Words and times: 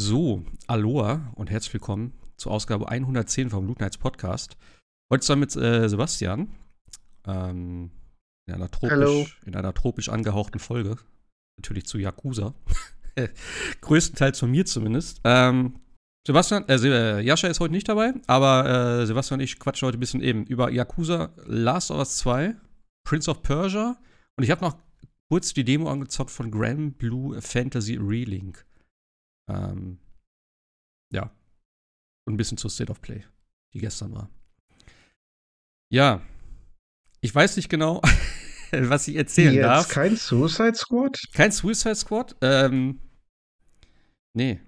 So, 0.00 0.44
Aloha 0.68 1.32
und 1.34 1.50
herzlich 1.50 1.74
willkommen 1.74 2.12
zur 2.36 2.52
Ausgabe 2.52 2.88
110 2.88 3.50
vom 3.50 3.66
Loot 3.66 3.80
Nights 3.80 3.98
Podcast. 3.98 4.56
Heute 5.12 5.26
zwar 5.26 5.34
mit 5.34 5.56
äh, 5.56 5.88
Sebastian. 5.88 6.54
Ähm, 7.26 7.90
in, 8.46 8.54
einer 8.54 8.70
tropisch, 8.70 9.40
in 9.44 9.56
einer 9.56 9.74
tropisch 9.74 10.08
angehauchten 10.08 10.60
Folge. 10.60 10.98
Natürlich 11.56 11.86
zu 11.86 11.98
Yakuza. 11.98 12.54
Größtenteils 13.80 14.38
von 14.38 14.52
mir 14.52 14.66
zumindest. 14.66 15.20
Ähm, 15.24 15.80
Sebastian, 16.24 16.68
äh, 16.68 16.76
äh, 16.76 17.20
Jascha 17.20 17.48
ist 17.48 17.58
heute 17.58 17.74
nicht 17.74 17.88
dabei, 17.88 18.14
aber 18.28 19.00
äh, 19.00 19.04
Sebastian 19.04 19.40
und 19.40 19.44
ich 19.44 19.58
quatschen 19.58 19.86
heute 19.86 19.98
ein 19.98 20.00
bisschen 20.00 20.22
eben 20.22 20.46
über 20.46 20.70
Yakuza 20.70 21.32
Last 21.44 21.90
of 21.90 21.98
Us 21.98 22.18
2, 22.18 22.54
Prince 23.04 23.28
of 23.28 23.42
Persia 23.42 23.98
und 24.36 24.44
ich 24.44 24.52
habe 24.52 24.64
noch 24.64 24.76
kurz 25.28 25.54
die 25.54 25.64
Demo 25.64 25.90
angezockt 25.90 26.30
von 26.30 26.52
Grand 26.52 26.98
Blue 26.98 27.42
Fantasy 27.42 27.96
Relink. 27.96 28.64
Ähm, 29.48 29.98
ja. 31.12 31.30
Und 32.26 32.34
ein 32.34 32.36
bisschen 32.36 32.58
zur 32.58 32.70
State 32.70 32.90
of 32.90 33.00
Play, 33.00 33.24
die 33.74 33.78
gestern 33.78 34.14
war. 34.14 34.30
Ja. 35.90 36.22
Ich 37.20 37.34
weiß 37.34 37.56
nicht 37.56 37.68
genau, 37.68 38.00
was 38.70 39.08
ich 39.08 39.16
erzählen 39.16 39.54
Jetzt 39.54 39.64
darf. 39.64 39.88
Kein 39.88 40.16
Suicide 40.16 40.74
Squad? 40.74 41.18
Kein 41.32 41.50
Suicide 41.50 41.96
Squad? 41.96 42.36
Ähm, 42.42 43.00
nee. 44.36 44.60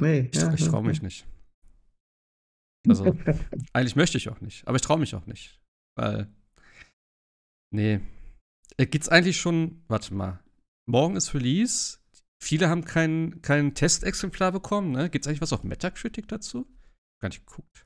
Nee. 0.00 0.30
Ich, 0.32 0.40
ja, 0.40 0.52
ich 0.52 0.64
traue 0.64 0.82
mich 0.84 1.02
nicht. 1.02 1.26
Also, 2.88 3.04
eigentlich 3.72 3.96
möchte 3.96 4.16
ich 4.16 4.28
auch 4.28 4.40
nicht. 4.40 4.66
Aber 4.66 4.76
ich 4.76 4.82
traue 4.82 4.98
mich 4.98 5.14
auch 5.14 5.26
nicht. 5.26 5.60
Weil. 5.96 6.32
Nee. 7.70 8.00
Äh, 8.76 8.86
Geht's 8.86 9.08
eigentlich 9.08 9.40
schon. 9.40 9.84
Warte 9.88 10.14
mal. 10.14 10.42
Morgen 10.86 11.16
ist 11.16 11.34
Release. 11.34 11.97
Viele 12.40 12.68
haben 12.68 12.84
kein, 12.84 13.42
kein 13.42 13.74
Testexemplar 13.74 14.52
bekommen, 14.52 14.92
ne? 14.92 15.10
Gibt 15.10 15.24
es 15.24 15.28
eigentlich 15.28 15.40
was 15.40 15.52
auf 15.52 15.64
Metacritic 15.64 16.28
dazu? 16.28 16.66
Gar 17.20 17.30
nicht 17.30 17.46
geguckt. 17.46 17.84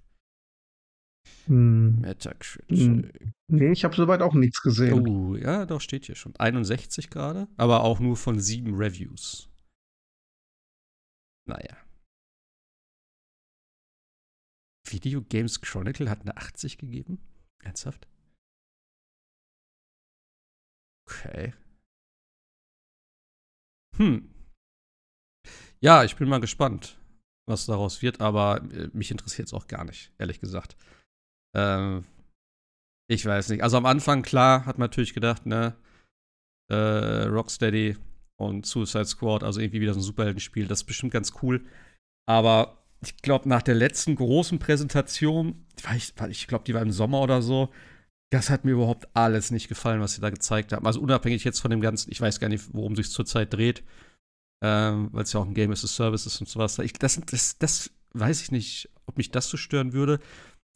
Hm. 1.47 2.01
Metacritic. 2.01 2.79
Hm. 2.79 3.11
Nee, 3.49 3.73
ich 3.73 3.85
habe 3.85 3.95
soweit 3.95 4.23
auch 4.23 4.35
nichts 4.35 4.61
gesehen. 4.63 5.07
Oh, 5.07 5.37
ja, 5.37 5.67
doch, 5.67 5.81
steht 5.81 6.07
hier 6.07 6.15
schon. 6.15 6.37
61 6.37 7.11
gerade, 7.11 7.49
aber 7.57 7.83
auch 7.83 7.99
nur 7.99 8.17
von 8.17 8.39
sieben 8.39 8.75
Reviews. 8.75 9.49
Naja. 11.47 11.77
Video 14.87 15.23
Games 15.23 15.61
Chronicle 15.61 16.11
hat 16.11 16.21
eine 16.23 16.37
80 16.37 16.79
gegeben? 16.79 17.19
Ernsthaft? 17.61 18.07
Okay. 21.07 21.55
Hm. 23.97 24.29
Ja, 25.83 26.05
ich 26.05 26.15
bin 26.15 26.29
mal 26.29 26.41
gespannt, 26.41 26.97
was 27.47 27.67
daraus 27.67 28.03
wird, 28.03 28.21
aber 28.21 28.63
äh, 28.73 28.89
mich 28.93 29.11
interessiert 29.11 29.49
es 29.49 29.55
auch 29.55 29.67
gar 29.67 29.85
nicht, 29.85 30.13
ehrlich 30.19 30.41
gesagt. 30.41 30.77
Ähm, 31.57 32.05
ich 33.11 33.27
weiß 33.27 33.49
nicht. 33.49 33.63
Also 33.63 33.77
am 33.77 33.87
Anfang, 33.87 34.23
klar, 34.23 34.65
hat 34.65 34.79
man 34.79 34.87
natürlich 34.89 35.13
gedacht, 35.13 35.45
ne, 35.45 35.75
äh, 36.71 37.25
Rocksteady 37.25 37.97
und 38.41 38.65
Suicide 38.65 39.07
Squad, 39.07 39.43
also 39.43 39.61
irgendwie 39.61 39.81
wieder 39.81 39.93
so 39.93 40.01
ein 40.01 40.05
Superheldenspiel, 40.05 40.69
das 40.69 40.81
ist 40.81 40.87
bestimmt 40.87 41.13
ganz 41.13 41.33
cool. 41.43 41.65
Aber 42.29 42.79
ich 43.05 43.17
glaube, 43.17 43.49
nach 43.49 43.63
der 43.63 43.75
letzten 43.75 44.15
großen 44.15 44.61
Präsentation, 44.61 45.67
ich, 45.97 46.15
ich 46.29 46.47
glaube, 46.47 46.65
die 46.65 46.75
war 46.75 46.83
im 46.83 46.93
Sommer 46.93 47.21
oder 47.21 47.43
so, 47.43 47.71
das 48.31 48.51
hat 48.51 48.65
mir 48.65 48.71
überhaupt 48.71 49.09
alles 49.15 49.51
nicht 49.51 49.69
gefallen, 49.69 50.01
was 50.01 50.15
sie 50.15 50.21
da 50.21 50.31
gezeigt 50.31 50.73
haben. 50.73 50.87
Also 50.87 51.01
unabhängig 51.01 51.43
jetzt 51.43 51.59
von 51.59 51.73
dem 51.73 51.81
Ganzen, 51.81 52.13
ich 52.13 52.21
weiß 52.21 52.39
gar 52.39 52.49
nicht, 52.49 52.73
worum 52.73 52.95
sich 52.95 53.11
zurzeit 53.11 53.53
dreht 53.53 53.83
ähm, 54.63 55.09
weil 55.13 55.25
es 55.25 55.33
ja 55.33 55.41
auch 55.41 55.47
ein 55.47 55.55
Game 55.55 55.73
as 55.73 55.85
a 55.85 55.89
Service 55.89 56.25
ist 56.25 56.41
und 56.41 56.49
sowas. 56.49 56.79
Ich, 56.79 56.93
das, 56.95 57.21
das, 57.27 57.59
das 57.59 57.91
weiß 58.15 58.41
ich 58.43 58.53
nicht, 58.53 58.89
ob 59.07 59.19
mich 59.19 59.31
das 59.31 59.49
so 59.49 59.57
stören 59.57 59.93
würde. 59.93 60.21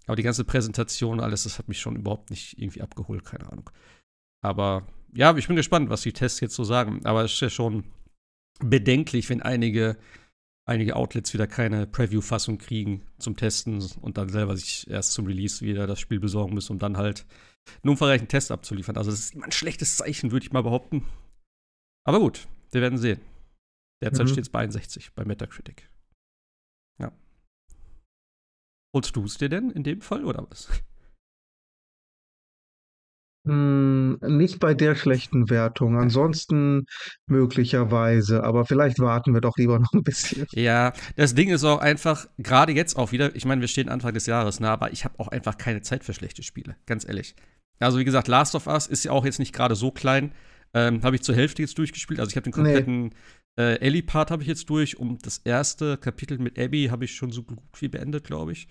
Aber 0.07 0.17
die 0.17 0.23
ganze 0.23 0.45
Präsentation, 0.45 1.21
alles, 1.21 1.45
das 1.45 1.59
hat 1.59 1.69
mich 1.69 1.81
schon 1.81 1.97
überhaupt 1.97 2.31
nicht 2.31 2.59
irgendwie 2.59 2.83
abgeholt, 2.83 3.25
keine 3.25 3.51
Ahnung. 3.51 3.71
Aber 4.43 4.87
ja, 5.15 5.37
ich 5.37 5.47
bin 5.47 5.57
gespannt, 5.57 5.89
was 5.89 6.03
die 6.03 6.13
Tests 6.13 6.41
jetzt 6.41 6.55
so 6.55 6.65
sagen. 6.65 7.01
Aber 7.05 7.25
es 7.25 7.33
ist 7.33 7.41
ja 7.41 7.51
schon 7.51 7.85
bedenklich, 8.59 9.29
wenn 9.31 9.41
einige, 9.41 9.97
einige 10.65 10.97
Outlets 10.97 11.33
wieder 11.33 11.47
keine 11.47 11.87
Preview-Fassung 11.87 12.59
kriegen 12.59 13.03
zum 13.19 13.37
Testen 13.37 13.85
und 14.01 14.19
dann 14.19 14.29
selber 14.29 14.57
sich 14.57 14.91
erst 14.91 15.13
zum 15.13 15.27
Release 15.27 15.65
wieder 15.65 15.87
das 15.87 16.01
Spiel 16.01 16.19
besorgen 16.19 16.55
müssen, 16.55 16.73
um 16.73 16.79
dann 16.81 16.97
halt 16.97 17.25
einen 17.83 17.91
umfangreichen 17.91 18.29
Test 18.29 18.51
abzuliefern. 18.51 18.97
Also, 18.97 19.11
das 19.11 19.21
ist 19.21 19.35
immer 19.35 19.45
ein 19.45 19.53
schlechtes 19.53 19.97
Zeichen, 19.97 20.33
würde 20.33 20.45
ich 20.45 20.53
mal 20.53 20.63
behaupten. 20.63 21.05
Aber 22.05 22.19
gut, 22.21 22.47
wir 22.73 22.81
werden 22.81 22.99
sehen. 22.99 23.21
Derzeit 24.03 24.27
mhm. 24.27 24.31
steht 24.31 24.45
es 24.45 24.51
bei 24.51 24.61
61 24.61 25.15
bei 25.15 25.25
Metacritic. 25.25 25.91
Ja. 26.99 27.13
Holst 28.95 29.17
du 29.17 29.25
es 29.25 29.39
dir 29.39 29.49
denn 29.49 29.71
in 29.71 29.85
dem 29.85 30.01
Fall 30.01 30.25
oder 30.25 30.47
was? 30.51 30.69
Hm, 33.47 34.19
nicht 34.23 34.59
bei 34.59 34.75
der 34.75 34.97
schlechten 34.97 35.49
Wertung. 35.51 35.97
Ansonsten 35.97 36.87
möglicherweise, 37.29 38.43
aber 38.43 38.67
vielleicht 38.67 38.99
warten 38.99 39.35
wir 39.35 39.41
doch 39.41 39.57
lieber 39.57 39.79
noch 39.79 39.93
ein 39.93 40.03
bisschen. 40.03 40.47
Ja, 40.51 40.93
das 41.15 41.35
Ding 41.35 41.51
ist 41.51 41.63
auch 41.63 41.79
einfach, 41.79 42.27
gerade 42.39 42.73
jetzt 42.73 42.97
auch 42.97 43.13
wieder, 43.13 43.37
ich 43.37 43.45
meine, 43.45 43.61
wir 43.61 43.69
stehen 43.69 43.89
Anfang 43.89 44.15
des 44.15 44.27
Jahres, 44.27 44.59
ne, 44.59 44.69
aber 44.69 44.93
ich 44.93 45.05
habe 45.05 45.21
auch 45.21 45.29
einfach 45.29 45.59
keine 45.59 45.81
Zeit 45.83 46.03
für 46.03 46.13
schlechte 46.13 46.43
Spiele, 46.43 46.77
ganz 46.87 47.07
ehrlich. 47.07 47.37
Also, 47.79 47.99
wie 47.99 48.05
gesagt, 48.05 48.27
Last 48.27 48.57
of 48.57 48.67
Us 48.67 48.89
ist 48.89 49.05
ja 49.05 49.13
auch 49.13 49.25
jetzt 49.25 49.39
nicht 49.39 49.53
gerade 49.53 49.77
so 49.77 49.93
klein. 49.93 50.33
Ähm, 50.75 51.03
habe 51.05 51.15
ich 51.15 51.23
zur 51.23 51.37
Hälfte 51.37 51.63
jetzt 51.63 51.79
durchgespielt. 51.79 52.19
Also, 52.19 52.31
ich 52.31 52.37
habe 52.37 52.45
den 52.45 52.53
kompletten 52.53 53.03
nee. 53.05 53.11
Äh, 53.59 53.77
Ellie-Part 53.81 54.31
habe 54.31 54.43
ich 54.43 54.49
jetzt 54.49 54.69
durch 54.69 54.99
und 54.99 55.25
das 55.25 55.39
erste 55.39 55.97
Kapitel 55.97 56.39
mit 56.39 56.59
Abby 56.59 56.89
habe 56.91 57.05
ich 57.05 57.15
schon 57.15 57.33
so 57.33 57.43
gut 57.43 57.59
wie 57.81 57.89
beendet, 57.89 58.25
glaube 58.25 58.53
ich. 58.53 58.69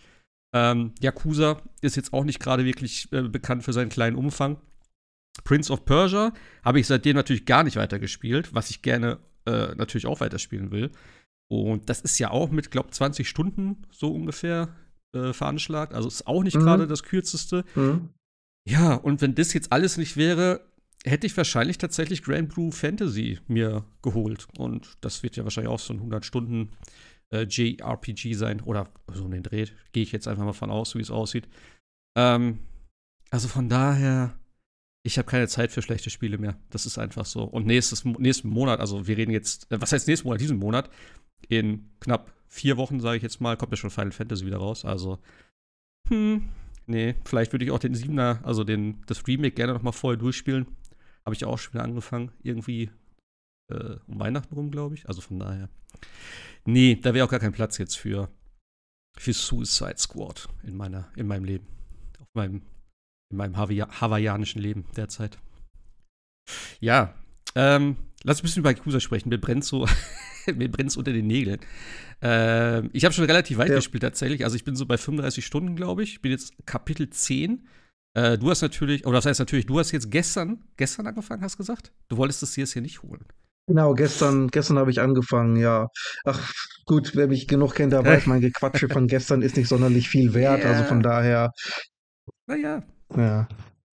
Ähm, 0.54 0.94
Yakuza 1.02 1.62
ist 1.82 1.96
jetzt 1.96 2.14
auch 2.14 2.24
nicht 2.24 2.40
gerade 2.40 2.66
wirklich 2.66 3.12
äh, 3.12 3.24
bekannt 3.24 3.64
für 3.64 3.74
seinen 3.74 3.90
kleinen 3.90 4.16
Umfang. 4.16 4.58
Prince 5.44 5.72
of 5.72 5.86
Persia 5.86 6.34
habe 6.64 6.80
ich 6.80 6.88
seitdem 6.88 7.16
natürlich 7.16 7.46
gar 7.46 7.64
nicht 7.64 7.76
weitergespielt, 7.76 8.54
was 8.54 8.70
ich 8.70 8.82
gerne 8.82 9.20
äh, 9.46 9.76
natürlich 9.76 10.06
auch 10.06 10.22
weiterspielen 10.22 10.72
will. 10.72 10.92
Und 11.50 11.90
das 11.90 12.02
ist 12.02 12.18
ja 12.20 12.32
auch 12.32 12.52
mit, 12.52 12.72
glaube 12.72 12.92
20 12.92 13.28
Stunden 13.28 13.86
so 13.92 14.14
ungefähr 14.14 14.70
äh, 15.14 15.34
veranschlagt. 15.34 15.94
Also 15.94 16.08
ist 16.08 16.28
auch 16.28 16.44
nicht 16.44 16.56
mhm. 16.56 16.62
gerade 16.62 16.88
das 16.88 17.04
kürzeste. 17.04 17.66
Mhm. 17.76 18.10
Ja, 18.68 18.96
und 18.96 19.22
wenn 19.22 19.36
das 19.36 19.54
jetzt 19.54 19.72
alles 19.72 19.98
nicht 19.98 20.18
wäre, 20.18 20.62
hätte 21.06 21.28
ich 21.28 21.38
wahrscheinlich 21.38 21.78
tatsächlich 21.78 22.24
Grand 22.24 22.54
Blue 22.54 22.72
Fantasy 22.72 23.40
mir 23.48 23.86
geholt. 24.02 24.48
Und 24.58 24.98
das 25.02 25.24
wird 25.24 25.36
ja 25.36 25.44
wahrscheinlich 25.44 25.72
auch 25.72 25.80
so 25.80 25.94
ein 25.94 25.98
100 25.98 26.26
Stunden 26.26 26.72
äh, 27.32 27.44
JRPG 27.44 28.34
sein. 28.34 28.62
Oder 28.62 28.90
so 29.14 29.26
in 29.26 29.32
den 29.32 29.44
Dreh. 29.44 29.66
Gehe 29.92 30.04
ich 30.04 30.12
jetzt 30.12 30.28
einfach 30.28 30.44
mal 30.44 30.54
von 30.54 30.72
aus, 30.72 30.96
wie 30.96 31.02
es 31.02 31.12
aussieht. 31.12 31.48
Ähm, 32.18 32.60
also 33.30 33.48
von 33.48 33.70
daher, 33.70 34.38
ich 35.04 35.18
habe 35.18 35.30
keine 35.30 35.48
Zeit 35.48 35.72
für 35.72 35.82
schlechte 35.82 36.10
Spiele 36.10 36.38
mehr. 36.38 36.58
Das 36.70 36.86
ist 36.86 36.98
einfach 36.98 37.26
so. 37.26 37.44
Und 37.44 37.66
nächstes, 37.66 38.04
nächsten 38.06 38.50
Monat, 38.50 38.80
also 38.80 39.08
wir 39.08 39.18
reden 39.18 39.32
jetzt, 39.32 39.72
äh, 39.72 39.80
was 39.80 39.92
heißt 39.92 40.08
nächsten 40.08 40.28
Monat? 40.28 40.42
Diesen 40.42 40.58
Monat. 40.58 40.90
In 41.48 41.90
knapp 42.00 42.34
vier 42.48 42.78
Wochen, 42.78 43.00
sage 43.00 43.18
ich 43.18 43.24
jetzt 43.24 43.42
mal, 43.42 43.58
kommt 43.58 43.72
ja 43.72 43.78
schon 43.78 43.92
Final 43.92 44.12
Fantasy 44.12 44.46
wieder 44.46 44.58
raus. 44.58 44.86
Also, 44.86 45.20
hm, 46.10 46.50
nee, 46.88 47.16
vielleicht 47.26 47.52
würde 47.52 47.66
ich 47.66 47.72
auch 47.72 47.80
den 47.80 47.94
Siebener, 47.94 48.40
also 48.44 48.64
den, 48.64 49.04
das 49.06 49.28
Remake 49.28 49.56
gerne 49.56 49.74
noch 49.74 49.84
mal 49.84 49.92
vorher 49.92 50.18
durchspielen. 50.18 50.66
Habe 51.26 51.36
ich 51.36 51.46
auch 51.46 51.58
schon 51.58 51.74
wieder 51.74 51.84
angefangen, 51.84 52.32
irgendwie 52.44 52.92
äh, 53.72 53.98
um 54.08 54.20
Weihnachten 54.20 54.54
rum, 54.54 54.72
glaube 54.72 54.96
ich. 54.96 55.08
Also 55.08 55.22
von 55.22 55.40
daher. 55.40 55.70
Nee, 56.66 56.96
da 57.02 57.14
wäre 57.14 57.26
auch 57.26 57.32
gar 57.32 57.40
kein 57.40 57.54
Platz 57.54 57.78
jetzt 57.78 57.96
für, 57.96 58.30
für 59.18 59.34
Suicide 59.34 59.98
Squad 59.98 60.48
in, 60.64 60.76
meiner, 60.76 61.12
in 61.16 61.28
meinem 61.28 61.46
Leben. 61.46 61.68
Auf 62.20 62.28
meinem, 62.34 62.62
in 63.32 63.38
meinem 63.38 63.58
Hawaii 63.58 63.80
hawaiianischen 63.80 64.62
Leben 64.62 64.86
derzeit. 64.96 65.38
Ja, 66.80 67.16
ähm, 67.56 67.96
lass 68.24 68.38
uns 68.38 68.42
ein 68.42 68.44
bisschen 68.44 68.60
über 68.62 68.72
Yakuza 68.72 69.00
sprechen. 69.00 69.30
Mir 69.30 69.40
brennt 69.40 69.64
so, 69.64 69.88
mir 70.54 70.70
brennt 70.70 70.96
unter 70.98 71.14
den 71.14 71.28
Nägeln. 71.28 71.60
Ähm, 72.22 72.90
ich 72.94 73.06
habe 73.06 73.14
schon 73.14 73.26
relativ 73.26 73.58
weit 73.58 73.70
ja. 73.70 73.76
gespielt 73.76 74.04
tatsächlich. 74.04 74.44
Also 74.44 74.56
ich 74.56 74.64
bin 74.64 74.76
so 74.76 74.86
bei 74.86 74.98
35 74.98 75.46
Stunden, 75.46 75.76
glaube 75.76 76.04
ich. 76.04 76.22
Bin 76.22 76.32
jetzt 76.32 76.54
Kapitel 76.66 77.10
10. 77.10 77.68
Äh, 78.16 78.38
du 78.38 78.50
hast 78.50 78.62
natürlich, 78.62 79.06
oder 79.06 79.18
das 79.18 79.26
heißt 79.26 79.40
natürlich, 79.40 79.66
du 79.66 79.78
hast 79.78 79.92
jetzt 79.92 80.10
gestern, 80.10 80.64
gestern 80.78 81.06
angefangen, 81.06 81.44
hast 81.44 81.58
gesagt? 81.58 81.92
Du 82.08 82.18
wolltest 82.18 82.42
es 82.44 82.56
jetzt 82.56 82.74
hier 82.74 82.82
nicht 82.82 83.04
holen. 83.04 83.26
Genau, 83.68 83.94
gestern, 83.94 84.48
gestern 84.48 84.78
habe 84.78 84.90
ich 84.92 85.02
angefangen, 85.02 85.58
ja. 85.58 85.90
Ach, 86.24 86.54
gut, 86.86 87.16
wer 87.16 87.28
mich 87.28 87.48
genug 87.48 87.76
kennt, 87.76 87.94
der 87.94 88.06
weiß, 88.06 88.26
mein 88.28 88.42
Gequatsche 88.42 88.88
von 88.90 89.08
gestern 89.08 89.42
ist 89.42 89.58
nicht 89.58 89.68
sonderlich 89.68 90.08
viel 90.08 90.34
wert, 90.34 90.62
yeah. 90.62 90.72
also 90.72 90.84
von 90.86 91.02
daher. 91.02 91.52
Naja. 92.48 92.84
Ja. 93.16 93.48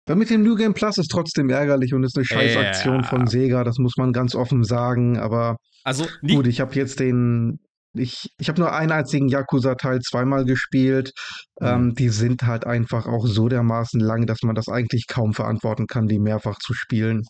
Ja, 0.07 0.15
mit 0.15 0.29
dem 0.29 0.41
New 0.41 0.55
Game 0.55 0.73
Plus 0.73 0.97
ist 0.97 1.11
trotzdem 1.11 1.49
ärgerlich 1.49 1.93
und 1.93 2.03
ist 2.03 2.15
eine 2.15 2.25
Scheißaktion 2.25 3.01
yeah. 3.01 3.03
von 3.03 3.27
Sega, 3.27 3.63
das 3.65 3.77
muss 3.77 3.97
man 3.97 4.13
ganz 4.13 4.35
offen 4.35 4.63
sagen, 4.63 5.17
aber 5.17 5.57
also, 5.83 6.05
gut, 6.25 6.47
ich 6.47 6.59
habe 6.61 6.73
jetzt 6.75 6.99
den, 7.01 7.59
ich, 7.99 8.29
ich 8.39 8.49
habe 8.49 8.59
nur 8.59 8.73
einen 8.73 8.91
einzigen 8.91 9.27
Yakuza-Teil 9.27 9.99
zweimal 10.01 10.45
gespielt. 10.45 11.11
Mhm. 11.59 11.67
Ähm, 11.67 11.95
die 11.95 12.09
sind 12.09 12.43
halt 12.43 12.65
einfach 12.65 13.05
auch 13.05 13.25
so 13.25 13.47
dermaßen 13.47 13.99
lang, 13.99 14.25
dass 14.25 14.41
man 14.43 14.55
das 14.55 14.67
eigentlich 14.67 15.07
kaum 15.07 15.33
verantworten 15.33 15.87
kann, 15.87 16.07
die 16.07 16.19
mehrfach 16.19 16.57
zu 16.59 16.73
spielen. 16.73 17.23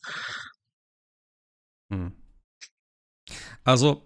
Mhm. 1.89 2.13
Also 3.63 4.01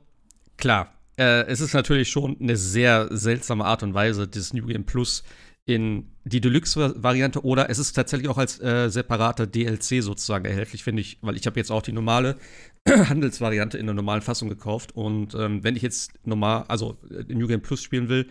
klar. 0.58 0.94
Äh, 1.18 1.46
es 1.48 1.60
ist 1.60 1.74
natürlich 1.74 2.10
schon 2.10 2.38
eine 2.40 2.56
sehr 2.56 3.08
seltsame 3.12 3.66
Art 3.66 3.84
und 3.84 3.94
Weise, 3.94 4.28
das 4.28 4.54
New 4.54 4.66
Game 4.66 4.86
Plus 4.86 5.24
in 5.66 6.12
die 6.24 6.42
Deluxe-Variante 6.42 7.44
oder 7.44 7.70
es 7.70 7.80
ist 7.80 7.94
tatsächlich 7.94 8.30
auch 8.30 8.38
als 8.38 8.60
äh, 8.62 8.90
separater 8.90 9.46
DLC 9.46 10.02
sozusagen 10.02 10.46
erhältlich, 10.46 10.84
finde 10.84 11.02
ich, 11.02 11.20
weil 11.22 11.36
ich 11.36 11.46
habe 11.46 11.60
jetzt 11.60 11.72
auch 11.72 11.82
die 11.82 11.92
normale 11.92 12.38
Handelsvariante 12.88 13.78
in 13.78 13.86
der 13.86 13.96
normalen 13.96 14.22
Fassung 14.22 14.50
gekauft 14.50 14.96
und 14.96 15.36
ähm, 15.36 15.64
wenn 15.64 15.76
ich 15.76 15.82
jetzt 15.82 16.14
normal, 16.26 16.66
also 16.68 16.98
äh, 17.10 17.34
New 17.34 17.48
Game 17.48 17.62
Plus 17.62 17.82
spielen 17.82 18.10
will, 18.10 18.28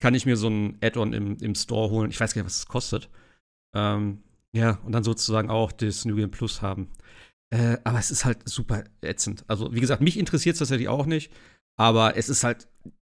kann 0.00 0.14
ich 0.14 0.26
mir 0.26 0.36
so 0.36 0.48
ein 0.48 0.76
Add-on 0.82 1.12
im, 1.12 1.36
im 1.38 1.54
Store 1.54 1.90
holen. 1.90 2.10
Ich 2.10 2.20
weiß 2.20 2.34
gar 2.34 2.42
nicht, 2.42 2.46
was 2.46 2.58
es 2.58 2.66
kostet. 2.66 3.08
Ähm, 3.74 4.22
ja, 4.52 4.78
und 4.84 4.92
dann 4.92 5.04
sozusagen 5.04 5.50
auch 5.50 5.72
das 5.72 6.04
New 6.04 6.16
Game 6.16 6.30
Plus 6.30 6.62
haben. 6.62 6.90
Äh, 7.50 7.78
aber 7.84 7.98
es 7.98 8.10
ist 8.10 8.24
halt 8.24 8.48
super 8.48 8.84
ätzend. 9.00 9.44
Also, 9.48 9.72
wie 9.74 9.80
gesagt, 9.80 10.02
mich 10.02 10.18
interessiert 10.18 10.54
es 10.54 10.58
tatsächlich 10.58 10.88
auch 10.88 11.06
nicht, 11.06 11.32
aber 11.76 12.16
es 12.16 12.28
ist 12.28 12.44
halt 12.44 12.68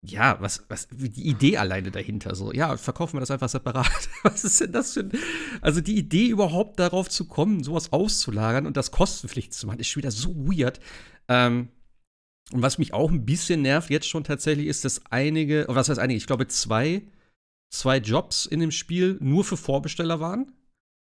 ja, 0.02 0.40
was, 0.40 0.64
was, 0.68 0.88
die 0.90 1.28
Idee 1.28 1.56
alleine 1.56 1.90
dahinter, 1.90 2.34
so, 2.34 2.52
ja, 2.52 2.76
verkaufen 2.76 3.16
wir 3.16 3.20
das 3.20 3.30
einfach 3.30 3.48
separat. 3.48 4.08
was 4.22 4.44
ist 4.44 4.60
denn 4.60 4.72
das 4.72 4.92
für 4.94 5.00
ein, 5.00 5.12
also 5.60 5.80
die 5.80 5.96
Idee 5.96 6.28
überhaupt 6.28 6.78
darauf 6.78 7.08
zu 7.08 7.26
kommen, 7.26 7.64
sowas 7.64 7.92
auszulagern 7.92 8.66
und 8.66 8.76
das 8.76 8.92
kostenpflichtig 8.92 9.52
zu 9.52 9.66
machen, 9.66 9.80
ist 9.80 9.88
schon 9.88 10.02
wieder 10.02 10.12
so 10.12 10.34
weird. 10.36 10.78
Ähm, 11.26 11.68
und 12.52 12.62
was 12.62 12.78
mich 12.78 12.94
auch 12.94 13.10
ein 13.10 13.26
bisschen 13.26 13.62
nervt 13.62 13.90
jetzt 13.90 14.08
schon 14.08 14.24
tatsächlich 14.24 14.68
ist, 14.68 14.84
dass 14.84 15.04
einige, 15.10 15.66
was 15.68 15.88
heißt 15.88 15.98
einige, 15.98 16.16
ich 16.16 16.26
glaube 16.26 16.46
zwei, 16.46 17.02
zwei 17.70 17.98
Jobs 17.98 18.46
in 18.46 18.60
dem 18.60 18.70
Spiel 18.70 19.18
nur 19.20 19.44
für 19.44 19.56
Vorbesteller 19.56 20.20
waren. 20.20 20.52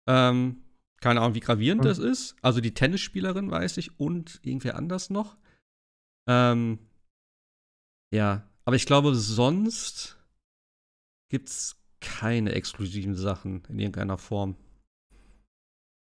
Ähm, 0.07 0.63
keine 1.01 1.21
Ahnung, 1.21 1.35
wie 1.35 1.41
gravierend 1.41 1.83
mhm. 1.83 1.89
das 1.89 1.99
ist. 1.99 2.37
Also 2.43 2.61
die 2.61 2.75
Tennisspielerin, 2.75 3.51
weiß 3.51 3.79
ich, 3.79 3.99
und 3.99 4.41
irgendwer 4.43 4.77
anders 4.77 5.11
noch. 5.11 5.37
Ähm, 6.29 6.79
ja, 8.13 8.49
aber 8.65 8.77
ich 8.77 8.87
glaube, 8.87 9.15
sonst 9.15 10.19
gibt 11.31 11.49
es 11.49 11.77
keine 12.01 12.53
exklusiven 12.53 13.15
Sachen 13.15 13.63
in 13.69 13.79
irgendeiner 13.79 14.19
Form. 14.19 14.57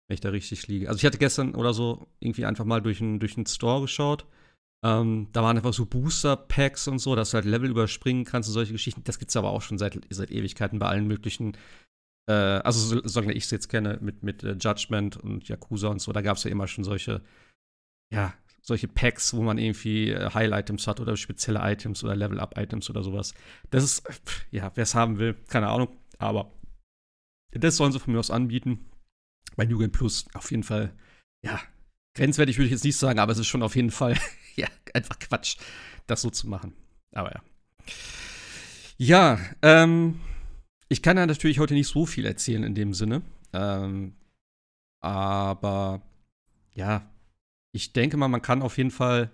Wenn 0.08 0.14
ich 0.14 0.20
da 0.20 0.30
richtig 0.30 0.66
liege. 0.66 0.88
Also 0.88 0.98
ich 0.98 1.04
hatte 1.04 1.18
gestern 1.18 1.54
oder 1.54 1.72
so 1.72 2.08
irgendwie 2.18 2.44
einfach 2.44 2.64
mal 2.64 2.80
durch 2.80 3.00
einen 3.00 3.20
durch 3.20 3.36
Store 3.48 3.82
geschaut. 3.82 4.26
Ähm, 4.84 5.28
da 5.32 5.42
waren 5.42 5.56
einfach 5.56 5.74
so 5.74 5.84
Booster-Packs 5.86 6.88
und 6.88 6.98
so, 6.98 7.14
dass 7.14 7.30
du 7.30 7.34
halt 7.34 7.44
Level 7.44 7.70
überspringen 7.70 8.24
kannst 8.24 8.48
und 8.48 8.54
solche 8.54 8.72
Geschichten. 8.72 9.04
Das 9.04 9.18
gibt 9.18 9.30
es 9.30 9.36
aber 9.36 9.50
auch 9.50 9.62
schon 9.62 9.78
seit, 9.78 10.00
seit 10.08 10.30
Ewigkeiten 10.30 10.78
bei 10.78 10.86
allen 10.86 11.06
möglichen 11.06 11.56
äh, 12.30 12.60
also 12.62 13.00
solange 13.04 13.32
ich 13.32 13.44
es 13.44 13.50
jetzt 13.50 13.68
kenne, 13.68 13.98
mit, 14.00 14.22
mit 14.22 14.44
äh, 14.44 14.52
Judgment 14.52 15.16
und 15.16 15.48
Yakuza 15.48 15.88
und 15.88 16.00
so, 16.00 16.12
da 16.12 16.22
gab 16.22 16.36
es 16.36 16.44
ja 16.44 16.50
immer 16.50 16.68
schon 16.68 16.84
solche, 16.84 17.22
ja, 18.12 18.32
solche 18.62 18.88
Packs, 18.88 19.34
wo 19.34 19.42
man 19.42 19.58
irgendwie 19.58 20.10
äh, 20.10 20.30
Heil-Items 20.32 20.86
hat 20.86 21.00
oder 21.00 21.16
spezielle 21.16 21.60
Items 21.62 22.04
oder 22.04 22.16
Level-Up-Items 22.16 22.90
oder 22.90 23.02
sowas. 23.02 23.34
Das 23.70 23.84
ist, 23.84 24.02
ja, 24.50 24.70
wer 24.74 24.82
es 24.82 24.94
haben 24.94 25.18
will, 25.18 25.34
keine 25.48 25.68
Ahnung, 25.68 25.88
aber 26.18 26.52
das 27.52 27.76
sollen 27.76 27.92
sie 27.92 28.00
von 28.00 28.12
mir 28.12 28.20
aus 28.20 28.30
anbieten. 28.30 28.90
Bei 29.56 29.64
New 29.64 29.78
Game 29.78 29.92
Plus 29.92 30.26
auf 30.34 30.50
jeden 30.50 30.62
Fall, 30.62 30.92
ja, 31.44 31.60
grenzwertig 32.14 32.56
würde 32.56 32.66
ich 32.66 32.72
jetzt 32.72 32.84
nicht 32.84 32.96
sagen, 32.96 33.18
aber 33.18 33.32
es 33.32 33.38
ist 33.38 33.48
schon 33.48 33.62
auf 33.62 33.76
jeden 33.76 33.90
Fall, 33.90 34.16
ja, 34.56 34.68
einfach 34.94 35.18
Quatsch, 35.18 35.56
das 36.06 36.22
so 36.22 36.30
zu 36.30 36.48
machen. 36.48 36.74
Aber 37.12 37.32
ja. 37.32 37.42
Ja, 38.98 39.38
ähm, 39.62 40.20
ich 40.88 41.02
kann 41.02 41.16
ja 41.16 41.26
natürlich 41.26 41.58
heute 41.58 41.74
nicht 41.74 41.88
so 41.88 42.04
viel 42.04 42.26
erzählen 42.26 42.62
in 42.64 42.74
dem 42.74 42.92
Sinne. 42.92 43.22
Ähm, 43.52 44.14
aber 45.00 46.02
ja, 46.74 47.10
ich 47.72 47.92
denke 47.92 48.16
mal, 48.16 48.28
man 48.28 48.42
kann 48.42 48.62
auf 48.62 48.78
jeden 48.78 48.90
Fall. 48.90 49.30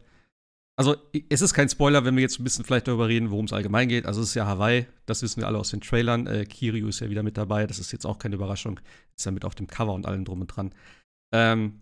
Also, 0.79 0.97
es 1.31 1.41
ist 1.41 1.55
kein 1.55 1.71
Spoiler, 1.71 2.05
wenn 2.05 2.17
wir 2.17 2.23
jetzt 2.23 2.39
ein 2.39 2.45
bisschen 2.45 2.65
vielleicht 2.65 2.87
darüber 2.87 3.09
reden, 3.09 3.31
worum 3.31 3.47
es 3.47 3.53
allgemein 3.53 3.89
geht. 3.89 4.05
Also, 4.05 4.21
es 4.21 4.29
ist 4.29 4.35
ja 4.35 4.47
Hawaii, 4.47 4.87
das 5.07 5.23
wissen 5.23 5.41
wir 5.41 5.47
alle 5.47 5.59
aus 5.59 5.71
den 5.71 5.81
Trailern. 5.81 6.27
Äh, 6.27 6.45
Kiryu 6.45 6.89
ist 6.89 7.01
ja 7.01 7.09
wieder 7.09 7.23
mit 7.23 7.39
dabei, 7.39 7.67
das 7.67 7.79
ist 7.79 7.93
jetzt 7.93 8.05
auch 8.05 8.19
keine 8.19 8.35
Überraschung. 8.35 8.79
Ist 9.17 9.25
ja 9.25 9.33
mit 9.33 9.45
auf 9.47 9.55
dem 9.55 9.69
Cover 9.69 9.95
und 9.95 10.07
allem 10.07 10.25
drum 10.25 10.43
und 10.43 10.49
dran. 10.49 10.75
Ähm, 11.33 11.81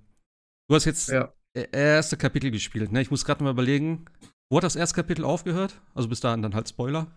du 0.68 0.76
hast 0.76 0.84
jetzt 0.84 1.08
ja. 1.08 1.32
erste 1.54 2.16
Kapitel 2.16 2.52
gespielt, 2.52 2.92
ne? 2.92 3.02
Ich 3.02 3.10
muss 3.10 3.24
gerade 3.24 3.42
mal 3.42 3.50
überlegen, 3.50 4.04
wo 4.48 4.58
hat 4.58 4.64
das 4.64 4.76
erste 4.76 4.94
Kapitel 4.94 5.24
aufgehört? 5.24 5.80
Also, 5.94 6.08
bis 6.08 6.20
dahin 6.20 6.42
dann 6.42 6.54
halt 6.54 6.68
Spoiler. 6.68 7.10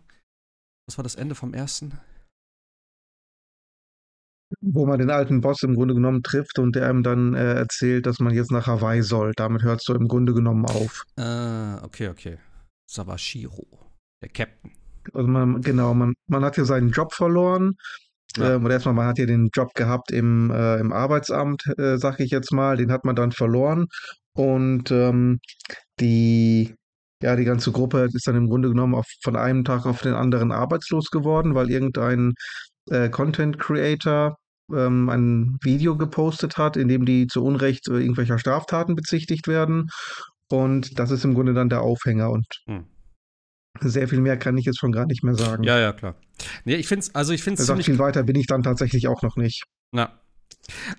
Was 0.87 0.97
war 0.97 1.03
das 1.03 1.15
Ende 1.15 1.35
vom 1.35 1.53
ersten? 1.53 1.99
Wo 4.61 4.85
man 4.85 4.99
den 4.99 5.09
alten 5.09 5.41
Boss 5.41 5.61
im 5.63 5.75
Grunde 5.75 5.93
genommen 5.93 6.23
trifft 6.23 6.57
und 6.59 6.75
der 6.75 6.87
einem 6.89 7.03
dann 7.03 7.33
äh, 7.33 7.55
erzählt, 7.55 8.05
dass 8.05 8.19
man 8.19 8.33
jetzt 8.33 8.51
nach 8.51 8.67
Hawaii 8.67 9.01
soll. 9.01 9.33
Damit 9.35 9.63
hört 9.63 9.79
es 9.79 9.85
so 9.85 9.93
im 9.93 10.07
Grunde 10.07 10.33
genommen 10.33 10.65
auf. 10.65 11.03
Ah, 11.17 11.83
okay, 11.83 12.07
okay. 12.07 12.37
Sawashiro, 12.89 13.67
der 14.21 14.29
Captain. 14.29 14.71
Also 15.13 15.27
man, 15.27 15.61
genau, 15.61 15.93
man, 15.93 16.13
man 16.27 16.43
hat 16.43 16.57
ja 16.57 16.65
seinen 16.65 16.91
Job 16.91 17.13
verloren. 17.13 17.73
Ja. 18.37 18.55
Ähm, 18.55 18.65
oder 18.65 18.75
erstmal, 18.75 18.95
man 18.95 19.07
hat 19.07 19.17
ja 19.17 19.25
den 19.25 19.49
Job 19.53 19.73
gehabt 19.73 20.11
im, 20.11 20.51
äh, 20.51 20.79
im 20.79 20.93
Arbeitsamt, 20.93 21.63
äh, 21.77 21.97
sag 21.97 22.19
ich 22.19 22.31
jetzt 22.31 22.51
mal. 22.53 22.77
Den 22.77 22.91
hat 22.91 23.05
man 23.05 23.15
dann 23.15 23.31
verloren. 23.31 23.87
Und 24.33 24.91
ähm, 24.91 25.39
die, 25.99 26.75
ja, 27.21 27.35
die 27.35 27.45
ganze 27.45 27.71
Gruppe 27.71 28.07
ist 28.13 28.27
dann 28.27 28.35
im 28.35 28.47
Grunde 28.47 28.69
genommen 28.69 28.95
auf, 28.95 29.07
von 29.23 29.35
einem 29.35 29.63
Tag 29.63 29.85
auf 29.85 30.01
den 30.01 30.13
anderen 30.13 30.51
arbeitslos 30.51 31.09
geworden, 31.09 31.55
weil 31.55 31.71
irgendein 31.71 32.33
äh, 32.89 33.09
Content 33.09 33.59
Creator 33.59 34.37
ähm, 34.73 35.09
ein 35.09 35.57
Video 35.61 35.97
gepostet 35.97 36.57
hat, 36.57 36.77
in 36.77 36.87
dem 36.87 37.05
die 37.05 37.27
zu 37.27 37.43
Unrecht 37.43 37.87
äh, 37.87 37.99
irgendwelcher 37.99 38.39
Straftaten 38.39 38.95
bezichtigt 38.95 39.47
werden. 39.47 39.89
Und 40.49 40.99
das 40.99 41.11
ist 41.11 41.25
im 41.25 41.33
Grunde 41.33 41.53
dann 41.53 41.69
der 41.69 41.81
Aufhänger. 41.81 42.29
Und 42.29 42.45
hm. 42.65 42.85
sehr 43.81 44.07
viel 44.07 44.21
mehr 44.21 44.37
kann 44.37 44.57
ich 44.57 44.65
jetzt 44.65 44.79
schon 44.79 44.91
gar 44.91 45.05
nicht 45.05 45.23
mehr 45.23 45.35
sagen. 45.35 45.63
Ja, 45.63 45.79
ja, 45.79 45.93
klar. 45.93 46.15
Nee, 46.65 46.75
ich 46.75 46.87
finde 46.87 47.01
es, 47.01 47.15
also 47.15 47.33
ich 47.33 47.43
finde 47.43 47.61
es. 47.61 47.85
viel 47.85 47.99
weiter 47.99 48.23
bin 48.23 48.35
ich 48.35 48.47
dann 48.47 48.63
tatsächlich 48.63 49.07
auch 49.07 49.21
noch 49.21 49.35
nicht. 49.35 49.63
Na. 49.91 50.19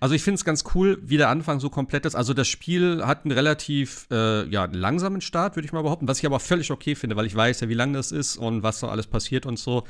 Also 0.00 0.14
ich 0.14 0.23
finde 0.23 0.37
es 0.37 0.44
ganz 0.44 0.64
cool, 0.75 0.99
wie 1.02 1.19
der 1.19 1.29
Anfang 1.29 1.61
so 1.61 1.69
komplett 1.69 2.06
ist. 2.06 2.14
Also 2.14 2.32
das 2.32 2.49
Spiel 2.49 3.05
hat 3.05 3.25
einen 3.25 3.32
relativ 3.32 4.06
äh, 4.11 4.49
ja, 4.49 4.64
langsamen 4.64 5.20
Start, 5.20 5.56
würde 5.56 5.67
ich 5.67 5.73
mal 5.73 5.82
behaupten, 5.82 6.08
was 6.08 6.19
ich 6.19 6.26
aber 6.26 6.41
völlig 6.41 6.70
okay 6.70 6.94
finde, 6.94 7.17
weil 7.17 7.26
ich 7.26 7.34
weiß 7.34 7.61
ja, 7.61 7.69
wie 7.69 7.75
lang 7.75 7.93
das 7.93 8.11
ist 8.11 8.37
und 8.37 8.62
was 8.62 8.81
da 8.81 8.88
alles 8.88 9.06
passiert 9.06 9.44
und 9.44 9.58
so. 9.58 9.84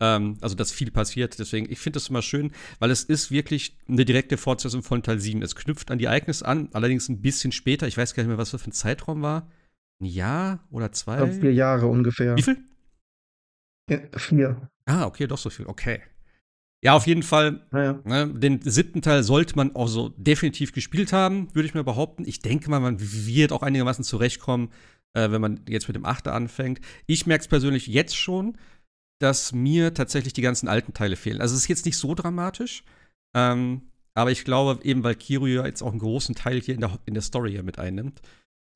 Ähm, 0.00 0.38
also, 0.40 0.54
dass 0.54 0.72
viel 0.72 0.90
passiert. 0.90 1.38
Deswegen, 1.38 1.70
ich 1.70 1.78
finde 1.78 1.96
das 1.96 2.08
immer 2.08 2.22
schön, 2.22 2.52
weil 2.78 2.90
es 2.90 3.02
ist 3.04 3.30
wirklich 3.30 3.76
eine 3.88 4.04
direkte 4.04 4.36
Fortsetzung 4.36 4.82
von 4.82 5.02
Teil 5.02 5.18
7. 5.18 5.42
Es 5.42 5.56
knüpft 5.56 5.90
an 5.90 5.98
die 5.98 6.04
Ereignisse 6.04 6.46
an, 6.46 6.68
allerdings 6.72 7.08
ein 7.08 7.20
bisschen 7.20 7.52
später. 7.52 7.86
Ich 7.86 7.96
weiß 7.96 8.14
gar 8.14 8.22
nicht 8.22 8.28
mehr, 8.28 8.38
was 8.38 8.50
das 8.50 8.62
für 8.62 8.70
ein 8.70 8.72
Zeitraum 8.72 9.22
war. 9.22 9.50
Ein 10.00 10.06
Jahr 10.06 10.64
oder 10.70 10.92
zwei? 10.92 11.16
Glaube, 11.16 11.32
vier 11.32 11.52
Jahre 11.52 11.86
ungefähr. 11.86 12.36
Wie 12.36 12.42
viel? 12.42 12.58
Ja, 13.90 13.98
vier. 14.16 14.70
Ah, 14.86 15.06
okay, 15.06 15.26
doch 15.26 15.38
so 15.38 15.50
viel. 15.50 15.66
Okay. 15.66 16.00
Ja, 16.80 16.92
auf 16.92 17.06
jeden 17.06 17.24
Fall. 17.24 17.66
Ja. 17.72 18.00
Ne, 18.04 18.32
den 18.32 18.62
siebten 18.62 19.02
Teil 19.02 19.24
sollte 19.24 19.56
man 19.56 19.74
auch 19.74 19.88
so 19.88 20.10
definitiv 20.10 20.72
gespielt 20.72 21.12
haben, 21.12 21.52
würde 21.54 21.66
ich 21.66 21.74
mir 21.74 21.82
behaupten. 21.82 22.24
Ich 22.26 22.40
denke 22.40 22.70
mal, 22.70 22.78
man 22.78 22.98
wird 23.00 23.50
auch 23.50 23.62
einigermaßen 23.62 24.04
zurechtkommen, 24.04 24.70
äh, 25.14 25.30
wenn 25.30 25.40
man 25.40 25.60
jetzt 25.68 25.88
mit 25.88 25.96
dem 25.96 26.04
Achter 26.04 26.34
anfängt. 26.34 26.80
Ich 27.06 27.26
merke 27.26 27.42
es 27.42 27.48
persönlich 27.48 27.88
jetzt 27.88 28.16
schon, 28.16 28.56
dass 29.18 29.52
mir 29.52 29.94
tatsächlich 29.94 30.32
die 30.32 30.42
ganzen 30.42 30.68
alten 30.68 30.94
Teile 30.94 31.16
fehlen. 31.16 31.40
Also 31.40 31.54
es 31.54 31.62
ist 31.62 31.68
jetzt 31.68 31.86
nicht 31.86 31.96
so 31.96 32.14
dramatisch, 32.14 32.84
ähm, 33.36 33.90
aber 34.14 34.30
ich 34.30 34.44
glaube 34.44 34.82
eben, 34.84 35.04
weil 35.04 35.14
Kiryu 35.14 35.64
jetzt 35.64 35.82
auch 35.82 35.90
einen 35.90 36.00
großen 36.00 36.34
Teil 36.34 36.60
hier 36.60 36.74
in 36.74 36.80
der, 36.80 36.98
in 37.06 37.14
der 37.14 37.22
Story 37.22 37.52
hier 37.52 37.62
mit 37.62 37.78
einnimmt 37.78 38.20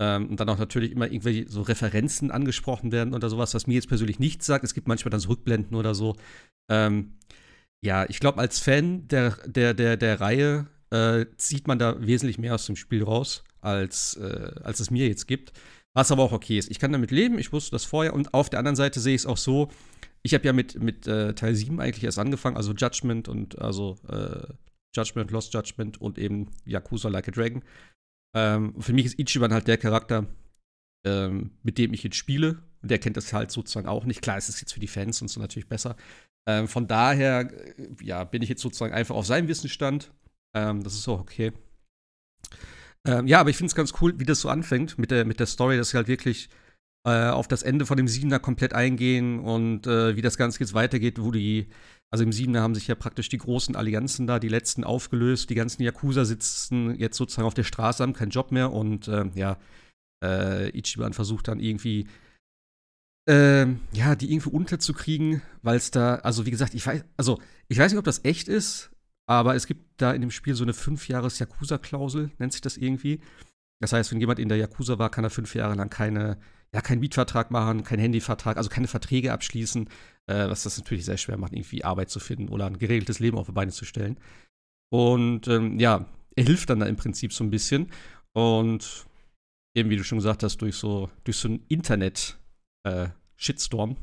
ähm, 0.00 0.28
und 0.30 0.40
dann 0.40 0.49
auch 0.49 0.58
natürlich 0.58 0.92
immer 0.92 1.06
irgendwelche 1.06 1.49
so 1.49 1.62
Referenzen 1.62 2.30
angesprochen 2.30 2.92
werden 2.92 3.14
oder 3.14 3.28
sowas, 3.28 3.54
was 3.54 3.66
mir 3.66 3.75
jetzt 3.75 3.88
persönlich 3.88 4.18
nichts 4.18 4.46
sagt. 4.46 4.64
Es 4.64 4.75
gibt 4.75 4.88
manchmal 4.88 5.11
dann 5.11 5.20
so 5.20 5.28
Rückblenden 5.28 5.76
oder 5.76 5.94
so. 5.94 6.16
Ähm, 6.70 7.14
ja, 7.84 8.08
ich 8.08 8.20
glaube, 8.20 8.38
als 8.38 8.58
Fan 8.58 9.08
der, 9.08 9.37
der, 9.46 9.75
der, 9.75 9.96
der 9.96 10.20
Reihe 10.20 10.66
äh, 10.90 11.26
zieht 11.37 11.66
man 11.66 11.78
da 11.78 12.04
wesentlich 12.04 12.38
mehr 12.38 12.54
aus 12.54 12.66
dem 12.66 12.76
Spiel 12.76 13.02
raus, 13.02 13.44
als, 13.61 14.14
äh, 14.16 14.52
als 14.62 14.80
es 14.80 14.90
mir 14.90 15.08
jetzt 15.08 15.26
gibt. 15.26 15.52
Was 15.94 16.11
aber 16.11 16.22
auch 16.22 16.32
okay 16.32 16.58
ist. 16.58 16.70
Ich 16.70 16.78
kann 16.78 16.92
damit 16.92 17.11
leben, 17.11 17.38
ich 17.38 17.52
wusste 17.52 17.72
das 17.72 17.84
vorher. 17.84 18.14
Und 18.14 18.32
auf 18.34 18.49
der 18.49 18.61
anderen 18.61 18.76
Seite 18.76 19.00
sehe 19.00 19.14
ich 19.14 19.22
es 19.22 19.26
auch 19.26 19.37
so, 19.37 19.70
ich 20.23 20.35
habe 20.35 20.45
ja 20.45 20.52
mit, 20.52 20.81
mit 20.81 21.07
äh, 21.07 21.35
Teil 21.35 21.55
7 21.55 21.81
eigentlich 21.81 22.05
erst 22.05 22.19
angefangen, 22.19 22.57
also 22.57 22.73
Judgment 22.73 23.29
und 23.29 23.59
also 23.59 23.97
äh, 24.09 24.47
Judgment, 24.95 25.31
Lost 25.31 25.52
Judgment 25.55 26.00
und 26.00 26.19
eben 26.19 26.50
Yakuza 26.64 27.09
Like 27.09 27.29
a 27.29 27.31
Dragon. 27.31 27.64
Ähm, 28.35 28.81
für 28.81 28.93
mich 28.93 29.07
ist 29.07 29.19
Ichiban 29.19 29.52
halt 29.52 29.69
der 29.69 29.79
Charakter, 29.79 30.26
ähm, 31.05 31.52
mit 31.62 31.79
dem 31.79 31.93
ich 31.93 32.02
jetzt 32.02 32.17
spiele. 32.17 32.62
Und 32.83 32.91
der 32.91 32.99
kennt 32.99 33.17
das 33.17 33.33
halt 33.33 33.50
sozusagen 33.50 33.88
auch 33.88 34.05
nicht. 34.05 34.23
Klar, 34.23 34.38
es 34.38 34.49
ist 34.49 34.61
jetzt 34.61 34.73
für 34.73 34.81
die 34.81 34.88
Fans 34.88 35.23
und 35.23 35.29
so 35.29 35.41
natürlich 35.41 35.69
besser. 35.69 35.97
Ähm, 36.49 36.69
von 36.69 36.87
daher, 36.87 37.50
äh, 37.79 37.87
ja, 38.02 38.25
bin 38.25 38.43
ich 38.43 38.49
jetzt 38.49 38.62
sozusagen 38.62 38.93
einfach 38.93 39.14
auf 39.14 39.26
seinem 39.26 39.49
Wissensstand. 39.49 40.12
Ähm, 40.55 40.83
das 40.83 40.95
ist 40.95 41.09
auch 41.09 41.21
okay. 41.21 41.52
Ähm, 43.07 43.26
ja, 43.26 43.41
aber 43.41 43.50
ich 43.50 43.57
finde 43.57 43.69
es 43.69 43.75
ganz 43.75 43.93
cool, 44.00 44.19
wie 44.19 44.25
das 44.25 44.41
so 44.41 44.49
anfängt 44.49 44.99
mit 44.99 45.11
der, 45.11 45.25
mit 45.25 45.41
der 45.41 45.47
Story, 45.47 45.76
dass 45.76 45.91
sie 45.91 45.97
halt 45.97 46.09
wirklich 46.09 46.49
äh, 47.04 47.28
auf 47.28 47.49
das 47.49 47.62
Ende 47.62 47.87
von 47.87 47.97
dem 47.97 48.09
Siebener 48.09 48.38
komplett 48.38 48.75
eingehen 48.75 49.40
und 49.40 49.87
äh, 49.87 50.16
wie 50.16 50.23
das 50.23 50.37
Ganze 50.37 50.61
jetzt 50.61 50.75
weitergeht, 50.75 51.21
wo 51.21 51.30
die, 51.30 51.68
also 52.11 52.25
im 52.25 52.32
Siebener 52.32 52.62
haben 52.62 52.75
sich 52.75 52.87
ja 52.87 52.94
praktisch 52.94 53.28
die 53.28 53.38
großen 53.38 53.76
Allianzen 53.76 54.26
da, 54.26 54.38
die 54.38 54.49
letzten 54.49 54.85
aufgelöst, 54.85 55.50
die 55.50 55.54
ganzen 55.54 55.82
Yakuza 55.82 56.25
sitzen 56.25 56.94
jetzt 56.97 57.16
sozusagen 57.16 57.47
auf 57.47 57.54
der 57.54 57.64
Straße, 57.64 58.02
haben 58.02 58.12
keinen 58.12 58.30
Job 58.30 58.52
mehr 58.52 58.73
und 58.73 59.09
äh, 59.09 59.25
ja, 59.35 59.59
äh, 60.25 60.76
Ichiban 60.78 61.12
versucht 61.12 61.49
dann 61.49 61.61
irgendwie 61.61 62.06
ähm, 63.28 63.80
ja, 63.92 64.16
die 64.16 64.32
irgendwie 64.32 64.50
unterzukriegen, 64.50 65.42
weil 65.62 65.76
es 65.76 65.90
da, 65.90 66.16
also 66.16 66.44
wie 66.44 66.50
gesagt, 66.50 66.75
ich 66.75 66.87
weiß, 66.87 67.04
also 67.16 67.40
ich 67.68 67.78
weiß 67.78 67.92
nicht, 67.92 67.99
ob 67.99 68.04
das 68.04 68.25
echt 68.25 68.49
ist, 68.49 68.90
aber 69.26 69.54
es 69.54 69.66
gibt 69.66 69.85
da 70.00 70.12
in 70.12 70.21
dem 70.21 70.30
Spiel 70.30 70.54
so 70.54 70.64
eine 70.64 70.75
fünf 70.75 71.09
Jahres 71.09 71.38
Yakuza-Klausel, 71.38 72.30
nennt 72.38 72.52
sich 72.52 72.62
das 72.62 72.76
irgendwie. 72.76 73.21
Das 73.80 73.92
heißt, 73.92 74.11
wenn 74.12 74.21
jemand 74.21 74.38
in 74.38 74.49
der 74.49 74.59
Yakuza 74.59 74.99
war, 74.99 75.11
kann 75.11 75.25
er 75.25 75.30
fünf 75.30 75.54
Jahre 75.54 75.75
lang 75.75 75.88
keine, 75.88 76.38
ja, 76.75 76.81
keinen 76.81 77.00
Mietvertrag 77.00 77.50
machen, 77.50 77.85
keinen 77.85 78.00
Handyvertrag, 78.00 78.57
also 78.57 78.71
keine 78.71 78.88
Verträge 78.88 79.33
abschließen, 79.33 79.88
äh, 80.26 80.49
was 80.49 80.62
das 80.62 80.79
natürlich 80.79 81.05
sehr 81.05 81.19
schwer 81.19 81.37
macht, 81.37 81.52
irgendwie 81.52 81.85
Arbeit 81.85 82.09
zu 82.11 82.19
finden 82.19 82.49
oder 82.49 82.67
ein 82.67 82.79
geregeltes 82.79 83.19
Leben 83.19 83.37
auf 83.37 83.45
die 83.47 83.52
Beine 83.52 83.73
zu 83.73 83.85
stellen. 83.85 84.19
Und 84.91 85.49
ähm, 85.49 85.79
ja, 85.79 86.07
er 86.35 86.45
hilft 86.45 86.71
dann 86.71 86.81
da 86.81 86.87
im 86.87 86.97
Prinzip 86.97 87.33
so 87.33 87.45
ein 87.45 87.50
bisschen. 87.50 87.93
Und 88.33 89.07
eben, 89.76 89.91
wie 89.91 89.97
du 89.97 90.05
schon 90.05 90.19
gesagt 90.19 90.43
hast, 90.43 90.59
durch 90.59 90.75
so, 90.76 91.11
durch 91.25 91.37
so 91.37 91.49
ein 91.49 91.64
Internet-Shitstorm, 91.69 93.91
äh, 93.91 93.97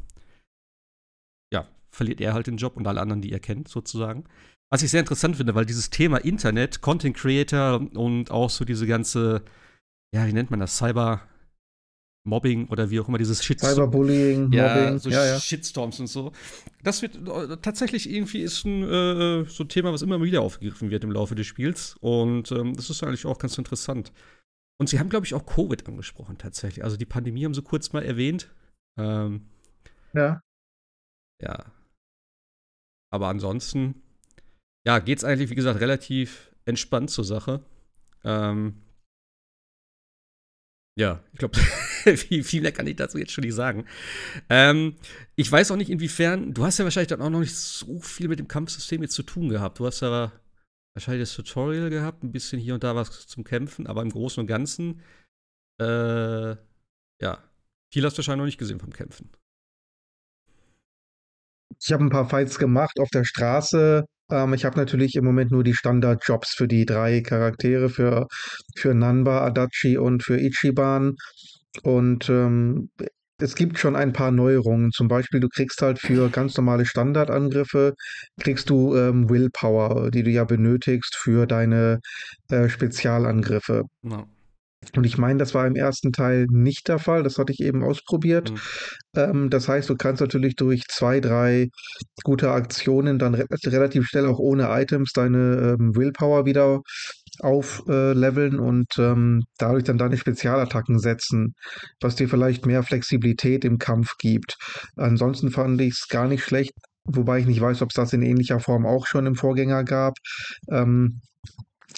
ja, 1.54 1.68
verliert 1.92 2.22
er 2.22 2.34
halt 2.34 2.48
den 2.48 2.58
Job 2.58 2.78
und 2.78 2.88
alle 2.88 3.02
anderen, 3.02 3.22
die 3.22 3.32
er 3.32 3.40
kennt, 3.40 3.68
sozusagen. 3.68 4.26
Was 4.72 4.84
ich 4.84 4.92
sehr 4.92 5.00
interessant 5.00 5.38
finde, 5.38 5.56
weil 5.56 5.66
dieses 5.66 5.90
Thema 5.90 6.18
Internet, 6.18 6.82
Content 6.82 7.18
Creator 7.18 7.82
und 7.96 8.30
auch 8.30 8.52
so 8.52 8.66
diese 8.66 8.86
ganze, 8.86 9.42
ja, 10.14 10.28
wie 10.28 10.34
nennt 10.34 10.52
man 10.52 10.60
das, 10.60 10.78
Cyber 10.78 11.28
Mobbing 12.30 12.68
oder 12.70 12.90
wie 12.90 13.00
auch 13.00 13.08
immer 13.08 13.18
dieses 13.18 13.44
Shitstorm. 13.44 13.74
Cyberbullying, 13.74 14.52
ja, 14.54 14.76
Mobbing, 14.76 15.00
so 15.00 15.10
ja, 15.10 15.26
ja. 15.26 15.40
Shitstorms 15.40 16.00
und 16.00 16.08
so. 16.08 16.32
Das 16.84 17.02
wird 17.02 17.16
äh, 17.16 17.58
tatsächlich 17.58 18.10
irgendwie 18.10 18.42
ist 18.42 18.64
ein 18.66 18.84
äh, 18.84 19.46
so 19.46 19.64
ein 19.64 19.70
Thema, 19.70 19.92
was 19.92 20.02
immer 20.02 20.22
wieder 20.22 20.42
aufgegriffen 20.42 20.90
wird 20.90 21.04
im 21.04 21.12
Laufe 21.12 21.36
des 21.36 21.48
Spiels. 21.48 21.98
Und 22.00 22.52
ähm, 22.52 22.76
das 22.76 22.90
ist 22.90 23.04
eigentlich 23.04 23.26
auch 23.26 23.40
ganz 23.40 23.58
interessant. 23.58 24.14
Und 24.80 24.88
sie 24.88 25.00
haben, 25.00 25.10
glaube 25.10 25.26
ich, 25.26 25.34
auch 25.34 25.46
Covid 25.46 25.86
angesprochen 25.88 26.38
tatsächlich. 26.38 26.84
Also 26.84 26.96
die 26.96 27.06
Pandemie 27.06 27.44
haben 27.44 27.54
sie 27.54 27.62
kurz 27.62 27.92
mal 27.92 28.04
erwähnt. 28.04 28.50
Ähm, 28.98 29.48
ja. 30.14 30.42
Ja. 31.42 31.66
Aber 33.12 33.28
ansonsten, 33.28 34.02
ja, 34.86 35.00
geht 35.00 35.18
es 35.18 35.24
eigentlich, 35.24 35.50
wie 35.50 35.56
gesagt, 35.56 35.82
relativ 35.82 36.54
entspannt 36.66 37.10
zur 37.10 37.26
Sache. 37.26 37.64
Ähm, 38.24 38.82
ja, 40.98 41.24
ich 41.34 41.40
glaube, 41.40 41.58
viel, 42.18 42.44
viel 42.44 42.62
mehr 42.62 42.72
kann 42.72 42.88
ich 42.88 42.96
dazu 42.96 43.18
jetzt 43.18 43.32
schon 43.32 43.44
nicht 43.44 43.56
sagen. 43.56 43.86
Ähm, 44.50 44.96
ich 45.36 45.52
weiß 45.52 45.72
auch 45.72 45.76
nicht, 45.76 45.90
inwiefern, 45.90 46.54
du 46.54 46.66
hast 46.66 46.78
ja 46.78 46.86
wahrscheinlich 46.86 47.10
dann 47.10 47.22
auch 47.22 47.30
noch 47.30 47.40
nicht 47.40 47.56
so 47.56 48.00
viel 48.00 48.28
mit 48.28 48.40
dem 48.40 48.48
Kampfsystem 48.48 49.02
jetzt 49.02 49.16
zu 49.16 49.24
tun 49.24 49.50
gehabt. 49.50 49.80
Du 49.80 49.86
hast 49.86 50.02
ja 50.02 50.32
wahrscheinlich 50.96 51.30
das 51.30 51.36
Tutorial 51.36 51.90
gehabt, 51.90 52.24
ein 52.24 52.32
bisschen 52.32 52.60
hier 52.60 52.74
und 52.74 52.84
da 52.84 52.96
was 52.96 53.28
zum 53.28 53.44
Kämpfen, 53.44 53.88
aber 53.88 54.02
im 54.02 54.10
Großen 54.10 54.42
und 54.42 54.48
Ganzen, 54.48 55.02
äh, 55.80 56.56
ja, 57.22 57.44
viel 57.92 58.06
hast 58.06 58.14
du 58.14 58.20
wahrscheinlich 58.20 58.40
noch 58.40 58.46
nicht 58.46 58.58
gesehen 58.58 58.80
vom 58.80 58.92
Kämpfen. 58.92 59.32
Ich 61.82 61.94
habe 61.94 62.04
ein 62.04 62.10
paar 62.10 62.28
Fights 62.28 62.60
gemacht 62.60 63.00
auf 63.00 63.10
der 63.10 63.24
Straße. 63.24 64.06
Ähm, 64.32 64.54
ich 64.54 64.66
habe 64.66 64.78
natürlich 64.78 65.16
im 65.16 65.26
Moment 65.26 65.52
nur 65.52 65.64
die 65.64 65.74
Standard-Jobs 65.74 66.54
für 66.56 66.68
die 66.68 66.86
drei 66.86 67.22
Charaktere, 67.22 67.90
für, 67.90 68.28
für 68.76 68.94
Nanba, 68.94 69.46
Adachi 69.46 69.98
und 69.98 70.24
für 70.24 70.40
Ichiban. 70.40 71.16
Und 71.84 72.30
ähm, 72.30 72.90
es 73.42 73.56
gibt 73.56 73.80
schon 73.80 73.96
ein 73.96 74.14
paar 74.14 74.32
Neuerungen. 74.32 74.92
Zum 74.92 75.08
Beispiel, 75.08 75.40
du 75.40 75.48
kriegst 75.48 75.82
halt 75.82 76.00
für 76.00 76.30
ganz 76.30 76.58
normale 76.58 76.86
Standardangriffe, 76.86 77.94
kriegst 78.40 78.70
du 78.70 78.96
ähm, 78.96 79.30
Willpower, 79.30 80.12
die 80.12 80.24
du 80.24 80.30
ja 80.30 80.44
benötigst 80.44 81.16
für 81.16 81.46
deine 81.46 82.00
äh, 82.50 82.70
Spezialangriffe. 82.70 83.84
No. 84.02 84.28
Und 84.96 85.06
ich 85.06 85.18
meine, 85.18 85.40
das 85.40 85.54
war 85.54 85.68
im 85.68 85.76
ersten 85.76 86.14
Teil 86.14 86.48
nicht 86.50 86.88
der 86.88 87.00
Fall. 87.00 87.22
Das 87.24 87.38
hatte 87.38 87.52
ich 87.52 87.60
eben 87.60 87.84
ausprobiert. 87.84 88.52
Mhm. 88.52 88.58
Ähm, 89.16 89.50
das 89.50 89.68
heißt, 89.68 89.90
du 89.90 89.96
kannst 89.96 90.22
natürlich 90.22 90.56
durch 90.56 90.84
zwei, 90.88 91.20
drei 91.20 91.68
gute 92.24 92.52
Aktionen 92.52 93.20
dann 93.20 93.36
re 93.36 93.46
relativ 93.66 94.08
schnell 94.08 94.26
auch 94.26 94.40
ohne 94.40 94.70
Items 94.70 95.12
deine 95.12 95.76
ähm, 95.78 95.96
Willpower 95.96 96.46
wieder 96.46 96.82
aufleveln 97.42 98.60
und 98.60 98.88
ähm, 98.98 99.44
dadurch 99.58 99.84
dann 99.84 99.98
deine 99.98 100.18
Spezialattacken 100.18 101.00
setzen, 101.00 101.54
was 102.02 102.16
dir 102.16 102.30
vielleicht 102.30 102.66
mehr 102.66 102.84
Flexibilität 102.84 103.66
im 103.66 103.78
Kampf 103.78 104.14
gibt. 104.20 104.58
Ansonsten 104.96 105.52
fand 105.52 105.80
ich 105.82 105.94
es 105.94 106.08
gar 106.08 106.28
nicht 106.28 106.44
schlecht, 106.44 106.74
wobei 107.06 107.40
ich 107.40 107.46
nicht 107.46 107.62
weiß, 107.62 107.82
ob 107.82 107.90
es 107.90 107.96
das 107.96 108.14
in 108.14 108.22
ähnlicher 108.22 108.60
Form 108.60 108.86
auch 108.86 109.08
schon 109.08 109.26
im 109.26 109.36
Vorgänger 109.36 109.84
gab, 109.84 110.14
ähm, 110.72 111.22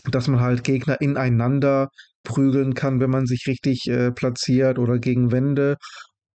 dass 0.09 0.27
man 0.27 0.39
halt 0.39 0.63
Gegner 0.63 0.99
ineinander 1.01 1.89
prügeln 2.23 2.73
kann, 2.73 2.99
wenn 2.99 3.09
man 3.09 3.25
sich 3.25 3.45
richtig 3.47 3.87
äh, 3.87 4.11
platziert 4.11 4.79
oder 4.79 4.99
gegen 4.99 5.31
Wände 5.31 5.77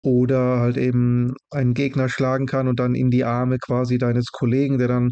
oder 0.02 0.60
halt 0.60 0.76
eben 0.76 1.34
einen 1.50 1.74
Gegner 1.74 2.08
schlagen 2.08 2.46
kann 2.46 2.68
und 2.68 2.78
dann 2.78 2.94
in 2.94 3.10
die 3.10 3.24
Arme 3.24 3.58
quasi 3.58 3.98
deines 3.98 4.26
Kollegen, 4.30 4.78
der 4.78 4.88
dann 4.88 5.10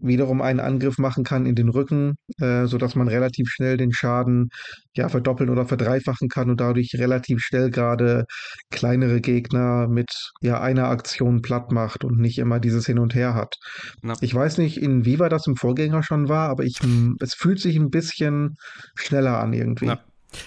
wiederum 0.00 0.42
einen 0.42 0.60
Angriff 0.60 0.98
machen 0.98 1.24
kann 1.24 1.46
in 1.46 1.54
den 1.54 1.68
Rücken, 1.68 2.14
äh, 2.40 2.66
sodass 2.66 2.94
man 2.94 3.08
relativ 3.08 3.48
schnell 3.48 3.76
den 3.76 3.92
Schaden 3.92 4.48
ja 4.96 5.08
verdoppeln 5.08 5.50
oder 5.50 5.66
verdreifachen 5.66 6.28
kann 6.28 6.50
und 6.50 6.60
dadurch 6.60 6.92
relativ 6.94 7.40
schnell 7.40 7.70
gerade 7.70 8.24
kleinere 8.70 9.20
Gegner 9.20 9.88
mit 9.88 10.10
ja 10.40 10.60
einer 10.60 10.88
Aktion 10.88 11.42
platt 11.42 11.72
macht 11.72 12.04
und 12.04 12.18
nicht 12.18 12.38
immer 12.38 12.60
dieses 12.60 12.86
Hin 12.86 12.98
und 12.98 13.14
Her 13.14 13.34
hat. 13.34 13.56
Ja. 14.02 14.14
Ich 14.20 14.34
weiß 14.34 14.58
nicht, 14.58 14.78
inwieweit 14.78 15.32
das 15.32 15.46
im 15.46 15.56
Vorgänger 15.56 16.02
schon 16.02 16.28
war, 16.28 16.48
aber 16.48 16.64
ich, 16.64 16.78
es 17.20 17.34
fühlt 17.34 17.60
sich 17.60 17.76
ein 17.76 17.90
bisschen 17.90 18.56
schneller 18.96 19.38
an 19.38 19.52
irgendwie. 19.52 19.86
Ja. 19.86 20.00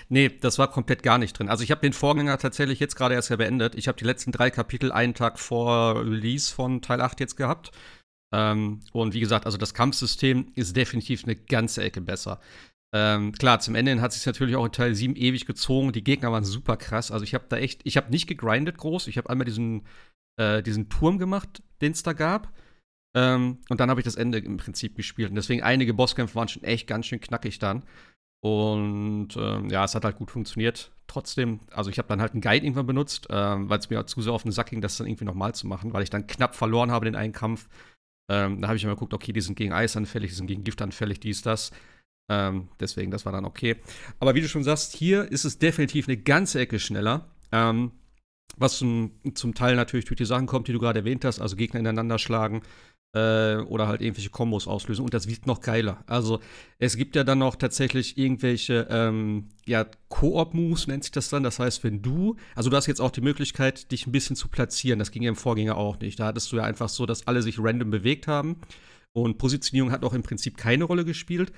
Nee, 0.10 0.30
das 0.42 0.60
war 0.60 0.70
komplett 0.70 1.04
gar 1.04 1.18
nicht 1.18 1.38
drin. 1.38 1.50
Also 1.50 1.64
ich 1.64 1.72
habe 1.72 1.82
den 1.82 1.94
Vorgänger 1.94 2.38
tatsächlich 2.38 2.80
jetzt 2.80 2.96
gerade 2.96 3.16
erst 3.16 3.30
ja 3.30 3.36
beendet. 3.36 3.76
Ich 3.76 3.88
habe 3.88 3.98
die 3.98 4.06
letzten 4.06 4.32
drei 4.32 4.50
Kapitel 4.50 4.92
einen 4.92 5.14
Tag 5.14 5.40
vor 5.40 6.02
Release 6.02 6.54
von 6.54 6.82
Teil 6.82 7.02
8 7.02 7.20
jetzt 7.20 7.38
gehabt. 7.38 7.72
Ähm, 8.34 8.82
und 8.92 9.14
wie 9.14 9.20
gesagt, 9.20 9.46
also 9.46 9.58
das 9.58 9.74
Kampfsystem 9.74 10.52
ist 10.56 10.76
definitiv 10.76 11.24
eine 11.24 11.36
ganze 11.36 11.84
Ecke 11.84 12.02
besser. 12.02 12.40
Ähm, 12.94 13.34
klar, 13.34 13.60
zum 13.60 13.76
Ende 13.76 14.00
hat 14.02 14.14
sich 14.14 14.26
natürlich 14.26 14.56
auch 14.56 14.66
in 14.66 14.72
Teil 14.72 14.96
7 14.96 15.16
ewig 15.16 15.46
gezogen. 15.46 15.92
Die 15.92 16.04
Gegner 16.04 16.32
waren 16.32 16.44
super 16.44 16.78
krass. 16.78 17.12
Also 17.12 17.24
ich 17.24 17.34
habe 17.34 17.46
da 17.50 17.58
echt, 17.58 17.82
ich 17.84 17.98
habe 17.98 18.12
nicht 18.12 18.28
gegrindet 18.28 18.78
groß. 18.78 19.08
Ich 19.08 19.18
habe 19.18 19.30
einmal 19.30 19.46
diesen, 19.46 19.86
äh, 20.40 20.64
diesen 20.64 20.90
Turm 20.90 21.20
gemacht, 21.20 21.62
den 21.82 21.92
es 21.92 22.04
da 22.04 22.14
gab. 22.14 22.54
Ähm, 23.16 23.60
und 23.70 23.80
dann 23.80 23.90
habe 23.90 24.00
ich 24.00 24.06
das 24.06 24.16
Ende 24.16 24.40
im 24.40 24.58
Prinzip 24.58 24.96
gespielt. 24.96 25.30
Und 25.30 25.36
deswegen 25.36 25.64
einige 25.64 25.94
Bosskämpfe 25.94 26.36
waren 26.36 26.48
schon 26.48 26.64
echt 26.64 26.88
ganz 26.88 27.06
schön 27.08 27.20
knackig 27.20 27.60
dann. 27.60 27.84
Und 28.42 29.30
ähm, 29.36 29.70
ja, 29.70 29.84
es 29.84 29.96
hat 29.96 30.06
halt 30.06 30.18
gut 30.18 30.32
funktioniert. 30.32 30.92
Trotzdem, 31.08 31.62
also 31.72 31.90
ich 31.90 31.98
habe 31.98 32.08
dann 32.08 32.22
halt 32.22 32.34
einen 32.34 32.42
Guide 32.42 32.66
irgendwann 32.66 32.86
benutzt, 32.86 33.28
ähm, 33.30 33.70
weil 33.70 33.80
es 33.80 33.90
mir 33.90 34.06
zu 34.06 34.22
sehr 34.22 34.34
auf 34.34 34.44
den 34.44 34.52
Sack 34.52 34.70
ging, 34.70 34.82
das 34.82 34.98
dann 34.98 35.08
irgendwie 35.08 35.26
nochmal 35.26 35.56
zu 35.56 35.68
machen, 35.68 35.94
weil 35.94 36.04
ich 36.04 36.10
dann 36.10 36.28
knapp 36.28 36.56
verloren 36.56 36.92
habe 36.92 37.06
den 37.06 37.16
einen 37.16 37.34
Kampf. 37.34 37.68
Ähm, 38.30 38.62
da 38.62 38.68
habe 38.68 38.78
ich 38.78 38.84
immer 38.84 38.94
geguckt, 38.94 39.14
okay, 39.14 39.32
die 39.34 39.42
sind 39.42 39.56
gegen 39.56 39.74
Eis 39.74 39.96
anfällig, 39.96 40.32
die 40.32 40.36
sind 40.36 40.48
gegen 40.48 40.64
Gift 40.64 40.82
anfällig, 40.82 41.20
dies, 41.20 41.42
das. 41.42 41.72
Ähm, 42.30 42.68
deswegen, 42.80 43.12
das 43.12 43.26
war 43.26 43.32
dann 43.32 43.46
okay. 43.46 43.78
Aber 44.20 44.36
wie 44.36 44.42
du 44.42 44.50
schon 44.50 44.64
sagst, 44.64 44.94
hier 44.94 45.32
ist 45.32 45.46
es 45.46 45.60
definitiv 45.60 46.08
eine 46.08 46.18
ganze 46.18 46.60
Ecke 46.60 46.80
schneller. 46.80 47.30
Ähm, 47.52 47.92
was 48.58 48.78
zum, 48.78 49.12
zum 49.34 49.54
Teil 49.54 49.76
natürlich 49.76 50.06
durch 50.06 50.18
die 50.18 50.26
Sachen 50.26 50.48
kommt, 50.48 50.68
die 50.68 50.74
du 50.74 50.80
gerade 50.80 51.00
erwähnt 51.00 51.24
hast, 51.24 51.40
also 51.40 51.56
Gegner 51.56 51.80
ineinander 51.80 52.18
schlagen, 52.18 52.64
äh, 53.14 53.58
oder 53.58 53.88
halt 53.88 54.02
irgendwelche 54.02 54.30
Kombos 54.30 54.68
auslösen. 54.68 55.04
Und 55.04 55.14
das 55.14 55.28
wird 55.28 55.48
noch 55.48 55.62
geiler. 55.62 56.04
Also 56.08 56.40
es 56.80 56.98
gibt 56.98 57.16
ja 57.16 57.24
dann 57.24 57.40
noch 57.40 57.56
tatsächlich 57.56 58.18
irgendwelche 58.18 58.88
ähm, 58.90 59.50
ja, 59.66 59.86
Koop-Moves, 60.10 60.88
nennt 60.88 61.04
sich 61.04 61.12
das 61.12 61.30
dann. 61.30 61.44
Das 61.44 61.60
heißt, 61.60 61.84
wenn 61.84 62.02
du, 62.02 62.36
also 62.56 62.70
du 62.70 62.76
hast 62.76 62.88
jetzt 62.88 63.02
auch 63.02 63.12
die 63.12 63.22
Möglichkeit, 63.22 63.92
dich 63.92 64.08
ein 64.08 64.12
bisschen 64.12 64.36
zu 64.36 64.48
platzieren. 64.48 65.00
Das 65.00 65.12
ging 65.12 65.24
ja 65.24 65.30
im 65.30 65.36
Vorgänger 65.36 65.78
auch 65.78 66.00
nicht. 66.00 66.20
Da 66.20 66.28
hattest 66.28 66.52
du 66.52 66.58
ja 66.58 66.64
einfach 66.64 66.90
so, 66.90 67.06
dass 67.06 67.28
alle 67.28 67.42
sich 67.42 67.60
random 67.60 67.90
bewegt 67.90 68.28
haben. 68.28 68.58
Und 69.14 69.38
Positionierung 69.38 69.92
hat 69.92 70.04
auch 70.04 70.14
im 70.14 70.24
Prinzip 70.24 70.58
keine 70.58 70.84
Rolle 70.84 71.06
gespielt. 71.06 71.52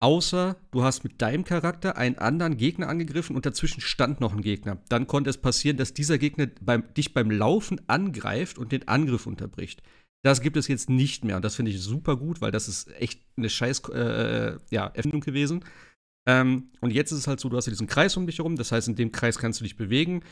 Außer 0.00 0.56
du 0.70 0.82
hast 0.82 1.02
mit 1.02 1.22
deinem 1.22 1.44
Charakter 1.44 1.96
einen 1.96 2.18
anderen 2.18 2.58
Gegner 2.58 2.88
angegriffen 2.88 3.34
und 3.34 3.46
dazwischen 3.46 3.80
stand 3.80 4.20
noch 4.20 4.34
ein 4.34 4.42
Gegner. 4.42 4.82
Dann 4.90 5.06
konnte 5.06 5.30
es 5.30 5.38
passieren, 5.38 5.78
dass 5.78 5.94
dieser 5.94 6.18
Gegner 6.18 6.48
beim, 6.60 6.92
dich 6.94 7.14
beim 7.14 7.30
Laufen 7.30 7.80
angreift 7.86 8.58
und 8.58 8.70
den 8.70 8.86
Angriff 8.86 9.26
unterbricht. 9.26 9.82
Das 10.24 10.40
gibt 10.40 10.56
es 10.56 10.68
jetzt 10.68 10.88
nicht 10.88 11.22
mehr. 11.24 11.36
Und 11.36 11.44
das 11.44 11.54
finde 11.54 11.70
ich 11.70 11.80
super 11.82 12.16
gut, 12.16 12.40
weil 12.40 12.50
das 12.50 12.66
ist 12.66 12.90
echt 12.98 13.20
eine 13.36 13.50
scheiß 13.50 13.80
äh, 13.90 14.56
ja, 14.70 14.86
Erfindung 14.86 15.20
gewesen. 15.20 15.64
Ähm, 16.26 16.70
und 16.80 16.92
jetzt 16.92 17.12
ist 17.12 17.18
es 17.18 17.26
halt 17.26 17.40
so, 17.40 17.50
du 17.50 17.56
hast 17.58 17.66
ja 17.66 17.70
diesen 17.70 17.86
Kreis 17.86 18.16
um 18.16 18.26
dich 18.26 18.38
herum. 18.38 18.56
Das 18.56 18.72
heißt, 18.72 18.88
in 18.88 18.96
dem 18.96 19.12
Kreis 19.12 19.38
kannst 19.38 19.60
du 19.60 19.64
dich 19.64 19.76
bewegen. 19.76 20.22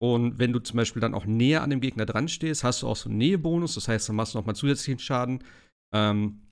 Und 0.00 0.38
wenn 0.38 0.52
du 0.52 0.60
zum 0.60 0.76
Beispiel 0.76 1.00
dann 1.00 1.14
auch 1.14 1.26
näher 1.26 1.62
an 1.62 1.70
dem 1.70 1.80
Gegner 1.80 2.06
dran 2.06 2.28
stehst, 2.28 2.62
hast 2.62 2.82
du 2.82 2.86
auch 2.86 2.94
so 2.94 3.08
einen 3.08 3.18
Nähebonus. 3.18 3.74
Das 3.74 3.88
heißt, 3.88 4.08
dann 4.08 4.16
machst 4.16 4.34
du 4.34 4.38
nochmal 4.38 4.54
zusätzlichen 4.54 5.00
Schaden. 5.00 5.42
Ähm, 5.92 6.42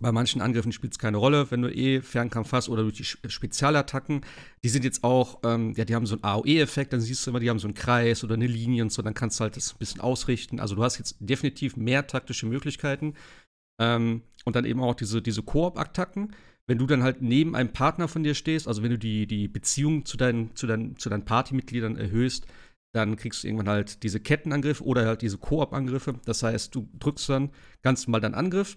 bei 0.00 0.12
manchen 0.12 0.40
Angriffen 0.40 0.72
spielt 0.72 0.92
es 0.92 0.98
keine 0.98 1.16
Rolle, 1.16 1.50
wenn 1.50 1.62
du 1.62 1.72
eh 1.72 2.00
Fernkampf 2.00 2.52
hast 2.52 2.68
oder 2.68 2.82
durch 2.82 2.96
die 2.96 3.04
Spezialattacken. 3.04 4.22
Die 4.62 4.68
sind 4.68 4.84
jetzt 4.84 5.04
auch, 5.04 5.40
ähm, 5.44 5.74
ja, 5.76 5.84
die 5.84 5.94
haben 5.94 6.06
so 6.06 6.14
einen 6.14 6.24
AOE-Effekt, 6.24 6.92
dann 6.92 7.00
siehst 7.00 7.26
du 7.26 7.30
immer, 7.30 7.40
die 7.40 7.50
haben 7.50 7.58
so 7.58 7.66
einen 7.66 7.74
Kreis 7.74 8.24
oder 8.24 8.34
eine 8.34 8.46
Linie 8.46 8.82
und 8.82 8.92
so, 8.92 9.02
dann 9.02 9.14
kannst 9.14 9.38
du 9.38 9.42
halt 9.42 9.56
das 9.56 9.72
ein 9.72 9.78
bisschen 9.78 10.00
ausrichten. 10.00 10.60
Also 10.60 10.74
du 10.74 10.82
hast 10.82 10.98
jetzt 10.98 11.16
definitiv 11.20 11.76
mehr 11.76 12.06
taktische 12.06 12.46
Möglichkeiten. 12.46 13.14
Ähm, 13.80 14.22
und 14.44 14.56
dann 14.56 14.64
eben 14.64 14.80
auch 14.80 14.94
diese, 14.94 15.22
diese 15.22 15.42
Koop-Attacken. 15.42 16.34
Wenn 16.66 16.78
du 16.78 16.86
dann 16.86 17.02
halt 17.02 17.22
neben 17.22 17.56
einem 17.56 17.72
Partner 17.72 18.08
von 18.08 18.22
dir 18.22 18.34
stehst, 18.34 18.68
also 18.68 18.82
wenn 18.82 18.90
du 18.90 18.98
die, 18.98 19.26
die 19.26 19.48
Beziehung 19.48 20.04
zu 20.04 20.16
deinen, 20.16 20.54
zu 20.54 20.66
deinen, 20.66 20.96
zu 20.98 21.08
deinen 21.08 21.24
Partymitgliedern 21.24 21.96
erhöhst, 21.96 22.46
dann 22.94 23.16
kriegst 23.16 23.42
du 23.42 23.48
irgendwann 23.48 23.68
halt 23.68 24.02
diese 24.02 24.20
Kettenangriffe 24.20 24.84
oder 24.84 25.06
halt 25.06 25.22
diese 25.22 25.38
Koop-Angriffe. 25.38 26.14
Das 26.24 26.42
heißt, 26.42 26.74
du 26.74 26.88
drückst 26.98 27.28
dann 27.28 27.50
ganz 27.82 28.06
normal 28.06 28.20
deinen 28.20 28.34
Angriff. 28.34 28.76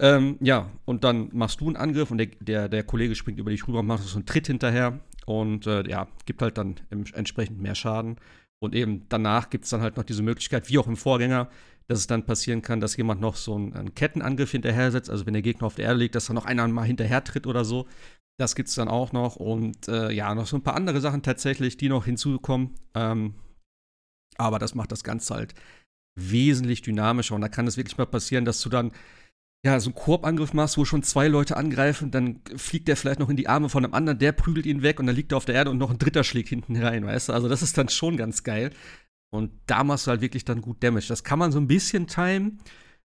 Ähm, 0.00 0.38
ja, 0.40 0.70
und 0.86 1.04
dann 1.04 1.28
machst 1.32 1.60
du 1.60 1.66
einen 1.66 1.76
Angriff 1.76 2.10
und 2.10 2.18
der, 2.18 2.28
der, 2.40 2.68
der 2.70 2.84
Kollege 2.84 3.14
springt 3.14 3.38
über 3.38 3.50
dich 3.50 3.68
rüber 3.68 3.80
und 3.80 3.86
macht 3.86 4.02
so 4.02 4.16
einen 4.16 4.24
Tritt 4.24 4.46
hinterher 4.46 4.98
und 5.26 5.66
äh, 5.66 5.86
ja, 5.88 6.08
gibt 6.24 6.40
halt 6.40 6.56
dann 6.56 6.76
entsprechend 6.90 7.60
mehr 7.60 7.74
Schaden. 7.74 8.16
Und 8.62 8.74
eben 8.74 9.06
danach 9.10 9.50
gibt 9.50 9.64
es 9.64 9.70
dann 9.70 9.82
halt 9.82 9.96
noch 9.96 10.04
diese 10.04 10.22
Möglichkeit, 10.22 10.68
wie 10.70 10.78
auch 10.78 10.86
im 10.86 10.96
Vorgänger, 10.96 11.50
dass 11.86 11.98
es 11.98 12.06
dann 12.06 12.24
passieren 12.24 12.62
kann, 12.62 12.80
dass 12.80 12.96
jemand 12.96 13.20
noch 13.20 13.36
so 13.36 13.54
einen, 13.54 13.74
einen 13.74 13.94
Kettenangriff 13.94 14.50
hinterher 14.52 14.90
setzt. 14.90 15.10
Also 15.10 15.26
wenn 15.26 15.34
der 15.34 15.42
Gegner 15.42 15.66
auf 15.66 15.74
der 15.74 15.86
Erde 15.86 15.98
liegt, 15.98 16.14
dass 16.14 16.26
dann 16.26 16.36
noch 16.36 16.46
einer 16.46 16.66
mal 16.68 16.84
hinterher 16.84 17.22
tritt 17.22 17.46
oder 17.46 17.64
so. 17.64 17.86
Das 18.38 18.54
gibt 18.54 18.70
es 18.70 18.74
dann 18.74 18.88
auch 18.88 19.12
noch. 19.12 19.36
Und 19.36 19.88
äh, 19.88 20.10
ja, 20.12 20.34
noch 20.34 20.46
so 20.46 20.56
ein 20.56 20.62
paar 20.62 20.76
andere 20.76 21.00
Sachen 21.00 21.22
tatsächlich, 21.22 21.76
die 21.76 21.90
noch 21.90 22.06
hinzukommen. 22.06 22.74
Ähm, 22.94 23.34
aber 24.38 24.58
das 24.58 24.74
macht 24.74 24.92
das 24.92 25.04
Ganze 25.04 25.34
halt 25.34 25.54
wesentlich 26.18 26.80
dynamischer. 26.80 27.34
Und 27.34 27.42
da 27.42 27.48
kann 27.48 27.66
es 27.66 27.76
wirklich 27.76 27.98
mal 27.98 28.06
passieren, 28.06 28.44
dass 28.44 28.60
du 28.60 28.70
dann 28.70 28.92
ja, 29.64 29.78
so 29.78 29.90
einen 29.90 29.94
Korbangriff 29.94 30.54
machst, 30.54 30.78
wo 30.78 30.84
schon 30.84 31.02
zwei 31.02 31.28
Leute 31.28 31.56
angreifen, 31.56 32.10
dann 32.10 32.40
fliegt 32.56 32.88
der 32.88 32.96
vielleicht 32.96 33.20
noch 33.20 33.28
in 33.28 33.36
die 33.36 33.48
Arme 33.48 33.68
von 33.68 33.84
einem 33.84 33.92
anderen, 33.92 34.18
der 34.18 34.32
prügelt 34.32 34.64
ihn 34.64 34.82
weg 34.82 34.98
und 34.98 35.06
dann 35.06 35.16
liegt 35.16 35.32
er 35.32 35.36
auf 35.36 35.44
der 35.44 35.54
Erde 35.54 35.70
und 35.70 35.78
noch 35.78 35.90
ein 35.90 35.98
dritter 35.98 36.24
schlägt 36.24 36.48
hinten 36.48 36.76
rein, 36.76 37.04
weißt 37.04 37.28
du? 37.28 37.32
Also 37.34 37.48
das 37.48 37.62
ist 37.62 37.76
dann 37.76 37.90
schon 37.90 38.16
ganz 38.16 38.42
geil. 38.42 38.70
Und 39.32 39.52
da 39.66 39.84
machst 39.84 40.06
du 40.06 40.10
halt 40.10 40.22
wirklich 40.22 40.44
dann 40.44 40.60
gut 40.60 40.82
Damage. 40.82 41.06
Das 41.08 41.24
kann 41.24 41.38
man 41.38 41.52
so 41.52 41.60
ein 41.60 41.68
bisschen 41.68 42.06
timen, 42.06 42.60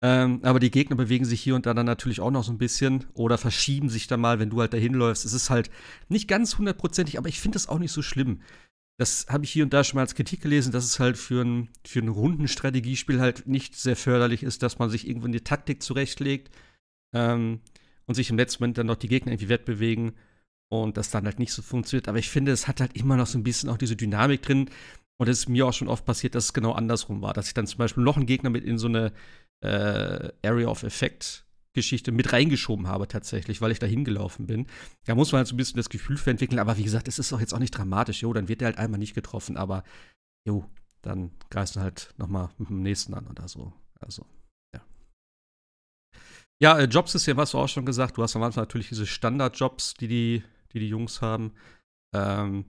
ähm, 0.01 0.39
aber 0.43 0.59
die 0.59 0.71
Gegner 0.71 0.95
bewegen 0.95 1.25
sich 1.25 1.41
hier 1.41 1.55
und 1.55 1.65
da 1.65 1.73
dann 1.73 1.85
natürlich 1.85 2.21
auch 2.21 2.31
noch 2.31 2.43
so 2.43 2.51
ein 2.51 2.57
bisschen 2.57 3.05
oder 3.13 3.37
verschieben 3.37 3.89
sich 3.89 4.07
dann 4.07 4.21
mal, 4.21 4.39
wenn 4.39 4.49
du 4.49 4.61
halt 4.61 4.73
dahin 4.73 4.93
läufst. 4.93 5.25
Es 5.25 5.33
ist 5.33 5.49
halt 5.49 5.69
nicht 6.07 6.27
ganz 6.27 6.57
hundertprozentig, 6.57 7.17
aber 7.17 7.29
ich 7.29 7.41
finde 7.41 7.57
das 7.57 7.67
auch 7.67 7.79
nicht 7.79 7.91
so 7.91 8.01
schlimm 8.01 8.41
das 8.97 9.27
habe 9.29 9.45
ich 9.45 9.51
hier 9.51 9.63
und 9.63 9.73
da 9.73 9.83
schon 9.83 9.97
mal 9.97 10.01
als 10.01 10.15
Kritik 10.15 10.41
gelesen, 10.41 10.71
dass 10.71 10.83
es 10.83 10.99
halt 10.99 11.17
für 11.17 11.43
ein, 11.43 11.69
für 11.85 11.99
ein 11.99 12.07
Rundenstrategiespiel 12.07 13.19
halt 13.19 13.47
nicht 13.47 13.75
sehr 13.75 13.95
förderlich 13.95 14.43
ist, 14.43 14.63
dass 14.63 14.79
man 14.79 14.89
sich 14.89 15.07
irgendwo 15.07 15.27
in 15.27 15.33
die 15.33 15.43
Taktik 15.43 15.83
zurechtlegt 15.83 16.49
ähm, 17.13 17.61
und 18.07 18.15
sich 18.15 18.29
im 18.29 18.37
letzten 18.37 18.63
Moment 18.63 18.79
dann 18.79 18.87
noch 18.87 18.95
die 18.95 19.07
Gegner 19.07 19.33
irgendwie 19.33 19.49
wettbewegen 19.49 20.13
und 20.69 20.97
das 20.97 21.11
dann 21.11 21.25
halt 21.25 21.37
nicht 21.39 21.53
so 21.53 21.61
funktioniert. 21.61 22.07
Aber 22.07 22.17
ich 22.17 22.29
finde, 22.29 22.51
es 22.51 22.67
hat 22.67 22.81
halt 22.81 22.95
immer 22.95 23.17
noch 23.17 23.27
so 23.27 23.37
ein 23.37 23.43
bisschen 23.43 23.69
auch 23.69 23.77
diese 23.77 23.95
Dynamik 23.95 24.41
drin. 24.41 24.69
Und 25.19 25.29
es 25.29 25.39
ist 25.39 25.49
mir 25.49 25.65
auch 25.65 25.73
schon 25.73 25.87
oft 25.87 26.05
passiert, 26.05 26.35
dass 26.35 26.45
es 26.45 26.53
genau 26.53 26.73
andersrum 26.73 27.21
war, 27.21 27.33
dass 27.33 27.47
ich 27.47 27.53
dann 27.53 27.65
zum 27.65 27.79
Beispiel 27.79 28.03
noch 28.03 28.17
einen 28.17 28.27
Gegner 28.27 28.49
mit 28.49 28.63
in 28.63 28.77
so 28.77 28.87
eine 28.87 29.13
äh, 29.61 30.29
Area 30.43 30.67
of 30.67 30.83
Effect 30.83 31.46
Geschichte 31.77 32.11
mit 32.11 32.33
reingeschoben 32.33 32.87
habe 32.87 33.07
tatsächlich, 33.07 33.61
weil 33.61 33.71
ich 33.71 33.79
da 33.79 33.85
hingelaufen 33.85 34.47
bin. 34.47 34.65
Da 35.05 35.15
muss 35.15 35.31
man 35.31 35.37
halt 35.37 35.47
so 35.47 35.53
ein 35.53 35.57
bisschen 35.57 35.77
das 35.77 35.89
Gefühl 35.89 36.17
für 36.17 36.31
entwickeln, 36.31 36.59
aber 36.59 36.77
wie 36.77 36.83
gesagt, 36.83 37.07
es 37.07 37.19
ist 37.19 37.31
auch 37.31 37.39
jetzt 37.39 37.53
auch 37.53 37.59
nicht 37.59 37.77
dramatisch, 37.77 38.23
jo, 38.23 38.33
dann 38.33 38.47
wird 38.47 38.61
der 38.61 38.69
halt 38.69 38.79
einmal 38.79 38.99
nicht 38.99 39.13
getroffen, 39.13 39.57
aber 39.57 39.83
jo, 40.47 40.65
dann 41.03 41.31
greifst 41.51 41.75
du 41.75 41.79
halt 41.79 42.13
noch 42.17 42.27
mal 42.27 42.49
mit 42.57 42.69
dem 42.69 42.81
nächsten 42.81 43.13
an 43.13 43.27
oder 43.27 43.47
so. 43.47 43.71
Also, 43.99 44.25
ja. 44.75 44.81
Ja, 46.61 46.79
äh, 46.79 46.85
Jobsystem 46.85 47.37
hast 47.37 47.53
du 47.53 47.59
auch 47.59 47.69
schon 47.69 47.85
gesagt. 47.85 48.17
Du 48.17 48.23
hast 48.23 48.35
am 48.35 48.43
Anfang 48.43 48.63
natürlich 48.63 48.89
diese 48.89 49.05
Standardjobs, 49.05 49.93
die 49.93 50.07
die, 50.07 50.43
die, 50.73 50.79
die 50.79 50.89
Jungs 50.89 51.21
haben. 51.21 51.53
Ähm, 52.15 52.65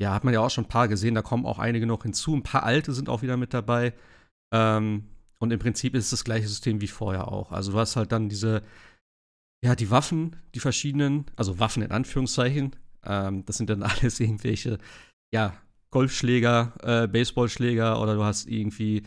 ja, 0.00 0.12
hat 0.14 0.24
man 0.24 0.34
ja 0.34 0.40
auch 0.40 0.50
schon 0.50 0.64
ein 0.64 0.68
paar 0.68 0.88
gesehen. 0.88 1.14
Da 1.14 1.22
kommen 1.22 1.46
auch 1.46 1.58
einige 1.58 1.86
noch 1.86 2.02
hinzu. 2.02 2.34
Ein 2.34 2.42
paar 2.42 2.64
alte 2.64 2.92
sind 2.92 3.08
auch 3.08 3.22
wieder 3.22 3.36
mit 3.36 3.54
dabei. 3.54 3.94
Ähm, 4.52 5.08
und 5.40 5.52
im 5.52 5.58
Prinzip 5.58 5.94
ist 5.94 6.04
es 6.04 6.10
das 6.10 6.24
gleiche 6.24 6.46
System 6.46 6.80
wie 6.80 6.86
vorher 6.86 7.28
auch. 7.28 7.50
Also 7.50 7.72
du 7.72 7.78
hast 7.78 7.96
halt 7.96 8.12
dann 8.12 8.28
diese, 8.28 8.62
ja, 9.64 9.74
die 9.74 9.90
Waffen, 9.90 10.36
die 10.54 10.60
verschiedenen, 10.60 11.26
also 11.36 11.58
Waffen 11.58 11.82
in 11.82 11.90
Anführungszeichen. 11.90 12.76
Ähm, 13.04 13.44
das 13.46 13.56
sind 13.56 13.70
dann 13.70 13.82
alles 13.82 14.20
irgendwelche, 14.20 14.78
ja, 15.32 15.54
Golfschläger, 15.90 16.74
äh, 16.82 17.08
Baseballschläger 17.08 18.00
oder 18.00 18.14
du 18.14 18.22
hast 18.22 18.46
irgendwie 18.46 19.02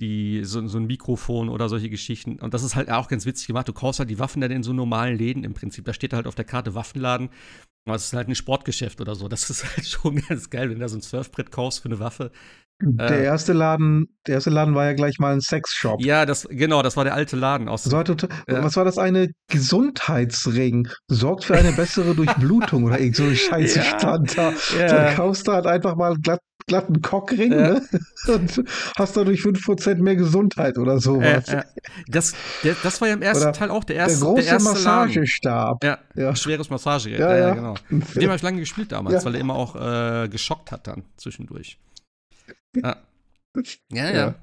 die, 0.00 0.44
so, 0.44 0.66
so, 0.66 0.78
ein 0.78 0.86
Mikrofon 0.86 1.48
oder 1.48 1.68
solche 1.68 1.90
Geschichten. 1.90 2.40
Und 2.40 2.52
das 2.52 2.62
ist 2.62 2.74
halt 2.74 2.90
auch 2.90 3.08
ganz 3.08 3.26
witzig 3.26 3.46
gemacht. 3.46 3.68
Du 3.68 3.72
kaufst 3.72 4.00
halt 4.00 4.10
die 4.10 4.18
Waffen 4.18 4.40
dann 4.40 4.50
in 4.50 4.62
so 4.62 4.72
normalen 4.72 5.16
Läden 5.16 5.44
im 5.44 5.54
Prinzip. 5.54 5.84
Da 5.84 5.92
steht 5.92 6.12
halt 6.12 6.26
auf 6.26 6.34
der 6.34 6.44
Karte 6.44 6.74
Waffenladen. 6.74 7.30
Aber 7.86 7.96
es 7.96 8.06
ist 8.06 8.12
halt 8.12 8.28
ein 8.28 8.34
Sportgeschäft 8.34 9.00
oder 9.00 9.14
so. 9.14 9.28
Das 9.28 9.50
ist 9.50 9.64
halt 9.76 9.86
schon 9.86 10.16
ganz 10.16 10.50
geil, 10.50 10.68
wenn 10.68 10.76
du 10.76 10.80
da 10.80 10.88
so 10.88 10.96
ein 10.96 11.02
Surfbrett 11.02 11.50
kaufst 11.50 11.80
für 11.80 11.88
eine 11.88 12.00
Waffe. 12.00 12.32
Der 12.82 13.10
äh, 13.10 13.24
erste 13.24 13.52
Laden, 13.52 14.08
der 14.26 14.36
erste 14.36 14.50
Laden 14.50 14.74
war 14.74 14.86
ja 14.86 14.94
gleich 14.94 15.18
mal 15.18 15.34
ein 15.34 15.40
Sexshop. 15.40 16.02
Ja, 16.02 16.24
das 16.24 16.48
genau, 16.50 16.82
das 16.82 16.96
war 16.96 17.04
der 17.04 17.14
alte 17.14 17.36
Laden 17.36 17.68
aus. 17.68 17.82
Das 17.82 17.92
war 17.92 18.04
total, 18.04 18.30
ja. 18.48 18.64
Was 18.64 18.76
war 18.76 18.84
das 18.84 18.96
eine 18.96 19.28
Gesundheitsring? 19.48 20.88
Sorgt 21.08 21.44
für 21.44 21.56
eine 21.56 21.72
bessere 21.72 22.14
Durchblutung 22.14 22.84
oder 22.84 22.98
irgend 22.98 23.16
so 23.16 23.24
ein 23.24 23.36
Scheiße 23.36 23.78
ja, 23.80 23.84
stand 23.84 24.38
da. 24.38 24.52
Ja. 24.78 24.86
Da 24.86 25.12
kaufst 25.12 25.46
du 25.46 25.52
halt 25.52 25.66
einfach 25.66 25.94
mal 25.94 26.16
glatt, 26.16 26.40
glatten 26.66 27.02
Cockring 27.02 27.52
ja. 27.52 27.74
ne? 27.74 27.82
und 28.28 28.64
hast 28.96 29.16
dadurch 29.16 29.40
5% 29.40 29.96
mehr 29.96 30.16
Gesundheit 30.16 30.78
oder 30.78 31.00
sowas. 31.00 31.48
Äh, 31.48 31.58
äh. 31.58 31.62
Das, 32.08 32.34
der, 32.64 32.76
das 32.82 33.00
war 33.00 33.08
ja 33.08 33.14
im 33.14 33.22
ersten 33.22 33.44
oder 33.44 33.52
Teil 33.52 33.70
auch 33.70 33.84
der 33.84 33.96
erste. 33.96 34.20
Der 34.20 34.28
große 34.28 34.42
der 34.42 34.52
erste 34.52 34.68
Massagestab. 34.70 35.84
Ja, 35.84 35.98
ja, 36.14 36.34
schweres 36.34 36.70
Massage. 36.70 37.10
Ja, 37.10 37.36
ja, 37.36 37.54
genau. 37.54 37.74
Mit 37.90 38.16
dem 38.16 38.24
habe 38.24 38.36
ich 38.36 38.42
lange 38.42 38.60
gespielt 38.60 38.92
damals, 38.92 39.24
weil 39.24 39.34
er 39.34 39.40
immer 39.40 39.54
auch 39.54 39.76
äh, 39.76 40.28
geschockt 40.28 40.72
hat 40.72 40.86
dann 40.86 41.02
zwischendurch. 41.16 41.78
Ah. 42.82 42.96
Ja, 43.90 44.10
ja. 44.10 44.14
ja. 44.14 44.34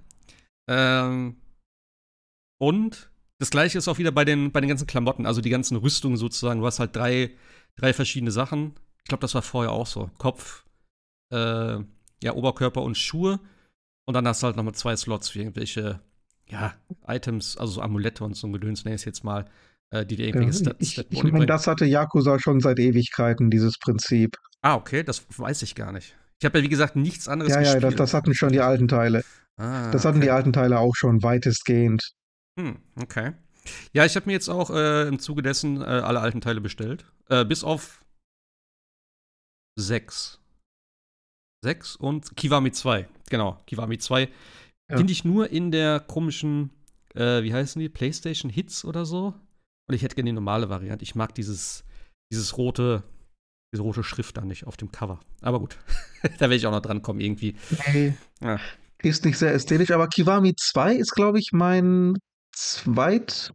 Ähm, 1.07 1.37
und 2.59 3.09
das 3.39 3.51
gleiche 3.51 3.77
ist 3.77 3.87
auch 3.87 3.99
wieder 3.99 4.11
bei 4.11 4.25
den, 4.25 4.51
bei 4.51 4.61
den 4.61 4.69
ganzen 4.69 4.87
Klamotten, 4.87 5.25
also 5.25 5.41
die 5.41 5.49
ganzen 5.49 5.77
Rüstungen 5.77 6.17
sozusagen. 6.17 6.59
Du 6.59 6.65
hast 6.65 6.79
halt 6.79 6.95
drei, 6.95 7.31
drei 7.75 7.93
verschiedene 7.93 8.31
Sachen. 8.31 8.73
Ich 9.03 9.09
glaube, 9.09 9.21
das 9.21 9.35
war 9.35 9.41
vorher 9.41 9.71
auch 9.71 9.87
so. 9.87 10.09
Kopf, 10.17 10.65
äh, 11.31 11.77
ja, 12.23 12.33
Oberkörper 12.33 12.81
und 12.81 12.97
Schuhe. 12.97 13.39
Und 14.05 14.13
dann 14.13 14.27
hast 14.27 14.41
du 14.41 14.47
halt 14.47 14.55
nochmal 14.55 14.75
zwei 14.75 14.95
Slots 14.95 15.29
für 15.29 15.39
irgendwelche, 15.39 15.99
ja, 16.49 16.73
Items, 17.07 17.57
also 17.57 17.73
so 17.73 17.81
Amulette 17.81 18.23
und 18.23 18.35
so 18.35 18.47
ein 18.47 18.53
Gedöns, 18.53 18.85
nenne 18.85 18.95
ich 18.95 19.01
es 19.01 19.05
jetzt 19.05 19.23
mal, 19.23 19.45
äh, 19.91 20.05
die 20.05 20.15
dir 20.15 20.27
irgendwelche 20.27 20.57
ja, 20.57 20.71
Stats 20.71 20.77
Ich, 20.79 20.97
ich 20.97 21.23
meine, 21.23 21.45
das 21.45 21.67
hatte 21.67 21.85
Yakuza 21.85 22.39
schon 22.39 22.59
seit 22.59 22.79
Ewigkeiten, 22.79 23.51
dieses 23.51 23.77
Prinzip. 23.77 24.37
Ah, 24.61 24.75
okay, 24.75 25.03
das 25.03 25.25
weiß 25.37 25.61
ich 25.61 25.75
gar 25.75 25.91
nicht. 25.91 26.15
Ich 26.39 26.45
habe 26.45 26.59
ja, 26.59 26.63
wie 26.63 26.69
gesagt, 26.69 26.95
nichts 26.95 27.27
anderes 27.27 27.53
ja, 27.53 27.59
gespielt. 27.59 27.83
Ja, 27.83 27.89
das, 27.89 27.97
das 27.97 28.13
hatten 28.13 28.33
schon 28.33 28.51
die 28.51 28.61
alten 28.61 28.87
Teile. 28.87 29.23
Ah, 29.57 29.89
das 29.91 30.05
hatten 30.05 30.17
okay. 30.17 30.27
die 30.27 30.31
alten 30.31 30.53
Teile 30.53 30.79
auch 30.79 30.95
schon 30.95 31.23
weitestgehend. 31.23 32.11
Hm, 32.59 32.77
okay. 33.01 33.33
Ja, 33.91 34.05
ich 34.05 34.15
habe 34.15 34.27
mir 34.27 34.33
jetzt 34.33 34.49
auch 34.49 34.69
äh, 34.69 35.07
im 35.07 35.19
Zuge 35.19 35.41
dessen 35.41 35.81
äh, 35.81 35.85
alle 35.85 36.19
alten 36.19 36.41
Teile 36.41 36.61
bestellt. 36.61 37.05
Äh, 37.29 37.43
bis 37.43 37.63
auf 37.63 38.05
sechs. 39.77 40.39
Sechs 41.63 41.95
und 41.95 42.35
Kiwami 42.35 42.71
2. 42.71 43.07
Genau, 43.29 43.57
Kiwami 43.65 43.97
2. 43.97 44.29
Ja. 44.89 44.97
Finde 44.97 45.11
ich 45.11 45.25
nur 45.25 45.49
in 45.49 45.71
der 45.71 45.99
komischen, 45.99 46.71
äh, 47.15 47.43
wie 47.43 47.53
heißen 47.53 47.79
die? 47.79 47.89
PlayStation 47.89 48.51
Hits 48.51 48.85
oder 48.85 49.05
so. 49.05 49.33
Und 49.87 49.95
ich 49.95 50.03
hätte 50.03 50.15
gerne 50.15 50.29
die 50.29 50.35
normale 50.35 50.69
Variante. 50.69 51.03
Ich 51.03 51.15
mag 51.15 51.33
dieses, 51.33 51.83
dieses 52.31 52.57
rote, 52.57 53.03
diese 53.71 53.81
rote 53.81 54.03
Schrift 54.03 54.37
da 54.37 54.41
nicht 54.41 54.65
auf 54.65 54.77
dem 54.77 54.91
Cover. 54.91 55.19
Aber 55.41 55.59
gut, 55.59 55.77
da 56.23 56.41
werde 56.41 56.55
ich 56.55 56.67
auch 56.67 56.71
noch 56.71 56.81
dran 56.81 57.01
kommen 57.01 57.19
irgendwie. 57.19 57.55
Ja. 58.41 58.59
Ist 58.99 59.25
nicht 59.25 59.37
sehr 59.37 59.53
ästhetisch, 59.53 59.91
aber 59.91 60.07
Kiwami 60.07 60.55
2 60.55 60.95
ist, 60.95 61.11
glaube 61.11 61.39
ich, 61.39 61.51
mein 61.53 62.15
zweit 62.51 63.53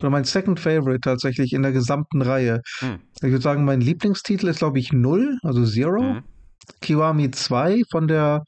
oder 0.00 0.10
mein 0.10 0.24
Second 0.24 0.60
Favorite 0.60 1.00
tatsächlich 1.00 1.52
in 1.52 1.62
der 1.62 1.72
gesamten 1.72 2.22
Reihe. 2.22 2.60
Hm. 2.80 2.98
Ich 3.16 3.22
würde 3.22 3.40
sagen, 3.40 3.64
mein 3.64 3.80
Lieblingstitel 3.80 4.48
ist, 4.48 4.58
glaube 4.58 4.78
ich, 4.78 4.92
0, 4.92 5.38
also 5.42 5.64
Zero. 5.64 6.00
Hm. 6.00 6.22
Kiwami 6.80 7.30
2 7.30 7.82
von 7.90 8.06
der 8.06 8.44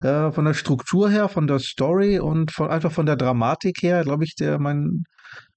äh, 0.00 0.30
von 0.30 0.44
der 0.44 0.54
Struktur 0.54 1.10
her, 1.10 1.28
von 1.28 1.46
der 1.46 1.58
Story 1.58 2.18
und 2.18 2.52
von, 2.52 2.68
einfach 2.68 2.92
von 2.92 3.06
der 3.06 3.16
Dramatik 3.16 3.82
her, 3.82 4.02
glaube 4.02 4.24
ich, 4.24 4.34
der 4.34 4.58
mein 4.58 5.04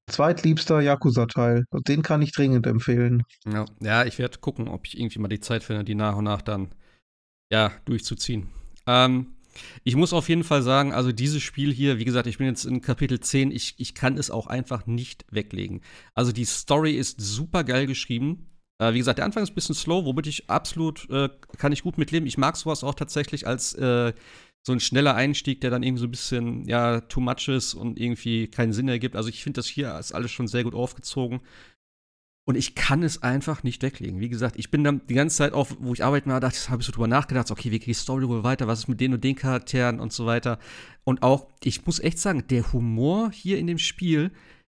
zweitliebster 0.10 0.82
Yakuza-Teil. 0.82 1.66
Den 1.88 2.02
kann 2.02 2.22
ich 2.22 2.32
dringend 2.32 2.68
empfehlen. 2.68 3.24
Ja, 3.52 3.66
ja 3.80 4.06
ich 4.06 4.20
werde 4.20 4.40
gucken, 4.40 4.68
ob 4.68 4.86
ich 4.86 5.00
irgendwie 5.00 5.20
mal 5.20 5.28
die 5.28 5.40
Zeit 5.40 5.64
finde, 5.64 5.84
die 5.84 5.96
nach 5.96 6.16
und 6.16 6.26
nach 6.26 6.42
dann 6.42 6.70
ja, 7.52 7.72
durchzuziehen. 7.86 8.50
Ähm, 8.86 9.36
ich 9.84 9.96
muss 9.96 10.14
auf 10.14 10.30
jeden 10.30 10.44
Fall 10.44 10.62
sagen, 10.62 10.94
also 10.94 11.12
dieses 11.12 11.42
Spiel 11.42 11.74
hier, 11.74 11.98
wie 11.98 12.06
gesagt, 12.06 12.28
ich 12.28 12.38
bin 12.38 12.48
jetzt 12.48 12.66
in 12.66 12.82
Kapitel 12.82 13.20
10, 13.20 13.52
ich, 13.52 13.76
ich 13.78 13.96
kann 13.96 14.18
es 14.18 14.32
auch 14.32 14.48
einfach 14.48 14.86
nicht 14.86 15.26
weglegen. 15.32 15.82
Also 16.14 16.32
die 16.32 16.46
Story 16.46 16.94
ist 16.94 17.20
super 17.20 17.64
geil 17.64 17.88
geschrieben. 17.88 18.50
Äh, 18.80 18.94
wie 18.94 19.00
gesagt, 19.00 19.18
der 19.18 19.26
Anfang 19.26 19.44
ist 19.44 19.52
ein 19.52 19.56
bisschen 19.56 19.76
slow, 19.76 20.06
womit 20.06 20.28
ich 20.28 20.50
absolut, 20.50 21.10
äh, 21.10 21.30
kann 21.58 21.72
ich 21.72 21.84
gut 21.84 21.98
mitleben. 21.98 22.28
Ich 22.28 22.38
mag 22.38 22.56
sowas 22.56 22.84
auch 22.84 22.96
tatsächlich 22.96 23.48
als 23.48 23.74
äh, 23.74 24.14
so 24.66 24.74
ein 24.74 24.80
schneller 24.80 25.16
Einstieg, 25.16 25.62
der 25.62 25.72
dann 25.72 25.84
irgendwie 25.84 26.02
so 26.02 26.08
ein 26.08 26.12
bisschen, 26.12 26.66
ja, 26.66 27.02
too 27.02 27.22
much 27.22 27.48
ist 27.48 27.74
und 27.74 28.00
irgendwie 28.00 28.48
keinen 28.48 28.74
Sinn 28.74 28.88
ergibt. 28.88 29.16
Also 29.16 29.30
ich 29.30 29.44
finde 29.44 29.60
das 29.60 29.68
hier 29.68 29.98
ist 29.98 30.12
alles 30.12 30.32
schon 30.32 30.48
sehr 30.48 30.64
gut 30.64 30.76
aufgezogen. 30.76 31.42
Und 32.48 32.56
ich 32.56 32.74
kann 32.74 33.04
es 33.04 33.22
einfach 33.22 33.62
nicht 33.62 33.84
weglegen. 33.84 34.20
Wie 34.20 34.30
gesagt, 34.30 34.58
ich 34.58 34.72
bin 34.72 34.84
dann 34.84 35.06
die 35.08 35.14
ganze 35.14 35.38
Zeit 35.38 35.54
auf, 35.54 35.78
wo 35.80 35.94
ich 35.94 36.04
arbeiten 36.04 36.32
war, 36.32 36.40
dachte 36.40 36.58
ich, 36.60 36.70
habe 36.70 36.82
ich 36.82 36.86
so 36.88 36.92
drüber 36.92 37.08
nachgedacht, 37.08 37.52
okay, 37.52 37.70
wie 37.72 37.78
geht 37.78 37.88
die 37.88 37.94
Story 37.94 38.28
wohl 38.28 38.44
weiter, 38.44 38.68
was 38.68 38.80
ist 38.80 38.88
mit 38.88 39.00
den 39.00 39.14
und 39.14 39.24
den 39.24 39.36
Charakteren 39.36 40.00
und 40.00 40.12
so 40.12 40.26
weiter. 40.26 40.58
Und 41.04 41.22
auch, 41.22 41.48
ich 41.64 41.86
muss 41.86 42.00
echt 42.00 42.18
sagen, 42.18 42.46
der 42.48 42.74
Humor 42.74 43.32
hier 43.32 43.60
in 43.60 43.68
dem 43.68 43.78
Spiel, 43.78 44.32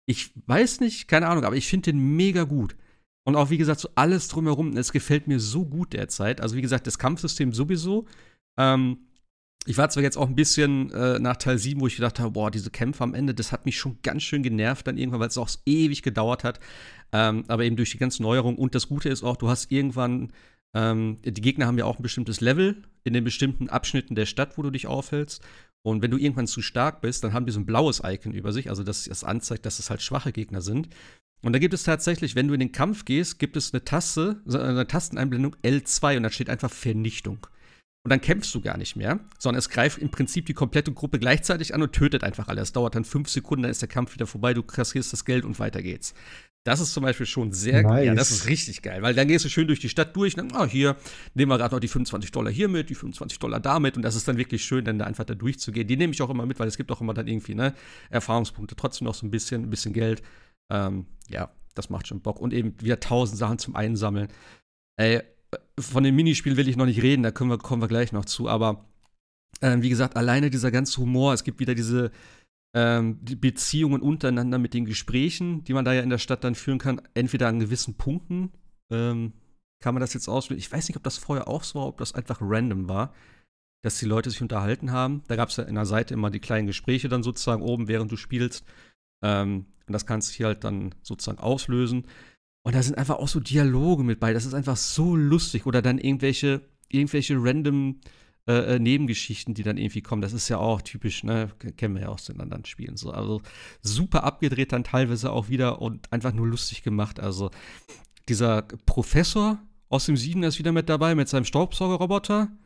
ich 0.06 0.32
weiß 0.48 0.82
nicht, 0.82 1.08
keine 1.08 1.28
Ahnung, 1.28 1.46
aber 1.46 1.56
ich 1.56 1.68
finde 1.68 1.92
den 1.92 2.18
mega 2.18 2.44
gut. 2.44 2.76
Und 3.24 3.38
auch, 3.38 3.50
wie 3.50 3.58
gesagt, 3.58 3.80
so 3.80 3.90
alles 3.96 4.28
drumherum, 4.28 4.76
es 4.76 4.92
gefällt 4.92 5.28
mir 5.28 5.40
so 5.40 5.66
gut 5.66 5.94
derzeit. 5.94 6.42
Also, 6.42 6.56
wie 6.56 6.62
gesagt, 6.62 6.88
das 6.88 7.00
Kampfsystem 7.00 7.54
sowieso. 7.54 8.06
Ähm, 8.58 9.08
ich 9.66 9.78
war 9.78 9.90
zwar 9.90 10.02
jetzt 10.02 10.18
auch 10.18 10.28
ein 10.28 10.36
bisschen 10.36 10.92
äh, 10.92 11.20
nach 11.20 11.38
Teil 11.38 11.58
7, 11.58 11.80
wo 11.80 11.88
ich 11.88 11.96
gedacht 11.96 12.20
habe, 12.20 12.32
boah, 12.32 12.50
diese 12.50 12.72
Kämpfe 12.72 13.04
am 13.04 13.14
Ende, 13.14 13.34
das 13.34 13.52
hat 13.52 13.66
mich 13.66 13.78
schon 13.78 14.00
ganz 14.02 14.24
schön 14.24 14.42
genervt 14.42 14.88
dann 14.88 14.98
irgendwann, 14.98 15.20
weil 15.20 15.28
es 15.28 15.38
auch 15.38 15.50
ewig 15.66 16.02
gedauert 16.02 16.44
hat. 16.44 16.60
Ähm, 17.12 17.44
aber 17.48 17.64
eben 17.64 17.76
durch 17.76 17.92
die 17.92 17.98
ganzen 17.98 18.24
Neuerungen. 18.24 18.58
Und 18.58 18.74
das 18.74 18.88
Gute 18.88 19.10
ist 19.10 19.24
auch, 19.24 19.38
du 19.38 19.50
hast 19.50 19.72
irgendwann, 19.72 20.32
ähm, 20.74 21.18
die 21.24 21.42
Gegner 21.42 21.68
haben 21.68 21.78
ja 21.78 21.86
auch 21.86 22.00
ein 22.00 22.04
bestimmtes 22.04 22.42
Level 22.42 22.84
in 23.04 23.14
den 23.14 23.24
bestimmten 23.24 23.70
Abschnitten 23.70 24.16
der 24.16 24.26
Stadt, 24.26 24.58
wo 24.58 24.64
du 24.64 24.72
dich 24.72 24.88
aufhältst. 24.88 25.44
Und 25.84 26.02
wenn 26.02 26.12
du 26.12 26.18
irgendwann 26.18 26.48
zu 26.48 26.62
stark 26.62 27.02
bist, 27.02 27.24
dann 27.24 27.34
haben 27.34 27.46
die 27.46 27.52
so 27.52 27.60
ein 27.60 27.66
blaues 27.66 28.02
Icon 28.04 28.34
über 28.34 28.54
sich, 28.54 28.70
also 28.70 28.84
dass 28.84 29.06
das 29.06 29.24
anzeigt, 29.24 29.66
dass 29.66 29.80
es 29.80 29.90
halt 29.90 30.02
schwache 30.02 30.32
Gegner 30.32 30.62
sind. 30.62 30.90
Und 31.44 31.54
da 31.54 31.60
gibt 31.60 31.74
es 31.74 31.84
tatsächlich, 31.84 32.36
wenn 32.36 32.48
du 32.48 32.54
in 32.54 32.60
den 32.60 32.72
Kampf 32.72 33.06
gehst, 33.06 33.40
gibt 33.40 33.58
es 33.58 33.74
eine 33.74 33.84
Taste, 33.84 34.42
eine 34.48 34.88
Tasteneinblendung 34.88 35.56
L2 35.64 36.18
und 36.18 36.24
da 36.24 36.30
steht 36.30 36.50
einfach 36.50 36.72
Vernichtung. 36.72 37.48
Und 38.04 38.10
dann 38.10 38.22
kämpfst 38.22 38.54
du 38.56 38.62
gar 38.62 38.78
nicht 38.78 38.96
mehr, 38.96 39.20
sondern 39.38 39.60
es 39.60 39.70
greift 39.70 40.00
im 40.00 40.10
Prinzip 40.10 40.48
die 40.48 40.56
komplette 40.56 40.92
Gruppe 40.92 41.20
gleichzeitig 41.20 41.76
an 41.76 41.84
und 41.84 41.94
tötet 41.94 42.24
einfach 42.24 42.48
alle. 42.48 42.62
Es 42.62 42.72
dauert 42.72 42.96
dann 42.96 43.06
fünf 43.06 43.30
Sekunden, 43.30 43.64
dann 43.64 43.72
ist 43.72 43.82
der 43.82 43.90
Kampf 43.90 44.16
wieder 44.16 44.26
vorbei, 44.26 44.56
du 44.56 44.64
kassierst 44.64 45.14
das 45.14 45.24
Geld 45.24 45.46
und 45.46 45.60
weiter 45.60 45.84
geht's. 45.84 46.16
Das 46.64 46.80
ist 46.80 46.94
zum 46.94 47.04
Beispiel 47.04 47.26
schon 47.26 47.52
sehr 47.52 47.82
nice. 47.82 48.06
Ja, 48.06 48.16
das 48.16 48.32
ist 48.32 48.48
richtig 48.48 48.82
geil, 48.82 49.02
weil 49.02 49.16
dann 49.16 49.28
gehst 49.28 49.46
du 49.46 49.50
schön 49.50 49.68
durch 49.68 49.80
die 49.80 49.90
Stadt 49.90 50.16
durch 50.16 50.38
und 50.38 50.52
dann, 50.52 50.62
oh, 50.62 50.66
hier, 50.66 50.96
nehmen 51.34 51.52
wir 51.52 51.58
gerade 51.58 51.74
noch 51.76 51.80
die 51.80 51.88
25 51.88 52.32
Dollar 52.32 52.52
hier 52.52 52.68
mit, 52.68 52.90
die 52.90 52.96
25 52.96 53.40
Dollar 53.40 53.60
damit 53.60 53.98
und 53.98 54.04
das 54.04 54.16
ist 54.16 54.28
dann 54.28 54.38
wirklich 54.38 54.64
schön, 54.64 54.86
dann 54.86 55.00
da 55.00 55.06
einfach 55.06 55.26
da 55.26 55.34
durchzugehen. 55.34 55.88
Die 55.88 55.98
nehme 55.98 56.14
ich 56.14 56.22
auch 56.22 56.30
immer 56.30 56.46
mit, 56.46 56.60
weil 56.60 56.68
es 56.68 56.78
gibt 56.78 56.92
auch 56.92 57.02
immer 57.02 57.14
dann 57.16 57.28
irgendwie, 57.28 57.56
ne, 57.56 57.74
Erfahrungspunkte, 58.10 58.76
trotzdem 58.76 59.06
noch 59.06 59.16
so 59.16 59.26
ein 59.26 59.32
bisschen, 59.32 59.64
ein 59.64 59.70
bisschen 59.70 59.94
Geld. 59.94 60.22
Ähm, 60.72 61.06
ja, 61.30 61.52
das 61.76 61.90
macht 61.90 62.08
schon 62.08 62.22
Bock. 62.22 62.40
Und 62.40 62.54
eben 62.54 62.76
wieder 62.80 63.00
tausend 63.00 63.40
Sachen 63.40 63.58
zum 63.58 63.76
Einsammeln. 63.76 64.28
Ey, 64.98 65.22
von 65.80 66.04
den 66.04 66.16
Minispielen 66.16 66.58
will 66.58 66.68
ich 66.68 66.78
noch 66.78 66.86
nicht 66.86 67.02
reden, 67.02 67.24
da 67.24 67.32
wir, 67.32 67.58
kommen 67.58 67.82
wir 67.82 67.88
gleich 67.88 68.12
noch 68.12 68.26
zu, 68.26 68.48
aber 68.48 68.86
äh, 69.62 69.78
wie 69.82 69.90
gesagt, 69.90 70.16
alleine 70.16 70.50
dieser 70.50 70.72
ganze 70.72 71.02
Humor, 71.02 71.34
es 71.34 71.44
gibt 71.44 71.60
wieder 71.60 71.76
diese 71.76 72.12
ähm, 72.74 73.20
die 73.22 73.36
Beziehungen 73.36 74.02
untereinander 74.02 74.58
mit 74.58 74.74
den 74.74 74.86
Gesprächen, 74.86 75.64
die 75.66 75.74
man 75.74 75.86
da 75.86 75.94
ja 75.94 76.02
in 76.02 76.10
der 76.10 76.18
Stadt 76.18 76.44
dann 76.44 76.56
führen 76.56 76.80
kann, 76.80 77.02
entweder 77.14 77.48
an 77.48 77.60
gewissen 77.60 77.96
Punkten 77.96 78.52
ähm, 78.90 79.34
kann 79.82 79.94
man 79.94 80.02
das 80.02 80.14
jetzt 80.14 80.30
auswählen. 80.30 80.60
Ich 80.60 80.72
weiß 80.72 80.88
nicht, 80.88 80.98
ob 80.98 81.04
das 81.04 81.18
vorher 81.18 81.48
auch 81.48 81.64
so 81.64 81.80
war, 81.80 81.88
ob 81.88 81.98
das 81.98 82.14
einfach 82.14 82.40
random 82.42 82.88
war, 82.88 83.14
dass 83.84 84.00
die 84.00 84.06
Leute 84.06 84.30
sich 84.30 84.42
unterhalten 84.42 84.92
haben. 84.92 85.24
Da 85.28 85.36
gab 85.36 85.50
es 85.50 85.58
ja 85.58 85.64
in 85.64 85.76
der 85.76 85.86
Seite 85.86 86.14
immer 86.14 86.30
die 86.30 86.40
kleinen 86.40 86.68
Gespräche 86.68 87.10
dann 87.10 87.24
sozusagen 87.24 87.64
oben, 87.64 87.88
während 87.88 88.12
du 88.12 88.16
spielst. 88.16 88.64
Ähm, 89.24 89.66
und 89.88 89.94
das 89.94 90.06
kannst 90.06 90.32
du 90.32 90.38
hier 90.38 90.46
halt 90.46 90.64
dann 90.64 90.96
sozusagen 91.02 91.40
auslösen. 91.40 92.06
Und 92.64 92.76
da 92.76 92.84
sind 92.84 92.98
einfach 92.98 93.18
auch 93.18 93.28
so 93.28 93.40
Dialoge 93.40 94.04
mit 94.04 94.20
bei. 94.20 94.34
Das 94.34 94.46
ist 94.46 94.54
einfach 94.54 94.78
so 94.78 95.16
lustig. 95.16 95.66
Oder 95.66 95.82
dann 95.82 95.98
irgendwelche, 95.98 96.62
irgendwelche 96.90 97.36
random 97.38 98.02
äh, 98.48 98.76
äh, 98.76 98.80
Nebengeschichten, 98.80 99.54
die 99.54 99.64
dann 99.64 99.78
irgendwie 99.78 100.02
kommen. 100.02 100.22
Das 100.22 100.34
ist 100.34 100.50
ja 100.50 100.58
auch 100.58 100.82
typisch, 100.82 101.24
ne? 101.24 101.52
Kennen 101.78 101.96
wir 101.96 102.02
ja 102.04 102.08
aus 102.10 102.26
den 102.26 102.42
anderen 102.42 102.66
Spielen. 102.66 102.98
So. 102.98 103.12
Also 103.12 103.42
super 103.82 104.24
abgedreht 104.24 104.72
dann 104.74 104.84
teilweise 104.84 105.32
auch 105.32 105.50
wieder 105.50 105.82
und 105.82 106.12
einfach 106.12 106.34
nur 106.34 106.48
lustig 106.48 106.84
gemacht. 106.84 107.20
Also 107.20 107.52
dieser 108.28 108.64
Professor 108.86 109.60
aus 109.90 110.08
dem 110.08 110.18
Sieben 110.18 110.42
ist 110.44 110.58
wieder 110.58 110.72
mit 110.72 110.90
dabei 110.90 111.16
mit 111.16 111.30
seinem 111.30 111.46
Staubsaugerroboter. 111.46 112.50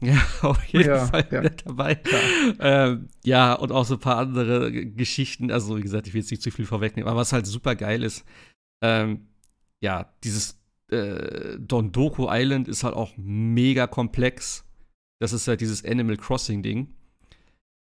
Ja, 0.00 0.20
auf 0.40 0.64
jeden 0.64 0.88
ja, 0.88 1.06
Fall 1.06 1.28
ja. 1.30 1.42
mit 1.42 1.64
dabei. 1.64 2.00
Ja. 2.10 2.88
Ähm, 2.88 3.08
ja, 3.22 3.54
und 3.54 3.70
auch 3.70 3.84
so 3.84 3.94
ein 3.94 4.00
paar 4.00 4.16
andere 4.16 4.72
Geschichten. 4.72 5.52
Also, 5.52 5.76
wie 5.76 5.82
gesagt, 5.82 6.08
ich 6.08 6.12
will 6.12 6.22
jetzt 6.22 6.32
nicht 6.32 6.42
zu 6.42 6.50
viel 6.50 6.66
vorwegnehmen, 6.66 7.08
aber 7.08 7.20
was 7.20 7.32
halt 7.32 7.46
super 7.46 7.76
geil 7.76 8.02
ist, 8.02 8.24
ähm, 8.82 9.28
ja, 9.82 10.14
dieses 10.24 10.60
äh, 10.90 11.58
Dondoko 11.58 12.28
Island 12.30 12.68
ist 12.68 12.84
halt 12.84 12.94
auch 12.94 13.12
mega 13.16 13.86
komplex. 13.86 14.64
Das 15.20 15.32
ist 15.32 15.48
halt 15.48 15.60
dieses 15.60 15.84
Animal 15.84 16.16
Crossing-Ding. 16.16 16.94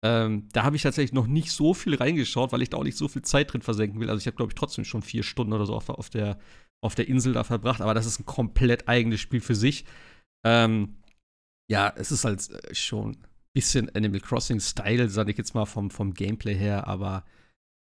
Ähm, 0.04 0.48
da 0.52 0.62
habe 0.62 0.76
ich 0.76 0.82
tatsächlich 0.82 1.14
noch 1.14 1.26
nicht 1.26 1.50
so 1.50 1.72
viel 1.74 1.94
reingeschaut, 1.94 2.52
weil 2.52 2.62
ich 2.62 2.70
da 2.70 2.76
auch 2.76 2.85
nicht 2.85 2.98
so 2.98 3.09
viel 3.09 3.22
Zeit 3.22 3.52
drin 3.52 3.62
versenken 3.62 4.00
will. 4.00 4.11
Also 4.11 4.20
ich 4.20 4.26
habe, 4.26 4.37
glaube 4.37 4.50
ich, 4.50 4.54
trotzdem 4.54 4.85
schon 4.85 5.02
vier 5.02 5.22
Stunden 5.22 5.52
oder 5.52 5.66
so 5.66 5.74
auf, 5.74 5.88
auf, 5.88 6.11
der, 6.11 6.38
auf 6.82 6.94
der 6.94 7.09
Insel 7.09 7.32
da 7.32 7.44
verbracht. 7.44 7.80
Aber 7.80 7.94
das 7.94 8.06
ist 8.06 8.20
ein 8.20 8.26
komplett 8.26 8.88
eigenes 8.88 9.20
Spiel 9.20 9.40
für 9.40 9.54
sich. 9.54 9.85
Ähm, 10.44 10.96
ja, 11.70 11.92
es 11.96 12.12
ist 12.12 12.24
halt 12.24 12.48
äh, 12.50 12.74
schon 12.74 13.12
ein 13.12 13.26
bisschen 13.54 13.88
Animal 13.94 14.20
Crossing-Style, 14.20 15.09
sage 15.09 15.30
ich 15.30 15.38
jetzt 15.38 15.54
mal, 15.54 15.64
vom, 15.64 15.90
vom 15.90 16.12
Gameplay 16.12 16.54
her. 16.54 16.87
Aber 16.87 17.24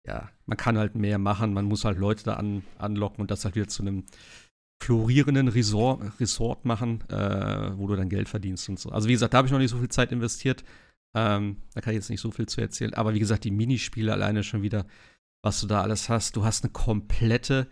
ja, 0.06 0.30
man 0.46 0.56
kann 0.56 0.78
halt 0.78 0.94
mehr 0.94 1.18
machen, 1.18 1.52
man 1.52 1.66
muss 1.66 1.84
halt 1.84 1.98
Leute 1.98 2.24
da 2.24 2.34
an, 2.34 2.62
anlocken 2.78 3.20
und 3.20 3.30
das 3.30 3.44
halt 3.44 3.54
wieder 3.54 3.68
zu 3.68 3.82
einem 3.82 4.04
florierenden 4.82 5.48
Resort, 5.48 6.18
Resort 6.20 6.64
machen, 6.64 7.04
äh, 7.10 7.76
wo 7.76 7.86
du 7.86 7.96
dann 7.96 8.08
Geld 8.08 8.28
verdienst 8.28 8.68
und 8.68 8.78
so. 8.78 8.90
Also 8.90 9.08
wie 9.08 9.12
gesagt, 9.12 9.34
da 9.34 9.38
habe 9.38 9.46
ich 9.46 9.52
noch 9.52 9.58
nicht 9.58 9.70
so 9.70 9.78
viel 9.78 9.90
Zeit 9.90 10.10
investiert. 10.10 10.64
Ähm, 11.14 11.58
da 11.74 11.80
kann 11.80 11.92
ich 11.92 11.96
jetzt 11.96 12.10
nicht 12.10 12.20
so 12.20 12.30
viel 12.30 12.46
zu 12.46 12.60
erzählen. 12.60 12.94
Aber 12.94 13.14
wie 13.14 13.18
gesagt, 13.18 13.44
die 13.44 13.50
Minispiele 13.50 14.12
alleine 14.12 14.42
schon 14.42 14.62
wieder, 14.62 14.86
was 15.44 15.60
du 15.60 15.66
da 15.66 15.82
alles 15.82 16.08
hast. 16.08 16.36
Du 16.36 16.44
hast 16.44 16.64
eine 16.64 16.72
komplette 16.72 17.66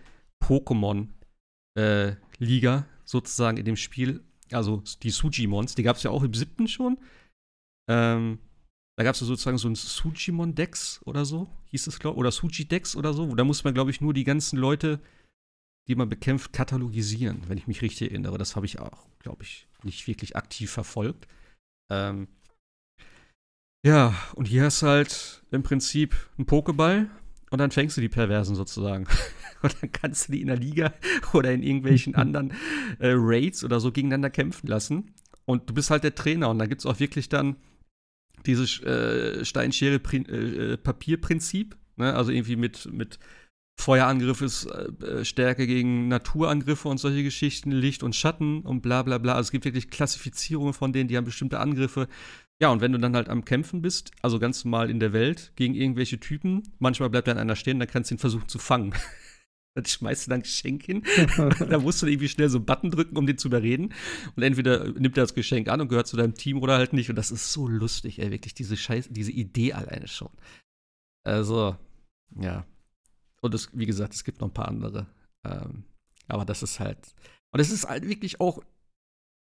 Pokémon-Liga 0.45 2.79
äh, 2.79 2.83
sozusagen 3.05 3.57
in 3.57 3.65
dem 3.65 3.77
Spiel. 3.77 4.23
Also 4.53 4.83
die 5.03 5.11
Sujimons, 5.11 5.75
die 5.75 5.83
gab 5.83 5.97
es 5.97 6.03
ja 6.03 6.11
auch 6.11 6.23
im 6.23 6.35
siebten 6.35 6.69
schon. 6.69 6.99
Ähm, 7.89 8.39
da 8.99 9.05
gab 9.05 9.15
es 9.15 9.21
sozusagen 9.21 9.59
so 9.59 9.69
ein 9.69 9.77
Sujimon-Dex 9.77 11.03
oder 11.05 11.25
so, 11.25 11.49
hieß 11.71 11.87
es, 11.87 11.99
glaube 11.99 12.17
ich, 12.17 12.21
oder 12.21 12.31
Suji-Dex 12.31 12.97
oder 12.97 13.13
so. 13.13 13.35
Da 13.35 13.45
musste 13.45 13.65
man, 13.65 13.75
glaube 13.75 13.91
ich, 13.91 14.01
nur 14.01 14.15
die 14.15 14.25
ganzen 14.25 14.59
Leute, 14.59 15.01
die 15.89 15.95
man 15.95 16.09
bekämpft, 16.09 16.53
katalogisieren, 16.53 17.43
wenn 17.49 17.59
ich 17.59 17.67
mich 17.67 17.83
richtig 17.83 18.11
erinnere. 18.11 18.39
Das 18.39 18.57
habe 18.57 18.67
ich 18.67 18.79
auch, 18.79 19.07
glaube 19.19 19.43
ich, 19.43 19.69
nicht 19.83 20.07
wirklich 20.07 20.37
aktiv 20.37 20.71
verfolgt. 20.71 21.27
Ähm 21.91 22.29
ja, 23.87 24.15
und 24.35 24.47
hier 24.47 24.65
hast 24.65 24.83
du 24.83 24.87
halt 24.87 25.43
im 25.51 25.63
Prinzip 25.63 26.15
einen 26.37 26.47
Pokéball 26.47 27.09
und 27.51 27.59
dann 27.59 27.71
fängst 27.71 27.97
du 27.97 28.01
die 28.01 28.09
Perversen 28.09 28.55
sozusagen. 28.55 29.07
und 29.63 29.77
dann 29.81 29.93
kannst 29.93 30.29
du 30.29 30.33
die 30.33 30.43
in 30.43 30.49
der 30.49 30.57
Liga 30.57 30.93
oder 31.33 31.53
in 31.53 31.63
irgendwelchen 31.63 32.15
anderen 32.17 32.53
äh, 32.99 33.13
Raids 33.15 33.65
oder 33.65 33.81
so 33.81 33.93
gegeneinander 33.93 34.31
kämpfen 34.31 34.67
lassen. 34.67 35.15
Und 35.45 35.71
du 35.71 35.75
bist 35.75 35.91
halt 35.91 36.05
der 36.05 36.15
Trainer 36.15 36.51
und 36.51 36.59
dann 36.59 36.69
gibt 36.69 36.83
es 36.83 36.87
auch 36.87 37.01
wirklich 37.01 37.29
dann 37.29 37.57
dieses 38.49 38.83
äh, 38.83 39.45
Steinschere-Papier-Prinzip, 39.45 41.75
äh, 41.75 42.03
ne? 42.03 42.15
also 42.15 42.33
irgendwie 42.33 42.57
mit, 42.57 42.93
mit 42.93 43.21
Feuerangriff 43.81 44.41
ist 44.41 44.67
äh, 44.67 45.25
Stärke 45.25 45.69
gegen 45.69 46.09
Naturangriffe 46.09 46.89
und 46.89 46.99
solche 46.99 47.23
Geschichten, 47.23 47.71
Licht 47.71 48.03
und 48.03 48.17
Schatten 48.17 48.63
und 48.63 48.81
bla 48.81 49.05
bla 49.05 49.19
bla. 49.19 49.35
Also 49.35 49.49
es 49.49 49.53
gibt 49.53 49.65
wirklich 49.65 49.91
Klassifizierungen 49.91 50.75
von 50.75 50.93
denen, 50.93 51.09
die 51.09 51.17
haben 51.17 51.25
bestimmte 51.25 51.61
Angriffe. 51.61 52.09
Ja, 52.61 52.71
und 52.71 52.81
wenn 52.81 52.91
du 52.91 52.99
dann 52.99 53.15
halt 53.15 53.29
am 53.29 53.45
Kämpfen 53.45 53.83
bist, 53.83 54.11
also 54.21 54.41
ganz 54.41 54.65
normal 54.65 54.91
in 54.91 54.99
der 54.99 55.13
Welt, 55.13 55.53
gegen 55.55 55.75
irgendwelche 55.75 56.19
Typen, 56.19 56.65
manchmal 56.81 57.09
bleibt 57.09 57.29
dann 57.29 57.39
einer 57.39 57.55
stehen, 57.55 57.79
dann 57.79 57.89
kannst 57.89 58.11
du 58.11 58.17
ihn 58.17 58.19
versuchen 58.19 58.49
zu 58.49 58.59
fangen. 58.59 58.95
dann 59.83 59.87
schmeißt 59.87 60.27
du 60.27 60.31
dann 60.31 60.41
ein 60.41 60.43
Geschenk 60.43 60.85
hin. 60.85 61.05
da 61.71 61.79
musst 61.79 62.03
du 62.03 62.07
irgendwie 62.07 62.29
schnell 62.29 62.49
so 62.49 62.59
einen 62.59 62.67
Button 62.67 62.91
drücken, 62.91 63.17
um 63.17 63.27
den 63.27 63.39
zu 63.39 63.49
überreden. 63.49 63.95
Und 64.35 64.43
entweder 64.43 64.85
nimmt 64.89 65.17
er 65.17 65.23
das 65.23 65.35
Geschenk 65.35 65.69
an 65.69 65.81
und 65.81 65.89
gehört 65.89 66.09
zu 66.09 66.17
deinem 66.17 66.35
Team 66.35 66.61
oder 66.61 66.77
halt 66.77 66.93
nicht. 66.93 67.09
Und 67.11 67.17
das 67.17 67.31
ist 67.31 67.53
so 67.53 67.69
lustig, 67.69 68.19
ey, 68.19 68.31
wirklich, 68.31 68.55
diese 68.55 68.77
Scheiße, 68.77 69.13
diese 69.13 69.31
Idee 69.31 69.73
alleine 69.73 70.09
schon. 70.09 70.31
Also, 71.25 71.77
ja. 72.41 72.67
Und 73.41 73.55
es, 73.55 73.71
wie 73.73 73.87
gesagt, 73.87 74.15
es 74.15 74.25
gibt 74.25 74.41
noch 74.41 74.49
ein 74.49 74.55
paar 74.55 74.69
andere. 74.69 75.07
Ähm, 75.45 75.85
aber 76.27 76.45
das 76.45 76.63
ist 76.63 76.81
halt. 76.81 77.15
Und 77.53 77.61
es 77.61 77.71
ist 77.71 77.89
halt 77.89 78.09
wirklich 78.09 78.41
auch, 78.41 78.61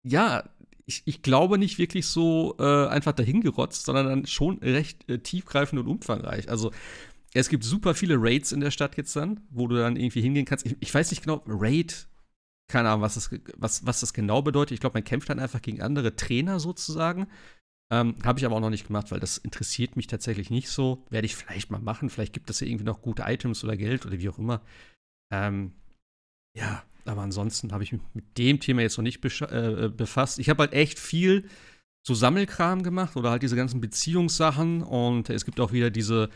ja, 0.05 0.49
ich, 0.85 1.03
ich 1.05 1.23
glaube 1.23 1.59
nicht 1.59 1.79
wirklich 1.79 2.07
so 2.07 2.57
äh, 2.59 2.89
einfach 2.89 3.13
dahingerotzt, 3.13 3.85
sondern 3.85 4.07
dann 4.07 4.27
schon 4.27 4.59
recht 4.59 5.09
äh, 5.09 5.19
tiefgreifend 5.19 5.81
und 5.81 5.87
umfangreich. 5.87 6.49
Also, 6.49 6.73
es 7.35 7.49
gibt 7.49 7.65
super 7.65 7.95
viele 7.95 8.17
Raids 8.19 8.53
in 8.53 8.61
der 8.61 8.71
Stadt 8.71 8.97
jetzt 8.97 9.15
dann, 9.15 9.41
wo 9.51 9.67
du 9.67 9.77
dann 9.77 9.97
irgendwie 9.97 10.23
hingehen 10.23 10.45
kannst. 10.45 10.67
Ich, 10.67 10.77
ich 10.81 10.95
weiß 10.95 11.11
nicht 11.11 11.23
genau, 11.23 11.43
Raid, 11.47 12.09
keine 12.69 12.91
Ahnung, 12.91 13.03
was 13.03 13.15
das, 13.15 13.31
was, 13.57 13.87
was 13.87 14.01
das 14.01 14.13
genau 14.13 14.43
bedeutet. 14.43 14.73
Ich 14.73 14.81
glaube, 14.81 14.95
man 14.95 15.05
kämpft 15.05 15.29
dann 15.29 15.39
einfach 15.39 15.63
gegen 15.63 15.83
andere 15.83 16.17
Trainer 16.17 16.61
sozusagen. 16.61 17.27
Ähm, 17.91 18.17
Habe 18.23 18.39
ich 18.39 18.45
aber 18.45 18.57
auch 18.57 18.61
noch 18.61 18.71
nicht 18.71 18.87
gemacht, 18.87 19.11
weil 19.11 19.21
das 19.21 19.39
interessiert 19.39 19.97
mich 19.97 20.07
tatsächlich 20.07 20.51
nicht 20.51 20.69
so. 20.69 21.07
Werde 21.11 21.27
ich 21.27 21.37
vielleicht 21.37 21.71
mal 21.71 21.81
machen. 21.81 22.11
Vielleicht 22.11 22.35
gibt 22.35 22.51
es 22.51 22.61
ja 22.61 22.67
irgendwie 22.67 22.85
noch 22.85 23.01
gute 23.01 23.23
Items 23.23 23.65
oder 23.65 23.77
Geld 23.77 24.05
oder 24.05 24.19
wie 24.19 24.29
auch 24.29 24.39
immer. 24.39 24.61
Ähm, 25.33 25.73
ja, 26.57 26.83
aber 27.07 27.23
ansonsten 27.23 27.73
habe 27.73 27.85
ich 27.85 27.93
mich 27.93 28.03
mit 28.13 28.37
dem 28.37 28.61
Thema 28.61 28.83
jetzt 28.83 28.99
noch 28.99 29.05
nicht 29.05 29.25
äh, 29.25 29.89
befasst. 29.89 30.39
Ich 30.39 30.51
habe 30.51 30.65
halt 30.65 30.73
echt 30.75 30.99
viel 30.99 31.49
so 32.07 32.15
Sammelkram 32.15 32.83
gemacht 32.83 33.17
oder 33.17 33.31
halt 33.31 33.43
diese 33.43 33.57
ganzen 33.57 33.81
Beziehungssachen 33.81 34.83
und 34.83 35.31
es 35.31 35.45
gibt 35.45 35.61
auch 35.61 35.73
wieder 35.73 35.91
diese 35.91 36.31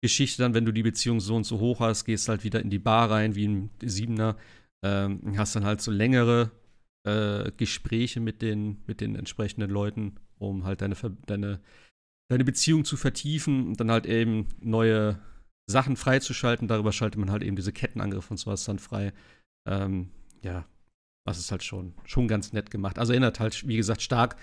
Geschichte 0.00 0.42
dann, 0.42 0.54
wenn 0.54 0.64
du 0.64 0.72
die 0.72 0.82
Beziehung 0.82 1.20
so 1.20 1.34
und 1.36 1.44
so 1.44 1.58
hoch 1.58 1.80
hast, 1.80 2.04
gehst 2.04 2.28
halt 2.28 2.44
wieder 2.44 2.60
in 2.60 2.70
die 2.70 2.78
Bar 2.78 3.10
rein, 3.10 3.34
wie 3.34 3.48
ein 3.48 3.70
Siebener, 3.82 4.36
ähm, 4.84 5.34
hast 5.36 5.56
dann 5.56 5.64
halt 5.64 5.80
so 5.80 5.90
längere 5.90 6.52
äh, 7.04 7.50
Gespräche 7.56 8.20
mit 8.20 8.42
den, 8.42 8.82
mit 8.86 9.00
den 9.00 9.16
entsprechenden 9.16 9.70
Leuten, 9.70 10.16
um 10.38 10.64
halt 10.64 10.82
deine, 10.82 10.94
deine, 11.26 11.60
deine 12.30 12.44
Beziehung 12.44 12.84
zu 12.84 12.96
vertiefen 12.96 13.66
und 13.68 13.80
dann 13.80 13.90
halt 13.90 14.06
eben 14.06 14.46
neue 14.60 15.18
Sachen 15.68 15.96
freizuschalten. 15.96 16.68
Darüber 16.68 16.92
schaltet 16.92 17.18
man 17.18 17.30
halt 17.30 17.42
eben 17.42 17.56
diese 17.56 17.72
Kettenangriffe 17.72 18.30
und 18.30 18.38
sowas 18.38 18.64
dann 18.64 18.78
frei. 18.78 19.12
Ähm, 19.66 20.10
ja, 20.42 20.64
das 21.26 21.38
ist 21.38 21.50
halt 21.50 21.62
schon, 21.62 21.94
schon 22.04 22.28
ganz 22.28 22.52
nett 22.52 22.70
gemacht. 22.70 22.98
Also 22.98 23.12
erinnert 23.12 23.40
halt, 23.40 23.66
wie 23.66 23.76
gesagt, 23.76 24.02
stark 24.02 24.36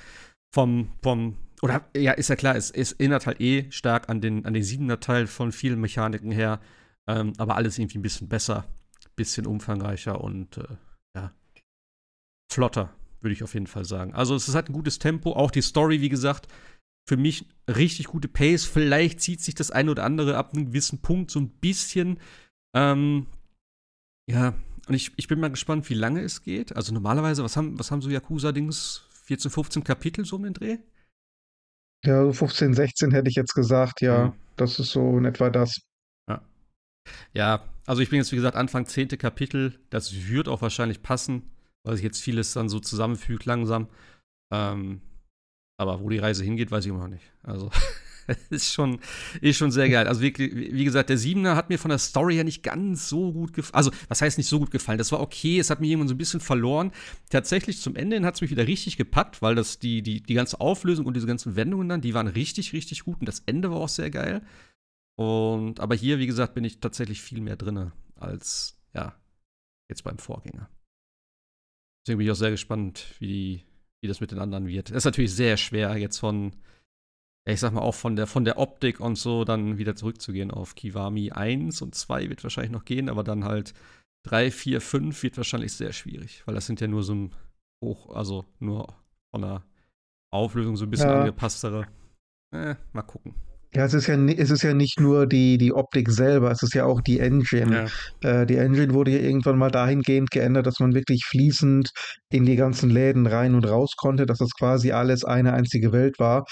vom, 0.54 0.90
vom, 1.02 1.38
oder 1.66 1.84
ja, 1.98 2.12
ist 2.12 2.30
ja 2.30 2.36
klar, 2.36 2.56
es, 2.56 2.70
es 2.70 2.92
erinnert 2.92 3.26
halt 3.26 3.42
eh 3.42 3.72
stark 3.72 4.08
an 4.08 4.22
den, 4.22 4.46
an 4.46 4.54
den 4.54 4.62
siebener 4.62 5.00
Teil 5.00 5.26
von 5.26 5.52
vielen 5.52 5.82
Mechaniken 5.82 6.32
her, 6.32 6.62
ähm, 7.08 7.34
aber 7.40 7.56
alles 7.56 7.80
irgendwie 7.80 7.98
ein 7.98 8.04
bisschen 8.04 8.30
besser, 8.30 8.68
bisschen 9.16 9.48
umfangreicher 9.48 10.22
und 10.22 10.60
äh, 10.60 10.68
ja, 11.18 11.34
flotter, 12.54 12.94
würde 13.22 13.34
ich 13.34 13.44
auf 13.44 13.56
jeden 13.56 13.66
Fall 13.66 13.84
sagen. 13.84 14.14
Also 14.14 14.36
es 14.36 14.54
halt 14.54 14.70
ein 14.70 14.74
gutes 14.74 15.00
Tempo, 15.00 15.34
auch 15.34 15.50
die 15.50 15.64
Story, 15.64 16.02
wie 16.02 16.10
gesagt, 16.10 16.48
für 17.10 17.18
mich 17.18 17.48
richtig 17.68 18.08
gute 18.08 18.28
Pace. 18.28 18.66
Vielleicht 18.66 19.22
zieht 19.22 19.42
sich 19.42 19.56
das 19.56 19.72
eine 19.72 19.90
oder 19.90 20.04
andere 20.04 20.38
ab 20.38 20.54
einem 20.54 20.68
gewissen 20.68 21.02
Punkt 21.02 21.32
so 21.32 21.40
ein 21.40 21.50
bisschen. 21.50 22.20
Ähm, 22.76 23.26
ja, 24.30 24.54
und 24.88 24.94
ich, 24.94 25.14
ich 25.16 25.28
bin 25.28 25.40
mal 25.40 25.50
gespannt, 25.50 25.90
wie 25.90 25.96
lange 25.96 26.22
es 26.22 26.44
geht. 26.44 26.76
Also 26.76 26.94
normalerweise, 26.94 27.44
was 27.44 27.58
haben, 27.58 27.80
was 27.80 27.90
haben 27.90 28.04
so 28.04 28.10
Yakuza-Dings? 28.12 29.08
14, 29.24 29.50
15 29.50 29.84
Kapitel 29.84 30.26
so 30.26 30.36
um 30.36 30.44
den 30.44 30.54
Dreh? 30.54 30.78
Ja, 32.04 32.24
so 32.26 32.34
15, 32.34 32.74
16 32.74 33.12
hätte 33.12 33.30
ich 33.30 33.36
jetzt 33.36 33.54
gesagt, 33.54 34.02
ja. 34.02 34.28
Mhm. 34.28 34.34
Das 34.58 34.80
ist 34.80 34.92
so 34.92 35.18
in 35.18 35.26
etwa 35.26 35.50
das. 35.50 35.82
Ja. 36.30 36.42
Ja, 37.34 37.66
also 37.86 38.02
ich 38.02 38.10
bin 38.10 38.18
jetzt, 38.18 38.32
wie 38.32 38.38
gesagt, 38.38 38.56
Anfang 38.56 38.86
10. 38.86 39.10
Kapitel. 39.10 39.80
Das 39.90 40.28
wird 40.28 40.48
auch 40.48 40.62
wahrscheinlich 40.62 41.02
passen, 41.02 41.52
weil 41.86 41.96
sich 41.96 42.04
jetzt 42.04 42.22
vieles 42.22 42.54
dann 42.54 42.70
so 42.70 42.80
zusammenfügt 42.80 43.46
langsam. 43.46 43.88
Ähm, 44.54 45.02
aber 45.78 46.02
wo 46.02 46.10
die 46.10 46.20
Reise 46.20 46.44
hingeht, 46.44 46.72
weiß 46.72 46.86
ich 46.86 46.90
immer 46.90 47.00
noch 47.00 47.08
nicht. 47.10 47.32
Also, 47.44 47.70
ist 48.50 48.74
schon, 48.74 49.00
ist 49.42 49.58
schon 49.58 49.72
sehr 49.72 49.90
geil. 49.90 50.08
Also, 50.08 50.22
wie, 50.22 50.34
wie 50.38 50.84
gesagt, 50.84 51.10
der 51.10 51.18
Siebener 51.18 51.56
hat 51.56 51.70
mir 51.70 51.78
von 51.78 51.90
der 51.90 51.98
Story 51.98 52.36
her 52.36 52.44
nicht 52.44 52.64
ganz 52.64 53.10
so 53.10 53.32
gut 53.32 53.54
gefallen. 53.54 53.76
Also, 53.76 53.92
was 54.08 54.22
heißt 54.22 54.38
nicht 54.38 54.48
so 54.48 54.60
gut 54.60 54.72
gefallen? 54.72 54.98
Das 54.98 55.12
war 55.12 55.20
okay, 55.20 55.60
es 55.60 55.70
hat 55.70 55.80
mich 55.82 55.90
irgendwann 55.90 56.08
so 56.08 56.14
ein 56.14 56.20
bisschen 56.20 56.40
verloren. 56.40 56.92
Tatsächlich 57.30 57.80
zum 57.80 57.96
Ende 57.96 58.22
hat 58.26 58.36
es 58.36 58.42
mich 58.42 58.52
wieder 58.52 58.68
richtig 58.68 58.98
gepackt, 58.98 59.42
weil 59.42 59.56
das 59.56 59.80
die, 59.80 60.02
die, 60.02 60.22
die 60.22 60.34
ganze 60.34 60.60
Auflösung 60.60 61.06
und 61.06 61.16
diese 61.16 61.28
ganzen 61.28 61.56
Wendungen 61.56 61.90
dann, 61.90 62.02
die 62.02 62.14
waren 62.14 62.28
richtig, 62.28 62.74
richtig 62.74 63.04
gut 63.04 63.20
und 63.20 63.28
das 63.28 63.42
Ende 63.46 63.72
war 63.72 63.78
auch 63.78 63.90
sehr 63.90 64.10
geil. 64.10 64.42
Und, 65.18 65.80
aber 65.80 65.96
hier, 65.96 66.20
wie 66.20 66.28
gesagt, 66.28 66.56
bin 66.56 66.64
ich 66.64 66.80
tatsächlich 66.80 67.22
viel 67.22 67.42
mehr 67.42 67.56
drin 67.56 67.92
als, 68.16 68.82
ja, 68.94 69.16
jetzt 69.90 70.04
beim 70.04 70.18
Vorgänger. 70.18 70.70
Deswegen 72.06 72.18
bin 72.20 72.28
ich 72.28 72.32
auch 72.32 72.36
sehr 72.36 72.52
gespannt, 72.52 73.16
wie 73.20 73.64
wie 74.06 74.08
das 74.08 74.22
mit 74.22 74.32
den 74.32 74.40
anderen 74.40 74.68
wird. 74.68 74.92
Das 74.92 74.98
ist 74.98 75.06
natürlich 75.06 75.34
sehr 75.34 75.58
schwer, 75.58 75.98
jetzt 75.98 76.20
von, 76.20 76.52
ich 77.48 77.60
sag 77.60 77.74
mal, 77.74 77.82
auch 77.82 77.96
von 77.96 78.16
der, 78.16 78.28
von 78.28 78.44
der 78.44 78.58
Optik 78.58 79.00
und 79.00 79.18
so 79.18 79.46
dann 79.46 79.78
wieder 79.78 79.96
zurückzugehen 79.96 80.52
auf 80.52 80.76
Kiwami 80.76 81.32
1 81.32 81.82
und 81.82 81.94
2 81.94 82.30
wird 82.30 82.44
wahrscheinlich 82.44 82.72
noch 82.72 82.86
gehen, 82.86 83.10
aber 83.10 83.24
dann 83.24 83.44
halt 83.46 83.74
3, 84.26 84.50
4, 84.50 84.82
5 84.82 85.24
wird 85.24 85.38
wahrscheinlich 85.38 85.74
sehr 85.74 85.94
schwierig, 85.94 86.42
weil 86.46 86.56
das 86.56 86.66
sind 86.66 86.82
ja 86.82 86.88
nur 86.88 87.04
so 87.04 87.14
ein 87.14 87.36
hoch, 87.84 88.16
also 88.16 88.46
nur 88.60 88.88
von 89.32 89.42
der 89.42 89.64
Auflösung 90.34 90.76
so 90.76 90.86
ein 90.86 90.90
bisschen 90.90 91.10
ja. 91.10 91.20
angepasstere. 91.20 91.88
Eh, 92.52 92.76
mal 92.94 93.04
gucken. 93.04 93.36
Ja, 93.76 93.84
es 93.84 93.94
ist 93.94 94.08
ja, 94.08 94.16
es 94.16 94.52
ist 94.52 94.64
ja 94.64 94.74
nicht 94.74 95.02
nur 95.02 95.28
die, 95.28 95.58
die 95.58 95.74
Optik 95.74 96.10
selber, 96.10 96.50
es 96.50 96.64
ist 96.64 96.74
ja 96.74 96.86
auch 96.86 97.02
die 97.02 97.20
Engine. 97.20 97.90
Ja. 98.24 98.42
Äh, 98.42 98.46
die 98.46 98.56
Engine 98.56 98.94
wurde 98.94 99.12
ja 99.12 99.20
irgendwann 99.20 99.58
mal 99.58 99.70
dahingehend 99.70 100.32
geändert, 100.32 100.66
dass 100.66 100.80
man 100.80 100.96
wirklich 100.96 101.26
fließend 101.26 101.92
in 102.32 102.46
die 102.46 102.56
ganzen 102.56 102.90
Läden 102.90 103.28
rein 103.28 103.54
und 103.54 103.66
raus 103.66 103.92
konnte, 103.98 104.26
dass 104.26 104.38
das 104.38 104.52
quasi 104.58 104.94
alles 104.94 105.26
eine 105.26 105.54
einzige 105.54 105.92
Welt 105.92 106.20
war. 106.20 106.46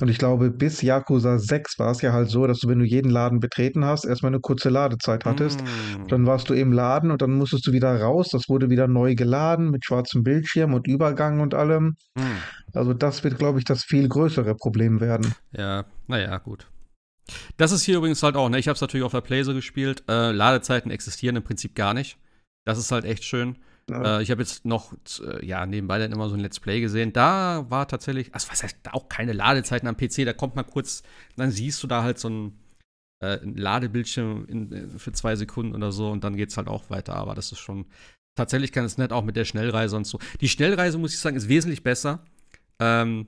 Und 0.00 0.08
ich 0.08 0.18
glaube, 0.18 0.50
bis 0.50 0.80
Yakuza 0.80 1.38
6 1.38 1.78
war 1.78 1.90
es 1.90 2.02
ja 2.02 2.12
halt 2.12 2.30
so, 2.30 2.46
dass 2.46 2.60
du, 2.60 2.68
wenn 2.68 2.78
du 2.78 2.84
jeden 2.84 3.10
Laden 3.10 3.40
betreten 3.40 3.84
hast, 3.84 4.04
erstmal 4.04 4.30
eine 4.30 4.40
kurze 4.40 4.68
Ladezeit 4.68 5.24
hattest. 5.24 5.60
Mm. 5.60 6.06
Dann 6.06 6.26
warst 6.26 6.48
du 6.48 6.54
im 6.54 6.72
Laden 6.72 7.10
und 7.10 7.20
dann 7.20 7.32
musstest 7.32 7.66
du 7.66 7.72
wieder 7.72 8.00
raus. 8.00 8.28
Das 8.30 8.48
wurde 8.48 8.70
wieder 8.70 8.86
neu 8.86 9.16
geladen 9.16 9.70
mit 9.70 9.84
schwarzem 9.84 10.22
Bildschirm 10.22 10.72
und 10.74 10.86
Übergang 10.86 11.40
und 11.40 11.54
allem. 11.54 11.96
Mm. 12.14 12.22
Also 12.72 12.94
das 12.94 13.24
wird, 13.24 13.38
glaube 13.38 13.58
ich, 13.58 13.64
das 13.64 13.82
viel 13.82 14.08
größere 14.08 14.54
Problem 14.54 15.00
werden. 15.00 15.34
Ja, 15.52 15.84
naja, 16.06 16.38
gut. 16.38 16.68
Das 17.56 17.72
ist 17.72 17.82
hier 17.82 17.96
übrigens 17.98 18.22
halt 18.22 18.36
auch, 18.36 18.48
ne? 18.48 18.58
Ich 18.58 18.68
habe 18.68 18.76
es 18.76 18.80
natürlich 18.80 19.04
auf 19.04 19.12
der 19.12 19.20
Playse 19.20 19.52
gespielt. 19.52 20.04
Äh, 20.08 20.30
Ladezeiten 20.30 20.90
existieren 20.90 21.36
im 21.36 21.42
Prinzip 21.42 21.74
gar 21.74 21.92
nicht. 21.92 22.18
Das 22.64 22.78
ist 22.78 22.92
halt 22.92 23.04
echt 23.04 23.24
schön. 23.24 23.56
Ja. 23.88 24.18
Äh, 24.18 24.22
ich 24.22 24.30
habe 24.30 24.42
jetzt 24.42 24.64
noch, 24.64 24.92
äh, 25.20 25.44
ja, 25.44 25.66
nebenbei 25.66 25.98
dann 25.98 26.12
immer 26.12 26.28
so 26.28 26.34
ein 26.34 26.40
Let's 26.40 26.60
Play 26.60 26.80
gesehen. 26.80 27.12
Da 27.12 27.66
war 27.68 27.88
tatsächlich, 27.88 28.34
also 28.34 28.50
was 28.50 28.62
heißt, 28.62 28.76
auch 28.92 29.08
keine 29.08 29.32
Ladezeiten 29.32 29.88
am 29.88 29.96
PC. 29.96 30.24
Da 30.24 30.32
kommt 30.32 30.56
mal 30.56 30.64
kurz, 30.64 31.02
dann 31.36 31.50
siehst 31.50 31.82
du 31.82 31.86
da 31.86 32.02
halt 32.02 32.18
so 32.18 32.28
ein, 32.28 32.58
äh, 33.22 33.38
ein 33.40 33.56
Ladebildschirm 33.56 34.46
in, 34.46 34.72
äh, 34.72 34.98
für 34.98 35.12
zwei 35.12 35.36
Sekunden 35.36 35.74
oder 35.74 35.92
so 35.92 36.10
und 36.10 36.24
dann 36.24 36.36
geht 36.36 36.50
es 36.50 36.56
halt 36.56 36.68
auch 36.68 36.90
weiter. 36.90 37.14
Aber 37.14 37.34
das 37.34 37.52
ist 37.52 37.58
schon, 37.58 37.86
tatsächlich 38.36 38.72
kann 38.72 38.84
es 38.84 38.98
nett, 38.98 39.12
auch 39.12 39.24
mit 39.24 39.36
der 39.36 39.44
Schnellreise 39.44 39.96
und 39.96 40.06
so. 40.06 40.18
Die 40.40 40.48
Schnellreise, 40.48 40.98
muss 40.98 41.14
ich 41.14 41.20
sagen, 41.20 41.36
ist 41.36 41.48
wesentlich 41.48 41.82
besser. 41.82 42.24
Ähm, 42.78 43.26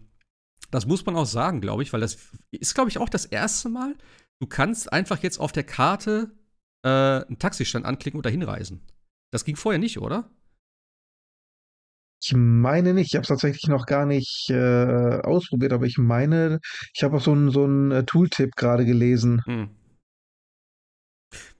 das 0.70 0.87
muss 0.87 1.05
man 1.05 1.16
auch 1.16 1.27
sagen, 1.27 1.61
glaube 1.61 1.83
ich, 1.83 1.92
weil 1.92 2.01
das 2.01 2.18
ist, 2.51 2.75
glaube 2.75 2.90
ich, 2.90 2.99
auch 2.99 3.09
das 3.09 3.25
erste 3.25 3.68
Mal. 3.68 3.96
Du 4.40 4.46
kannst 4.46 4.92
einfach 4.92 5.23
jetzt 5.23 5.40
auf 5.40 5.53
der 5.53 5.64
Karte 5.64 6.31
äh, 6.85 6.88
einen 6.88 7.38
Taxistand 7.38 7.85
anklicken 7.85 8.18
und 8.18 8.27
dahin 8.27 8.42
reisen. 8.42 8.81
Das 9.33 9.44
ging 9.44 9.57
vorher 9.57 9.79
nicht, 9.79 9.99
oder? 9.99 10.31
Ich 12.22 12.35
meine 12.37 12.92
nicht, 12.92 13.09
ich 13.09 13.14
habe 13.14 13.22
es 13.22 13.28
tatsächlich 13.28 13.66
noch 13.68 13.87
gar 13.87 14.04
nicht 14.04 14.50
äh, 14.50 15.20
ausprobiert, 15.22 15.72
aber 15.72 15.87
ich 15.87 15.96
meine, 15.96 16.61
ich 16.94 17.02
habe 17.02 17.16
auch 17.16 17.22
so 17.22 17.33
einen 17.33 17.50
so 17.50 17.66
äh, 17.66 18.04
Tooltip 18.04 18.56
gerade 18.56 18.85
gelesen, 18.85 19.40
hm. 19.46 19.70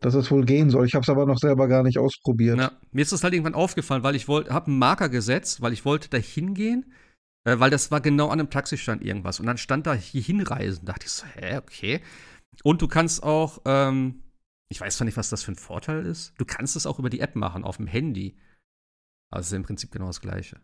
dass 0.01 0.15
es 0.15 0.31
wohl 0.31 0.45
gehen 0.45 0.69
soll. 0.69 0.85
Ich 0.85 0.95
habe 0.95 1.03
es 1.03 1.09
aber 1.09 1.25
noch 1.25 1.39
selber 1.39 1.67
gar 1.67 1.83
nicht 1.83 1.99
ausprobiert. 1.99 2.59
Na, 2.59 2.73
mir 2.93 3.01
ist 3.01 3.13
das 3.13 3.25
halt 3.25 3.33
irgendwann 3.33 3.55
aufgefallen, 3.55 4.03
weil 4.03 4.17
ich 4.17 4.29
wollte, 4.29 4.53
habe 4.53 4.67
einen 4.67 4.79
Marker 4.79 5.09
gesetzt, 5.09 5.63
weil 5.63 5.73
ich 5.73 5.87
wollte 5.87 6.11
da 6.11 6.19
hingehen, 6.19 6.93
äh, 7.45 7.59
weil 7.59 7.71
das 7.71 7.91
war 7.91 8.03
genau 8.03 8.27
an 8.27 8.39
einem 8.39 8.51
Taxistand 8.51 9.03
irgendwas 9.03 9.41
und 9.41 9.47
dann 9.47 9.57
stand 9.57 9.87
da 9.87 9.95
hier 9.95 10.23
hinreisen. 10.23 10.85
Da 10.85 10.93
dachte 10.93 11.07
ich 11.07 11.13
so, 11.13 11.25
hä, 11.37 11.57
okay. 11.57 12.01
Und 12.65 12.83
du 12.83 12.89
kannst 12.89 13.23
auch, 13.23 13.63
ähm, 13.65 14.25
ich 14.69 14.79
weiß 14.79 14.99
zwar 14.99 15.07
nicht, 15.07 15.17
was 15.17 15.31
das 15.31 15.43
für 15.43 15.53
ein 15.53 15.57
Vorteil 15.57 16.05
ist. 16.05 16.35
Du 16.37 16.45
kannst 16.45 16.77
es 16.77 16.85
auch 16.85 16.99
über 16.99 17.09
die 17.09 17.21
App 17.21 17.35
machen 17.35 17.65
auf 17.65 17.79
dem 17.79 17.87
Handy. 17.87 18.37
Also 19.31 19.57
im 19.57 19.63
Prinzip 19.63 19.91
genau 19.91 20.07
das 20.07 20.21
Gleiche. 20.21 20.61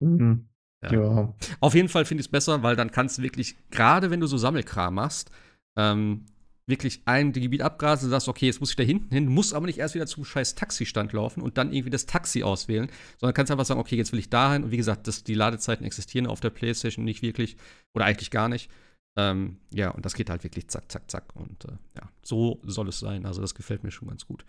Mhm. 0.00 0.48
Ja. 0.82 0.92
ja. 0.92 1.34
Auf 1.60 1.74
jeden 1.74 1.88
Fall 1.88 2.04
finde 2.04 2.20
ich 2.20 2.26
es 2.26 2.30
besser, 2.30 2.62
weil 2.62 2.76
dann 2.76 2.90
kannst 2.90 3.18
du 3.18 3.22
wirklich, 3.22 3.56
gerade 3.70 4.10
wenn 4.10 4.20
du 4.20 4.26
so 4.26 4.38
Sammelkram 4.38 4.94
machst, 4.94 5.30
ähm, 5.76 6.26
wirklich 6.66 7.02
ein 7.04 7.32
Gebiet 7.32 7.62
abgrasen 7.62 8.06
und 8.06 8.10
sagst, 8.10 8.28
okay, 8.28 8.46
jetzt 8.46 8.60
muss 8.60 8.70
ich 8.70 8.76
da 8.76 8.82
hinten 8.82 9.12
hin, 9.12 9.26
du 9.26 9.32
musst 9.32 9.54
aber 9.54 9.66
nicht 9.66 9.78
erst 9.78 9.94
wieder 9.94 10.06
zum 10.06 10.24
scheiß 10.24 10.54
Taxistand 10.54 11.12
laufen 11.12 11.42
und 11.42 11.58
dann 11.58 11.72
irgendwie 11.72 11.90
das 11.90 12.06
Taxi 12.06 12.42
auswählen, 12.42 12.88
sondern 13.18 13.34
kannst 13.34 13.50
einfach 13.50 13.64
sagen, 13.64 13.80
okay, 13.80 13.96
jetzt 13.96 14.12
will 14.12 14.20
ich 14.20 14.30
dahin 14.30 14.64
und 14.64 14.70
wie 14.70 14.76
gesagt, 14.76 15.06
das, 15.08 15.24
die 15.24 15.34
Ladezeiten 15.34 15.84
existieren 15.84 16.26
auf 16.26 16.40
der 16.40 16.50
Playstation 16.50 17.04
nicht 17.04 17.22
wirklich 17.22 17.56
oder 17.94 18.04
eigentlich 18.04 18.30
gar 18.30 18.48
nicht. 18.48 18.70
Ähm, 19.18 19.58
ja, 19.74 19.90
und 19.90 20.06
das 20.06 20.14
geht 20.14 20.30
halt 20.30 20.44
wirklich 20.44 20.68
zack, 20.68 20.90
zack, 20.90 21.10
zack 21.10 21.34
und 21.34 21.64
äh, 21.64 21.72
ja, 21.96 22.08
so 22.22 22.60
soll 22.62 22.88
es 22.88 23.00
sein, 23.00 23.26
also 23.26 23.40
das 23.40 23.56
gefällt 23.56 23.82
mir 23.82 23.90
schon 23.90 24.08
ganz 24.08 24.24
gut. 24.24 24.44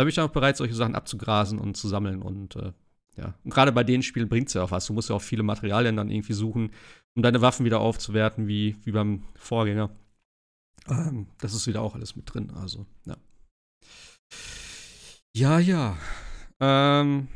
Da 0.00 0.04
bin 0.04 0.08
ich 0.08 0.20
auch 0.20 0.30
bereit, 0.30 0.56
solche 0.56 0.74
Sachen 0.74 0.94
abzugrasen 0.94 1.58
und 1.58 1.76
zu 1.76 1.86
sammeln. 1.86 2.22
Und 2.22 2.56
äh, 2.56 2.72
ja, 3.16 3.34
und 3.44 3.50
gerade 3.52 3.72
bei 3.72 3.84
den 3.84 4.02
Spielen 4.02 4.28
bringt 4.28 4.48
es 4.48 4.54
ja 4.54 4.62
auch 4.62 4.70
was. 4.70 4.86
Du 4.86 4.92
musst 4.92 5.10
ja 5.10 5.16
auch 5.16 5.22
viele 5.22 5.42
Materialien 5.42 5.96
dann 5.96 6.10
irgendwie 6.10 6.32
suchen, 6.32 6.72
um 7.14 7.22
deine 7.22 7.40
Waffen 7.40 7.66
wieder 7.66 7.80
aufzuwerten, 7.80 8.46
wie, 8.46 8.76
wie 8.84 8.92
beim 8.92 9.24
Vorgänger. 9.36 9.90
Ähm, 10.88 11.26
das 11.38 11.54
ist 11.54 11.66
wieder 11.66 11.82
auch 11.82 11.94
alles 11.94 12.16
mit 12.16 12.32
drin. 12.32 12.50
Also, 12.50 12.86
ja. 13.06 13.16
Ja, 15.36 15.58
ja. 15.58 15.98
Ähm, 16.60 17.28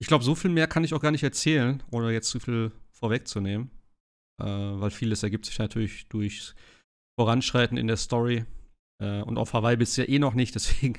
ich 0.00 0.06
glaube, 0.06 0.24
so 0.24 0.34
viel 0.34 0.50
mehr 0.50 0.66
kann 0.66 0.84
ich 0.84 0.94
auch 0.94 1.00
gar 1.00 1.10
nicht 1.10 1.22
erzählen, 1.22 1.82
ohne 1.90 2.12
jetzt 2.12 2.30
zu 2.30 2.40
viel 2.40 2.72
vorwegzunehmen. 2.92 3.70
Äh, 4.40 4.44
weil 4.44 4.90
vieles 4.90 5.22
ergibt 5.22 5.46
sich 5.46 5.58
natürlich 5.58 6.08
durch 6.08 6.54
Voranschreiten 7.18 7.76
in 7.76 7.88
der 7.88 7.96
Story. 7.96 8.44
Äh, 9.00 9.22
und 9.22 9.38
auf 9.38 9.52
Hawaii 9.52 9.76
bist 9.76 9.96
du 9.96 10.02
ja 10.02 10.08
eh 10.08 10.18
noch 10.18 10.34
nicht, 10.34 10.54
deswegen 10.54 10.94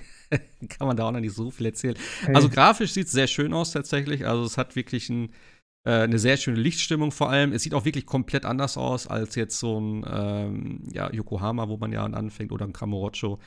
kann 0.69 0.87
man 0.87 0.97
da 0.97 1.07
auch 1.07 1.11
noch 1.11 1.19
nicht 1.19 1.35
so 1.35 1.51
viel 1.51 1.65
erzählen. 1.65 1.95
Hey. 2.21 2.35
Also 2.35 2.49
grafisch 2.49 2.93
sieht 2.93 3.07
es 3.07 3.11
sehr 3.11 3.27
schön 3.27 3.53
aus 3.53 3.71
tatsächlich. 3.71 4.25
Also 4.27 4.43
es 4.43 4.57
hat 4.57 4.75
wirklich 4.75 5.09
ein, 5.09 5.33
äh, 5.85 5.91
eine 5.91 6.19
sehr 6.19 6.37
schöne 6.37 6.59
Lichtstimmung 6.59 7.11
vor 7.11 7.29
allem. 7.29 7.51
Es 7.51 7.63
sieht 7.63 7.73
auch 7.73 7.85
wirklich 7.85 8.05
komplett 8.05 8.45
anders 8.45 8.77
aus 8.77 9.07
als 9.07 9.35
jetzt 9.35 9.59
so 9.59 9.79
ein 9.79 10.05
ähm, 10.09 10.83
ja, 10.91 11.11
Yokohama, 11.11 11.67
wo 11.67 11.77
man 11.77 11.91
ja 11.91 12.03
anfängt, 12.03 12.51
oder 12.51 12.65
ein 12.65 12.73
Kamurocho. 12.73 13.39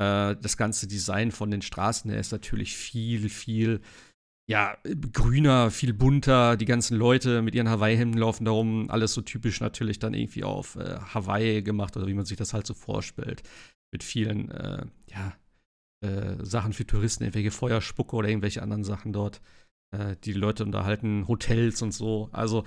Äh, 0.00 0.36
das 0.36 0.56
ganze 0.56 0.86
Design 0.86 1.30
von 1.30 1.50
den 1.50 1.62
Straßen 1.62 2.10
her 2.10 2.20
ist 2.20 2.32
natürlich 2.32 2.76
viel, 2.76 3.28
viel 3.28 3.80
ja, 4.50 4.78
grüner, 5.12 5.70
viel 5.70 5.92
bunter. 5.92 6.56
Die 6.56 6.64
ganzen 6.64 6.96
Leute 6.96 7.42
mit 7.42 7.54
ihren 7.54 7.68
Hawaii-Hemden 7.68 8.18
laufen 8.18 8.46
darum. 8.46 8.88
Alles 8.88 9.12
so 9.12 9.20
typisch 9.20 9.60
natürlich 9.60 9.98
dann 9.98 10.14
irgendwie 10.14 10.42
auf 10.42 10.76
äh, 10.76 10.98
Hawaii 11.12 11.62
gemacht 11.62 11.98
oder 11.98 12.06
wie 12.06 12.14
man 12.14 12.24
sich 12.24 12.38
das 12.38 12.54
halt 12.54 12.66
so 12.66 12.72
vorstellt 12.72 13.42
mit 13.92 14.02
vielen 14.04 14.50
äh, 14.50 14.86
ja, 15.08 15.34
äh, 16.00 16.44
Sachen 16.44 16.72
für 16.72 16.86
Touristen, 16.86 17.24
irgendwelche 17.24 17.50
Feuerspucke 17.50 18.16
oder 18.16 18.28
irgendwelche 18.28 18.62
anderen 18.62 18.84
Sachen 18.84 19.12
dort. 19.12 19.40
Äh, 19.96 20.16
die 20.24 20.32
Leute 20.32 20.64
unterhalten 20.64 21.26
Hotels 21.28 21.82
und 21.82 21.92
so. 21.92 22.28
Also 22.32 22.64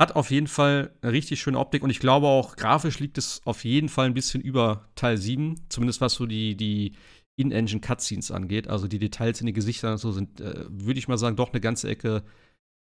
hat 0.00 0.14
auf 0.16 0.30
jeden 0.30 0.46
Fall 0.46 0.92
eine 1.02 1.12
richtig 1.12 1.40
schöne 1.40 1.58
Optik 1.58 1.82
und 1.82 1.90
ich 1.90 2.00
glaube 2.00 2.28
auch, 2.28 2.56
grafisch 2.56 3.00
liegt 3.00 3.18
es 3.18 3.42
auf 3.44 3.64
jeden 3.64 3.88
Fall 3.88 4.06
ein 4.06 4.14
bisschen 4.14 4.40
über 4.40 4.88
Teil 4.94 5.16
7, 5.18 5.56
zumindest 5.68 6.00
was 6.00 6.14
so 6.14 6.26
die, 6.26 6.56
die 6.56 6.92
In-Engine 7.36 7.80
Cutscenes 7.80 8.30
angeht. 8.30 8.68
Also 8.68 8.86
die 8.88 8.98
Details 9.00 9.40
in 9.40 9.46
den 9.46 9.54
Gesichtern 9.54 9.92
und 9.92 9.98
so 9.98 10.12
sind, 10.12 10.40
äh, 10.40 10.66
würde 10.68 10.98
ich 10.98 11.08
mal 11.08 11.18
sagen, 11.18 11.36
doch 11.36 11.52
eine 11.52 11.60
ganze 11.60 11.88
Ecke 11.88 12.22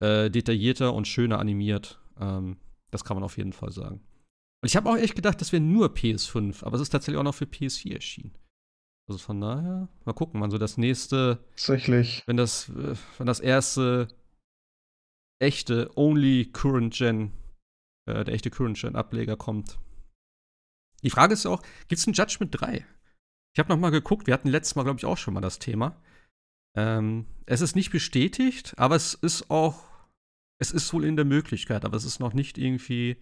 äh, 0.01 0.29
detaillierter 0.29 0.93
und 0.93 1.07
schöner 1.07 1.39
animiert. 1.39 1.99
Ähm, 2.19 2.57
Das 2.91 3.03
kann 3.03 3.17
man 3.17 3.23
auf 3.23 3.37
jeden 3.37 3.53
Fall 3.53 3.71
sagen. 3.71 4.01
Und 4.65 4.69
ich 4.69 4.75
habe 4.75 4.89
auch 4.89 4.97
echt 4.97 5.13
gedacht, 5.13 5.39
das 5.41 5.51
wäre 5.51 5.61
nur 5.61 5.93
PS5, 5.93 6.63
aber 6.63 6.77
es 6.77 6.81
ist 6.81 6.89
tatsächlich 6.89 7.19
auch 7.19 7.23
noch 7.23 7.35
für 7.35 7.45
PS4 7.45 7.93
erschienen. 7.93 8.35
Also 9.07 9.19
von 9.19 9.39
daher, 9.39 9.89
mal 10.05 10.13
gucken, 10.13 10.41
wann 10.41 10.49
so 10.49 10.57
das 10.57 10.79
nächste. 10.79 11.45
Tatsächlich. 11.51 12.23
Wenn 12.25 12.35
das, 12.35 12.69
äh, 12.69 12.95
wenn 13.19 13.27
das 13.27 13.41
erste 13.41 14.07
echte 15.39 15.95
Only 15.95 16.49
Current 16.51 16.95
Gen, 16.95 17.31
äh, 18.09 18.23
der 18.23 18.33
echte 18.33 18.49
Current 18.49 18.79
Gen 18.81 18.95
Ableger 18.95 19.37
kommt. 19.37 19.77
Die 21.03 21.11
Frage 21.11 21.35
ist 21.35 21.45
ja 21.45 21.51
auch, 21.51 21.61
gibt 21.87 21.99
es 21.99 22.07
ein 22.07 22.13
Judgment 22.13 22.59
3? 22.59 22.87
Ich 23.53 23.59
habe 23.59 23.69
noch 23.69 23.77
mal 23.77 23.91
geguckt, 23.91 24.25
wir 24.25 24.33
hatten 24.33 24.49
letztes 24.49 24.73
Mal, 24.75 24.81
glaube 24.81 24.97
ich, 24.97 25.05
auch 25.05 25.19
schon 25.19 25.35
mal 25.35 25.41
das 25.41 25.59
Thema. 25.59 26.01
Ähm, 26.75 27.27
es 27.45 27.61
ist 27.61 27.75
nicht 27.75 27.91
bestätigt, 27.91 28.73
aber 28.79 28.95
es 28.95 29.13
ist 29.13 29.51
auch, 29.51 29.83
es 30.59 30.71
ist 30.71 30.91
wohl 30.91 31.05
in 31.05 31.17
der 31.17 31.25
Möglichkeit, 31.25 31.85
aber 31.85 31.97
es 31.97 32.03
ist 32.03 32.19
noch 32.19 32.33
nicht 32.33 32.57
irgendwie, 32.57 33.17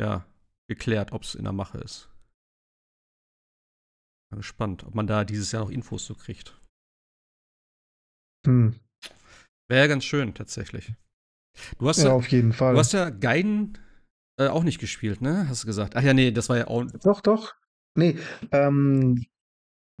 ja, 0.00 0.24
geklärt, 0.68 1.12
ob 1.12 1.22
es 1.22 1.34
in 1.34 1.44
der 1.44 1.52
Mache 1.52 1.78
ist. 1.78 2.10
Bin 4.30 4.38
gespannt, 4.38 4.84
ob 4.84 4.94
man 4.94 5.06
da 5.06 5.24
dieses 5.24 5.52
Jahr 5.52 5.64
noch 5.64 5.70
Infos 5.70 6.04
so 6.04 6.14
kriegt. 6.14 6.60
Hm. 8.46 8.78
Wäre 9.70 9.88
ganz 9.88 10.04
schön, 10.04 10.34
tatsächlich. 10.34 10.92
Du 11.78 11.88
hast 11.88 12.02
ja, 12.02 12.12
auf 12.12 12.28
jeden 12.28 12.52
Fall. 12.52 12.74
Du 12.74 12.78
hast 12.78 12.92
ja 12.92 13.10
Gaiden 13.10 13.78
äh, 14.38 14.48
auch 14.48 14.62
nicht 14.62 14.78
gespielt, 14.78 15.20
ne? 15.20 15.48
Hast 15.48 15.64
du 15.64 15.66
gesagt. 15.66 15.96
Ach 15.96 16.02
ja, 16.02 16.14
nee, 16.14 16.30
das 16.30 16.48
war 16.48 16.58
ja 16.58 16.68
auch. 16.68 16.84
Doch, 17.02 17.20
doch. 17.20 17.54
Nee, 17.96 18.16
ähm, 18.52 19.26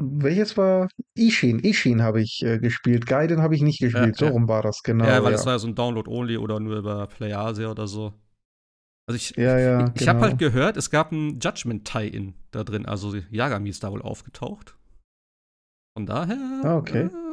welches 0.00 0.56
war 0.56 0.88
Ishin? 1.14 1.58
Ishin 1.58 2.02
habe 2.02 2.22
ich 2.22 2.42
äh, 2.44 2.58
gespielt. 2.58 3.06
Gaiden 3.06 3.42
habe 3.42 3.56
ich 3.56 3.62
nicht 3.62 3.80
gespielt. 3.80 4.20
Ja, 4.20 4.28
so 4.28 4.32
rum 4.32 4.46
war 4.46 4.62
das, 4.62 4.82
genau. 4.82 5.04
Ja, 5.04 5.22
weil 5.24 5.32
ja. 5.32 5.36
das 5.36 5.46
war 5.46 5.54
ja 5.54 5.58
so 5.58 5.66
ein 5.66 5.74
Download-Only 5.74 6.36
oder 6.36 6.60
nur 6.60 6.76
über 6.78 7.06
PlayAsia 7.08 7.70
oder 7.70 7.88
so. 7.88 8.14
Also 9.08 9.16
ich, 9.16 9.36
ja, 9.36 9.58
ja, 9.58 9.84
ich, 9.84 9.92
ich 9.94 9.94
genau. 10.00 10.12
habe 10.12 10.20
halt 10.20 10.38
gehört, 10.38 10.76
es 10.76 10.90
gab 10.90 11.12
ein 11.12 11.40
Judgment-Tie-In 11.40 12.34
da 12.50 12.62
drin. 12.62 12.84
Also 12.84 13.16
Yagami 13.30 13.70
ist 13.70 13.82
da 13.82 13.90
wohl 13.90 14.02
aufgetaucht. 14.02 14.76
Von 15.96 16.04
daher. 16.04 16.60
Ah, 16.62 16.76
okay. 16.76 17.06
Äh, 17.06 17.27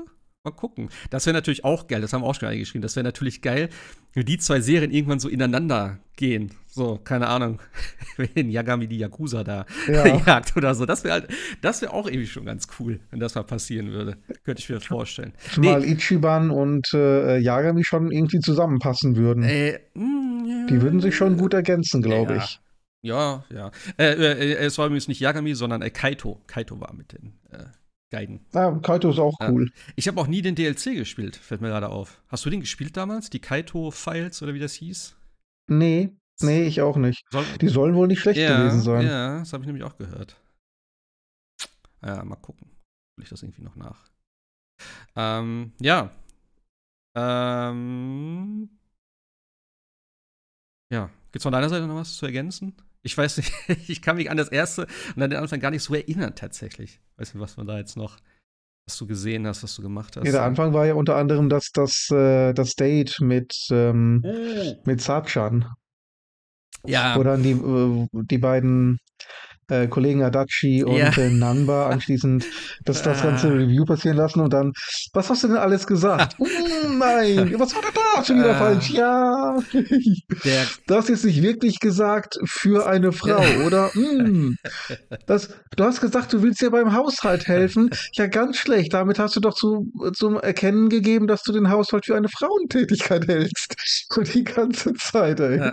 Mal 0.45 0.51
gucken. 0.51 0.89
Das 1.10 1.25
wäre 1.25 1.34
natürlich 1.34 1.65
auch 1.65 1.88
geil, 1.88 2.01
das 2.01 2.13
haben 2.13 2.21
wir 2.21 2.27
auch 2.27 2.36
schon 2.36 2.47
eingeschrieben. 2.47 2.84
Das 2.84 2.95
wäre 2.95 3.03
natürlich 3.03 3.41
geil, 3.41 3.69
wenn 4.13 4.25
die 4.25 4.38
zwei 4.38 4.62
Serien 4.62 4.91
irgendwann 4.91 5.19
so 5.19 5.27
ineinander 5.27 5.97
gehen. 6.15 6.51
So, 6.67 6.99
keine 7.03 7.27
Ahnung, 7.27 7.60
wenn 8.17 8.51
Yagami 8.51 8.88
die 8.88 8.99
Yakuza 8.99 9.43
da 9.43 9.65
ja. 9.88 10.05
jagt 10.25 10.55
oder 10.55 10.75
so. 10.75 10.86
Das 10.86 11.03
wäre 11.03 11.13
halt, 11.13 11.27
das 11.62 11.81
wäre 11.81 11.93
auch 11.93 12.05
irgendwie 12.05 12.27
schon 12.27 12.45
ganz 12.45 12.67
cool, 12.79 12.99
wenn 13.10 13.19
das 13.19 13.34
mal 13.34 13.43
passieren 13.43 13.91
würde. 13.91 14.17
Könnte 14.43 14.62
ich 14.62 14.69
mir 14.69 14.79
vorstellen. 14.79 15.34
Zumal 15.53 15.81
nee. 15.81 15.93
Ichiban 15.93 16.51
und 16.51 16.93
äh, 16.93 17.39
Yagami 17.39 17.84
schon 17.84 18.12
irgendwie 18.12 18.39
zusammenpassen 18.39 19.15
würden. 19.15 19.43
Äh, 19.43 19.79
mh, 19.95 20.03
mm. 20.05 20.67
Die 20.67 20.81
würden 20.81 20.99
sich 21.01 21.15
schon 21.15 21.38
gut 21.38 21.55
ergänzen, 21.55 22.03
glaube 22.03 22.36
ja. 22.36 22.43
ich. 22.43 22.60
Ja, 23.01 23.45
ja. 23.49 23.71
Äh, 23.97 24.13
äh, 24.13 24.53
es 24.58 24.77
war 24.77 24.86
übrigens 24.86 25.08
nicht 25.08 25.19
Yagami, 25.19 25.55
sondern 25.55 25.81
äh, 25.81 25.89
Kaito. 25.89 26.41
Kaito 26.47 26.79
war 26.79 26.93
mit 26.93 27.13
den 27.13 27.34
äh, 27.51 27.65
Gaiden. 28.12 28.46
Ja, 28.54 28.72
Kaito 28.80 29.10
ist 29.10 29.20
auch 29.20 29.36
cool. 29.41 29.65
Ja. 29.65 29.94
Ich 29.96 30.08
habe 30.08 30.20
auch 30.22 30.28
nie 30.28 30.41
den 30.41 30.56
DLC 30.56 30.96
gespielt, 30.96 31.36
fällt 31.36 31.62
mir 31.62 31.70
gerade 31.70 31.89
auf. 31.89 32.22
Hast 32.28 32.46
du 32.46 32.50
den 32.50 32.60
gespielt 32.60 32.96
damals? 32.96 33.30
Die 33.30 33.39
Kaito-Files 33.39 34.41
oder 34.41 34.54
wie 34.54 34.60
das 34.60 34.74
hieß? 34.74 35.18
Nee, 35.68 36.15
nee, 36.41 36.65
ich 36.65 36.82
auch 36.82 36.98
nicht. 36.98 37.26
Soll 37.32 37.46
die 37.60 37.68
sollen 37.68 37.96
wohl 37.96 38.08
nicht 38.08 38.20
schlecht 38.20 38.39
ja, 38.39 38.58
gewesen 38.58 38.82
sein. 38.82 39.06
Ja, 39.06 39.39
das 39.39 39.54
habe 39.54 39.63
ich 39.63 39.68
nämlich 39.68 39.84
auch 39.84 39.98
gehört. 39.98 40.39
Ja, 42.04 42.24
mal 42.24 42.36
gucken. 42.36 42.70
Will 43.18 43.24
ich 43.24 43.30
das 43.30 43.41
irgendwie 43.41 43.63
noch 43.63 43.76
nach. 43.76 44.10
Ähm, 45.15 45.74
ja. 45.80 46.12
Ähm. 47.15 48.70
Ja. 50.91 51.10
Gibt's 51.32 51.44
von 51.44 51.52
deiner 51.52 51.70
Seite 51.70 51.88
noch 51.88 51.96
was 51.96 52.15
zu 52.15 52.26
ergänzen? 52.26 52.76
Ich 53.06 53.15
weiß 53.15 53.38
nicht, 53.38 53.54
ich 53.88 54.02
kann 54.02 54.18
mich 54.18 54.32
an 54.32 54.38
das 54.38 54.50
erste 54.50 54.88
und 55.15 55.22
an 55.22 55.30
den 55.30 55.39
Anfang 55.39 55.60
gar 55.60 55.70
nicht 55.70 55.84
so 55.84 55.94
erinnern, 55.94 56.34
tatsächlich. 56.36 57.00
Weiß 57.18 57.34
nicht, 57.34 57.41
was 57.41 57.56
man 57.56 57.68
da 57.68 57.78
jetzt 57.78 57.96
noch, 57.96 58.18
was 58.88 58.98
du 58.98 59.06
gesehen 59.06 59.46
hast, 59.46 59.62
was 59.62 59.76
du 59.76 59.84
gemacht 59.84 60.18
hast. 60.18 60.26
Ja, 60.26 60.32
der 60.32 60.44
Anfang 60.44 60.74
war 60.74 60.88
ja 60.88 60.96
unter 60.96 61.15
anderem 61.15 61.48
das, 61.48 61.72
das, 61.72 62.10
äh, 62.10 62.54
das 62.54 62.74
Date 62.74 63.22
mit, 63.22 63.56
ähm, 63.70 64.24
oh. 64.26 64.82
mit 64.86 65.02
Sachan. 65.02 65.72
Ja. 66.84 67.15
Wo 67.15 67.22
dann 67.22 67.44
die, 67.44 67.52
äh, 67.52 68.08
die 68.12 68.39
beiden 68.39 68.98
äh, 69.69 69.88
Kollegen 69.88 70.23
Adachi 70.23 70.84
und 70.84 70.97
ja. 70.97 71.10
äh, 71.17 71.30
Nanba 71.30 71.89
anschließend 71.89 72.45
das, 72.84 73.01
das 73.04 73.21
ganze 73.21 73.54
Review 73.54 73.86
passieren 73.86 74.17
lassen 74.17 74.41
und 74.41 74.54
dann, 74.54 74.73
was 75.13 75.30
hast 75.30 75.43
du 75.43 75.47
denn 75.47 75.58
alles 75.58 75.88
gesagt? 75.88 76.36
oh, 76.39 76.47
nein, 76.97 77.56
was 77.58 77.75
war 77.75 77.82
denn 77.82 77.91
da 77.93 78.23
schon 78.23 78.39
wieder 78.39 78.56
falsch? 78.56 78.89
Ja, 78.91 79.58
hast 81.06 81.10
jetzt 81.10 81.25
nicht 81.25 81.41
wirklich 81.41 81.80
gesagt 81.80 82.38
für 82.45 82.88
eine 82.88 83.12
Frau, 83.12 83.43
oder? 83.65 83.91
Mm, 83.93 84.56
das, 85.28 85.49
du 85.75 85.84
hast 85.84 86.01
gesagt, 86.01 86.34
du 86.34 86.41
willst 86.41 86.62
dir 86.62 86.71
beim 86.71 86.93
Haushalt 86.93 87.47
helfen. 87.47 87.89
Ja, 88.13 88.28
ganz 88.28 88.58
schlecht. 88.58 88.93
Damit 88.93 89.19
hast 89.19 89.36
du 89.36 89.39
doch 89.39 89.54
zu, 89.54 89.91
zum 90.13 90.39
Erkennen 90.39 90.89
gegeben, 90.89 91.28
dass 91.28 91.43
du 91.43 91.51
den 91.51 91.69
Haushalt 91.69 92.06
für 92.06 92.15
eine 92.15 92.30
Frauentätigkeit 92.30 93.28
hältst. 93.28 93.75
Und 94.15 94.34
die 94.34 94.43
ganze 94.43 94.93
Zeit, 94.93 95.39
ey. 95.39 95.71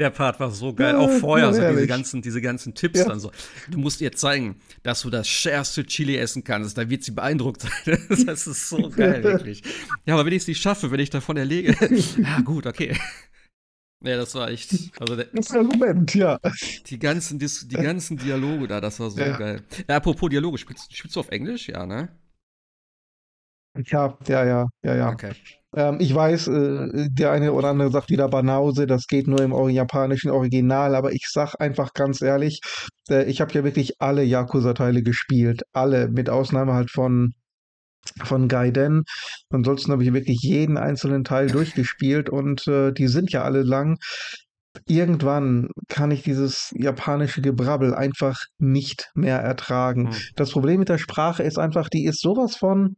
Der 0.00 0.08
Part 0.08 0.40
war 0.40 0.50
so 0.50 0.72
geil. 0.72 0.94
Ja, 0.94 0.98
auch 0.98 1.10
vorher, 1.10 1.52
so 1.52 1.60
diese 1.60 1.86
ganzen, 1.86 2.22
diese 2.22 2.40
ganzen 2.40 2.74
Tipps 2.74 3.00
ja. 3.00 3.04
dann 3.04 3.20
so. 3.20 3.30
Du 3.68 3.76
musst 3.76 4.00
ihr 4.00 4.12
zeigen, 4.12 4.56
dass 4.82 5.02
du 5.02 5.10
das 5.10 5.28
schärfste 5.28 5.84
Chili 5.84 6.16
essen 6.16 6.42
kannst. 6.42 6.78
Da 6.78 6.88
wird 6.88 7.04
sie 7.04 7.10
beeindruckt 7.10 7.60
sein. 7.60 7.98
das 8.26 8.46
ist 8.46 8.70
so 8.70 8.88
geil, 8.88 9.22
wirklich. 9.22 9.62
Ja, 10.06 10.14
aber 10.14 10.24
wenn 10.24 10.32
ich 10.32 10.44
es 10.44 10.48
nicht 10.48 10.62
schaffe, 10.62 10.90
wenn 10.90 11.00
ich 11.00 11.10
davon 11.10 11.36
erlege. 11.36 11.76
ja, 12.16 12.40
gut, 12.40 12.66
okay. 12.66 12.96
Ja, 14.02 14.16
das 14.16 14.34
war 14.34 14.48
echt. 14.48 14.72
Also 14.98 15.16
der, 15.16 15.26
das 15.26 15.50
ist 15.50 15.52
ein 15.52 15.66
Argument, 15.66 16.14
ja. 16.14 16.40
Die 16.86 16.98
ganzen, 16.98 17.38
die 17.38 17.76
ganzen 17.76 18.16
Dialoge 18.16 18.68
da, 18.68 18.80
das 18.80 18.98
war 19.00 19.10
so 19.10 19.20
ja. 19.20 19.36
geil. 19.36 19.62
Ja, 19.86 19.96
apropos 19.96 20.30
Dialoge, 20.30 20.56
spielst, 20.56 20.96
spielst 20.96 21.14
du 21.14 21.20
auf 21.20 21.28
Englisch? 21.28 21.68
Ja, 21.68 21.84
ne? 21.84 22.08
Ja, 23.84 24.16
ja, 24.26 24.44
ja, 24.46 24.68
ja, 24.82 24.96
ja. 24.96 25.10
Okay. 25.10 25.34
Ähm, 25.76 25.98
ich 26.00 26.14
weiß, 26.14 26.48
äh, 26.48 27.08
der 27.10 27.30
eine 27.32 27.52
oder 27.52 27.68
andere 27.68 27.90
sagt 27.90 28.10
wieder 28.10 28.28
Banause, 28.28 28.86
das 28.86 29.06
geht 29.06 29.28
nur 29.28 29.40
im 29.40 29.52
japanischen 29.68 30.30
Original, 30.30 30.94
aber 30.94 31.12
ich 31.12 31.26
sag 31.30 31.54
einfach 31.60 31.92
ganz 31.94 32.22
ehrlich, 32.22 32.60
äh, 33.08 33.24
ich 33.24 33.40
habe 33.40 33.52
ja 33.52 33.64
wirklich 33.64 34.00
alle 34.00 34.22
Yakuza-Teile 34.22 35.02
gespielt. 35.02 35.62
Alle, 35.72 36.08
mit 36.08 36.28
Ausnahme 36.28 36.72
halt 36.74 36.90
von, 36.90 37.34
von 38.24 38.48
Gaiden. 38.48 39.04
Ansonsten 39.50 39.92
habe 39.92 40.02
ich 40.02 40.12
wirklich 40.12 40.40
jeden 40.42 40.76
einzelnen 40.76 41.24
Teil 41.24 41.48
durchgespielt 41.48 42.30
und 42.30 42.66
äh, 42.66 42.92
die 42.92 43.08
sind 43.08 43.30
ja 43.32 43.42
alle 43.42 43.62
lang. 43.62 43.98
Irgendwann 44.86 45.68
kann 45.88 46.10
ich 46.10 46.22
dieses 46.22 46.72
japanische 46.76 47.42
Gebrabbel 47.42 47.94
einfach 47.94 48.38
nicht 48.58 49.10
mehr 49.14 49.38
ertragen. 49.38 50.12
Hm. 50.12 50.16
Das 50.36 50.50
Problem 50.50 50.80
mit 50.80 50.88
der 50.88 50.98
Sprache 50.98 51.42
ist 51.42 51.58
einfach, 51.58 51.88
die 51.88 52.04
ist 52.04 52.20
sowas 52.20 52.56
von 52.56 52.96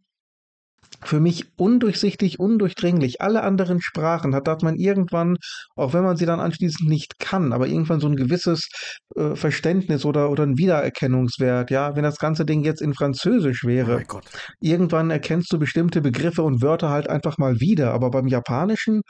für 1.05 1.21
mich 1.21 1.47
undurchsichtig, 1.57 2.39
undurchdringlich. 2.39 3.21
Alle 3.21 3.43
anderen 3.43 3.81
Sprachen 3.81 4.35
hat, 4.35 4.49
hat 4.49 4.63
man 4.63 4.77
irgendwann, 4.77 5.37
auch 5.75 5.95
wenn 5.95 6.05
man 6.05 6.17
sie 6.17 6.27
dann 6.27 6.41
anschließend 6.41 6.89
nicht 6.89 7.19
kann, 7.19 7.53
aber 7.53 7.67
irgendwann 7.67 8.01
so 8.01 8.09
ein 8.09 8.17
gewisses 8.17 8.69
äh, 9.17 9.35
Verständnis 9.35 10.05
oder, 10.05 10.31
oder 10.31 10.45
ein 10.45 10.59
Wiedererkennungswert. 10.59 11.71
Ja, 11.71 11.97
wenn 11.97 12.05
das 12.05 12.19
ganze 12.19 12.45
Ding 12.45 12.63
jetzt 12.63 12.83
in 12.83 12.95
Französisch 12.95 13.65
wäre, 13.65 14.05
oh 14.13 14.21
irgendwann 14.61 15.11
erkennst 15.11 15.53
du 15.53 15.59
bestimmte 15.59 16.01
Begriffe 16.01 16.43
und 16.43 16.63
Wörter 16.63 16.91
halt 16.91 17.09
einfach 17.09 17.39
mal 17.39 17.61
wieder. 17.61 17.93
Aber 17.93 18.11
beim 18.11 18.27
Japanischen, 18.27 19.03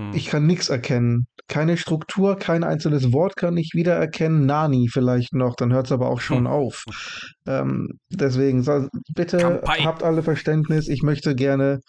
hm. 0.00 0.12
ich 0.14 0.26
kann 0.26 0.46
nichts 0.46 0.68
erkennen. 0.68 1.26
Keine 1.48 1.76
Struktur, 1.76 2.36
kein 2.36 2.64
einzelnes 2.64 3.12
Wort 3.12 3.36
kann 3.36 3.56
ich 3.56 3.72
wiedererkennen. 3.74 4.46
Nani 4.46 4.88
vielleicht 4.88 5.34
noch, 5.34 5.56
dann 5.56 5.72
hört 5.72 5.86
es 5.86 5.92
aber 5.92 6.08
auch 6.08 6.20
schon 6.20 6.44
hm. 6.44 6.46
auf. 6.46 6.84
Ähm, 7.46 7.98
deswegen, 8.08 8.64
bitte 9.14 9.38
Kampai. 9.38 9.80
habt 9.80 10.02
alle 10.02 10.22
Verständnis. 10.22 10.88
Ich 10.88 11.02
möchte 11.02 11.34
gerne, 11.34 11.80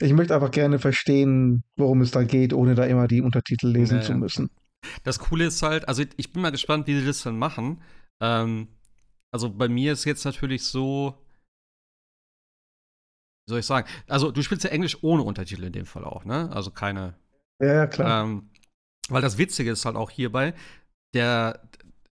ich 0.00 0.12
möchte 0.12 0.34
einfach 0.34 0.50
gerne 0.50 0.78
verstehen, 0.78 1.62
worum 1.76 2.00
es 2.00 2.10
da 2.10 2.22
geht, 2.22 2.52
ohne 2.52 2.74
da 2.74 2.84
immer 2.84 3.06
die 3.06 3.20
Untertitel 3.20 3.68
lesen 3.68 3.96
naja. 3.96 4.06
zu 4.06 4.14
müssen. 4.14 4.50
Das 5.02 5.18
Coole 5.18 5.46
ist 5.46 5.62
halt, 5.62 5.88
also 5.88 6.02
ich 6.16 6.32
bin 6.32 6.40
mal 6.42 6.50
gespannt, 6.50 6.86
wie 6.86 6.98
sie 6.98 7.06
das 7.06 7.22
dann 7.22 7.38
machen. 7.38 7.82
Ähm, 8.20 8.68
also 9.30 9.50
bei 9.50 9.68
mir 9.68 9.92
ist 9.92 10.04
jetzt 10.04 10.24
natürlich 10.24 10.64
so, 10.64 11.14
wie 13.46 13.50
soll 13.50 13.60
ich 13.60 13.66
sagen? 13.66 13.88
Also 14.06 14.30
du 14.30 14.42
spielst 14.42 14.64
ja 14.64 14.70
Englisch 14.70 14.98
ohne 15.02 15.22
Untertitel 15.22 15.64
in 15.64 15.72
dem 15.72 15.86
Fall 15.86 16.04
auch, 16.04 16.24
ne? 16.24 16.50
Also 16.52 16.70
keine. 16.70 17.14
Ja, 17.60 17.74
ja 17.74 17.86
klar. 17.86 18.24
Ähm, 18.24 18.50
weil 19.08 19.22
das 19.22 19.38
Witzige 19.38 19.70
ist 19.70 19.84
halt 19.84 19.96
auch 19.96 20.10
hierbei, 20.10 20.54
der, 21.14 21.68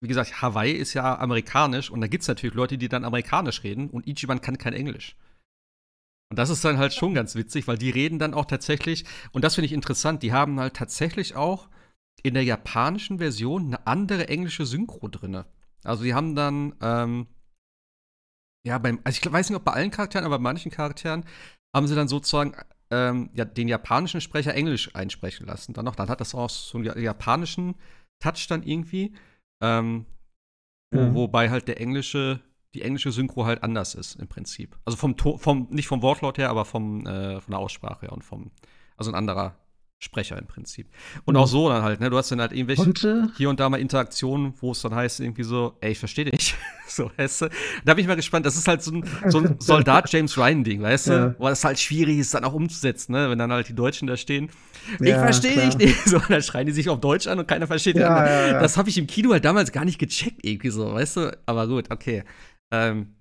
wie 0.01 0.07
gesagt, 0.07 0.41
Hawaii 0.41 0.73
ist 0.73 0.93
ja 0.93 1.17
amerikanisch 1.17 1.89
und 1.89 2.01
da 2.01 2.07
gibt 2.07 2.23
es 2.23 2.27
natürlich 2.27 2.55
Leute, 2.55 2.77
die 2.77 2.89
dann 2.89 3.05
amerikanisch 3.05 3.63
reden 3.63 3.89
und 3.89 4.07
Ichiban 4.07 4.41
kann 4.41 4.57
kein 4.57 4.73
Englisch. 4.73 5.15
Und 6.29 6.37
das 6.37 6.49
ist 6.49 6.63
dann 6.63 6.77
halt 6.77 6.93
schon 6.93 7.13
ganz 7.13 7.35
witzig, 7.35 7.67
weil 7.67 7.77
die 7.77 7.89
reden 7.89 8.17
dann 8.17 8.33
auch 8.33 8.45
tatsächlich, 8.45 9.05
und 9.31 9.43
das 9.43 9.55
finde 9.55 9.65
ich 9.65 9.73
interessant, 9.73 10.23
die 10.23 10.31
haben 10.31 10.59
halt 10.59 10.75
tatsächlich 10.75 11.35
auch 11.35 11.69
in 12.23 12.33
der 12.33 12.43
japanischen 12.43 13.17
Version 13.17 13.67
eine 13.67 13.87
andere 13.87 14.27
englische 14.29 14.65
Synchro 14.65 15.07
drin. 15.07 15.43
Also 15.83 16.03
die 16.03 16.13
haben 16.13 16.35
dann, 16.35 16.75
ähm, 16.81 17.27
ja, 18.65 18.77
beim, 18.77 18.99
also 19.03 19.19
ich 19.21 19.31
weiß 19.31 19.49
nicht, 19.49 19.57
ob 19.57 19.65
bei 19.65 19.73
allen 19.73 19.91
Charakteren, 19.91 20.25
aber 20.25 20.37
bei 20.37 20.43
manchen 20.43 20.71
Charakteren 20.71 21.25
haben 21.75 21.87
sie 21.87 21.95
dann 21.95 22.07
sozusagen 22.07 22.55
ähm, 22.91 23.29
ja, 23.33 23.45
den 23.45 23.67
japanischen 23.67 24.21
Sprecher 24.21 24.53
Englisch 24.53 24.93
einsprechen 24.95 25.47
lassen. 25.47 25.73
Dann 25.73 25.85
noch, 25.85 25.95
dann 25.95 26.09
hat 26.09 26.21
das 26.21 26.35
auch 26.35 26.49
so 26.49 26.77
einen 26.77 27.01
japanischen 27.01 27.75
Touch 28.19 28.47
dann 28.47 28.63
irgendwie. 28.63 29.13
Ähm, 29.63 30.05
wo, 30.93 30.99
mhm. 30.99 31.15
Wobei 31.15 31.49
halt 31.49 31.67
der 31.67 31.79
englische, 31.79 32.41
die 32.73 32.81
englische 32.81 33.11
Synchro 33.11 33.45
halt 33.45 33.63
anders 33.63 33.95
ist 33.95 34.15
im 34.15 34.27
Prinzip. 34.27 34.77
Also 34.85 34.97
vom, 34.97 35.17
vom 35.17 35.67
nicht 35.69 35.87
vom 35.87 36.01
Wortlaut 36.01 36.37
her, 36.37 36.49
aber 36.49 36.65
vom, 36.65 37.05
äh, 37.07 37.39
von 37.39 37.51
der 37.51 37.59
Aussprache 37.59 38.07
her 38.07 38.11
und 38.11 38.23
vom, 38.23 38.51
also 38.97 39.09
ein 39.11 39.15
anderer 39.15 39.55
Sprecher 40.03 40.35
im 40.39 40.47
Prinzip. 40.47 40.87
Und 41.25 41.37
auch 41.37 41.45
so 41.45 41.69
dann 41.69 41.83
halt, 41.83 41.99
ne? 41.99 42.09
Du 42.09 42.17
hast 42.17 42.31
dann 42.31 42.41
halt 42.41 42.53
irgendwelche 42.53 42.81
Konnte? 42.81 43.29
hier 43.37 43.51
und 43.51 43.59
da 43.59 43.69
mal 43.69 43.79
Interaktionen, 43.79 44.55
wo 44.59 44.71
es 44.71 44.81
dann 44.81 44.95
heißt, 44.95 45.19
irgendwie 45.19 45.43
so, 45.43 45.77
ey, 45.79 45.91
ich 45.91 45.99
verstehe 45.99 46.25
dich. 46.25 46.55
so, 46.87 47.11
weißt 47.17 47.43
du? 47.43 47.49
Da 47.85 47.93
bin 47.93 48.01
ich 48.01 48.07
mal 48.07 48.15
gespannt. 48.15 48.47
Das 48.47 48.57
ist 48.57 48.67
halt 48.67 48.81
so 48.81 48.93
ein, 48.93 49.05
so 49.27 49.37
ein 49.37 49.57
Soldat 49.59 50.11
James 50.11 50.35
Ryan-Ding, 50.35 50.81
weißt 50.81 51.07
ja. 51.07 51.27
du? 51.27 51.35
Wo 51.37 51.47
es 51.47 51.63
halt 51.63 51.79
schwierig 51.79 52.17
ist, 52.17 52.33
dann 52.33 52.43
auch 52.45 52.53
umzusetzen, 52.53 53.11
ne? 53.11 53.29
Wenn 53.29 53.37
dann 53.37 53.51
halt 53.51 53.69
die 53.69 53.75
Deutschen 53.75 54.07
da 54.07 54.17
stehen. 54.17 54.49
Ja, 54.99 55.05
ich 55.05 55.21
verstehe 55.21 55.67
dich 55.67 55.77
nicht. 55.77 55.97
So, 56.07 56.17
dann 56.17 56.41
schreien 56.41 56.65
die 56.65 56.73
sich 56.73 56.89
auf 56.89 56.99
Deutsch 56.99 57.27
an 57.27 57.37
und 57.37 57.47
keiner 57.47 57.67
versteht 57.67 57.95
ja, 57.95 58.47
ja, 58.47 58.59
Das 58.59 58.77
habe 58.77 58.89
ich 58.89 58.97
im 58.97 59.05
Kino 59.05 59.31
halt 59.31 59.45
damals 59.45 59.71
gar 59.71 59.85
nicht 59.85 59.99
gecheckt, 59.99 60.39
irgendwie 60.43 60.71
so, 60.71 60.93
weißt 60.93 61.17
du? 61.17 61.37
Aber 61.45 61.67
gut, 61.67 61.91
okay. 61.91 62.23
Ähm, 62.71 63.13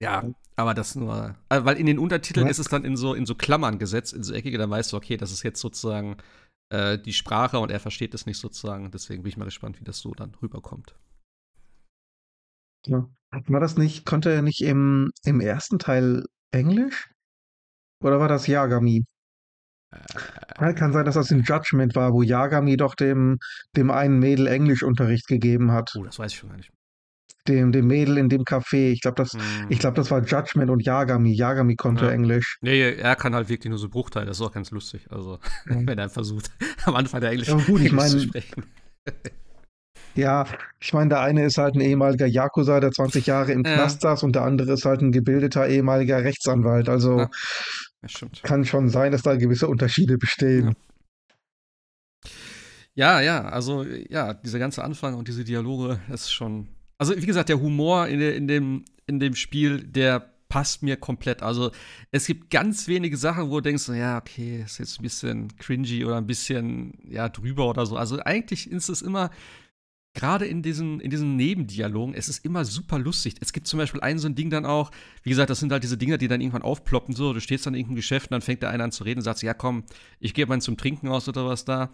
ja, 0.00 0.22
aber 0.56 0.74
das 0.74 0.94
nur, 0.94 1.34
äh, 1.48 1.64
weil 1.64 1.78
in 1.78 1.86
den 1.86 1.98
Untertiteln 1.98 2.46
ja. 2.46 2.50
ist 2.50 2.58
es 2.58 2.68
dann 2.68 2.84
in 2.84 2.96
so, 2.96 3.14
in 3.14 3.26
so 3.26 3.34
Klammern 3.34 3.78
gesetzt, 3.78 4.12
in 4.12 4.22
so 4.22 4.32
eckige, 4.32 4.58
dann 4.58 4.70
weißt 4.70 4.92
du, 4.92 4.96
okay, 4.96 5.16
das 5.16 5.32
ist 5.32 5.42
jetzt 5.42 5.60
sozusagen 5.60 6.16
äh, 6.70 6.98
die 6.98 7.12
Sprache 7.12 7.58
und 7.58 7.70
er 7.70 7.80
versteht 7.80 8.14
es 8.14 8.26
nicht 8.26 8.38
sozusagen. 8.38 8.90
Deswegen 8.90 9.22
bin 9.22 9.30
ich 9.30 9.36
mal 9.36 9.46
gespannt, 9.46 9.80
wie 9.80 9.84
das 9.84 9.98
so 9.98 10.12
dann 10.12 10.34
rüberkommt. 10.40 10.94
Ja. 12.86 13.08
War 13.46 13.60
das 13.60 13.76
nicht, 13.76 14.06
konnte 14.06 14.30
er 14.30 14.42
nicht 14.42 14.60
im, 14.60 15.10
im 15.24 15.40
ersten 15.40 15.78
Teil 15.80 16.24
Englisch? 16.52 17.10
Oder 18.00 18.20
war 18.20 18.28
das 18.28 18.46
Yagami? 18.46 19.04
Äh, 19.90 20.74
Kann 20.74 20.92
sein, 20.92 21.04
dass 21.04 21.16
das 21.16 21.32
im 21.32 21.42
Judgment 21.42 21.96
war, 21.96 22.12
wo 22.12 22.22
Yagami 22.22 22.76
doch 22.76 22.94
dem, 22.94 23.38
dem 23.76 23.90
einen 23.90 24.20
Mädel 24.20 24.46
Englischunterricht 24.46 25.26
gegeben 25.26 25.72
hat. 25.72 25.94
Oh, 25.96 26.04
das 26.04 26.18
weiß 26.18 26.30
ich 26.30 26.38
schon 26.38 26.50
gar 26.50 26.58
nicht 26.58 26.70
dem, 27.48 27.72
dem 27.72 27.86
Mädel 27.86 28.18
in 28.18 28.28
dem 28.28 28.42
Café. 28.42 28.90
Ich 28.90 29.00
glaube, 29.00 29.16
das, 29.16 29.32
hm. 29.32 29.40
ich 29.68 29.78
das 29.78 30.10
war 30.10 30.24
Judgment 30.24 30.70
und 30.70 30.84
Yagami. 30.84 31.32
Yagami 31.32 31.76
konnte 31.76 32.06
ja. 32.06 32.10
Englisch. 32.10 32.58
Nee, 32.60 32.94
er 32.94 33.16
kann 33.16 33.34
halt 33.34 33.48
wirklich 33.48 33.70
nur 33.70 33.78
so 33.78 33.88
Bruchteile. 33.88 34.26
Das 34.26 34.38
ist 34.38 34.42
auch 34.42 34.52
ganz 34.52 34.70
lustig. 34.70 35.06
Also, 35.10 35.38
mhm. 35.66 35.86
wenn 35.86 35.98
er 35.98 36.08
versucht, 36.08 36.50
am 36.84 36.96
Anfang 36.96 37.20
der 37.20 37.30
Englisch, 37.30 37.48
ja, 37.48 37.56
gut, 37.56 37.80
ich 37.80 37.92
mein, 37.92 38.08
zu 38.08 38.20
sprechen. 38.20 38.64
Ja, 40.16 40.46
ich 40.78 40.92
meine, 40.92 41.08
der 41.08 41.20
eine 41.22 41.44
ist 41.44 41.58
halt 41.58 41.74
ein 41.74 41.80
ehemaliger 41.80 42.26
Yakuza, 42.26 42.78
der 42.78 42.92
20 42.92 43.26
Jahre 43.26 43.50
im 43.50 43.64
ja. 43.64 43.74
Knast 43.74 44.00
saß, 44.00 44.22
und 44.22 44.36
der 44.36 44.42
andere 44.42 44.74
ist 44.74 44.84
halt 44.84 45.00
ein 45.00 45.10
gebildeter 45.10 45.66
ehemaliger 45.66 46.22
Rechtsanwalt. 46.22 46.88
Also 46.88 47.18
ja, 47.18 47.28
kann 48.44 48.64
schon 48.64 48.88
sein, 48.90 49.10
dass 49.10 49.22
da 49.22 49.34
gewisse 49.34 49.66
Unterschiede 49.66 50.16
bestehen. 50.16 50.76
Ja. 52.94 53.20
ja, 53.20 53.20
ja, 53.20 53.48
also 53.48 53.82
ja, 53.82 54.34
dieser 54.34 54.60
ganze 54.60 54.84
Anfang 54.84 55.14
und 55.14 55.26
diese 55.26 55.42
Dialoge, 55.42 55.98
ist 56.12 56.32
schon, 56.32 56.68
also 56.98 57.16
wie 57.16 57.26
gesagt, 57.26 57.48
der 57.48 57.60
Humor 57.60 58.06
in, 58.08 58.20
in, 58.20 58.48
dem, 58.48 58.84
in 59.06 59.20
dem 59.20 59.34
Spiel, 59.34 59.82
der 59.82 60.34
passt 60.48 60.82
mir 60.82 60.96
komplett. 60.96 61.42
Also 61.42 61.72
es 62.12 62.26
gibt 62.26 62.50
ganz 62.50 62.86
wenige 62.86 63.16
Sachen, 63.16 63.50
wo 63.50 63.56
du 63.56 63.62
denkst, 63.62 63.88
ja, 63.88 64.18
okay, 64.18 64.62
ist 64.64 64.78
jetzt 64.78 65.00
ein 65.00 65.02
bisschen 65.02 65.56
cringy 65.56 66.04
oder 66.04 66.16
ein 66.16 66.26
bisschen 66.26 66.96
ja 67.08 67.28
drüber 67.28 67.68
oder 67.68 67.86
so. 67.86 67.96
Also 67.96 68.20
eigentlich 68.20 68.70
ist 68.70 68.88
es 68.88 69.02
immer 69.02 69.30
gerade 70.14 70.46
in 70.46 70.62
diesen, 70.62 71.00
in 71.00 71.10
diesen 71.10 71.34
Nebendialogen, 71.36 72.14
es 72.14 72.28
ist 72.28 72.44
immer 72.44 72.64
super 72.64 73.00
lustig. 73.00 73.34
Es 73.40 73.52
gibt 73.52 73.66
zum 73.66 73.78
Beispiel 73.78 74.00
ein 74.00 74.18
so 74.20 74.28
ein 74.28 74.36
Ding 74.36 74.48
dann 74.48 74.64
auch, 74.64 74.92
wie 75.24 75.30
gesagt, 75.30 75.50
das 75.50 75.58
sind 75.58 75.72
halt 75.72 75.82
diese 75.82 75.98
Dinger, 75.98 76.18
die 76.18 76.28
dann 76.28 76.40
irgendwann 76.40 76.62
aufploppen, 76.62 77.14
so, 77.14 77.32
du 77.32 77.40
stehst 77.40 77.66
dann 77.66 77.74
in 77.74 77.80
irgendeinem 77.80 77.96
Geschäft 77.96 78.30
und 78.30 78.32
dann 78.32 78.40
fängt 78.40 78.62
der 78.62 78.70
eine 78.70 78.84
an 78.84 78.92
zu 78.92 79.02
reden 79.02 79.18
und 79.18 79.24
sagt, 79.24 79.42
ja 79.42 79.54
komm, 79.54 79.82
ich 80.20 80.34
gebe 80.34 80.48
meinen 80.48 80.60
zum 80.60 80.76
Trinken 80.76 81.08
aus 81.08 81.28
oder 81.28 81.46
was 81.46 81.64
da. 81.64 81.84
Und 81.84 81.92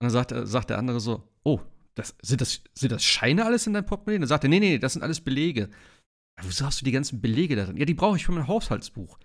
dann 0.00 0.10
sagt, 0.10 0.34
sagt 0.48 0.70
der 0.70 0.78
andere 0.78 0.98
so, 0.98 1.22
oh, 1.44 1.60
das, 1.94 2.16
sind, 2.22 2.40
das, 2.40 2.62
sind 2.74 2.92
das 2.92 3.04
Scheine 3.04 3.44
alles 3.44 3.66
in 3.66 3.72
deinem 3.72 3.86
Portemonnaie? 3.86 4.18
Dann 4.18 4.28
sagt 4.28 4.44
er, 4.44 4.50
nee, 4.50 4.60
nee, 4.60 4.78
das 4.78 4.94
sind 4.94 5.02
alles 5.02 5.20
Belege. 5.20 5.70
Wieso 6.42 6.66
hast 6.66 6.80
du 6.80 6.84
die 6.84 6.92
ganzen 6.92 7.20
Belege 7.20 7.54
da 7.56 7.64
drin? 7.66 7.76
Ja, 7.76 7.84
die 7.84 7.94
brauche 7.94 8.16
ich 8.16 8.26
für 8.26 8.32
mein 8.32 8.48
Haushaltsbuch. 8.48 9.18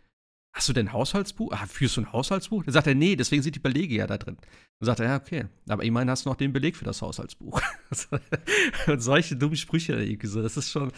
Hast 0.54 0.68
du 0.68 0.74
denn 0.74 0.88
ein 0.88 0.94
Haushaltsbuch? 0.94 1.52
Ah, 1.52 1.66
führst 1.68 1.98
du 1.98 2.02
ein 2.02 2.12
Haushaltsbuch? 2.12 2.64
Dann 2.64 2.74
sagt 2.74 2.88
er, 2.88 2.96
nee, 2.96 3.16
deswegen 3.16 3.42
sind 3.42 3.56
die 3.56 3.60
Belege 3.60 3.96
ja 3.96 4.08
da 4.08 4.18
drin. 4.18 4.38
Dann 4.80 4.86
sagt 4.86 5.00
er, 5.00 5.06
ja, 5.08 5.16
okay. 5.16 5.46
Aber 5.68 5.84
immerhin 5.84 6.10
hast 6.10 6.26
du 6.26 6.30
noch 6.30 6.36
den 6.36 6.54
Beleg 6.54 6.76
für 6.76 6.86
das 6.86 7.02
Haushaltsbuch. 7.02 7.62
Und 8.88 9.00
solche 9.00 9.36
dummen 9.36 9.56
Sprüche 9.56 9.94
irgendwie 9.94 10.28
so. 10.28 10.42
Das 10.42 10.58
ist 10.58 10.72
schon, 10.72 10.92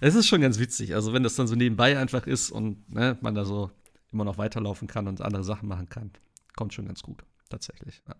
das 0.00 0.14
ist 0.14 0.26
schon 0.26 0.40
ganz 0.40 0.58
witzig. 0.58 0.94
Also, 0.94 1.12
wenn 1.12 1.22
das 1.22 1.36
dann 1.36 1.46
so 1.46 1.54
nebenbei 1.54 1.98
einfach 1.98 2.26
ist 2.26 2.50
und 2.50 2.88
ne, 2.92 3.16
man 3.20 3.34
da 3.34 3.44
so 3.44 3.70
immer 4.12 4.24
noch 4.24 4.38
weiterlaufen 4.38 4.88
kann 4.88 5.06
und 5.06 5.20
andere 5.20 5.44
Sachen 5.44 5.68
machen 5.68 5.88
kann, 5.88 6.10
kommt 6.56 6.74
schon 6.74 6.86
ganz 6.86 7.02
gut. 7.02 7.24
Tatsächlich. 7.48 8.02
Ja. 8.08 8.16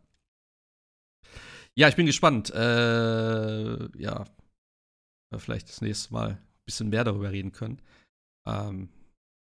Ja, 1.79 1.89
ich 1.89 1.95
bin 1.95 2.07
gespannt. 2.07 2.51
Äh, 2.51 4.01
ja, 4.01 4.25
vielleicht 5.37 5.69
das 5.69 5.81
nächste 5.81 6.13
Mal 6.13 6.31
ein 6.31 6.39
bisschen 6.67 6.89
mehr 6.89 7.05
darüber 7.05 7.31
reden 7.31 7.53
können. 7.53 7.81
Ähm, 8.49 8.89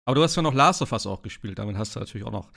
aber 0.05 0.13
du 0.13 0.23
hast 0.23 0.35
ja 0.35 0.43
noch 0.43 0.53
Last 0.53 0.83
of 0.83 0.91
Us 0.91 1.07
auch 1.07 1.23
gespielt. 1.23 1.57
Damit 1.57 1.75
hast 1.75 1.95
du 1.95 1.99
natürlich 1.99 2.27
auch 2.27 2.31
noch 2.31 2.51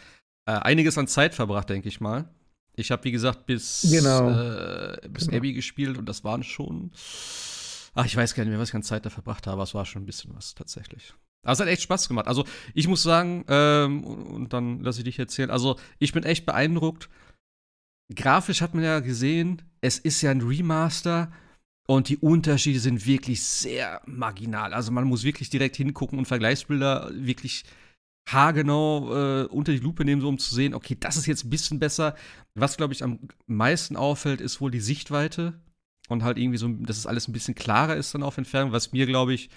äh, 0.46 0.52
einiges 0.52 0.98
an 0.98 1.08
Zeit 1.08 1.34
verbracht, 1.34 1.70
denke 1.70 1.88
ich 1.88 2.02
mal. 2.02 2.28
Ich 2.76 2.90
habe, 2.90 3.02
wie 3.04 3.12
gesagt, 3.12 3.46
bis, 3.46 3.86
genau. 3.90 4.28
äh, 4.28 5.08
bis 5.08 5.26
genau. 5.26 5.38
Abby 5.38 5.54
gespielt 5.54 5.96
und 5.96 6.04
das 6.04 6.22
waren 6.22 6.42
schon. 6.42 6.90
Ach, 7.94 8.04
ich 8.04 8.16
weiß 8.16 8.34
gar 8.34 8.44
nicht 8.44 8.50
mehr, 8.50 8.60
was 8.60 8.68
ich 8.68 8.74
an 8.74 8.82
Zeit 8.82 9.06
da 9.06 9.10
verbracht 9.10 9.46
habe, 9.46 9.54
aber 9.54 9.62
es 9.62 9.74
war 9.74 9.86
schon 9.86 10.02
ein 10.02 10.06
bisschen 10.06 10.34
was 10.34 10.54
tatsächlich. 10.54 11.14
Aber 11.44 11.52
es 11.52 11.60
hat 11.60 11.68
echt 11.68 11.82
Spaß 11.82 12.08
gemacht. 12.08 12.26
Also, 12.26 12.44
ich 12.74 12.88
muss 12.88 13.02
sagen, 13.02 13.46
ähm, 13.48 14.04
und 14.04 14.52
dann 14.52 14.80
lasse 14.80 14.98
ich 14.98 15.04
dich 15.04 15.18
erzählen. 15.18 15.50
Also, 15.50 15.78
ich 15.98 16.12
bin 16.12 16.24
echt 16.24 16.44
beeindruckt, 16.44 17.08
grafisch 18.14 18.60
hat 18.60 18.74
man 18.74 18.84
ja 18.84 19.00
gesehen, 19.00 19.62
es 19.80 19.98
ist 19.98 20.22
ja 20.22 20.30
ein 20.30 20.40
Remaster 20.40 21.32
und 21.86 22.08
die 22.08 22.18
Unterschiede 22.18 22.80
sind 22.80 23.06
wirklich 23.06 23.42
sehr 23.42 24.00
marginal. 24.06 24.72
Also 24.72 24.92
man 24.92 25.04
muss 25.04 25.24
wirklich 25.24 25.50
direkt 25.50 25.76
hingucken 25.76 26.18
und 26.18 26.26
Vergleichsbilder 26.26 27.10
wirklich 27.12 27.64
haargenau 28.28 29.14
äh, 29.14 29.44
unter 29.46 29.72
die 29.72 29.78
Lupe 29.78 30.04
nehmen, 30.04 30.20
so 30.20 30.28
um 30.28 30.38
zu 30.38 30.54
sehen, 30.54 30.74
okay, 30.74 30.96
das 30.98 31.16
ist 31.16 31.26
jetzt 31.26 31.44
ein 31.44 31.50
bisschen 31.50 31.80
besser. 31.80 32.14
Was, 32.54 32.76
glaube 32.76 32.92
ich, 32.92 33.02
am 33.02 33.18
meisten 33.46 33.96
auffällt, 33.96 34.40
ist 34.40 34.60
wohl 34.60 34.70
die 34.70 34.80
Sichtweite 34.80 35.60
und 36.08 36.22
halt 36.22 36.38
irgendwie 36.38 36.58
so, 36.58 36.68
dass 36.68 36.98
es 36.98 37.06
alles 37.06 37.28
ein 37.28 37.32
bisschen 37.32 37.54
klarer 37.54 37.96
ist 37.96 38.14
dann 38.14 38.22
auf 38.22 38.38
Entfernung, 38.38 38.72
was 38.72 38.92
mir, 38.92 39.06
glaube 39.06 39.34
ich, 39.34 39.50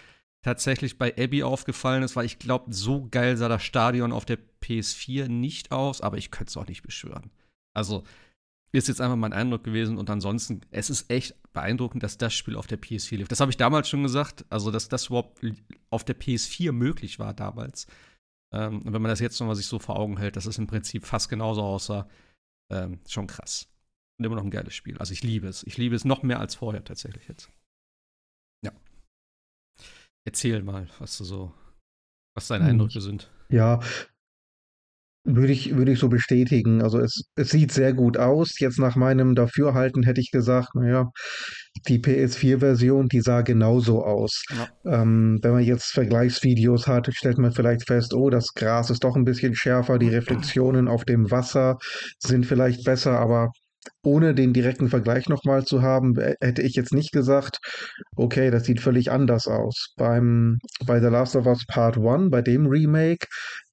tatsächlich 0.44 0.98
bei 0.98 1.16
Abby 1.18 1.44
aufgefallen 1.44 2.04
ist, 2.04 2.16
weil 2.16 2.26
ich 2.26 2.40
glaube, 2.40 2.74
so 2.74 3.08
geil 3.10 3.38
sah 3.38 3.50
das 3.50 3.64
Stadion 3.64 4.12
auf 4.12 4.26
der 4.26 4.38
PS4 4.62 5.28
nicht 5.28 5.72
aus, 5.72 6.02
aber 6.02 6.18
ich 6.18 6.32
könnte 6.32 6.50
es 6.50 6.58
auch 6.58 6.68
nicht 6.68 6.84
beschwören. 6.84 7.32
Also, 7.74 8.04
ist 8.76 8.88
jetzt 8.88 9.02
einfach 9.02 9.16
mein 9.16 9.34
Eindruck 9.34 9.64
gewesen. 9.64 9.98
Und 9.98 10.10
ansonsten, 10.10 10.62
es 10.72 10.90
ist 10.90 11.10
echt 11.10 11.36
beeindruckend, 11.54 12.04
dass 12.04 12.18
das 12.18 12.34
Spiel 12.34 12.56
auf 12.56 12.68
der 12.68 12.82
PS4 12.82 13.18
lief. 13.18 13.28
Das 13.28 13.40
habe 13.40 13.52
ich 13.52 13.58
damals 13.58 13.90
schon 13.90 14.04
gesagt. 14.04 14.46
Also, 14.50 14.72
dass 14.72 14.90
das 14.90 15.08
überhaupt 15.08 15.40
auf 15.90 16.04
der 16.04 16.20
PS4 16.20 16.72
möglich 16.72 17.20
war 17.20 17.34
damals. 17.34 17.88
Ähm, 18.54 18.82
und 18.82 18.94
wenn 18.94 19.02
man 19.02 19.10
das 19.10 19.20
jetzt 19.20 19.40
nochmal 19.40 19.56
sich 19.56 19.68
so 19.68 19.80
vor 19.80 19.98
Augen 19.98 20.18
hält, 20.18 20.36
dass 20.36 20.46
es 20.46 20.58
im 20.58 20.68
Prinzip 20.68 21.06
fast 21.06 21.30
genauso 21.30 21.62
aussah, 21.62 22.08
ähm, 22.72 23.00
schon 23.08 23.28
krass. 23.28 23.68
Und 24.18 24.26
immer 24.26 24.36
noch 24.36 24.44
ein 24.44 24.52
geiles 24.52 24.74
Spiel. 24.74 24.98
Also, 24.98 25.14
ich 25.14 25.24
liebe 25.24 25.48
es. 25.48 25.64
Ich 25.64 25.78
liebe 25.78 25.96
es 25.96 26.06
noch 26.06 26.24
mehr 26.24 26.40
als 26.40 26.56
vorher 26.56 26.84
tatsächlich 26.84 27.28
jetzt. 27.28 27.52
Ja. 28.64 28.72
Erzähl 30.26 30.64
mal, 30.64 30.88
was 31.00 31.18
du 31.18 31.24
so, 31.24 31.54
was 32.36 32.48
deine 32.48 32.66
hm. 32.66 32.72
Eindrücke 32.72 33.02
sind. 33.02 33.30
Ja, 33.50 33.80
würde 35.26 35.52
ich, 35.52 35.76
würde 35.76 35.92
ich 35.92 36.00
so 36.00 36.08
bestätigen. 36.08 36.82
Also 36.82 37.00
es, 37.00 37.24
es 37.36 37.50
sieht 37.50 37.72
sehr 37.72 37.94
gut 37.94 38.18
aus. 38.18 38.60
Jetzt 38.60 38.80
nach 38.80 38.96
meinem 38.96 39.36
Dafürhalten 39.36 40.04
hätte 40.04 40.22
ich 40.22 40.32
gesagt, 40.32 40.76
naja, 40.76 41.10
die 41.88 42.00
PS4-Version, 42.00 43.08
die 43.08 43.22
sah 43.22 43.42
genauso 43.42 44.04
aus. 44.04 44.44
Ja. 44.52 45.02
Ähm, 45.02 45.40
wenn 45.42 45.52
man 45.52 45.64
jetzt 45.64 45.92
Vergleichsvideos 45.94 46.88
hat, 46.88 47.10
stellt 47.14 47.40
man 47.40 47.52
vielleicht 47.52 47.88
fest, 47.88 48.14
oh, 48.14 48.30
das 48.30 48.54
Gras 48.54 48.90
ist 48.90 49.04
doch 49.04 49.16
ein 49.16 49.26
bisschen 49.26 49.56
schärfer, 49.56 49.98
die 49.98 50.10
Reflexionen 50.10 50.88
auf 50.88 51.06
dem 51.06 51.30
Wasser 51.32 51.78
sind 52.20 52.46
vielleicht 52.46 52.84
besser, 52.84 53.20
aber 53.20 53.52
ohne 54.04 54.34
den 54.34 54.54
direkten 54.54 54.90
Vergleich 54.90 55.30
nochmal 55.30 55.66
zu 55.66 55.82
haben, 55.82 56.16
hätte 56.42 56.62
ich 56.62 56.76
jetzt 56.76 56.94
nicht 56.94 57.12
gesagt, 57.12 57.58
okay, 58.16 58.52
das 58.52 58.66
sieht 58.66 58.82
völlig 58.82 59.12
anders 59.12 59.48
aus. 59.48 59.94
Beim, 59.98 60.60
bei 60.86 61.00
The 61.00 61.08
Last 61.08 61.36
of 61.36 61.46
Us 61.46 61.66
Part 61.68 61.98
1, 61.98 62.30
bei 62.30 62.42
dem 62.42 62.68
Remake, 62.68 63.28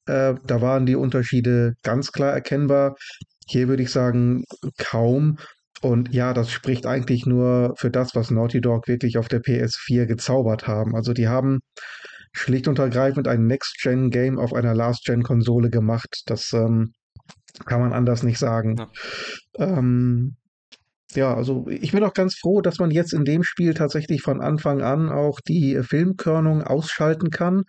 äh, 0.07 0.35
da 0.45 0.61
waren 0.61 0.87
die 0.87 0.97
Unterschiede 0.97 1.75
ganz 1.83 2.13
klar 2.13 2.33
erkennbar. 2.33 2.97
Hier 3.47 3.69
würde 3.69 3.83
ich 3.83 3.91
sagen, 3.91 4.45
kaum. 4.79 5.39
Und 5.81 6.15
ja, 6.15 6.33
das 6.33 6.51
spricht 6.51 6.87
eigentlich 6.87 7.27
nur 7.27 7.75
für 7.77 7.91
das, 7.91 8.15
was 8.15 8.31
Naughty 8.31 8.61
Dog 8.61 8.87
wirklich 8.87 9.19
auf 9.19 9.29
der 9.29 9.43
PS4 9.43 10.07
gezaubert 10.07 10.69
haben. 10.69 10.95
Also 10.95 11.13
die 11.13 11.29
haben 11.29 11.61
schlicht 12.33 12.69
und 12.69 12.79
ergreifend 12.79 13.29
ein 13.29 13.47
Next-Gen-Game 13.47 14.39
auf 14.39 14.55
einer 14.55 14.75
Last-Gen-Konsole 14.75 15.71
gemacht. 15.71 16.23
Das 16.27 16.53
ähm, 16.53 16.93
kann 17.67 17.81
man 17.81 17.93
anders 17.93 18.23
nicht 18.23 18.39
sagen. 18.39 18.77
Ja. 18.79 18.91
Ähm, 19.59 20.37
ja, 21.15 21.35
also 21.35 21.67
ich 21.69 21.93
bin 21.93 22.05
auch 22.05 22.15
ganz 22.15 22.37
froh, 22.37 22.63
dass 22.63 22.79
man 22.79 22.91
jetzt 22.91 23.13
in 23.13 23.25
dem 23.25 23.43
Spiel 23.43 23.75
tatsächlich 23.75 24.23
von 24.23 24.41
Anfang 24.41 24.81
an 24.81 25.11
auch 25.11 25.41
die 25.41 25.79
Filmkörnung 25.83 26.63
ausschalten 26.63 27.31
kann. 27.31 27.65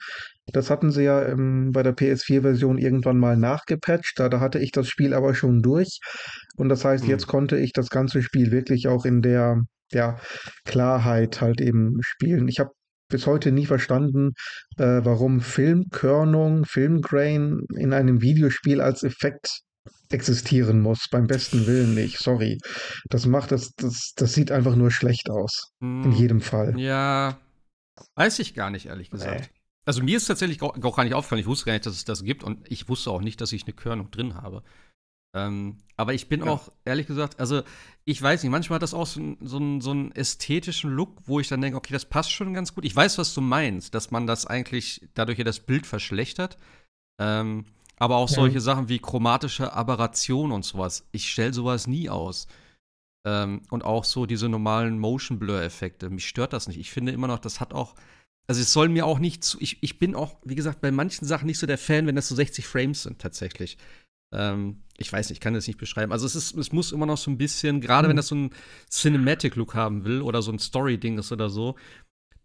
Das 0.52 0.70
hatten 0.70 0.92
sie 0.92 1.04
ja 1.04 1.26
ähm, 1.26 1.72
bei 1.72 1.84
der 1.84 1.94
PS4-Version 1.94 2.78
irgendwann 2.78 3.18
mal 3.18 3.38
nachgepatcht. 3.38 4.14
Da, 4.20 4.30
da 4.30 4.40
hatte 4.40 4.60
ich 4.60 4.72
das 4.72 4.88
Spiel 4.90 5.14
aber 5.14 5.34
schon 5.36 5.62
durch. 5.62 6.00
Und 6.58 6.70
das 6.70 6.84
heißt, 6.86 7.08
Hm. 7.08 7.10
jetzt 7.10 7.28
konnte 7.28 7.58
ich 7.58 7.72
das 7.74 7.90
ganze 7.90 8.22
Spiel 8.22 8.52
wirklich 8.52 8.88
auch 8.88 9.06
in 9.06 9.22
der 9.22 9.62
ja, 9.92 10.20
Klarheit 10.66 11.40
halt 11.42 11.62
eben 11.62 11.98
spielen. 12.02 12.48
Ich 12.48 12.60
habe 12.60 12.72
bis 13.10 13.28
heute 13.28 13.52
nie 13.52 13.66
verstanden, 13.68 14.32
äh, 14.78 15.02
warum 15.04 15.40
Filmkörnung, 15.42 16.66
Filmgrain 16.66 17.62
in 17.78 17.94
einem 17.94 18.22
Videospiel 18.22 18.82
als 18.82 19.04
Effekt 19.04 19.62
existieren 20.10 20.82
muss. 20.82 21.08
Beim 21.12 21.28
besten 21.28 21.68
Willen 21.68 21.94
nicht. 21.94 22.20
Sorry. 22.20 22.58
Das 23.10 23.26
macht 23.26 23.52
das, 23.52 23.74
das, 23.76 24.14
das 24.16 24.34
sieht 24.34 24.52
einfach 24.52 24.76
nur 24.76 24.92
schlecht 24.92 25.30
aus. 25.30 25.72
In 26.04 26.04
Hm, 26.06 26.12
jedem 26.12 26.42
Fall. 26.42 26.78
Ja, 26.80 27.38
weiß 28.16 28.40
ich 28.40 28.54
gar 28.56 28.70
nicht, 28.70 28.88
ehrlich 28.88 29.10
gesagt. 29.10 29.52
Nee. 29.52 29.63
Also 29.86 30.02
mir 30.04 30.18
ist 30.18 30.28
tatsächlich 30.28 30.62
auch, 30.62 30.74
gar 30.96 31.04
nicht 31.04 31.14
aufgefallen. 31.14 31.42
Ich 31.42 31.48
wusste 31.48 31.66
gar 31.66 31.74
nicht, 31.74 31.86
dass 31.86 31.94
es 31.96 32.06
das 32.06 32.24
gibt 32.24 32.44
und 32.44 32.72
ich 32.72 32.88
wusste 32.90 33.12
auch 33.12 33.22
nicht, 33.22 33.42
dass 33.42 33.52
ich 33.52 33.64
eine 33.64 33.74
Körnung 33.74 34.12
drin 34.12 34.36
habe. 34.36 34.64
Ähm, 35.36 35.78
aber 35.98 36.14
ich 36.14 36.30
bin 36.30 36.42
Ja. 36.46 36.52
auch, 36.52 36.72
ehrlich 36.86 37.08
gesagt, 37.08 37.40
also 37.40 37.64
ich 38.06 38.22
weiß 38.22 38.44
nicht, 38.44 38.52
manchmal 38.52 38.76
hat 38.76 38.84
das 38.84 38.94
auch 38.94 39.08
so, 39.08 39.36
so, 39.42 39.58
einen- 39.58 39.82
so 39.82 39.92
einen 39.92 40.12
ästhetischen 40.12 40.92
Look, 40.92 41.18
wo 41.26 41.40
ich 41.40 41.48
dann 41.48 41.60
denke, 41.60 41.78
okay, 41.78 41.92
das 41.92 42.06
passt 42.06 42.32
schon 42.32 42.54
ganz 42.54 42.76
gut. 42.76 42.86
Ich 42.86 42.96
weiß, 42.96 43.18
was 43.18 43.34
du 43.34 43.42
meinst, 43.42 43.96
dass 43.96 44.12
man 44.12 44.28
das 44.28 44.46
eigentlich 44.46 45.08
dadurch 45.16 45.40
ja 45.40 45.44
das 45.44 45.60
Bild 45.60 45.88
verschlechtert. 45.88 46.58
Ähm, 47.20 47.66
aber 47.98 48.18
auch 48.18 48.30
Ja. 48.30 48.36
solche 48.36 48.62
Sachen 48.62 48.90
wie 48.90 49.00
chromatische 49.00 49.74
Aberration 49.74 50.52
und 50.52 50.66
sowas. 50.66 51.08
Ich 51.12 51.32
stelle 51.32 51.54
sowas 51.54 51.88
nie 51.88 52.10
aus. 52.10 52.48
Ähm, 53.26 53.62
und 53.70 53.84
auch 53.86 54.04
so 54.04 54.26
diese 54.26 54.50
normalen 54.50 55.00
Motion 55.00 55.40
Blur-Effekte. 55.40 56.10
Mich 56.10 56.28
stört 56.28 56.54
das 56.54 56.68
nicht. 56.68 56.78
Ich 56.80 56.92
finde 56.92 57.12
immer 57.12 57.28
noch, 57.28 57.40
das 57.40 57.60
hat 57.60 57.74
auch. 57.74 57.96
Also 58.48 58.62
es 58.62 58.74
soll 58.74 58.90
mir 58.90 59.06
auch 59.06 59.20
nicht 59.20 59.44
zu. 59.44 59.58
Ich, 59.62 59.82
ich 59.82 60.00
bin 60.00 60.16
auch, 60.16 60.38
wie 60.44 60.56
gesagt, 60.56 60.82
bei 60.82 60.92
manchen 60.92 61.26
Sachen 61.26 61.46
nicht 61.46 61.60
so 61.60 61.68
der 61.68 61.78
Fan, 61.78 62.08
wenn 62.08 62.16
das 62.16 62.28
so 62.28 62.36
60 62.36 62.68
Frames 62.68 63.04
sind, 63.04 63.20
tatsächlich. 63.20 63.78
Ähm, 64.34 64.84
ich 64.98 65.12
weiß 65.12 65.30
nicht, 65.30 65.38
ich 65.38 65.42
kann 65.42 65.54
das 65.54 65.68
nicht 65.68 65.80
beschreiben. 65.80 66.12
Also 66.12 66.26
es 66.26 66.36
ist, 66.36 66.56
es 66.58 66.72
muss 66.72 66.92
immer 66.92 67.06
noch 67.06 67.18
so 67.18 67.32
ein 67.32 67.38
bisschen, 67.38 67.82
gerade 67.82 68.08
wenn 68.10 68.14
Hm. 68.14 68.18
das 68.18 68.28
so 68.28 68.36
ein 68.36 68.52
Cinematic-Look 68.90 69.76
haben 69.76 70.06
will 70.06 70.22
oder 70.22 70.42
so 70.42 70.52
ein 70.52 70.60
Story-Ding 70.60 71.18
ist 71.20 71.32
oder 71.32 71.50
so, 71.50 71.76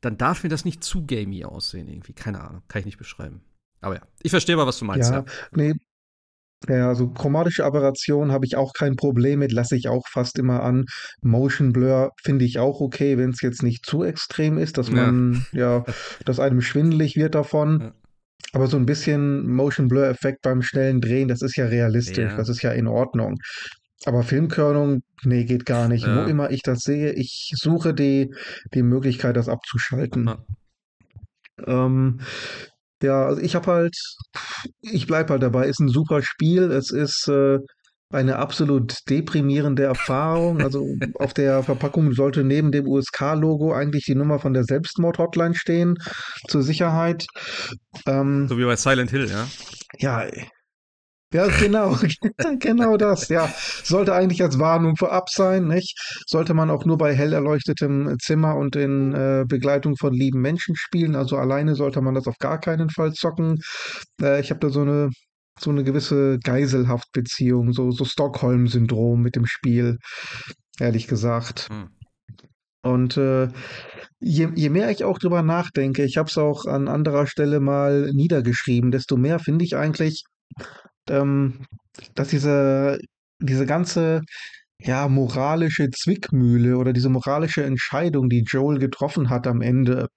dann 0.01 0.17
darf 0.19 0.43
mir 0.45 0.49
das 0.51 0.65
nicht 0.65 0.85
zu 0.85 1.07
gamey 1.07 1.45
aussehen, 1.45 1.89
irgendwie. 1.89 2.13
Keine 2.15 2.41
Ahnung, 2.43 2.63
kann 2.69 2.81
ich 2.81 2.87
nicht 2.87 2.99
beschreiben. 2.99 3.43
Aber 3.81 3.97
ja, 3.97 4.03
ich 4.23 4.31
verstehe 4.31 4.55
aber, 4.57 4.67
was 4.67 4.79
du 4.79 4.85
meinst. 4.85 5.11
Ja, 5.11 5.19
Ja. 5.19 5.25
nee, 5.53 5.75
ja, 6.69 6.89
also 6.89 7.09
chromatische 7.09 7.65
Aberration 7.65 8.33
habe 8.33 8.45
ich 8.47 8.57
auch 8.57 8.73
kein 8.73 8.97
Problem 8.97 9.39
mit, 9.39 9.53
lasse 9.53 9.77
ich 9.77 9.89
auch 9.89 10.03
fast 10.11 10.39
immer 10.39 10.63
an. 10.63 10.85
Motion 11.23 11.73
Blur 11.73 12.11
finde 12.23 12.45
ich 12.45 12.59
auch 12.59 12.81
okay, 12.81 13.17
wenn 13.17 13.31
es 13.31 13.41
jetzt 13.43 13.63
nicht 13.63 13.87
zu 13.87 14.03
extrem 14.03 14.59
ist, 14.59 14.77
dass 14.79 14.89
Ja. 14.89 14.95
man, 14.95 15.47
ja, 15.53 15.85
dass 16.25 16.41
einem 16.41 16.61
schwindelig 16.61 17.17
wird 17.17 17.35
davon. 17.35 17.81
Ja. 17.81 17.93
Aber 18.53 18.67
so 18.67 18.77
ein 18.77 18.87
bisschen 18.87 19.47
Motion 19.53 19.89
Blur 19.89 20.07
Effekt 20.09 20.43
beim 20.43 20.63
schnellen 20.63 21.01
Drehen, 21.01 21.29
das 21.29 21.43
ist 21.43 21.57
ja 21.57 21.67
realistisch, 21.67 22.31
Ja. 22.31 22.37
das 22.37 22.49
ist 22.49 22.63
ja 22.63 22.73
in 22.73 22.87
Ordnung. 22.89 23.37
Aber 24.05 24.23
Filmkörnung, 24.23 25.03
nee, 25.25 25.45
geht 25.45 25.67
gar 25.67 25.89
nicht. 25.89 26.05
Wo 26.07 26.11
Ja. 26.11 26.27
immer 26.27 26.51
ich 26.51 26.63
das 26.63 26.81
sehe, 26.81 27.13
ich 27.13 27.53
suche 27.57 27.95
die, 27.95 28.33
die 28.75 28.83
Möglichkeit, 28.83 29.37
das 29.37 29.49
abzuschalten. 29.49 30.27
Ja. 30.27 30.39
Ähm, 31.67 32.21
ja, 33.03 33.27
also 33.27 33.41
ich 33.41 33.55
habe 33.55 33.67
halt, 33.67 33.97
ich 34.81 35.07
bleibe 35.07 35.31
halt 35.31 35.43
dabei, 35.43 35.67
ist 35.67 35.81
ein 35.81 35.89
super 35.89 36.23
Spiel. 36.23 36.71
Es 36.73 36.91
ist 36.91 37.29
äh, 37.29 37.59
eine 38.11 38.37
absolut 38.37 38.95
deprimierende 39.09 39.85
Erfahrung. 39.85 40.63
Also 40.63 40.87
auf 41.15 41.35
der 41.35 41.63
Verpackung 41.63 42.13
sollte 42.13 42.45
neben 42.45 42.73
dem 42.73 42.87
USK-Logo 42.87 43.73
eigentlich 43.73 44.05
die 44.05 44.15
Nummer 44.15 44.39
von 44.39 44.55
der 44.55 44.65
Selbstmord-Hotline 44.65 45.55
stehen, 45.55 45.97
zur 46.49 46.63
Sicherheit. 46.63 47.27
Ähm, 48.07 48.49
So 48.49 48.59
wie 48.59 48.65
bei 48.65 48.77
Silent 48.77 49.11
Hill, 49.11 49.29
ja. 49.29 49.47
ja, 49.99 50.31
ja, 51.33 51.47
genau, 51.47 51.97
genau 52.59 52.97
das, 52.97 53.29
ja. 53.29 53.53
Sollte 53.85 54.15
eigentlich 54.15 54.43
als 54.43 54.59
Warnung 54.59 54.97
vorab 54.97 55.29
sein, 55.29 55.69
nicht? 55.69 55.99
Sollte 56.27 56.55
man 56.55 56.71
auch 56.71 56.85
nur 56.85 56.97
bei 56.97 57.15
hell 57.15 57.33
erleuchtetem 57.33 58.17
Zimmer 58.21 58.57
und 58.57 58.77
in 58.77 59.15
äh, 59.15 59.45
Begleitung 59.47 59.97
von 59.97 60.15
lieben 60.15 60.41
Menschen 60.41 60.75
spielen. 60.75 61.15
Also 61.15 61.37
alleine 61.37 61.75
sollte 61.75 62.01
man 62.01 62.15
das 62.15 62.27
auf 62.27 62.39
gar 62.39 62.59
keinen 62.59 62.89
Fall 62.89 63.13
zocken. 63.13 63.59
Äh, 64.23 64.41
ich 64.41 64.51
habe 64.51 64.61
da 64.61 64.71
so 64.71 64.81
eine, 64.81 65.11
so 65.61 65.71
eine 65.71 65.85
gewisse 65.85 66.39
Geiselhaftbeziehung, 66.43 67.73
so, 67.73 67.91
so 67.91 68.05
Stockholm-Syndrom 68.05 69.21
mit 69.21 69.37
dem 69.37 69.47
Spiel, 69.47 69.99
ehrlich 70.81 71.09
gesagt. 71.09 71.69
Hm. 71.71 71.91
Und 72.83 73.17
äh, 73.19 73.49
je, 74.21 74.49
je 74.55 74.71
mehr 74.71 74.91
ich 74.91 75.05
auch 75.05 75.19
drüber 75.19 75.43
nachdenke, 75.43 76.05
ich 76.05 76.17
habe 76.17 76.29
es 76.31 76.39
auch 76.39 76.65
an 76.65 76.89
anderer 76.89 77.27
Stelle 77.27 77.61
mal 77.61 78.11
niedergeschrieben, 78.15 78.91
desto 78.91 79.17
mehr 79.17 79.39
finde 79.39 79.65
ich 79.65 79.77
eigentlich, 79.77 80.25
ähm, 81.11 81.67
dass 82.15 82.29
diese, 82.29 82.99
diese 83.41 83.67
ganze 83.67 84.23
ja, 84.81 85.09
moralische 85.09 85.91
Zwickmühle 85.91 86.77
oder 86.77 86.93
diese 86.93 87.09
moralische 87.09 87.65
Entscheidung, 87.65 88.29
die 88.29 88.45
Joel 88.47 88.79
getroffen 88.79 89.29
hat 89.31 89.47
am 89.47 89.61
Ende, 89.61 90.09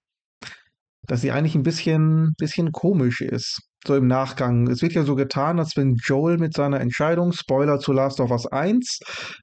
dass 1.06 1.20
sie 1.20 1.32
eigentlich 1.32 1.54
ein 1.54 1.64
bisschen, 1.64 2.34
bisschen 2.38 2.70
komisch 2.72 3.20
ist. 3.20 3.60
So 3.84 3.96
im 3.96 4.06
Nachgang. 4.06 4.68
Es 4.68 4.80
wird 4.80 4.92
ja 4.92 5.02
so 5.02 5.16
getan, 5.16 5.58
als 5.58 5.76
wenn 5.76 5.96
Joel 5.96 6.38
mit 6.38 6.54
seiner 6.54 6.80
Entscheidung, 6.80 7.32
Spoiler 7.32 7.80
zu 7.80 7.92
Last 7.92 8.20
of 8.20 8.30
Us 8.30 8.46
1, 8.46 9.00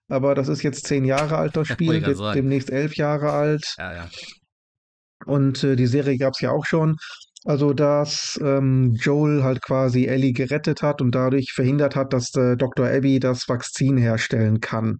aber 0.08 0.34
das 0.34 0.48
ist 0.48 0.64
jetzt 0.64 0.88
zehn 0.88 1.04
Jahre 1.04 1.38
alt, 1.38 1.58
das 1.58 1.68
Spiel, 1.68 2.02
wird 2.06 2.36
demnächst 2.36 2.70
elf 2.70 2.96
Jahre 2.96 3.32
alt. 3.32 3.76
Ja, 3.78 3.94
ja. 3.94 4.10
Und 5.26 5.66
äh, 5.66 5.76
die 5.76 5.88
Serie 5.88 6.18
gab 6.18 6.34
es 6.34 6.40
ja 6.40 6.52
auch 6.52 6.66
schon. 6.66 6.96
Also, 7.46 7.74
dass 7.74 8.40
ähm, 8.44 8.96
Joel 9.00 9.44
halt 9.44 9.62
quasi 9.62 10.06
Ellie 10.06 10.34
gerettet 10.34 10.82
hat 10.82 11.02
und 11.02 11.16
dadurch 11.16 11.54
verhindert 11.54 11.96
hat, 11.96 12.12
dass 12.12 12.36
äh, 12.36 12.58
Dr. 12.58 12.88
Abby 12.88 13.20
das 13.20 13.48
Vakzin 13.48 13.98
herstellen 13.98 14.60
kann. 14.60 15.00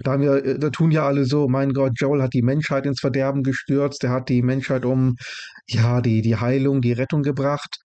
Da, 0.00 0.12
haben 0.12 0.22
wir, 0.22 0.44
äh, 0.44 0.58
da 0.58 0.70
tun 0.70 0.90
ja 0.92 1.04
alle 1.06 1.24
so, 1.24 1.48
mein 1.48 1.72
Gott, 1.72 1.92
Joel 1.96 2.22
hat 2.22 2.34
die 2.34 2.42
Menschheit 2.42 2.86
ins 2.86 3.00
Verderben 3.00 3.42
gestürzt, 3.42 4.04
er 4.04 4.10
hat 4.10 4.28
die 4.28 4.42
Menschheit 4.42 4.84
um 4.84 5.16
ja, 5.66 6.00
die, 6.00 6.22
die 6.22 6.36
Heilung, 6.36 6.80
die 6.80 6.92
Rettung 6.92 7.22
gebracht. 7.22 7.78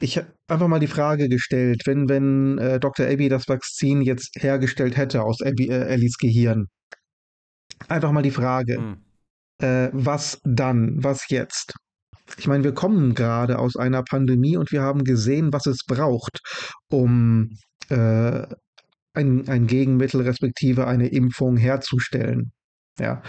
Ich 0.00 0.16
habe 0.16 0.32
einfach 0.48 0.68
mal 0.68 0.80
die 0.80 0.86
Frage 0.86 1.28
gestellt, 1.28 1.82
wenn, 1.84 2.08
wenn 2.08 2.58
äh, 2.58 2.80
Dr. 2.80 3.06
Abby 3.06 3.28
das 3.28 3.48
Vakzin 3.48 4.02
jetzt 4.02 4.36
hergestellt 4.40 4.96
hätte 4.96 5.22
aus 5.22 5.42
Abby, 5.42 5.68
äh, 5.68 5.84
Ellies 5.86 6.16
Gehirn. 6.18 6.66
Einfach 7.88 8.12
mal 8.12 8.22
die 8.22 8.30
Frage. 8.30 8.76
Hm. 8.76 8.96
Äh, 9.60 9.90
was 9.92 10.40
dann? 10.44 11.02
Was 11.02 11.28
jetzt? 11.28 11.74
Ich 12.38 12.46
meine, 12.46 12.64
wir 12.64 12.72
kommen 12.72 13.14
gerade 13.14 13.58
aus 13.58 13.76
einer 13.76 14.02
Pandemie 14.02 14.56
und 14.56 14.72
wir 14.72 14.82
haben 14.82 15.04
gesehen, 15.04 15.52
was 15.52 15.66
es 15.66 15.84
braucht, 15.86 16.40
um 16.88 17.50
äh, 17.88 18.46
ein, 19.14 19.48
ein 19.48 19.66
Gegenmittel 19.66 20.22
respektive 20.22 20.86
eine 20.86 21.08
Impfung 21.08 21.56
herzustellen. 21.56 22.52
Ja. 22.98 23.22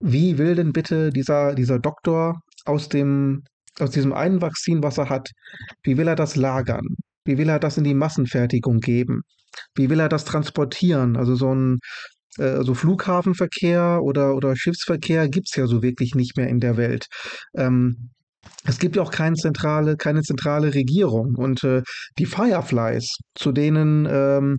Wie 0.00 0.38
will 0.38 0.54
denn 0.54 0.72
bitte 0.72 1.10
dieser, 1.10 1.54
dieser 1.54 1.78
Doktor 1.78 2.40
aus 2.64 2.88
dem, 2.88 3.44
aus 3.78 3.90
diesem 3.90 4.12
einen 4.12 4.42
Vakzin, 4.42 4.82
was 4.82 4.98
er 4.98 5.08
hat, 5.08 5.30
wie 5.82 5.96
will 5.96 6.08
er 6.08 6.16
das 6.16 6.36
lagern? 6.36 6.86
Wie 7.24 7.38
will 7.38 7.48
er 7.48 7.58
das 7.58 7.78
in 7.78 7.84
die 7.84 7.94
Massenfertigung 7.94 8.78
geben? 8.80 9.22
Wie 9.74 9.88
will 9.90 10.00
er 10.00 10.08
das 10.08 10.24
transportieren? 10.24 11.16
Also 11.16 11.34
so 11.34 11.54
ein 11.54 11.78
äh, 12.38 12.62
Flughafenverkehr 12.62 14.00
oder, 14.02 14.34
oder 14.34 14.54
Schiffsverkehr 14.56 15.28
gibt 15.28 15.48
es 15.50 15.56
ja 15.56 15.66
so 15.66 15.82
wirklich 15.82 16.14
nicht 16.14 16.36
mehr 16.36 16.48
in 16.48 16.60
der 16.60 16.76
Welt. 16.76 17.06
Ähm, 17.56 18.10
es 18.64 18.78
gibt 18.78 18.96
ja 18.96 19.02
auch 19.02 19.10
keine 19.10 19.36
zentrale, 19.36 19.96
keine 19.96 20.22
zentrale 20.22 20.74
Regierung. 20.74 21.34
Und 21.36 21.64
äh, 21.64 21.82
die 22.18 22.26
Fireflies, 22.26 23.16
zu 23.34 23.52
denen 23.52 24.06
ähm, 24.10 24.58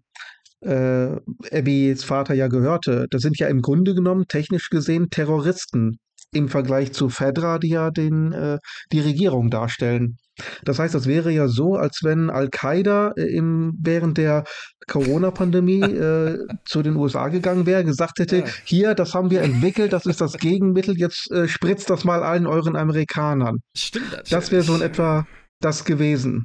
äh, 0.62 1.18
Abbys 1.56 2.04
Vater 2.04 2.34
ja 2.34 2.48
gehörte, 2.48 3.08
das 3.10 3.22
sind 3.22 3.38
ja 3.40 3.48
im 3.48 3.62
Grunde 3.62 3.94
genommen 3.94 4.26
technisch 4.28 4.70
gesehen 4.70 5.10
Terroristen 5.10 6.00
im 6.34 6.50
Vergleich 6.50 6.94
zu 6.94 7.10
Fedra, 7.10 7.58
die 7.60 7.70
ja 7.70 7.90
den, 7.92 8.32
äh, 8.34 8.58
die 8.92 9.00
Regierung 9.00 9.50
darstellen. 9.50 10.18
Das 10.64 10.78
heißt, 10.78 10.94
das 10.94 11.08
wäre 11.08 11.32
ja 11.32 11.48
so, 11.48 11.76
als 11.76 12.02
wenn 12.04 12.30
Al-Qaida 12.30 13.14
äh, 13.18 13.24
im, 13.24 13.74
während 13.82 14.18
der 14.18 14.44
Corona-Pandemie 14.88 15.82
äh, 15.82 16.38
zu 16.66 16.84
den 16.84 16.96
USA 16.96 17.30
gegangen 17.30 17.66
wäre, 17.66 17.84
gesagt 17.84 18.20
hätte, 18.20 18.38
Ja. 18.38 18.46
hier, 18.64 18.96
das 18.96 19.14
haben 19.14 19.32
wir 19.32 19.42
entwickelt, 19.42 19.94
das 19.94 20.06
ist 20.06 20.22
das 20.22 20.34
Gegenmittel, 20.38 20.98
jetzt 20.98 21.32
äh, 21.32 21.48
spritzt 21.48 21.90
das 21.90 22.04
mal 22.04 22.24
allen 22.24 22.46
euren 22.48 22.76
Amerikanern. 22.76 23.58
Stimmt 23.76 24.12
natürlich. 24.12 24.30
Das 24.30 24.52
wäre 24.52 24.64
so 24.64 24.76
in 24.76 24.82
etwa 24.82 25.26
das 25.60 25.86
gewesen. 25.86 26.44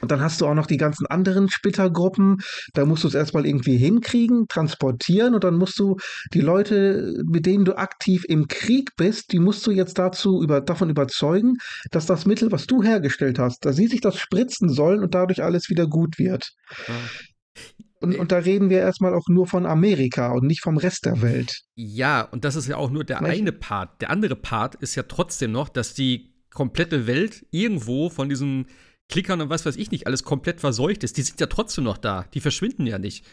Und 0.00 0.10
dann 0.10 0.20
hast 0.20 0.40
du 0.40 0.46
auch 0.46 0.54
noch 0.54 0.66
die 0.66 0.76
ganzen 0.76 1.06
anderen 1.06 1.48
Splittergruppen. 1.48 2.38
Da 2.74 2.84
musst 2.84 3.04
du 3.04 3.08
es 3.08 3.14
erstmal 3.14 3.46
irgendwie 3.46 3.76
hinkriegen, 3.76 4.46
transportieren 4.48 5.34
und 5.34 5.42
dann 5.42 5.56
musst 5.56 5.78
du 5.78 5.96
die 6.32 6.40
Leute, 6.40 7.22
mit 7.26 7.46
denen 7.46 7.64
du 7.64 7.76
aktiv 7.76 8.24
im 8.28 8.46
Krieg 8.46 8.90
bist, 8.96 9.32
die 9.32 9.40
musst 9.40 9.66
du 9.66 9.72
jetzt 9.72 9.98
dazu 9.98 10.42
über, 10.42 10.60
davon 10.60 10.90
überzeugen, 10.90 11.54
dass 11.90 12.06
das 12.06 12.26
Mittel, 12.26 12.52
was 12.52 12.66
du 12.66 12.82
hergestellt 12.82 13.38
hast, 13.38 13.64
dass 13.64 13.76
sie 13.76 13.88
sich 13.88 14.00
das 14.00 14.18
spritzen 14.18 14.68
sollen 14.68 15.02
und 15.02 15.14
dadurch 15.14 15.42
alles 15.42 15.68
wieder 15.68 15.86
gut 15.86 16.18
wird. 16.18 16.52
Ja. 16.86 16.94
und, 18.00 18.18
und 18.18 18.32
da 18.32 18.38
reden 18.38 18.70
wir 18.70 18.78
erstmal 18.78 19.14
auch 19.14 19.26
nur 19.28 19.46
von 19.46 19.66
Amerika 19.66 20.32
und 20.32 20.46
nicht 20.46 20.62
vom 20.62 20.76
Rest 20.76 21.06
der 21.06 21.22
Welt. 21.22 21.62
Ja, 21.74 22.22
und 22.22 22.44
das 22.44 22.54
ist 22.54 22.68
ja 22.68 22.76
auch 22.76 22.90
nur 22.90 23.04
der 23.04 23.20
Nicht? 23.20 23.40
eine 23.40 23.52
Part. 23.52 24.00
Der 24.00 24.10
andere 24.10 24.36
Part 24.36 24.76
ist 24.76 24.94
ja 24.94 25.04
trotzdem 25.04 25.52
noch, 25.52 25.68
dass 25.68 25.94
die 25.94 26.34
komplette 26.50 27.06
Welt 27.06 27.44
irgendwo 27.50 28.08
von 28.08 28.28
diesen 28.28 28.66
Klickern 29.08 29.40
und 29.40 29.50
was 29.50 29.64
weiß 29.64 29.76
ich 29.76 29.90
nicht 29.90 30.06
alles 30.06 30.24
komplett 30.24 30.60
verseucht 30.60 31.04
ist. 31.04 31.16
Die 31.16 31.22
sind 31.22 31.40
ja 31.40 31.46
trotzdem 31.46 31.84
noch 31.84 31.98
da. 31.98 32.24
Die 32.34 32.40
verschwinden 32.40 32.86
ja 32.86 32.98
nicht. 32.98 33.24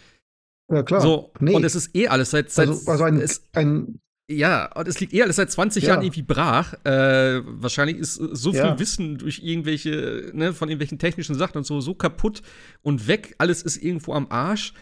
Ja, 0.71 0.83
klar. 0.83 1.01
So, 1.01 1.31
nee. 1.39 1.53
und 1.53 1.63
es 1.63 1.75
ist 1.75 1.95
eh 1.95 2.07
alles 2.07 2.31
seit, 2.31 2.51
seit 2.51 2.69
also, 2.69 2.89
also 2.89 3.03
ein, 3.03 3.19
es, 3.19 3.43
ein 3.53 3.99
ja, 4.31 4.71
und 4.73 4.87
es 4.87 4.99
liegt 4.99 5.13
eh 5.13 5.21
alles 5.21 5.35
seit 5.35 5.51
20 5.51 5.83
Ja. 5.83 5.89
Jahren 5.89 6.03
irgendwie 6.03 6.21
brach. 6.21 6.73
Äh, 6.85 7.41
wahrscheinlich 7.45 7.97
ist 7.97 8.15
so 8.15 8.51
viel 8.51 8.61
Ja. 8.61 8.79
Wissen 8.79 9.17
durch 9.17 9.39
irgendwelche, 9.43 10.31
ne, 10.33 10.53
von 10.53 10.69
irgendwelchen 10.69 10.99
technischen 10.99 11.35
Sachen 11.35 11.57
und 11.57 11.65
so, 11.65 11.81
so 11.81 11.93
kaputt 11.93 12.41
und 12.81 13.07
weg. 13.07 13.35
Alles 13.37 13.61
ist 13.61 13.77
irgendwo 13.77 14.13
am 14.13 14.27
Arsch. 14.29 14.73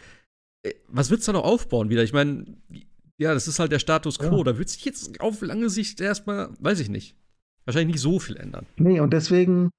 Äh, 0.63 0.73
Was 0.87 1.09
willst 1.09 1.27
du 1.27 1.31
da 1.31 1.39
noch 1.39 1.45
aufbauen 1.45 1.89
wieder? 1.89 2.03
Ich 2.03 2.13
meine, 2.13 2.45
ja, 3.17 3.33
das 3.33 3.47
ist 3.47 3.59
halt 3.59 3.71
der 3.71 3.79
Status 3.79 4.19
quo. 4.19 4.37
Ja. 4.37 4.43
Da 4.43 4.57
wird 4.57 4.69
sich 4.69 4.85
jetzt 4.85 5.19
auf 5.19 5.41
lange 5.41 5.69
Sicht 5.69 5.99
erstmal, 6.01 6.49
weiß 6.59 6.79
ich 6.79 6.89
nicht, 6.89 7.15
wahrscheinlich 7.65 7.95
nicht 7.95 8.01
so 8.01 8.19
viel 8.19 8.37
ändern. 8.37 8.67
Nee, 8.77 8.99
und 8.99 9.11
deswegen, 9.11 9.71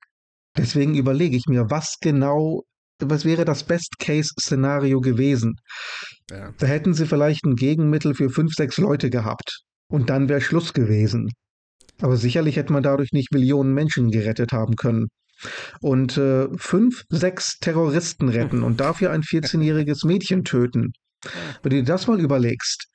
deswegen 0.56 0.94
überlege 0.94 1.36
ich 1.36 1.46
mir, 1.46 1.70
was 1.70 1.96
genau, 2.00 2.62
was 3.00 3.24
wäre 3.24 3.44
das 3.44 3.64
Best-Case-Szenario 3.64 5.00
gewesen? 5.00 5.54
Ja. 6.30 6.52
Da 6.58 6.66
hätten 6.66 6.94
sie 6.94 7.06
vielleicht 7.06 7.44
ein 7.44 7.56
Gegenmittel 7.56 8.14
für 8.14 8.30
fünf, 8.30 8.54
sechs 8.54 8.78
Leute 8.78 9.10
gehabt. 9.10 9.60
Und 9.88 10.08
dann 10.08 10.28
wäre 10.28 10.40
Schluss 10.40 10.72
gewesen. 10.72 11.30
Aber 12.00 12.16
sicherlich 12.16 12.56
hätte 12.56 12.72
man 12.72 12.82
dadurch 12.82 13.12
nicht 13.12 13.32
Millionen 13.32 13.74
Menschen 13.74 14.10
gerettet 14.10 14.52
haben 14.52 14.76
können. 14.76 15.08
Und 15.80 16.16
äh, 16.16 16.48
fünf, 16.56 17.02
sechs 17.08 17.58
Terroristen 17.58 18.28
retten 18.28 18.62
und 18.62 18.80
dafür 18.80 19.10
ein 19.10 19.22
14-jähriges 19.22 20.06
Mädchen 20.06 20.44
töten. 20.44 20.92
Wenn 21.62 21.70
du 21.70 21.76
dir 21.76 21.84
das 21.84 22.06
mal 22.06 22.20
überlegst, 22.20 22.86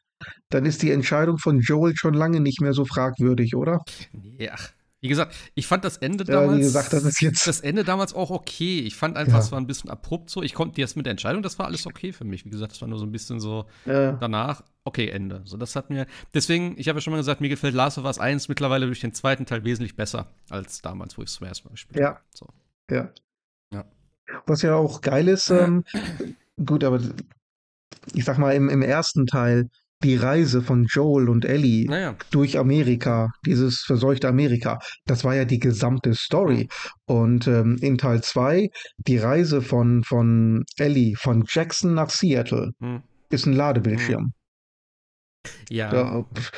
dann 0.50 0.66
ist 0.66 0.82
die 0.82 0.92
Entscheidung 0.92 1.38
von 1.38 1.60
Joel 1.60 1.96
schon 1.96 2.14
lange 2.14 2.40
nicht 2.40 2.62
mehr 2.62 2.74
so 2.74 2.86
fragwürdig, 2.86 3.56
oder? 3.56 3.82
Ach. 4.50 4.72
Wie 5.08 5.10
gesagt, 5.10 5.34
ich 5.56 5.66
fand 5.68 5.86
das 5.86 5.96
Ende 5.98 6.26
Ja, 6.26 6.42
wie 6.42 6.46
damals. 6.48 6.60
gesagt, 6.60 6.92
das 6.92 7.04
ist 7.06 7.22
jetzt- 7.22 7.48
Das 7.48 7.62
Ende 7.62 7.86
damals 7.86 8.14
auch 8.14 8.30
okay. 8.30 8.82
Ich 8.82 8.96
fand 8.98 9.16
einfach, 9.16 9.36
Ja. 9.36 9.40
es 9.40 9.52
war 9.54 9.60
ein 9.60 9.66
bisschen 9.68 9.90
abrupt 9.90 10.30
so. 10.30 10.44
Ich 10.44 10.54
konnte 10.54 10.82
jetzt 10.82 10.98
mit 10.98 11.06
der 11.06 11.12
Entscheidung, 11.12 11.42
das 11.42 11.58
war 11.58 11.66
alles 11.68 11.88
okay 11.88 12.12
für 12.12 12.26
mich. 12.26 12.44
Wie 12.46 12.50
gesagt, 12.50 12.74
das 12.74 12.82
war 12.82 12.90
nur 12.90 13.00
so 13.00 13.06
ein 13.06 13.12
bisschen 13.14 13.40
so. 13.40 13.66
Äh, 13.86 14.14
danach, 14.20 14.64
okay, 14.84 15.08
Ende. 15.10 15.42
So, 15.46 15.56
das 15.56 15.78
hat 15.78 15.90
mir, 15.90 16.08
deswegen, 16.34 16.76
ich 16.78 16.90
habe 16.90 16.98
ja 16.98 17.02
schon 17.02 17.12
mal 17.12 17.18
gesagt, 17.18 17.40
mir 17.40 17.48
gefällt 17.50 17.74
Last 17.74 17.98
of 17.98 18.04
Us 18.04 18.20
1 18.20 18.50
mittlerweile 18.50 18.86
durch 18.86 19.00
den 19.00 19.14
zweiten 19.14 19.46
Teil 19.46 19.64
wesentlich 19.64 19.96
besser 19.96 20.28
als 20.50 20.82
damals, 20.82 21.18
wo 21.18 21.22
ich 21.22 21.30
es 21.30 21.36
zum 21.36 21.48
ersten 21.48 21.68
Mal 21.70 21.72
gespielt 21.72 22.00
Ja. 22.02 22.08
habe. 22.10 22.20
So. 22.34 22.48
Ja. 22.92 23.10
Ja. 23.74 23.86
Was 24.46 24.62
ja 24.62 24.76
auch 24.76 25.00
geil 25.02 25.30
ist, 25.30 25.50
ähm, 25.52 25.86
gut, 26.66 26.84
aber 26.84 27.00
ich 28.14 28.26
sag 28.26 28.38
mal, 28.38 28.52
im, 28.54 28.68
im 28.70 28.82
ersten 28.82 29.26
Teil, 29.26 29.70
die 30.04 30.16
Reise 30.16 30.62
von 30.62 30.86
Joel 30.86 31.30
und 31.30 31.46
Ellie 31.46 31.86
Naja, 31.90 32.16
durch 32.32 32.58
Amerika, 32.58 33.30
dieses 33.46 33.80
verseuchte 33.80 34.28
Amerika, 34.28 34.80
das 35.06 35.24
war 35.24 35.36
ja 35.36 35.46
die 35.46 35.60
gesamte 35.60 36.14
Story. 36.14 36.68
Und 37.06 37.48
ähm, 37.48 37.78
in 37.82 37.98
Teil 37.98 38.22
2, 38.22 38.70
die 38.98 39.18
Reise 39.18 39.62
von, 39.62 40.04
von 40.04 40.64
Ellie 40.78 41.16
von 41.16 41.44
Jackson 41.48 41.94
nach 41.94 42.10
Seattle, 42.10 42.72
hm. 42.80 43.02
ist 43.30 43.46
ein 43.48 43.54
Ladebildschirm. 43.54 44.34
ja, 45.70 45.90
Da, 45.90 46.26
pf, 46.36 46.52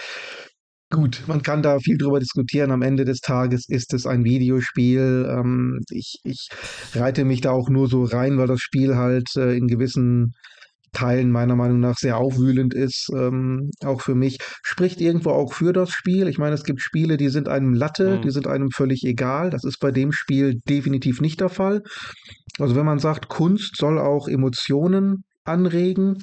gut, 0.89 1.23
man 1.27 1.41
kann 1.41 1.61
da 1.61 1.79
viel 1.79 1.97
drüber 1.97 2.19
diskutieren. 2.19 2.71
Am 2.71 2.81
Ende 2.81 3.05
des 3.05 3.21
Tages 3.21 3.69
ist 3.69 3.93
es 3.93 4.05
ein 4.05 4.25
Videospiel. 4.25 5.27
Ähm, 5.29 5.79
ich, 5.91 6.19
ich 6.23 6.49
reite 6.93 7.23
mich 7.23 7.39
da 7.39 7.51
auch 7.51 7.69
nur 7.69 7.87
so 7.87 8.03
rein, 8.03 8.37
weil 8.37 8.47
das 8.47 8.59
Spiel 8.59 8.97
halt 8.97 9.29
äh, 9.37 9.55
in 9.55 9.67
gewissen 9.67 10.33
Teilen 10.91 11.31
meiner 11.31 11.55
Meinung 11.55 11.79
nach 11.79 11.97
sehr 11.97 12.17
aufwühlend 12.17 12.73
ist, 12.73 13.09
ähm, 13.15 13.69
auch 13.83 14.01
für 14.01 14.15
mich. 14.15 14.37
Spricht 14.63 15.01
irgendwo 15.01 15.31
auch 15.31 15.53
für 15.53 15.73
das 15.73 15.91
Spiel. 15.91 16.27
Ich 16.27 16.37
meine, 16.37 16.55
es 16.55 16.63
gibt 16.63 16.81
Spiele, 16.81 17.17
die 17.17 17.29
sind 17.29 17.47
einem 17.47 17.73
Latte, 17.73 18.17
Mhm. 18.17 18.21
die 18.21 18.31
sind 18.31 18.47
einem 18.47 18.69
völlig 18.71 19.03
egal. 19.03 19.49
Das 19.49 19.63
ist 19.63 19.79
bei 19.79 19.91
dem 19.91 20.11
Spiel 20.11 20.59
definitiv 20.67 21.21
nicht 21.21 21.41
der 21.41 21.49
Fall. 21.49 21.83
Also 22.59 22.75
wenn 22.75 22.85
man 22.85 22.99
sagt, 22.99 23.29
Kunst 23.29 23.77
soll 23.77 23.99
auch 23.99 24.27
Emotionen 24.27 25.23
anregen, 25.43 26.17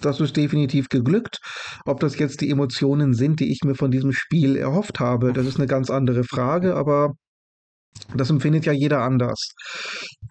das 0.00 0.20
ist 0.20 0.36
definitiv 0.36 0.88
geglückt. 0.88 1.38
Ob 1.84 2.00
das 2.00 2.18
jetzt 2.18 2.40
die 2.40 2.50
Emotionen 2.50 3.14
sind, 3.14 3.40
die 3.40 3.50
ich 3.50 3.60
mir 3.64 3.74
von 3.74 3.90
diesem 3.90 4.12
Spiel 4.12 4.56
erhofft 4.56 5.00
habe, 5.00 5.32
das 5.32 5.46
ist 5.46 5.58
eine 5.58 5.66
ganz 5.66 5.90
andere 5.90 6.24
Frage, 6.24 6.74
aber 6.74 7.14
das 8.14 8.30
empfindet 8.30 8.66
ja 8.66 8.72
jeder 8.72 9.02
anders. 9.02 9.54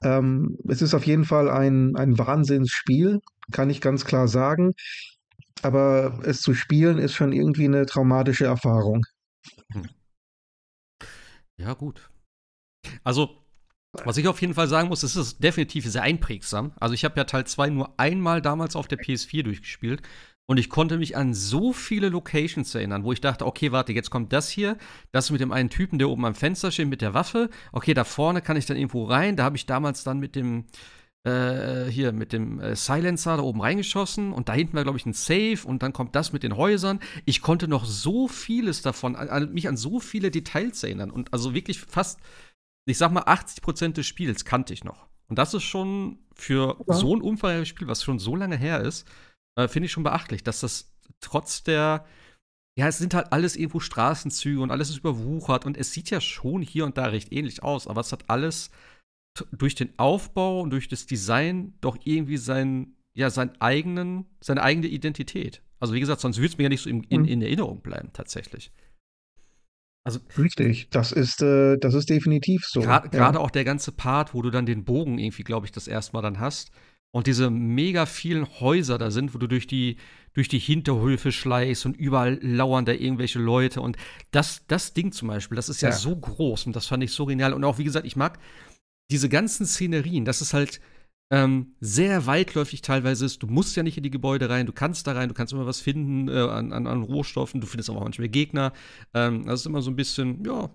Ähm, 0.03 0.57
es 0.67 0.81
ist 0.81 0.93
auf 0.93 1.05
jeden 1.05 1.25
Fall 1.25 1.49
ein, 1.49 1.95
ein 1.95 2.17
Wahnsinnsspiel, 2.17 3.19
kann 3.51 3.69
ich 3.69 3.81
ganz 3.81 4.05
klar 4.05 4.27
sagen. 4.27 4.73
Aber 5.61 6.19
es 6.23 6.41
zu 6.41 6.53
spielen 6.53 6.97
ist 6.97 7.13
schon 7.13 7.31
irgendwie 7.31 7.65
eine 7.65 7.85
traumatische 7.85 8.45
Erfahrung. 8.45 9.05
ja, 11.57 11.73
gut. 11.73 12.09
Also, 13.03 13.41
was 14.03 14.17
ich 14.17 14.27
auf 14.27 14.41
jeden 14.41 14.53
Fall 14.53 14.67
sagen 14.67 14.89
muss, 14.89 15.03
es 15.03 15.15
ist 15.15 15.43
definitiv 15.43 15.85
sehr 15.85 16.03
einprägsam. 16.03 16.73
Also, 16.79 16.93
ich 16.93 17.05
habe 17.05 17.17
ja 17.17 17.23
Teil 17.23 17.45
2 17.47 17.69
nur 17.69 17.99
einmal 17.99 18.41
damals 18.41 18.75
auf 18.75 18.87
der 18.87 18.99
PS4 18.99 19.43
durchgespielt. 19.43 20.01
Und 20.47 20.57
ich 20.57 20.69
konnte 20.69 20.97
mich 20.97 21.17
an 21.17 21.33
so 21.33 21.73
viele 21.73 22.09
Locations 22.09 22.73
erinnern, 22.75 23.03
wo 23.03 23.11
ich 23.11 23.19
dachte, 23.21 23.45
okay, 23.47 23.71
warte, 23.71 23.93
jetzt 23.93 24.11
kommt 24.11 24.31
das 24.31 24.47
hier, 24.49 24.77
das 25.11 25.31
mit 25.31 25.41
dem 25.41 25.51
einen 25.51 25.69
Typen, 25.71 25.97
der 25.97 26.07
oben 26.09 26.23
am 26.25 26.35
Fenster 26.35 26.71
steht 26.71 26.87
mit 26.87 27.01
der 27.01 27.15
Waffe. 27.15 27.49
Okay, 27.71 27.95
da 27.95 28.03
vorne 28.03 28.41
kann 28.41 28.55
ich 28.55 28.67
dann 28.67 28.77
irgendwo 28.77 29.05
rein. 29.05 29.35
Da 29.37 29.43
habe 29.43 29.57
ich 29.57 29.65
damals 29.65 30.03
dann 30.03 30.19
mit 30.19 30.35
dem, 30.35 30.65
äh, 31.23 31.85
hier, 31.85 32.11
mit 32.11 32.31
dem 32.31 32.59
äh, 32.59 32.75
Silencer 32.75 33.37
da 33.37 33.41
oben 33.43 33.59
reingeschossen. 33.59 34.33
Und 34.33 34.47
da 34.47 34.53
hinten 34.53 34.75
war, 34.75 34.83
glaube 34.83 34.99
ich, 34.99 35.07
ein 35.07 35.13
Safe. 35.13 35.57
Und 35.65 35.81
dann 35.81 35.93
kommt 35.93 36.15
das 36.15 36.31
mit 36.31 36.43
den 36.43 36.55
Häusern. 36.57 36.99
Ich 37.25 37.41
konnte 37.41 37.67
noch 37.67 37.85
so 37.85 38.27
vieles 38.27 38.83
davon, 38.83 39.15
an, 39.15 39.51
mich 39.51 39.67
an 39.67 39.77
so 39.77 39.99
viele 39.99 40.29
Details 40.29 40.83
erinnern. 40.83 41.09
Und 41.09 41.33
also 41.33 41.55
wirklich 41.55 41.79
fast, 41.79 42.19
ich 42.85 42.99
sag 42.99 43.11
mal, 43.11 43.23
80 43.25 43.63
Prozent 43.63 43.97
des 43.97 44.05
Spiels 44.05 44.45
kannte 44.45 44.73
ich 44.73 44.83
noch. 44.83 45.07
Und 45.27 45.39
das 45.39 45.55
ist 45.55 45.63
schon 45.63 46.19
für 46.35 46.77
Ja. 46.87 46.93
so 46.93 47.15
ein 47.15 47.21
umfangreiches 47.21 47.69
Spiel, 47.69 47.87
was 47.87 48.03
schon 48.03 48.19
so 48.19 48.35
lange 48.35 48.57
her 48.57 48.81
ist, 48.81 49.07
äh, 49.57 49.67
finde 49.67 49.85
ich 49.85 49.91
schon 49.91 50.03
beachtlich, 50.03 50.43
dass 50.43 50.59
das 50.61 50.91
trotz 51.21 51.63
der 51.63 52.05
ja, 52.77 52.89
es 52.89 52.97
sind 52.97 53.13
halt 53.13 53.31
alles 53.31 53.55
irgendwo 53.55 53.79
Straßenzüge 53.79 54.59
und 54.61 54.69
alles 54.69 54.89
ist 54.89 54.97
überwuchert 54.97 55.65
und 55.65 55.77
es 55.77 55.93
sieht 55.93 56.09
ja 56.09 56.19
schon 56.19 56.61
hier 56.61 56.83
und 56.85 56.97
da 56.97 57.05
recht 57.05 57.31
ähnlich 57.31 57.63
aus, 57.63 57.87
aber 57.87 58.01
es 58.01 58.11
hat 58.11 58.29
alles 58.29 58.69
durch 59.51 59.75
den 59.75 59.97
Aufbau 59.97 60.59
und 60.61 60.71
durch 60.71 60.89
das 60.89 61.05
Design 61.05 61.73
doch 61.79 61.97
irgendwie 62.03 62.35
sein, 62.35 62.95
ja, 63.15 63.29
seinen 63.29 63.59
eigenen, 63.61 64.25
seine 64.41 64.61
eigene 64.61 64.87
Identität. 64.87 65.61
Also 65.79 65.93
wie 65.93 66.01
gesagt, 66.01 66.19
sonst 66.19 66.37
würde 66.37 66.47
es 66.47 66.57
mir 66.57 66.63
ja 66.63 66.69
nicht 66.69 66.81
so 66.81 66.89
in, 66.89 67.03
in, 67.03 67.21
Mhm. 67.21 67.27
in 67.27 67.41
Erinnerung 67.41 67.81
bleiben, 67.81 68.09
tatsächlich. 68.11 68.73
Also 70.05 70.19
Richtig, 70.37 70.89
das 70.89 71.11
ist, 71.11 71.41
äh, 71.41 71.77
das 71.77 71.93
ist 71.93 72.09
definitiv 72.09 72.65
so. 72.65 72.81
Gra- 72.81 73.03
ja. 73.03 73.07
Gerade 73.09 73.39
auch 73.39 73.51
der 73.51 73.63
ganze 73.63 73.91
Part, 73.91 74.33
wo 74.33 74.41
du 74.41 74.51
dann 74.51 74.65
den 74.65 74.85
Bogen 74.85 75.17
irgendwie, 75.17 75.43
glaube 75.43 75.65
ich, 75.65 75.71
das 75.71 75.87
erste 75.87 76.13
Mal 76.13 76.21
dann 76.21 76.39
hast. 76.39 76.71
Und 77.15 77.27
diese 77.27 77.49
mega 77.49 78.05
vielen 78.05 78.45
Häuser 78.59 78.97
da 78.97 79.09
sind, 79.09 79.33
wo 79.33 79.37
du 79.37 79.47
durch 79.47 79.67
die, 79.67 79.95
durch 80.33 80.49
die 80.49 80.59
Hinterhöfe 80.59 81.31
schleichst 81.31 81.85
und 81.85 81.95
überall 81.95 82.37
lauern 82.41 82.83
da 82.83 82.91
irgendwelche 82.91 83.39
Leute. 83.39 83.79
Und 83.79 83.95
das, 84.31 84.63
das 84.67 84.93
Ding 84.93 85.13
zum 85.13 85.29
Beispiel, 85.29 85.55
das 85.55 85.69
ist 85.69 85.79
ja, 85.79 85.91
Ja. 85.91 85.95
so 85.95 86.13
groß 86.13 86.65
und 86.65 86.75
das 86.75 86.87
fand 86.87 87.03
ich 87.05 87.11
so 87.11 87.25
genial. 87.25 87.53
Und 87.53 87.63
auch, 87.63 87.77
wie 87.77 87.85
gesagt, 87.85 88.05
ich 88.05 88.17
mag 88.17 88.37
diese 89.09 89.29
ganzen 89.29 89.65
Szenerien, 89.65 90.25
dass 90.25 90.41
es 90.41 90.53
halt 90.53 90.81
ähm, 91.31 91.75
sehr 91.79 92.25
weitläufig 92.25 92.81
teilweise 92.81 93.23
ist. 93.23 93.41
Du 93.41 93.47
musst 93.47 93.77
ja 93.77 93.83
nicht 93.83 93.95
in 93.95 94.03
die 94.03 94.11
Gebäude 94.11 94.49
rein, 94.49 94.65
du 94.65 94.73
kannst 94.73 95.07
da 95.07 95.13
rein, 95.13 95.29
du 95.29 95.33
kannst 95.35 95.53
immer 95.53 95.65
was 95.65 95.79
finden 95.79 96.27
äh, 96.27 96.33
an, 96.33 96.73
an, 96.73 96.85
an 96.85 97.01
Rohstoffen, 97.01 97.61
du 97.61 97.67
findest 97.67 97.89
aber 97.89 97.99
auch 97.99 98.03
manchmal 98.03 98.27
Gegner. 98.27 98.73
Ähm, 99.13 99.45
das 99.45 99.61
ist 99.61 99.67
immer 99.67 99.81
so 99.81 99.89
ein 99.89 99.95
bisschen, 99.95 100.43
ja, 100.43 100.69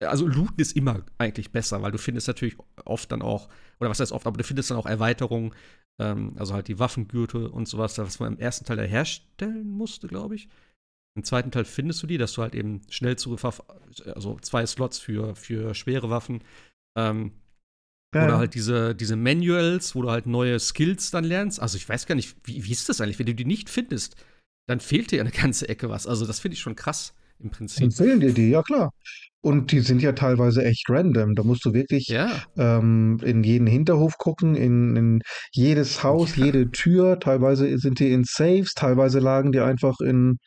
also 0.00 0.26
Looten 0.26 0.60
ist 0.60 0.76
immer 0.76 1.04
eigentlich 1.18 1.50
besser, 1.50 1.82
weil 1.82 1.92
du 1.92 1.98
findest 1.98 2.28
natürlich 2.28 2.56
oft 2.84 3.10
dann 3.10 3.22
auch, 3.22 3.48
oder 3.80 3.90
was 3.90 4.00
heißt 4.00 4.12
oft, 4.12 4.26
aber 4.26 4.38
du 4.38 4.44
findest 4.44 4.70
dann 4.70 4.78
auch 4.78 4.86
Erweiterungen, 4.86 5.54
ähm, 6.00 6.34
also 6.38 6.54
halt 6.54 6.68
die 6.68 6.78
Waffengürtel 6.78 7.46
und 7.46 7.68
sowas, 7.68 7.98
was 7.98 8.20
man 8.20 8.34
im 8.34 8.38
ersten 8.38 8.64
Teil 8.64 8.86
herstellen 8.86 9.68
musste, 9.68 10.06
glaube 10.08 10.36
ich. 10.36 10.48
Im 11.16 11.24
zweiten 11.24 11.50
Teil 11.50 11.64
findest 11.64 12.02
du 12.02 12.06
die, 12.06 12.18
dass 12.18 12.32
du 12.34 12.42
halt 12.42 12.54
eben 12.54 12.82
schnell 12.90 13.16
Zugriff 13.16 13.44
auf, 13.44 13.62
also 14.14 14.38
zwei 14.40 14.64
Slots 14.66 14.98
für, 15.00 15.34
für 15.34 15.74
schwere 15.74 16.10
Waffen, 16.10 16.44
ähm, 16.96 17.32
Ja, 18.14 18.24
oder 18.24 18.38
halt 18.38 18.54
diese, 18.54 18.94
diese 18.94 19.16
Manuals, 19.16 19.94
wo 19.94 20.02
du 20.02 20.10
halt 20.10 20.26
neue 20.26 20.58
Skills 20.60 21.10
dann 21.10 21.24
lernst. 21.24 21.60
Also 21.60 21.76
ich 21.76 21.88
weiß 21.88 22.06
gar 22.06 22.14
nicht, 22.14 22.36
wie, 22.44 22.64
wie 22.64 22.72
ist 22.72 22.88
das 22.88 23.00
eigentlich? 23.00 23.18
Wenn 23.18 23.26
du 23.26 23.34
die 23.34 23.44
nicht 23.44 23.68
findest, 23.68 24.16
dann 24.68 24.80
fehlt 24.80 25.10
dir 25.10 25.16
ja 25.16 25.22
eine 25.22 25.32
ganze 25.32 25.68
Ecke 25.68 25.90
was. 25.90 26.06
Also 26.06 26.26
das 26.26 26.40
finde 26.40 26.54
ich 26.54 26.60
schon 26.60 26.76
krass 26.76 27.14
im 27.40 27.50
Prinzip. 27.50 27.84
Empfehlen 27.84 28.20
dir 28.20 28.32
die, 28.32 28.50
ja 28.50 28.62
klar. 28.62 28.90
Und 29.40 29.70
die 29.70 29.80
sind 29.80 30.02
ja 30.02 30.12
teilweise 30.12 30.64
echt 30.64 30.86
random. 30.88 31.34
Da 31.36 31.44
musst 31.44 31.64
du 31.64 31.72
wirklich 31.72 32.08
Ja, 32.08 32.28
ähm, 32.56 33.20
in 33.22 33.44
jeden 33.44 33.68
Hinterhof 33.68 34.18
gucken, 34.18 34.56
in, 34.56 34.96
in 34.96 35.22
jedes 35.52 36.02
Haus, 36.02 36.36
Ja. 36.36 36.46
jede 36.46 36.70
Tür. 36.70 37.20
Teilweise 37.20 37.78
sind 37.78 38.00
die 38.00 38.12
in 38.12 38.24
Safes, 38.24 38.74
teilweise 38.74 39.20
lagen 39.20 39.52
die 39.52 39.60
einfach 39.60 40.00
in, 40.00 40.38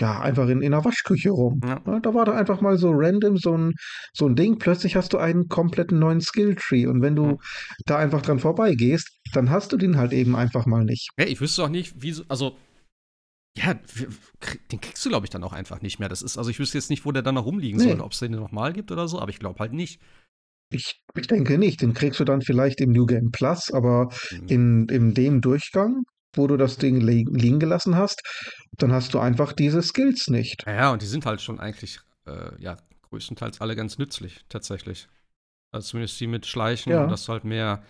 ja, 0.00 0.18
einfach 0.18 0.48
in, 0.48 0.62
in 0.62 0.72
der 0.72 0.84
Waschküche 0.84 1.30
rum. 1.30 1.60
Ja. 1.62 2.00
Da 2.00 2.14
war 2.14 2.24
da 2.24 2.32
einfach 2.32 2.62
mal 2.62 2.78
so 2.78 2.90
random 2.90 3.36
so 3.36 3.56
ein, 3.56 3.74
so 4.14 4.26
ein 4.26 4.34
Ding. 4.34 4.58
Plötzlich 4.58 4.96
hast 4.96 5.12
du 5.12 5.18
einen 5.18 5.48
kompletten 5.48 5.98
neuen 5.98 6.22
Skilltree. 6.22 6.86
Und 6.86 7.02
wenn 7.02 7.16
du 7.16 7.26
ja. 7.26 7.36
da 7.84 7.98
einfach 7.98 8.22
dran 8.22 8.38
vorbeigehst, 8.38 9.10
dann 9.34 9.50
hast 9.50 9.72
du 9.72 9.76
den 9.76 9.98
halt 9.98 10.12
eben 10.14 10.34
einfach 10.36 10.64
mal 10.64 10.84
nicht. 10.84 11.10
Ja, 11.18 11.26
ich 11.26 11.40
wüsste 11.40 11.64
auch 11.64 11.68
nicht, 11.68 12.00
wie 12.02 12.12
so, 12.12 12.24
also 12.28 12.56
ja, 13.56 13.74
den 14.72 14.80
kriegst 14.80 15.04
du, 15.04 15.08
glaube 15.08 15.26
ich, 15.26 15.30
dann 15.30 15.42
auch 15.44 15.52
einfach 15.52 15.82
nicht 15.82 15.98
mehr. 15.98 16.08
Das 16.08 16.22
ist, 16.22 16.38
also 16.38 16.50
ich 16.50 16.58
wüsste 16.58 16.78
jetzt 16.78 16.90
nicht, 16.90 17.04
wo 17.04 17.12
der 17.12 17.22
dann 17.22 17.34
noch 17.34 17.46
rumliegen 17.46 17.80
nee. 17.80 17.88
soll, 17.88 18.00
ob 18.00 18.12
es 18.12 18.20
den 18.20 18.32
nochmal 18.32 18.72
gibt 18.72 18.92
oder 18.92 19.08
so, 19.08 19.20
aber 19.20 19.30
ich 19.30 19.38
glaube 19.38 19.58
halt 19.58 19.72
nicht. 19.72 20.00
Ich, 20.72 21.02
ich 21.16 21.26
denke 21.26 21.58
nicht. 21.58 21.82
Den 21.82 21.94
kriegst 21.94 22.20
du 22.20 22.24
dann 22.24 22.42
vielleicht 22.42 22.80
im 22.80 22.90
New 22.92 23.06
Game 23.06 23.30
Plus, 23.32 23.72
aber 23.72 24.12
mhm. 24.30 24.46
in, 24.46 24.88
in 24.88 25.14
dem 25.14 25.40
Durchgang, 25.40 26.04
wo 26.36 26.46
du 26.46 26.56
das 26.56 26.76
Ding 26.78 27.00
li 27.00 27.26
liegen 27.28 27.58
gelassen 27.58 27.96
hast, 27.96 28.22
dann 28.78 28.92
hast 28.92 29.14
du 29.14 29.18
einfach 29.18 29.52
diese 29.52 29.82
Skills 29.82 30.28
nicht. 30.28 30.64
Ja, 30.66 30.92
und 30.92 31.02
die 31.02 31.06
sind 31.06 31.26
halt 31.26 31.40
schon 31.40 31.58
eigentlich, 31.58 31.98
äh, 32.26 32.52
ja, 32.62 32.76
größtenteils 33.10 33.60
alle 33.60 33.74
ganz 33.74 33.98
nützlich, 33.98 34.44
tatsächlich. 34.48 35.08
Also 35.72 35.88
zumindest 35.88 36.20
die 36.20 36.28
mit 36.28 36.46
Schleichen 36.46 36.92
ja. 36.92 37.06
dass 37.06 37.24
du 37.24 37.32
halt 37.32 37.44
mehr 37.44 37.82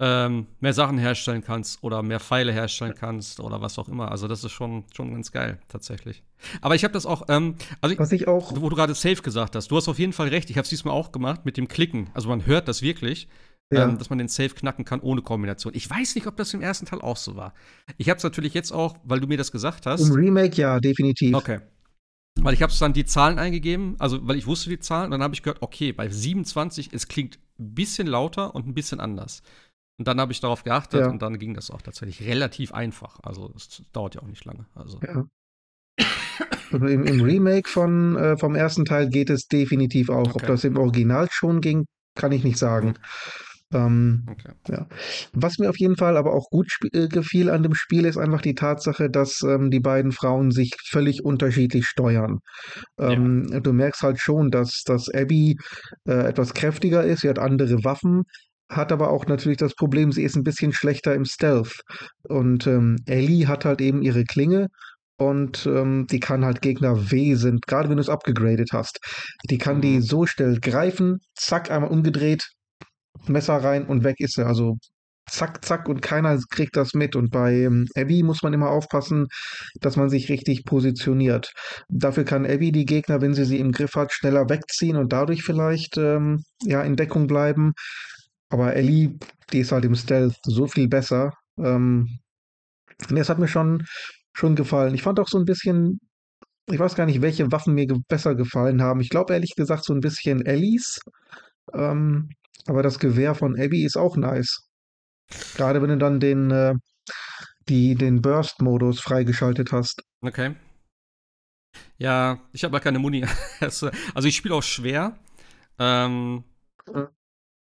ähm, 0.00 0.46
mehr 0.60 0.72
Sachen 0.72 0.96
herstellen 0.98 1.42
kannst 1.42 1.82
oder 1.82 2.02
mehr 2.02 2.20
Pfeile 2.20 2.52
herstellen 2.52 2.94
kannst 2.96 3.40
oder 3.40 3.60
was 3.60 3.78
auch 3.78 3.88
immer. 3.88 4.10
Also 4.10 4.28
das 4.28 4.44
ist 4.44 4.52
schon, 4.52 4.84
schon 4.94 5.12
ganz 5.12 5.32
geil, 5.32 5.58
tatsächlich. 5.68 6.22
Aber 6.60 6.76
ich 6.76 6.84
habe 6.84 6.92
das 6.92 7.04
auch, 7.04 7.22
ähm, 7.28 7.56
also 7.80 7.98
was 7.98 8.12
ich 8.12 8.28
auch, 8.28 8.52
wo 8.54 8.68
du 8.68 8.76
gerade 8.76 8.94
safe 8.94 9.22
gesagt 9.22 9.56
hast, 9.56 9.70
du 9.70 9.76
hast 9.76 9.88
auf 9.88 9.98
jeden 9.98 10.12
Fall 10.12 10.28
recht. 10.28 10.50
Ich 10.50 10.56
habe 10.56 10.64
es 10.64 10.70
diesmal 10.70 10.94
auch 10.94 11.10
gemacht 11.10 11.44
mit 11.44 11.56
dem 11.56 11.66
Klicken. 11.66 12.10
Also 12.14 12.28
man 12.28 12.46
hört 12.46 12.68
das 12.68 12.82
wirklich. 12.82 13.28
Ja. 13.70 13.86
Ähm, 13.86 13.98
dass 13.98 14.08
man 14.08 14.18
den 14.18 14.28
Safe 14.28 14.48
knacken 14.48 14.86
kann 14.86 15.00
ohne 15.00 15.20
Kombination. 15.20 15.74
Ich 15.74 15.90
weiß 15.90 16.14
nicht, 16.14 16.26
ob 16.26 16.36
das 16.36 16.54
im 16.54 16.62
ersten 16.62 16.86
Teil 16.86 17.02
auch 17.02 17.18
so 17.18 17.36
war. 17.36 17.52
Ich 17.98 18.08
habe 18.08 18.16
es 18.16 18.24
natürlich 18.24 18.54
jetzt 18.54 18.72
auch, 18.72 18.96
weil 19.04 19.20
du 19.20 19.26
mir 19.26 19.36
das 19.36 19.52
gesagt 19.52 19.84
hast. 19.84 20.08
Im 20.08 20.14
Remake 20.14 20.56
ja, 20.56 20.80
definitiv. 20.80 21.34
Okay. 21.34 21.60
Weil 22.40 22.54
ich 22.54 22.62
habe 22.62 22.72
dann 22.78 22.94
die 22.94 23.04
Zahlen 23.04 23.38
eingegeben, 23.38 23.96
also 23.98 24.26
weil 24.26 24.36
ich 24.36 24.46
wusste 24.46 24.70
die 24.70 24.78
Zahlen, 24.78 25.06
und 25.06 25.10
dann 25.10 25.22
habe 25.22 25.34
ich 25.34 25.42
gehört, 25.42 25.60
okay, 25.60 25.92
bei 25.92 26.08
27, 26.08 26.90
es 26.92 27.08
klingt 27.08 27.38
ein 27.58 27.74
bisschen 27.74 28.06
lauter 28.06 28.54
und 28.54 28.66
ein 28.66 28.74
bisschen 28.74 29.00
anders. 29.00 29.42
Und 29.98 30.06
dann 30.06 30.20
habe 30.20 30.32
ich 30.32 30.40
darauf 30.40 30.62
geachtet 30.62 31.00
ja. 31.00 31.08
und 31.08 31.22
dann 31.22 31.38
ging 31.38 31.54
das 31.54 31.70
auch 31.70 31.82
tatsächlich 31.82 32.26
relativ 32.26 32.72
einfach. 32.72 33.18
Also 33.22 33.52
es 33.56 33.82
dauert 33.92 34.14
ja 34.14 34.22
auch 34.22 34.28
nicht 34.28 34.44
lange. 34.44 34.64
Also. 34.74 35.00
Ja. 35.04 35.24
Also 36.70 36.86
im, 36.86 37.04
im, 37.04 37.20
Remake 37.22 37.68
von, 37.68 38.16
äh, 38.16 38.36
vom 38.36 38.54
ersten 38.54 38.84
Teil 38.84 39.08
geht 39.08 39.30
es 39.30 39.46
definitiv 39.46 40.10
auch. 40.10 40.28
Okay. 40.28 40.32
Ob 40.34 40.46
das 40.46 40.64
im 40.64 40.76
Original 40.76 41.26
schon 41.30 41.60
ging, 41.60 41.86
kann 42.14 42.30
ich 42.30 42.44
nicht 42.44 42.58
sagen. 42.58 42.94
Ähm, 43.72 44.24
okay. 44.30 44.52
ja. 44.68 44.86
Was 45.32 45.58
mir 45.58 45.68
auf 45.68 45.78
jeden 45.78 45.96
Fall 45.96 46.16
aber 46.16 46.32
auch 46.32 46.48
gut 46.48 46.68
äh, 46.92 47.08
gefiel 47.08 47.50
an 47.50 47.62
dem 47.62 47.74
Spiel, 47.74 48.06
ist 48.06 48.16
einfach 48.16 48.40
die 48.40 48.54
Tatsache, 48.54 49.10
dass 49.10 49.42
ähm, 49.42 49.70
die 49.70 49.80
beiden 49.80 50.12
Frauen 50.12 50.52
sich 50.52 50.74
völlig 50.88 51.24
unterschiedlich 51.24 51.86
steuern. 51.86 52.38
Ähm, 52.98 53.48
ja. 53.50 53.60
Du 53.60 53.72
merkst 53.72 54.02
halt 54.02 54.20
schon, 54.20 54.50
dass, 54.50 54.84
dass 54.84 55.08
Abby 55.12 55.58
äh, 56.06 56.28
etwas 56.28 56.54
kräftiger 56.54 57.04
ist, 57.04 57.20
sie 57.20 57.28
hat 57.28 57.38
andere 57.38 57.84
Waffen, 57.84 58.24
hat 58.68 58.92
aber 58.92 59.10
auch 59.10 59.26
natürlich 59.26 59.58
das 59.58 59.74
Problem, 59.74 60.12
sie 60.12 60.24
ist 60.24 60.36
ein 60.36 60.44
bisschen 60.44 60.72
schlechter 60.72 61.14
im 61.14 61.24
Stealth. 61.24 61.80
Und 62.24 62.66
ähm, 62.66 62.96
Ellie 63.06 63.48
hat 63.48 63.64
halt 63.64 63.80
eben 63.80 64.02
ihre 64.02 64.24
Klinge 64.24 64.68
und 65.16 65.66
ähm, 65.66 66.06
die 66.10 66.20
kann 66.20 66.44
halt 66.44 66.62
Gegner 66.62 67.10
wesend, 67.10 67.66
gerade 67.66 67.88
wenn 67.88 67.96
du 67.96 68.02
es 68.02 68.08
abgegradet 68.08 68.70
hast, 68.72 69.00
die 69.50 69.58
kann 69.58 69.80
die 69.80 69.96
mhm. 69.96 70.02
so 70.02 70.26
schnell 70.26 70.60
greifen, 70.60 71.18
zack, 71.34 71.70
einmal 71.70 71.90
umgedreht, 71.90 72.46
Messer 73.26 73.56
rein 73.56 73.86
und 73.86 74.04
weg 74.04 74.20
ist 74.20 74.34
sie. 74.34 74.46
Also 74.46 74.76
zack, 75.28 75.64
zack 75.64 75.88
und 75.88 76.02
keiner 76.02 76.38
kriegt 76.50 76.76
das 76.76 76.94
mit. 76.94 77.16
Und 77.16 77.30
bei 77.30 77.52
ähm, 77.54 77.86
Abby 77.96 78.22
muss 78.22 78.42
man 78.42 78.52
immer 78.52 78.70
aufpassen, 78.70 79.26
dass 79.80 79.96
man 79.96 80.08
sich 80.08 80.28
richtig 80.28 80.64
positioniert. 80.64 81.52
Dafür 81.88 82.24
kann 82.24 82.46
Abby 82.46 82.72
die 82.72 82.86
Gegner, 82.86 83.20
wenn 83.20 83.34
sie 83.34 83.44
sie 83.44 83.58
im 83.58 83.72
Griff 83.72 83.94
hat, 83.94 84.12
schneller 84.12 84.48
wegziehen 84.48 84.96
und 84.96 85.12
dadurch 85.12 85.42
vielleicht 85.42 85.96
ähm, 85.98 86.44
ja 86.62 86.82
in 86.82 86.96
Deckung 86.96 87.26
bleiben. 87.26 87.72
Aber 88.50 88.74
Ellie, 88.74 89.18
die 89.52 89.60
ist 89.60 89.72
halt 89.72 89.84
im 89.84 89.94
Stealth 89.94 90.36
so 90.44 90.66
viel 90.66 90.88
besser. 90.88 91.32
Ähm, 91.58 92.18
das 93.10 93.28
hat 93.28 93.38
mir 93.38 93.48
schon, 93.48 93.86
schon 94.32 94.56
gefallen. 94.56 94.94
Ich 94.94 95.02
fand 95.02 95.20
auch 95.20 95.28
so 95.28 95.38
ein 95.38 95.44
bisschen, 95.44 96.00
ich 96.70 96.78
weiß 96.78 96.94
gar 96.94 97.06
nicht, 97.06 97.22
welche 97.22 97.50
Waffen 97.52 97.74
mir 97.74 97.86
ge 97.86 97.98
besser 98.08 98.34
gefallen 98.34 98.82
haben. 98.82 99.00
Ich 99.00 99.10
glaube 99.10 99.34
ehrlich 99.34 99.54
gesagt 99.56 99.84
so 99.84 99.92
ein 99.92 100.00
bisschen 100.00 100.44
Ellies. 100.44 101.00
Ähm, 101.74 102.30
aber 102.66 102.82
das 102.82 102.98
Gewehr 102.98 103.34
von 103.34 103.58
Abby 103.58 103.84
ist 103.84 103.96
auch 103.96 104.16
nice. 104.16 104.68
Gerade 105.56 105.82
wenn 105.82 105.90
du 105.90 105.98
dann 105.98 106.20
den, 106.20 106.50
äh, 106.50 106.74
die, 107.68 107.94
den 107.94 108.22
Burst-Modus 108.22 109.00
freigeschaltet 109.00 109.72
hast. 109.72 110.02
Okay. 110.22 110.54
Ja, 111.98 112.40
ich 112.52 112.64
habe 112.64 112.76
ja 112.76 112.80
keine 112.80 112.98
Muni. 112.98 113.26
also 113.60 113.90
ich 114.24 114.36
spiele 114.36 114.54
auch 114.54 114.62
schwer. 114.62 115.18
Ähm, 115.78 116.44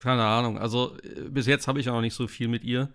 keine 0.06 0.24
Ahnung. 0.24 0.60
Also 0.60 0.96
äh, 1.04 1.30
bis 1.30 1.48
jetzt 1.48 1.68
habe 1.68 1.80
ich 1.80 1.90
auch 1.90 1.96
noch 1.96 2.02
nicht 2.02 2.14
so 2.14 2.28
viel 2.28 2.48
mit 2.48 2.64
ihr. 2.64 2.90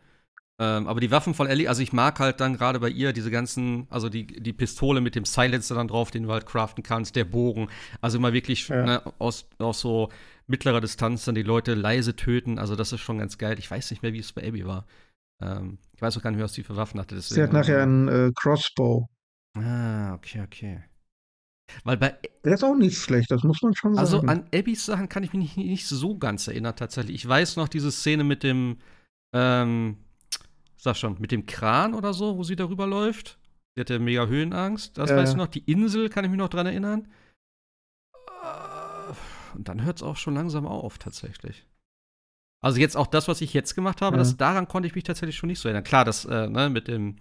Ähm, 0.60 0.86
aber 0.86 1.00
die 1.00 1.10
Waffen 1.10 1.34
von 1.34 1.48
Ellie, 1.48 1.68
also 1.68 1.82
ich 1.82 1.92
mag 1.92 2.20
halt 2.20 2.40
dann 2.40 2.56
gerade 2.56 2.78
bei 2.78 2.88
ihr 2.88 3.12
diese 3.12 3.30
ganzen, 3.30 3.86
also 3.90 4.08
die, 4.08 4.26
die 4.26 4.52
Pistole 4.52 5.00
mit 5.00 5.14
dem 5.14 5.24
Silencer 5.24 5.74
dann 5.74 5.88
drauf, 5.88 6.10
den 6.10 6.22
du 6.22 6.32
halt 6.32 6.46
craften 6.46 6.84
kannst, 6.84 7.16
der 7.16 7.24
Bogen. 7.24 7.68
Also 8.00 8.18
immer 8.18 8.32
wirklich 8.32 8.68
ja. 8.68 8.84
ne, 8.84 9.02
aus, 9.18 9.48
aus 9.58 9.80
so 9.80 10.10
mittlerer 10.46 10.80
Distanz 10.80 11.24
dann 11.24 11.34
die 11.34 11.42
Leute 11.42 11.74
leise 11.74 12.14
töten. 12.14 12.58
Also 12.58 12.76
das 12.76 12.92
ist 12.92 13.00
schon 13.00 13.18
ganz 13.18 13.38
geil. 13.38 13.58
Ich 13.58 13.70
weiß 13.70 13.90
nicht 13.90 14.02
mehr, 14.02 14.12
wie 14.12 14.20
es 14.20 14.32
bei 14.32 14.46
Abby 14.46 14.64
war. 14.66 14.86
Ähm, 15.42 15.78
ich 15.94 16.02
weiß 16.02 16.16
auch 16.16 16.22
gar 16.22 16.30
nicht 16.30 16.38
mehr, 16.38 16.44
was 16.44 16.54
sie 16.54 16.62
für 16.62 16.76
Waffen 16.76 17.00
hatte. 17.00 17.16
Deswegen, 17.16 17.34
sie 17.34 17.42
hat 17.42 17.52
nachher 17.52 17.82
einen 17.82 18.08
äh, 18.08 18.30
Crossbow. 18.36 19.08
Ah, 19.54 20.14
okay, 20.14 20.42
okay. 20.44 20.84
Weil 21.84 21.96
bei. 21.96 22.16
Der 22.44 22.54
ist 22.54 22.64
auch 22.64 22.74
nicht 22.74 22.98
schlecht, 22.98 23.30
das 23.30 23.42
muss 23.42 23.60
man 23.62 23.74
schon 23.74 23.98
also 23.98 24.18
sagen. 24.18 24.28
Also 24.28 24.42
an 24.42 24.48
Abbys 24.58 24.86
Sachen 24.86 25.08
kann 25.08 25.22
ich 25.22 25.32
mich 25.32 25.56
nicht, 25.56 25.56
nicht, 25.56 25.86
so 25.86 26.16
ganz 26.16 26.48
erinnern, 26.48 26.76
tatsächlich. 26.76 27.16
Ich 27.16 27.28
weiß 27.28 27.56
noch 27.56 27.68
diese 27.68 27.92
Szene 27.92 28.24
mit 28.24 28.42
dem, 28.42 28.78
ähm, 29.34 29.98
sag 30.76 30.96
schon, 30.96 31.16
mit 31.20 31.32
dem 31.32 31.46
Kran 31.46 31.94
oder 31.94 32.14
so, 32.14 32.36
wo 32.36 32.42
sie 32.42 32.56
darüber 32.56 32.86
läuft. 32.86 33.38
Sie 33.74 33.80
hatte 33.80 33.98
mega 33.98 34.26
Höhenangst. 34.26 34.96
Das 34.98 35.10
äh. 35.10 35.16
weiß 35.16 35.30
ich 35.30 35.36
noch. 35.36 35.46
Die 35.46 35.70
Insel 35.70 36.08
kann 36.08 36.24
ich 36.24 36.30
mich 36.30 36.38
noch 36.38 36.48
dran 36.48 36.66
erinnern. 36.66 37.08
Äh, 38.14 39.56
und 39.56 39.68
dann 39.68 39.82
hört 39.82 39.96
es 39.96 40.02
auch 40.02 40.16
schon 40.16 40.34
langsam 40.34 40.66
auf, 40.66 40.98
tatsächlich. 40.98 41.66
Also 42.62 42.78
jetzt 42.78 42.96
auch 42.96 43.06
das, 43.06 43.26
was 43.26 43.40
ich 43.40 43.54
jetzt 43.54 43.74
gemacht 43.74 44.02
habe, 44.02 44.16
ja. 44.16 44.18
das, 44.18 44.36
daran 44.36 44.68
konnte 44.68 44.86
ich 44.86 44.94
mich 44.94 45.04
tatsächlich 45.04 45.36
schon 45.36 45.48
nicht 45.48 45.60
so 45.60 45.68
erinnern. 45.68 45.84
Klar, 45.84 46.04
das 46.04 46.24
äh, 46.26 46.48
ne, 46.48 46.68
mit 46.68 46.88
dem 46.88 47.16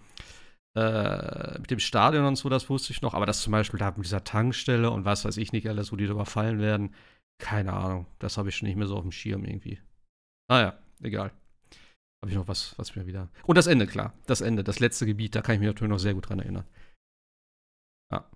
äh, 0.75 1.59
mit 1.59 1.71
dem 1.71 1.79
Stadion 1.79 2.25
und 2.25 2.35
so, 2.35 2.49
das 2.49 2.69
wusste 2.69 2.93
ich 2.93 3.01
noch, 3.01 3.13
aber 3.13 3.25
das 3.25 3.41
zum 3.41 3.51
Beispiel 3.51 3.79
da 3.79 3.91
mit 3.91 4.05
dieser 4.05 4.23
Tankstelle 4.23 4.91
und 4.91 5.05
was 5.05 5.25
weiß 5.25 5.37
ich 5.37 5.51
nicht 5.51 5.67
alles, 5.67 5.91
wo 5.91 5.95
die 5.95 6.05
überfallen 6.05 6.59
werden, 6.59 6.93
keine 7.39 7.73
Ahnung, 7.73 8.05
das 8.19 8.37
habe 8.37 8.49
ich 8.49 8.57
schon 8.57 8.67
nicht 8.67 8.77
mehr 8.77 8.87
so 8.87 8.97
auf 8.97 9.03
dem 9.03 9.11
Schirm 9.11 9.45
irgendwie. 9.45 9.79
Naja, 10.49 10.77
egal. 11.01 11.31
Habe 12.21 12.31
ich 12.31 12.35
noch 12.35 12.47
was, 12.47 12.77
was 12.77 12.95
mir 12.95 13.05
wieder. 13.05 13.29
Und 13.45 13.57
das 13.57 13.67
Ende, 13.67 13.87
klar. 13.87 14.13
Das 14.25 14.41
Ende, 14.41 14.63
das 14.63 14.79
letzte 14.79 15.05
Gebiet, 15.05 15.35
da 15.35 15.41
kann 15.41 15.55
ich 15.55 15.59
mich 15.59 15.67
natürlich 15.67 15.89
noch 15.89 15.99
sehr 15.99 16.13
gut 16.13 16.27
dran 16.27 16.39
erinnern. 16.39 16.65
Ja. 18.11 18.29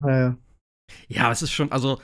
Naja. 0.00 0.38
Ja, 1.08 1.32
es 1.32 1.42
ist 1.42 1.50
schon, 1.50 1.72
also, 1.72 2.00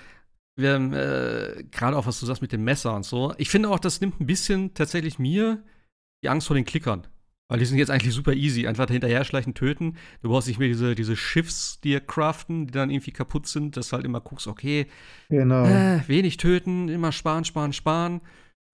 wir 0.57 0.75
haben, 0.75 0.93
äh, 0.93 1.65
gerade 1.71 1.97
auch, 1.97 2.07
was 2.07 2.19
du 2.19 2.27
sagst 2.27 2.43
mit 2.43 2.51
dem 2.51 2.65
Messer 2.65 2.95
und 2.95 3.05
so. 3.05 3.33
Ich 3.39 3.49
finde 3.49 3.69
auch, 3.71 3.79
das 3.79 4.01
nimmt 4.01 4.21
ein 4.21 4.27
bisschen 4.27 4.75
tatsächlich 4.75 5.21
mir 5.21 5.63
die 6.25 6.29
Angst 6.29 6.49
vor 6.49 6.57
den 6.57 6.65
Klickern. 6.65 7.07
Weil 7.49 7.59
die 7.59 7.65
sind 7.65 7.79
jetzt 7.79 7.91
eigentlich 7.91 8.15
super 8.15 8.35
easy. 8.35 8.67
Einfach 8.67 8.89
hinterher 8.89 9.25
schleichen, 9.25 9.55
töten. 9.55 9.97
Du 10.21 10.29
brauchst 10.29 10.49
nicht 10.49 10.59
mehr 10.59 10.69
diese, 10.69 10.95
diese 10.95 11.17
Schiffs 11.17 11.81
dir 11.81 12.01
craften, 12.01 12.67
die 12.67 12.73
dann 12.73 12.91
irgendwie 12.91 13.13
kaputt 13.13 13.47
sind, 13.47 13.77
dass 13.77 13.89
du 13.89 13.97
halt 13.97 14.05
immer 14.05 14.21
guckst, 14.21 14.47
okay, 14.47 14.87
genau. 15.31 15.65
äh, 15.65 16.07
wenig 16.07 16.37
töten, 16.37 16.89
immer 16.89 17.11
sparen, 17.11 17.45
sparen, 17.45 17.73
sparen. 17.73 18.21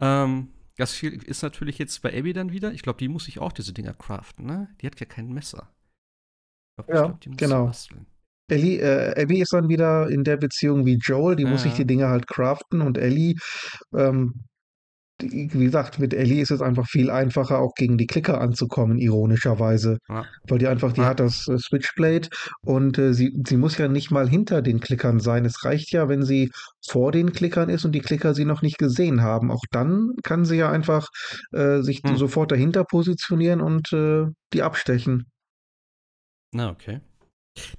Ähm, 0.03 0.49
das 0.77 0.93
viel 0.93 1.23
ist 1.23 1.43
natürlich 1.43 1.79
jetzt 1.79 2.03
bei 2.03 2.19
Abby 2.19 2.33
dann 2.33 2.51
wieder. 2.51 2.73
Ich 2.73 2.83
glaube, 2.83 2.99
die 2.99 3.09
muss 3.09 3.27
sich 3.27 3.39
auch 3.39 3.53
diese 3.53 3.73
Dinger 3.73 3.95
craften, 3.95 4.45
ne? 4.45 4.69
Die 4.81 4.87
hat 4.87 4.99
ja 4.99 5.07
kein 5.07 5.33
Messer. 5.33 5.71
Ich 6.77 6.87
glaub, 6.87 6.89
ja, 6.89 7.19
ich 7.21 7.21
glaub, 7.21 7.37
genau. 7.37 7.73
Ellie, 8.51 8.81
äh, 8.81 9.23
Abby 9.23 9.41
ist 9.41 9.53
dann 9.53 9.69
wieder 9.69 10.11
in 10.11 10.25
der 10.25 10.37
Beziehung 10.37 10.85
wie 10.85 10.97
Joel, 10.97 11.37
die 11.37 11.45
ja. 11.45 11.49
muss 11.49 11.63
sich 11.63 11.75
die 11.75 11.87
Dinger 11.87 12.09
halt 12.09 12.27
craften 12.27 12.83
und 12.83 12.99
Ellie 12.99 13.37
ähm, 13.95 14.45
wie 15.21 15.47
gesagt, 15.47 15.99
mit 15.99 16.13
Ellie 16.13 16.43
ist 16.43 16.51
es 16.51 16.61
einfach 16.61 16.87
viel 16.87 17.11
einfacher, 17.11 17.61
auch 17.61 17.75
gegen 17.75 17.97
die 17.97 18.07
Klicker 18.07 18.41
anzukommen, 18.41 18.99
ironischerweise. 18.99 19.99
Ja. 20.09 20.25
Weil 20.49 20.59
die 20.59 20.67
einfach, 20.67 20.93
die 20.93 21.03
ja. 21.03 21.07
hat 21.07 21.21
das 21.21 21.47
äh, 21.49 21.59
Switchblade 21.59 22.29
und 22.63 22.99
äh, 22.99 23.15
sie, 23.15 23.33
sie 23.47 23.57
muss 23.57 23.79
ja 23.79 23.89
nicht 23.89 24.11
mal 24.11 24.29
hinter 24.29 24.61
den 24.61 24.81
Klickern 24.81 25.21
sein. 25.21 25.45
Es 25.45 25.65
reicht 25.65 25.93
ja, 25.93 26.09
wenn 26.09 26.25
sie 26.25 26.51
vor 26.87 27.13
den 27.13 27.33
Klickern 27.33 27.69
ist 27.69 27.85
und 27.85 27.93
die 27.93 28.01
Klicker 28.01 28.35
sie 28.35 28.45
noch 28.45 28.63
nicht 28.63 28.79
gesehen 28.79 29.23
haben. 29.23 29.51
Auch 29.51 29.65
dann 29.71 30.15
kann 30.23 30.45
sie 30.45 30.57
ja 30.57 30.71
einfach 30.71 31.09
äh, 31.53 31.81
sich 31.81 32.03
hm. 32.05 32.17
sofort 32.17 32.51
dahinter 32.51 32.85
positionieren 32.85 33.61
und 33.61 33.93
äh, 33.93 34.27
die 34.53 34.63
abstechen. 34.63 35.27
Na, 36.53 36.71
okay. 36.71 37.01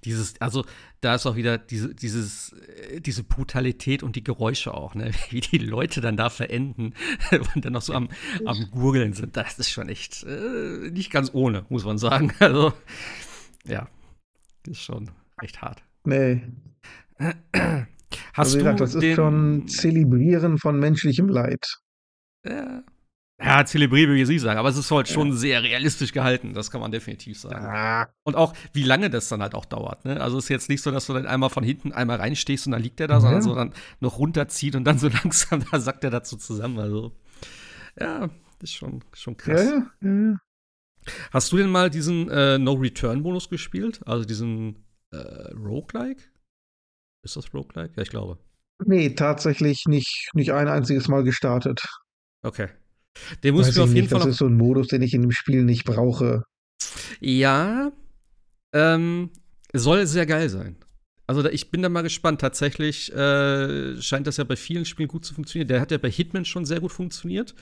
Dieses, 0.06 0.40
also 0.40 0.66
da 1.02 1.16
ist 1.16 1.26
auch 1.26 1.36
wieder 1.36 1.58
diese, 1.58 1.94
dieses, 1.94 2.54
äh, 2.54 3.02
diese 3.02 3.24
Brutalität 3.24 4.04
und 4.04 4.16
die 4.16 4.24
Geräusche 4.24 4.74
auch, 4.74 4.96
ne? 4.96 5.12
Wie 5.30 5.42
die 5.42 5.58
Leute 5.58 6.02
dann 6.02 6.16
da 6.16 6.30
verenden 6.30 6.94
und 7.56 7.66
dann 7.66 7.74
noch 7.74 7.82
so 7.82 7.94
am, 7.94 8.10
am 8.46 8.70
Gurgeln 8.72 9.14
sind. 9.14 9.36
Das 9.36 9.60
ist 9.60 9.72
schon 9.72 9.90
echt 9.90 10.24
äh, 10.24 10.90
nicht 10.92 11.12
ganz 11.12 11.32
ohne, 11.34 11.66
muss 11.70 11.86
man 11.86 11.98
sagen. 11.98 12.32
Also, 12.46 12.74
ja, 13.66 13.88
ist 14.68 14.82
schon 14.82 15.10
echt 15.42 15.62
hart. 15.62 15.82
Nee. 16.04 16.44
Hast 17.18 17.46
also, 18.36 18.58
du 18.58 18.64
gesagt, 18.64 18.82
das 18.82 18.96
ist 18.96 19.16
schon 19.16 19.68
Zelebrieren 19.68 20.60
von 20.60 20.80
menschlichem 20.80 21.28
Leid. 21.28 21.80
Ja, 22.46 22.84
ja 23.42 23.66
zelebriere 23.66 24.12
will 24.12 24.22
ich 24.22 24.28
nicht 24.30 24.42
sagen, 24.42 24.58
aber 24.60 24.70
es 24.70 24.78
ist 24.78 24.90
halt 24.92 25.08
schon 25.10 25.34
sehr 25.34 25.62
realistisch 25.64 26.12
gehalten, 26.14 26.54
das 26.54 26.72
kann 26.72 26.82
man 26.82 26.92
definitiv 26.92 27.40
sagen. 27.40 27.66
Ah, 27.66 28.08
Und 28.24 28.36
auch, 28.36 28.54
wie 28.74 28.84
lange 28.84 29.10
das 29.10 29.28
dann 29.28 29.42
halt 29.42 29.56
auch 29.56 29.66
dauert. 29.66 30.06
Ne? 30.06 30.22
Also 30.22 30.38
es 30.38 30.46
ist 30.46 30.50
jetzt 30.50 30.70
nicht 30.70 30.82
so, 30.82 30.92
dass 30.92 31.08
du 31.08 31.14
dann 31.14 31.26
einmal 31.26 31.50
von 31.50 31.64
hinten 31.64 31.92
einmal 31.92 32.18
reinstehst 32.18 32.66
und 32.68 32.72
dann 32.72 32.82
liegt 32.82 33.00
er 33.00 33.08
da, 33.08 33.20
sondern 33.20 33.40
Ja. 33.42 33.44
so 33.44 33.56
dann 33.56 33.74
noch 34.00 34.20
runterzieht 34.20 34.76
und 34.76 34.86
dann 34.86 34.98
so 34.98 35.08
langsam, 35.24 35.64
da 35.72 35.80
sackt 35.80 36.04
er 36.04 36.12
dazu 36.12 36.38
zusammen. 36.38 36.80
Also, 36.80 37.12
ja, 38.00 38.30
ist 38.62 38.74
schon, 38.74 39.04
schon 39.14 39.34
ja, 39.34 39.54
krass. 39.54 39.64
ja, 39.66 39.92
ja, 40.02 40.32
ja. 40.32 40.38
Hast 41.32 41.52
du 41.52 41.58
denn 41.58 41.70
mal 41.70 41.90
diesen 41.90 42.30
äh, 42.32 42.58
No-Return-Bonus 42.58 43.50
gespielt? 43.50 44.02
Also 44.08 44.26
diesen 44.26 44.86
äh, 45.12 45.18
Roguelike? 45.54 46.24
Ist 47.24 47.36
das 47.36 47.54
Roguelike? 47.54 47.94
Ja, 47.96 48.02
ich 48.04 48.10
glaube. 48.10 48.40
Nee, 48.86 49.12
tatsächlich 49.12 49.84
nicht, 49.88 50.30
nicht 50.34 50.52
ein 50.52 50.68
einziges 50.68 51.08
Mal 51.08 51.24
gestartet. 51.24 51.84
Okay. 52.42 52.70
Den 53.44 53.56
muss 53.56 53.70
ich 53.70 53.76
mir 53.76 53.84
auf 53.84 53.90
jeden 53.90 54.02
nicht, 54.02 54.12
Fall 54.12 54.20
das 54.20 54.30
ist 54.30 54.38
so 54.38 54.48
ein 54.48 54.58
Modus, 54.58 54.88
den 54.88 55.02
ich 55.02 55.14
in 55.14 55.22
dem 55.22 55.32
Spiel 55.32 55.64
nicht 55.64 55.86
brauche. 55.86 56.44
Ja, 57.20 57.92
ähm, 58.74 59.30
soll 59.74 60.06
sehr 60.08 60.26
geil 60.26 60.50
sein. 60.50 60.78
Also 61.28 61.42
da, 61.42 61.50
ich 61.50 61.72
bin 61.72 61.82
da 61.82 61.90
mal 61.90 62.02
gespannt. 62.02 62.42
Tatsächlich 62.42 63.12
äh, 63.14 64.00
scheint 64.02 64.28
das 64.28 64.38
ja 64.38 64.44
bei 64.44 64.56
vielen 64.56 64.86
Spielen 64.86 65.08
gut 65.08 65.26
zu 65.26 65.34
funktionieren. 65.34 65.68
Der 65.68 65.82
hat 65.82 65.92
ja 65.92 65.98
bei 65.98 66.12
Hitman 66.12 66.46
schon 66.46 66.66
sehr 66.66 66.80
gut 66.80 66.92
funktioniert. 66.92 67.56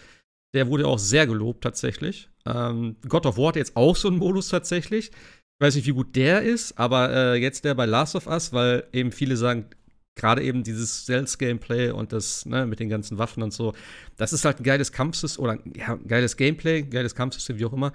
Der 0.53 0.67
wurde 0.67 0.87
auch 0.87 0.99
sehr 0.99 1.25
gelobt 1.25 1.63
tatsächlich. 1.63 2.29
Ähm, 2.45 2.97
God 3.07 3.25
of 3.25 3.37
War 3.37 3.49
hat 3.49 3.55
jetzt 3.55 3.75
auch 3.75 3.95
so 3.95 4.09
einen 4.09 4.17
Modus 4.17 4.49
tatsächlich. 4.49 5.09
Ich 5.09 5.65
weiß 5.65 5.75
nicht, 5.75 5.87
wie 5.87 5.91
gut 5.91 6.15
der 6.15 6.41
ist, 6.41 6.77
aber 6.77 7.11
äh, 7.11 7.35
jetzt 7.35 7.63
der 7.63 7.73
bei 7.73 7.85
Last 7.85 8.15
of 8.15 8.27
Us, 8.27 8.53
weil 8.53 8.85
eben 8.91 9.11
viele 9.11 9.37
sagen, 9.37 9.67
gerade 10.15 10.43
eben 10.43 10.63
dieses 10.63 11.03
Stealth-Gameplay 11.03 11.91
und 11.91 12.13
das 12.13 12.45
ne, 12.45 12.65
mit 12.65 12.79
den 12.79 12.89
ganzen 12.89 13.17
Waffen 13.17 13.43
und 13.43 13.53
so, 13.53 13.73
das 14.17 14.33
ist 14.33 14.45
halt 14.45 14.59
ein 14.59 14.63
geiles 14.63 14.91
Kampfsystem 14.91 15.43
oder 15.43 15.59
ja, 15.75 15.93
ein 15.93 16.07
geiles 16.07 16.37
Gameplay, 16.37 16.79
ein 16.79 16.89
geiles 16.89 17.15
Kampfsystem, 17.15 17.57
wie 17.59 17.65
auch 17.65 17.73
immer. 17.73 17.93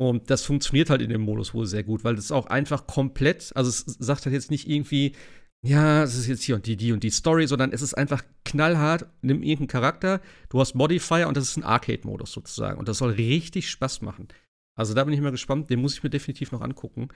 Und 0.00 0.30
das 0.30 0.44
funktioniert 0.44 0.90
halt 0.90 1.02
in 1.02 1.10
dem 1.10 1.22
Modus 1.22 1.54
wohl 1.54 1.66
sehr 1.66 1.82
gut, 1.82 2.04
weil 2.04 2.16
das 2.16 2.30
auch 2.30 2.46
einfach 2.46 2.86
komplett, 2.86 3.52
also 3.56 3.68
es 3.68 3.84
sagt 3.98 4.24
halt 4.26 4.32
jetzt 4.32 4.50
nicht 4.50 4.68
irgendwie, 4.68 5.12
ja, 5.60 6.04
es 6.04 6.14
ist 6.14 6.28
jetzt 6.28 6.44
hier 6.44 6.54
und 6.54 6.66
die, 6.66 6.76
die 6.76 6.92
und 6.92 7.02
die 7.02 7.10
Story, 7.10 7.48
sondern 7.48 7.72
es 7.72 7.82
ist 7.82 7.94
einfach 7.94 8.22
knallhart, 8.44 9.06
nimm 9.22 9.42
irgendeinen 9.42 9.66
Charakter, 9.66 10.20
du 10.50 10.60
hast 10.60 10.74
Modifier 10.74 11.26
und 11.26 11.36
das 11.36 11.48
ist 11.48 11.56
ein 11.56 11.64
Arcade-Modus 11.64 12.30
sozusagen. 12.30 12.78
Und 12.78 12.88
das 12.88 12.98
soll 12.98 13.10
richtig 13.10 13.68
Spaß 13.68 14.02
machen. 14.02 14.28
Also 14.76 14.94
da 14.94 15.02
bin 15.02 15.12
ich 15.12 15.20
mal 15.20 15.32
gespannt, 15.32 15.68
den 15.68 15.80
muss 15.80 15.94
ich 15.94 16.02
mir 16.04 16.10
definitiv 16.10 16.52
noch 16.52 16.60
angucken. 16.60 17.08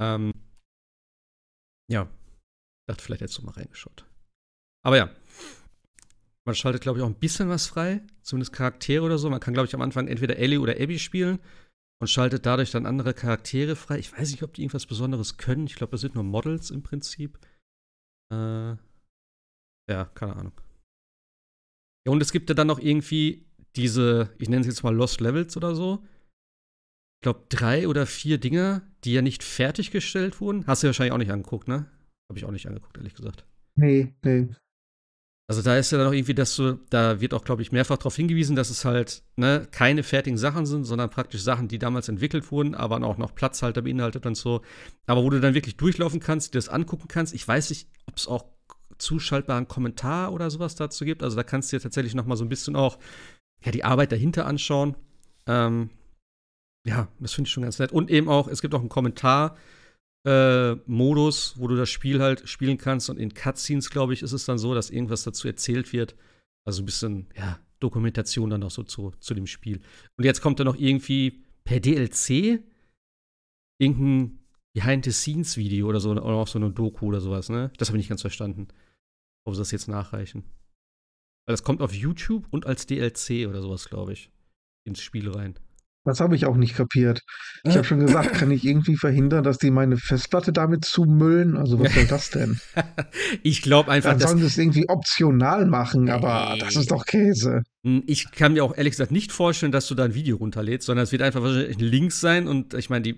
Ähm, 0.00 0.32
ja, 1.88 2.08
dachte, 2.88 3.02
vielleicht 3.02 3.22
hättest 3.22 3.38
du 3.38 3.42
mal 3.42 3.52
reingeschaut. 3.52 4.04
Aber 4.84 4.96
ja, 4.96 5.10
man 6.46 6.54
schaltet, 6.54 6.82
glaube 6.82 6.98
ich, 6.98 7.02
auch 7.04 7.08
ein 7.08 7.18
bisschen 7.18 7.48
was 7.48 7.66
frei, 7.66 8.02
zumindest 8.22 8.52
Charaktere 8.52 9.02
oder 9.02 9.18
so. 9.18 9.30
Man 9.30 9.40
kann, 9.40 9.54
glaube 9.54 9.66
ich, 9.66 9.74
am 9.74 9.80
Anfang 9.80 10.08
entweder 10.08 10.36
Ellie 10.36 10.60
oder 10.60 10.74
Abby 10.74 10.98
spielen 10.98 11.38
und 12.00 12.08
schaltet 12.08 12.44
dadurch 12.44 12.70
dann 12.70 12.86
andere 12.86 13.14
Charaktere 13.14 13.76
frei. 13.76 13.98
Ich 13.98 14.12
weiß 14.12 14.30
nicht, 14.30 14.42
ob 14.42 14.52
die 14.52 14.62
irgendwas 14.62 14.86
Besonderes 14.86 15.38
können. 15.38 15.66
Ich 15.66 15.76
glaube, 15.76 15.92
das 15.92 16.02
sind 16.02 16.14
nur 16.14 16.24
Models 16.24 16.70
im 16.70 16.82
Prinzip. 16.82 17.38
Äh, 18.30 18.76
ja, 19.90 20.04
keine 20.14 20.36
Ahnung. 20.36 20.60
Ja, 22.06 22.12
und 22.12 22.20
es 22.20 22.32
gibt 22.32 22.50
ja 22.50 22.54
dann 22.54 22.66
noch 22.66 22.78
irgendwie 22.78 23.46
diese, 23.76 24.34
ich 24.38 24.48
nenne 24.48 24.60
es 24.60 24.66
jetzt 24.66 24.82
mal 24.82 24.94
Lost 24.94 25.20
Levels 25.20 25.56
oder 25.56 25.74
so. 25.74 26.06
Ich 27.16 27.22
glaube, 27.22 27.46
drei 27.48 27.88
oder 27.88 28.06
vier 28.06 28.36
Dinger, 28.36 28.82
die 29.04 29.14
ja 29.14 29.22
nicht 29.22 29.42
fertiggestellt 29.42 30.42
wurden. 30.42 30.66
Hast 30.66 30.82
du 30.82 30.88
wahrscheinlich 30.88 31.12
auch 31.12 31.18
nicht 31.18 31.32
angeguckt, 31.32 31.68
ne? 31.68 31.90
Habe 32.28 32.38
ich 32.38 32.44
auch 32.44 32.50
nicht 32.50 32.66
angeguckt, 32.66 32.96
ehrlich 32.96 33.14
gesagt. 33.14 33.46
Nee, 33.76 34.14
nee. 34.22 34.48
Also 35.46 35.60
da 35.60 35.76
ist 35.76 35.92
ja 35.92 35.98
dann 35.98 36.06
auch 36.06 36.12
irgendwie, 36.12 36.34
dass 36.34 36.56
du, 36.56 36.80
da 36.88 37.20
wird 37.20 37.34
auch, 37.34 37.44
glaube 37.44 37.60
ich, 37.60 37.70
mehrfach 37.70 37.98
darauf 37.98 38.16
hingewiesen, 38.16 38.56
dass 38.56 38.70
es 38.70 38.86
halt 38.86 39.22
ne, 39.36 39.68
keine 39.70 40.02
fertigen 40.02 40.38
Sachen 40.38 40.64
sind, 40.64 40.84
sondern 40.84 41.10
praktisch 41.10 41.42
Sachen, 41.42 41.68
die 41.68 41.78
damals 41.78 42.08
entwickelt 42.08 42.50
wurden, 42.50 42.74
aber 42.74 43.02
auch 43.02 43.18
noch 43.18 43.34
Platzhalter 43.34 43.82
beinhaltet 43.82 44.24
und 44.24 44.36
so. 44.36 44.62
Aber 45.06 45.22
wo 45.22 45.28
du 45.28 45.40
dann 45.40 45.52
wirklich 45.52 45.76
durchlaufen 45.76 46.18
kannst, 46.18 46.54
dir 46.54 46.58
das 46.58 46.70
angucken 46.70 47.08
kannst. 47.08 47.34
Ich 47.34 47.46
weiß 47.46 47.68
nicht, 47.70 47.90
ob 48.06 48.16
es 48.16 48.26
auch 48.26 48.46
zuschaltbaren 48.96 49.68
Kommentar 49.68 50.32
oder 50.32 50.50
sowas 50.50 50.76
dazu 50.76 51.04
gibt. 51.04 51.22
Also 51.22 51.36
da 51.36 51.42
kannst 51.42 51.70
du 51.70 51.76
dir 51.76 51.82
tatsächlich 51.82 52.14
noch 52.14 52.24
mal 52.24 52.36
so 52.36 52.44
ein 52.44 52.48
bisschen 52.48 52.74
auch 52.74 52.98
ja, 53.62 53.70
die 53.70 53.84
Arbeit 53.84 54.12
dahinter 54.12 54.46
anschauen. 54.46 54.96
Ähm, 55.46 55.90
ja, 56.86 57.08
das 57.20 57.34
finde 57.34 57.48
ich 57.48 57.52
schon 57.52 57.64
ganz 57.64 57.78
nett. 57.78 57.92
Und 57.92 58.10
eben 58.10 58.30
auch, 58.30 58.48
es 58.48 58.62
gibt 58.62 58.74
auch 58.74 58.80
einen 58.80 58.88
Kommentar. 58.88 59.56
Äh, 60.26 60.76
Modus, 60.86 61.54
wo 61.58 61.68
du 61.68 61.76
das 61.76 61.90
Spiel 61.90 62.22
halt 62.22 62.48
spielen 62.48 62.78
kannst 62.78 63.10
und 63.10 63.18
in 63.18 63.34
Cutscenes, 63.34 63.90
glaube 63.90 64.14
ich, 64.14 64.22
ist 64.22 64.32
es 64.32 64.46
dann 64.46 64.58
so, 64.58 64.74
dass 64.74 64.90
irgendwas 64.90 65.22
dazu 65.22 65.48
erzählt 65.48 65.92
wird. 65.92 66.16
Also 66.64 66.82
ein 66.82 66.86
bisschen, 66.86 67.28
ja, 67.36 67.58
Dokumentation 67.80 68.48
dann 68.48 68.60
noch 68.60 68.70
so 68.70 68.82
zu, 68.82 69.12
zu 69.20 69.34
dem 69.34 69.46
Spiel. 69.46 69.80
Und 70.16 70.24
jetzt 70.24 70.40
kommt 70.40 70.58
dann 70.58 70.66
noch 70.66 70.76
irgendwie 70.76 71.44
per 71.64 71.80
DLC 71.80 72.62
irgendein 73.78 74.38
Behind-the-Scenes-Video 74.74 75.86
oder 75.86 76.00
so, 76.00 76.10
oder 76.10 76.24
auch 76.24 76.48
so 76.48 76.58
eine 76.58 76.70
Doku 76.70 77.06
oder 77.06 77.20
sowas, 77.20 77.48
ne? 77.48 77.70
Das 77.76 77.88
habe 77.88 77.98
ich 77.98 78.00
nicht 78.00 78.08
ganz 78.08 78.22
verstanden. 78.22 78.68
Ob 79.46 79.54
sie 79.54 79.60
das 79.60 79.70
jetzt 79.70 79.88
nachreichen. 79.88 80.44
Weil 81.46 81.52
das 81.52 81.62
kommt 81.62 81.82
auf 81.82 81.92
YouTube 81.92 82.46
und 82.50 82.66
als 82.66 82.86
DLC 82.86 83.46
oder 83.46 83.60
sowas, 83.60 83.88
glaube 83.88 84.14
ich, 84.14 84.30
ins 84.86 85.00
Spiel 85.00 85.30
rein. 85.30 85.58
Das 86.04 86.20
habe 86.20 86.36
ich 86.36 86.44
auch 86.46 86.56
nicht 86.56 86.76
kapiert. 86.76 87.22
Ich 87.64 87.74
habe 87.76 87.84
schon 87.84 88.00
gesagt, 88.06 88.34
kann 88.34 88.50
ich 88.50 88.64
irgendwie 88.64 88.96
verhindern, 88.96 89.42
dass 89.42 89.58
die 89.58 89.70
meine 89.70 89.96
Festplatte 89.96 90.52
damit 90.52 90.84
zumüllen? 90.84 91.56
Also 91.56 91.80
was 91.80 91.94
soll 91.94 92.06
das 92.06 92.30
denn? 92.30 92.60
ich 93.42 93.62
glaube 93.62 93.90
einfach, 93.90 94.10
Dann 94.10 94.20
sollen 94.20 94.38
sie 94.38 94.46
es 94.46 94.58
irgendwie 94.58 94.88
optional 94.88 95.66
machen, 95.66 96.10
aber 96.10 96.52
Nee. 96.54 96.60
das 96.60 96.76
ist 96.76 96.90
doch 96.90 97.06
Käse. 97.06 97.62
Hm, 97.84 98.02
Ich 98.06 98.30
kann 98.32 98.52
mir 98.52 98.64
auch 98.64 98.76
ehrlich 98.76 98.92
gesagt 98.92 99.12
nicht 99.12 99.32
vorstellen, 99.32 99.72
dass 99.72 99.88
du 99.88 99.94
da 99.94 100.04
ein 100.04 100.14
Video 100.14 100.36
runterlädst, 100.36 100.86
sondern 100.86 101.04
es 101.04 101.12
wird 101.12 101.22
einfach 101.22 101.42
wahrscheinlich 101.42 101.78
ein 101.78 101.84
Link 101.84 102.12
sein 102.12 102.48
und 102.48 102.74
ich 102.74 102.90
meine, 102.90 103.02
die 103.02 103.16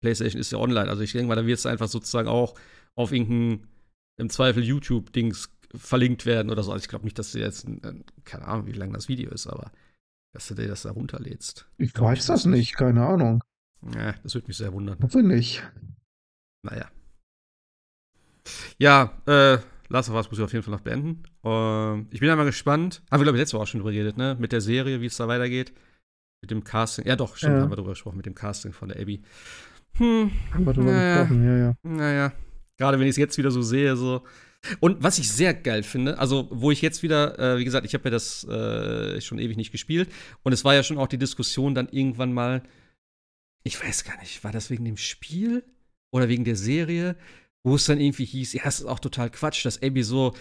PlayStation 0.00 0.40
ist 0.40 0.52
ja 0.52 0.58
online. 0.58 0.88
Also 0.88 1.02
ich 1.02 1.12
denke 1.12 1.26
mal, 1.26 1.34
da 1.34 1.44
wird 1.46 1.58
es 1.58 1.66
einfach 1.66 1.88
sozusagen 1.88 2.28
auch 2.28 2.54
auf 2.94 3.12
irgendein, 3.12 3.66
im 4.16 4.30
Zweifel 4.30 4.62
YouTube-Dings 4.62 5.50
verlinkt 5.74 6.24
werden 6.24 6.50
oder 6.50 6.62
so. 6.62 6.72
Also 6.72 6.82
ich 6.82 6.88
glaube 6.88 7.04
nicht, 7.04 7.18
dass 7.18 7.32
du 7.32 7.38
jetzt, 7.40 7.66
ein, 7.66 8.04
keine 8.24 8.46
Ahnung, 8.46 8.66
wie 8.66 8.72
lang 8.72 8.92
das 8.92 9.08
Video 9.08 9.30
ist, 9.30 9.46
aber 9.48 9.70
dass 10.32 10.48
du 10.48 10.54
dir 10.54 10.68
das 10.68 10.82
da 10.82 10.90
runterlädst. 10.92 11.68
Ich 11.78 11.92
Glaub 11.94 12.08
weiß 12.08 12.26
das 12.26 12.44
nicht, 12.44 12.76
keine 12.76 13.06
Ahnung. 13.06 13.42
Ja, 13.94 14.12
das 14.22 14.34
würde 14.34 14.48
mich 14.48 14.56
sehr 14.56 14.72
wundern. 14.72 14.98
Hoffe 15.02 15.22
nicht. 15.22 15.62
Naja. 16.62 16.90
Ja, 18.78 19.12
äh, 19.26 19.58
Last 19.88 20.10
of 20.10 20.16
Us 20.16 20.28
muss 20.30 20.38
ich 20.38 20.44
auf 20.44 20.52
jeden 20.52 20.64
Fall 20.64 20.74
noch 20.74 20.80
beenden. 20.82 21.22
Ähm, 21.44 22.08
ich 22.10 22.20
bin 22.20 22.28
ja 22.28 22.36
mal 22.36 22.44
gespannt. 22.44 23.02
Haben 23.10 23.20
wir, 23.20 23.24
glaube 23.24 23.38
ich, 23.38 23.40
letzte 23.40 23.56
Woche 23.56 23.62
auch 23.64 23.66
schon 23.68 23.80
drüber 23.80 23.92
geredet, 23.92 24.16
ne? 24.16 24.36
Mit 24.38 24.52
der 24.52 24.60
Serie, 24.60 25.00
wie 25.00 25.06
es 25.06 25.16
da 25.16 25.28
weitergeht. 25.28 25.72
Mit 26.42 26.50
dem 26.50 26.62
Casting. 26.64 27.06
Ja, 27.06 27.16
doch, 27.16 27.36
stimmt, 27.36 27.54
Ja. 27.56 27.62
haben 27.62 27.70
wir 27.70 27.76
drüber 27.76 27.90
gesprochen, 27.90 28.16
mit 28.16 28.26
dem 28.26 28.34
Casting 28.34 28.72
von 28.72 28.88
der 28.88 29.00
Abby. 29.00 29.22
Hm, 29.94 30.30
Haben 30.52 30.66
wir 30.66 30.72
drüber 30.72 30.92
Naja. 30.92 31.20
gesprochen, 31.22 31.44
ja, 31.44 31.56
ja. 31.56 31.74
naja. 31.82 32.32
Gerade 32.76 32.98
wenn 32.98 33.06
ich 33.06 33.12
es 33.12 33.16
jetzt 33.16 33.38
wieder 33.38 33.50
so 33.50 33.62
sehe, 33.62 33.96
so. 33.96 34.24
Und 34.80 35.02
was 35.02 35.18
ich 35.18 35.30
sehr 35.30 35.54
geil 35.54 35.82
finde, 35.82 36.18
also 36.18 36.48
wo 36.50 36.70
ich 36.70 36.82
jetzt 36.82 37.02
wieder, 37.02 37.38
äh, 37.38 37.58
wie 37.58 37.64
gesagt, 37.64 37.86
ich 37.86 37.94
habe 37.94 38.04
ja 38.04 38.10
das 38.10 38.44
äh, 38.44 39.20
schon 39.20 39.38
ewig 39.38 39.56
nicht 39.56 39.72
gespielt. 39.72 40.10
Und 40.42 40.52
es 40.52 40.64
war 40.64 40.74
ja 40.74 40.82
schon 40.82 40.98
auch 40.98 41.08
die 41.08 41.18
Diskussion 41.18 41.74
dann 41.74 41.88
irgendwann 41.88 42.32
mal, 42.32 42.62
ich 43.64 43.82
weiß 43.82 44.04
gar 44.04 44.18
nicht, 44.20 44.44
war 44.44 44.52
das 44.52 44.70
wegen 44.70 44.84
dem 44.84 44.96
Spiel 44.96 45.64
oder 46.10 46.28
wegen 46.28 46.44
der 46.44 46.56
Serie, 46.56 47.16
wo 47.64 47.74
es 47.74 47.86
dann 47.86 48.00
irgendwie 48.00 48.24
hieß, 48.24 48.54
ja, 48.54 48.62
es 48.64 48.80
ist 48.80 48.86
auch 48.86 49.00
total 49.00 49.30
Quatsch, 49.30 49.64
dass 49.64 49.82
Abby 49.82 50.02
so 50.02 50.34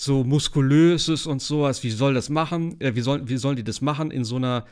so 0.00 0.24
muskulös 0.24 1.08
ist 1.08 1.26
und 1.26 1.42
sowas, 1.42 1.82
wie 1.82 1.90
soll 1.90 2.14
das 2.14 2.30
machen, 2.30 2.80
äh, 2.80 2.94
wie, 2.94 3.02
soll, 3.02 3.28
wie 3.28 3.36
sollen 3.36 3.56
die 3.56 3.64
das 3.64 3.82
machen 3.82 4.10
in 4.10 4.24
so 4.24 4.36
einer 4.36 4.64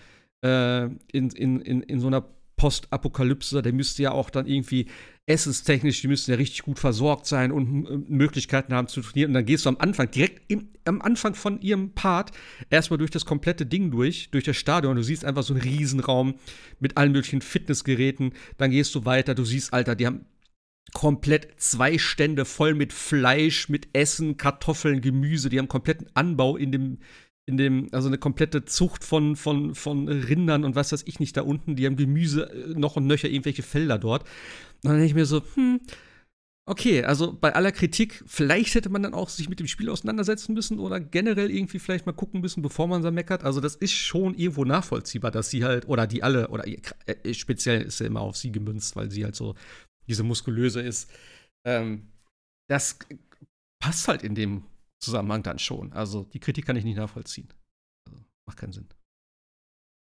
äh, 0.43 0.85
in, 1.13 1.31
in, 1.31 1.61
in, 1.61 1.83
in 1.83 2.01
so 2.01 2.07
einer 2.07 2.25
Postapokalypse, 2.59 3.63
der 3.63 3.73
müsste 3.73 4.03
ja 4.03 4.13
auch 4.13 4.29
dann 4.29 4.47
irgendwie 4.47 4.87
essenstechnisch, 5.25 6.01
die 6.01 6.09
müssten 6.09 6.31
ja 6.31 6.37
richtig 6.37 6.63
gut 6.63 6.79
versorgt 6.79 7.27
sein 7.27 7.53
und 7.53 7.87
äh, 7.87 7.99
Möglichkeiten 8.09 8.75
haben 8.75 8.89
zu 8.89 9.01
trainieren. 9.01 9.31
Und 9.31 9.35
dann 9.35 9.47
gehst 9.47 9.65
du 9.65 9.71
am 9.71 9.77
Anfang, 9.79 10.11
direkt 10.11 10.43
im, 10.51 10.69
am 10.85 11.01
Anfang 11.01 11.35
von 11.35 11.61
ihrem 11.61 11.93
Part, 11.93 12.33
erstmal 12.71 12.99
durch 12.99 13.11
das 13.11 13.25
komplette 13.25 13.65
Ding 13.65 13.91
durch, 13.91 14.31
durch 14.31 14.45
das 14.45 14.57
Stadion. 14.57 14.97
Du 14.97 15.03
siehst 15.03 15.25
einfach 15.25 15.43
so 15.43 15.55
einen 15.55 15.63
Riesenraum 15.63 16.35
mit 16.81 16.97
allen 16.97 17.13
möglichen 17.13 17.41
Fitnessgeräten. 17.41 18.33
Dann 18.57 18.71
gehst 18.71 18.95
du 18.95 19.05
weiter, 19.05 19.35
du 19.35 19.45
siehst, 19.45 19.73
Alter, 19.73 19.95
die 19.95 20.07
haben 20.07 20.27
komplett 20.95 21.61
zwei 21.61 21.99
Stände 21.99 22.45
voll 22.47 22.75
mit 22.75 22.93
Fleisch, 22.93 23.69
mit 23.69 23.89
Essen, 23.93 24.39
Kartoffeln, 24.39 25.01
Gemüse. 25.03 25.51
Die 25.51 25.59
haben 25.59 25.69
kompletten 25.69 26.09
Anbau 26.15 26.57
in 26.57 26.73
dem, 26.73 26.99
in 27.49 27.57
dem, 27.57 27.89
also 27.93 28.09
eine 28.09 28.19
komplette 28.19 28.65
Zucht 28.65 29.03
von, 29.03 29.35
von, 29.35 29.75
von 29.75 30.07
Rindern 30.09 30.65
und 30.65 30.77
was 30.77 30.93
weiß 30.93 31.03
ich 31.07 31.19
nicht 31.19 31.37
da 31.37 31.43
unten. 31.43 31.75
Die 31.77 31.87
haben 31.87 31.97
Gemüse 31.97 32.51
äh, 32.53 32.79
noch 32.79 32.97
und 32.97 33.07
nöcher, 33.07 33.29
irgendwelche 33.29 33.63
Felder 33.63 33.99
dort. 33.99 34.23
Und 34.23 34.91
dann 34.91 34.93
denke 34.95 35.07
ich 35.07 35.15
mir 35.15 35.27
so, 35.27 35.43
hm, 35.55 35.81
okay, 36.67 37.03
also 37.03 37.33
bei 37.33 37.55
aller 37.55 37.73
Kritik, 37.73 38.23
vielleicht 38.27 38.75
hätte 38.75 38.91
man 38.91 39.03
dann 39.03 39.15
auch 39.15 39.31
sich 39.31 39.49
mit 39.49 39.59
dem 39.59 39.67
Spiel 39.67 39.89
auseinandersetzen 39.89 40.53
müssen 40.53 40.79
oder 40.79 41.01
generell 41.01 41.51
irgendwie 41.51 41.79
vielleicht 41.79 42.05
mal 42.05 42.13
gucken 42.13 42.43
müssen, 42.43 42.63
bevor 42.63 42.87
man 42.87 43.03
da 43.03 43.11
meckert. 43.11 43.43
Also 43.43 43.61
das 43.61 43.75
ist 43.75 43.93
schon 43.93 44.35
irgendwo 44.35 44.65
nachvollziehbar, 44.67 45.31
dass 45.31 45.49
sie 45.51 45.65
halt, 45.65 45.89
oder 45.89 46.07
die 46.07 46.23
alle, 46.23 46.49
oder 46.49 46.67
ihr- 46.67 46.83
äh, 47.07 47.33
speziell 47.33 47.83
ist 47.83 48.01
ja 48.01 48.07
immer 48.07 48.21
auf 48.21 48.37
sie 48.37 48.53
gemünzt, 48.53 48.95
weil 48.97 49.11
sie 49.11 49.25
halt 49.25 49.35
so 49.35 49.55
diese 50.07 50.23
muskulöse 50.23 50.83
ist. 50.83 51.11
Ähm, 51.67 52.09
das 52.69 52.99
passt 53.83 54.07
halt 54.09 54.23
in 54.23 54.35
dem 54.35 54.65
Zusammenhang 55.01 55.43
dann 55.43 55.59
schon. 55.59 55.93
Also 55.93 56.25
die 56.25 56.41
Kritik 56.41 56.67
kann 56.67 56.77
ich 56.77 56.85
nicht 56.85 56.97
nachvollziehen. 56.97 57.49
Also, 58.07 58.25
macht 58.47 58.59
keinen 58.59 58.73
Sinn. 58.73 58.89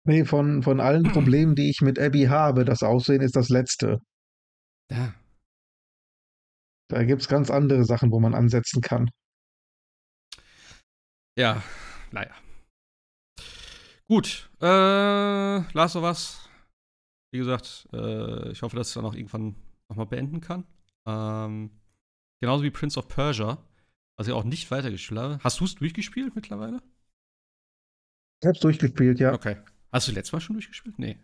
Nee, 0.05 0.25
von, 0.25 0.63
von 0.63 0.81
allen 0.81 1.03
Problemen, 1.13 1.55
die 1.55 1.71
ich 1.71 1.81
mit 1.81 1.99
Abby 1.99 2.25
habe, 2.25 2.65
das 2.65 2.83
Aussehen 2.83 3.21
ist 3.21 3.37
das 3.37 3.49
letzte. 3.49 4.01
Ja. 4.91 5.15
Da 6.89 7.03
gibt 7.03 7.23
es 7.23 7.29
ganz 7.29 7.51
andere 7.51 7.85
Sachen, 7.85 8.13
wo 8.13 8.21
man 8.21 8.35
ansetzen 8.35 8.81
kann. 8.81 9.11
Ja, 11.37 11.63
naja. 12.13 12.35
Gut. 14.09 14.49
Äh, 14.63 15.59
Last 15.73 15.97
of 15.97 16.05
Us. 16.05 16.49
Wie 17.33 17.39
gesagt, 17.39 17.89
äh, 17.93 18.53
ich 18.53 18.63
hoffe, 18.63 18.77
dass 18.77 18.89
ich 18.89 18.95
dann 18.95 19.05
auch 19.05 19.15
irgendwann 19.15 19.57
nochmal 19.89 20.07
beenden 20.07 20.41
kann. 20.41 20.65
Ähm, 21.07 21.71
genauso 22.41 22.63
wie 22.63 22.71
Prince 22.71 22.99
of 22.99 23.09
Persia, 23.09 23.59
was 24.17 24.27
ich 24.27 24.33
auch 24.33 24.45
nicht 24.45 24.71
weitergespielt 24.71 25.21
habe. 25.21 25.39
Hast 25.43 25.61
du 25.61 25.65
es 25.65 25.75
durchgespielt 25.75 26.35
mittlerweile? 26.35 26.83
Ich 28.43 28.49
hab's 28.49 28.61
durchgespielt, 28.61 29.21
ja. 29.21 29.33
Okay. 29.33 29.57
Hast 29.93 30.09
du 30.09 30.13
letztes 30.13 30.33
Mal 30.33 30.41
schon 30.41 30.55
durchgespielt? 30.55 30.99
Nee. 30.99 31.19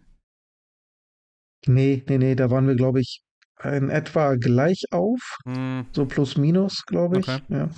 Nee, 1.66 2.02
nee, 2.08 2.18
nee, 2.18 2.34
da 2.34 2.50
waren 2.50 2.66
wir, 2.66 2.74
glaube 2.74 3.00
ich, 3.00 3.22
in 3.62 3.90
etwa 3.90 4.34
gleich 4.34 4.84
auf. 4.90 5.38
Hm. 5.44 5.86
So 5.92 6.06
plus 6.06 6.36
minus, 6.36 6.84
glaube 6.86 7.20
ich. 7.20 7.28
Okay. 7.28 7.42
Ja. 7.48 7.70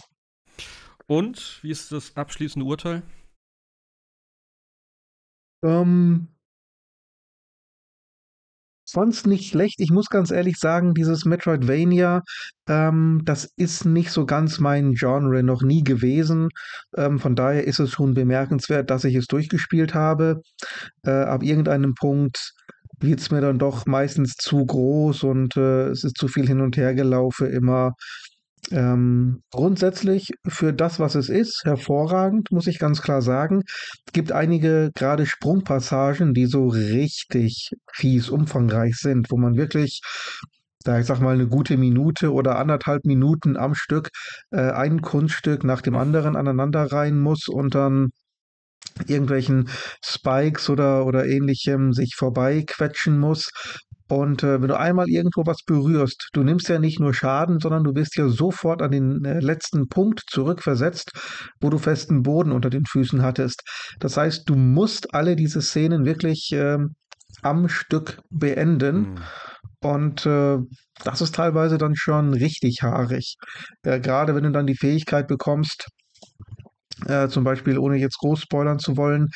Und 1.06 1.62
wie 1.62 1.70
ist 1.70 1.92
das 1.92 2.16
abschließende 2.16 2.66
Urteil? 2.66 3.02
Ähm, 5.62 6.28
fand's 8.90 9.26
nicht 9.26 9.48
schlecht. 9.50 9.80
Ich 9.80 9.90
muss 9.90 10.08
ganz 10.08 10.30
ehrlich 10.30 10.56
sagen, 10.58 10.94
dieses 10.94 11.24
Metroidvania, 11.24 12.22
ähm, 12.68 13.22
das 13.24 13.50
ist 13.56 13.84
nicht 13.84 14.10
so 14.10 14.26
ganz 14.26 14.60
mein 14.60 14.94
Genre 14.94 15.42
noch 15.42 15.62
nie 15.62 15.82
gewesen. 15.84 16.48
Ähm, 16.96 17.18
von 17.18 17.36
daher 17.36 17.64
ist 17.66 17.80
es 17.80 17.90
schon 17.90 18.14
bemerkenswert, 18.14 18.90
dass 18.90 19.04
ich 19.04 19.14
es 19.14 19.26
durchgespielt 19.26 19.94
habe. 19.94 20.42
Äh, 21.04 21.10
ab 21.10 21.42
irgendeinem 21.42 21.94
Punkt 21.94 22.52
wird's 23.00 23.30
mir 23.30 23.40
dann 23.40 23.58
doch 23.58 23.86
meistens 23.86 24.34
zu 24.36 24.64
groß 24.64 25.24
und 25.24 25.56
äh, 25.56 25.88
es 25.88 26.04
ist 26.04 26.16
zu 26.16 26.28
viel 26.28 26.46
hin 26.46 26.60
und 26.60 26.76
her 26.76 26.94
gelaufen 26.94 27.48
immer. 27.50 27.94
Ähm, 28.70 29.42
grundsätzlich 29.50 30.30
für 30.46 30.72
das, 30.72 30.98
was 30.98 31.14
es 31.14 31.28
ist, 31.28 31.62
hervorragend, 31.64 32.50
muss 32.50 32.66
ich 32.66 32.78
ganz 32.78 33.02
klar 33.02 33.22
sagen. 33.22 33.62
Es 34.06 34.12
gibt 34.12 34.32
einige 34.32 34.90
gerade 34.94 35.26
Sprungpassagen, 35.26 36.34
die 36.34 36.46
so 36.46 36.68
richtig 36.68 37.70
fies 37.92 38.30
umfangreich 38.30 38.96
sind, 38.96 39.30
wo 39.30 39.36
man 39.36 39.56
wirklich, 39.56 40.00
da 40.84 40.98
ich 40.98 41.06
sag 41.06 41.20
mal, 41.20 41.34
eine 41.34 41.46
gute 41.48 41.76
Minute 41.76 42.32
oder 42.32 42.58
anderthalb 42.58 43.04
Minuten 43.04 43.56
am 43.56 43.74
Stück 43.74 44.10
äh, 44.50 44.70
ein 44.70 45.02
Kunststück 45.02 45.64
nach 45.64 45.82
dem 45.82 45.96
anderen 45.96 46.36
aneinander 46.36 46.90
rein 46.90 47.18
muss 47.20 47.48
und 47.48 47.74
dann 47.74 48.10
irgendwelchen 49.08 49.68
Spikes 50.04 50.70
oder, 50.70 51.06
oder 51.06 51.26
ähnlichem 51.26 51.92
sich 51.92 52.14
vorbeiquetschen 52.16 53.18
muss. 53.18 53.50
Und 54.08 54.42
äh, 54.42 54.60
wenn 54.60 54.68
du 54.68 54.78
einmal 54.78 55.08
irgendwo 55.08 55.46
was 55.46 55.62
berührst, 55.64 56.28
du 56.34 56.42
nimmst 56.42 56.68
ja 56.68 56.78
nicht 56.78 57.00
nur 57.00 57.14
Schaden, 57.14 57.58
sondern 57.58 57.84
du 57.84 57.92
bist 57.92 58.16
ja 58.16 58.28
sofort 58.28 58.82
an 58.82 58.90
den 58.90 59.24
äh, 59.24 59.40
letzten 59.40 59.88
Punkt 59.88 60.22
zurückversetzt, 60.28 61.12
wo 61.60 61.70
du 61.70 61.78
festen 61.78 62.22
Boden 62.22 62.52
unter 62.52 62.68
den 62.68 62.84
Füßen 62.84 63.22
hattest. 63.22 63.62
Das 64.00 64.16
heißt, 64.16 64.48
du 64.48 64.56
musst 64.56 65.14
alle 65.14 65.36
diese 65.36 65.62
Szenen 65.62 66.04
wirklich 66.04 66.52
äh, 66.52 66.78
am 67.42 67.68
Stück 67.68 68.20
beenden. 68.30 69.16
Hm. 69.16 69.18
Und 69.80 70.26
äh, 70.26 70.58
das 71.02 71.20
ist 71.20 71.34
teilweise 71.34 71.78
dann 71.78 71.94
schon 71.94 72.34
richtig 72.34 72.82
haarig. 72.82 73.36
Äh, 73.82 74.00
Gerade 74.00 74.34
wenn 74.34 74.44
du 74.44 74.50
dann 74.50 74.66
die 74.66 74.76
Fähigkeit 74.76 75.28
bekommst, 75.28 75.88
äh, 77.06 77.28
zum 77.28 77.44
Beispiel, 77.44 77.78
ohne 77.78 77.96
jetzt 77.96 78.18
groß 78.18 78.40
spoilern 78.40 78.78
zu 78.78 78.96
wollen, 78.96 79.28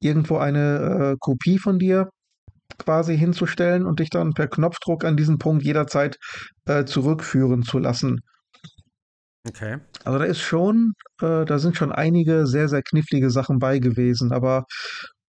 irgendwo 0.00 0.36
eine 0.36 1.12
äh, 1.12 1.16
Kopie 1.18 1.58
von 1.58 1.78
dir 1.78 2.08
quasi 2.78 3.16
hinzustellen 3.16 3.86
und 3.86 4.00
dich 4.00 4.10
dann 4.10 4.32
per 4.34 4.48
Knopfdruck 4.48 5.04
an 5.04 5.16
diesen 5.16 5.38
Punkt 5.38 5.64
jederzeit 5.64 6.16
äh, 6.66 6.84
zurückführen 6.84 7.62
zu 7.62 7.78
lassen. 7.78 8.20
Okay. 9.48 9.78
Also 10.04 10.18
da 10.18 10.24
ist 10.24 10.40
schon, 10.40 10.92
äh, 11.20 11.44
da 11.44 11.58
sind 11.58 11.76
schon 11.76 11.92
einige 11.92 12.46
sehr, 12.46 12.68
sehr 12.68 12.82
knifflige 12.82 13.30
Sachen 13.30 13.58
bei 13.58 13.78
gewesen, 13.78 14.32
aber 14.32 14.64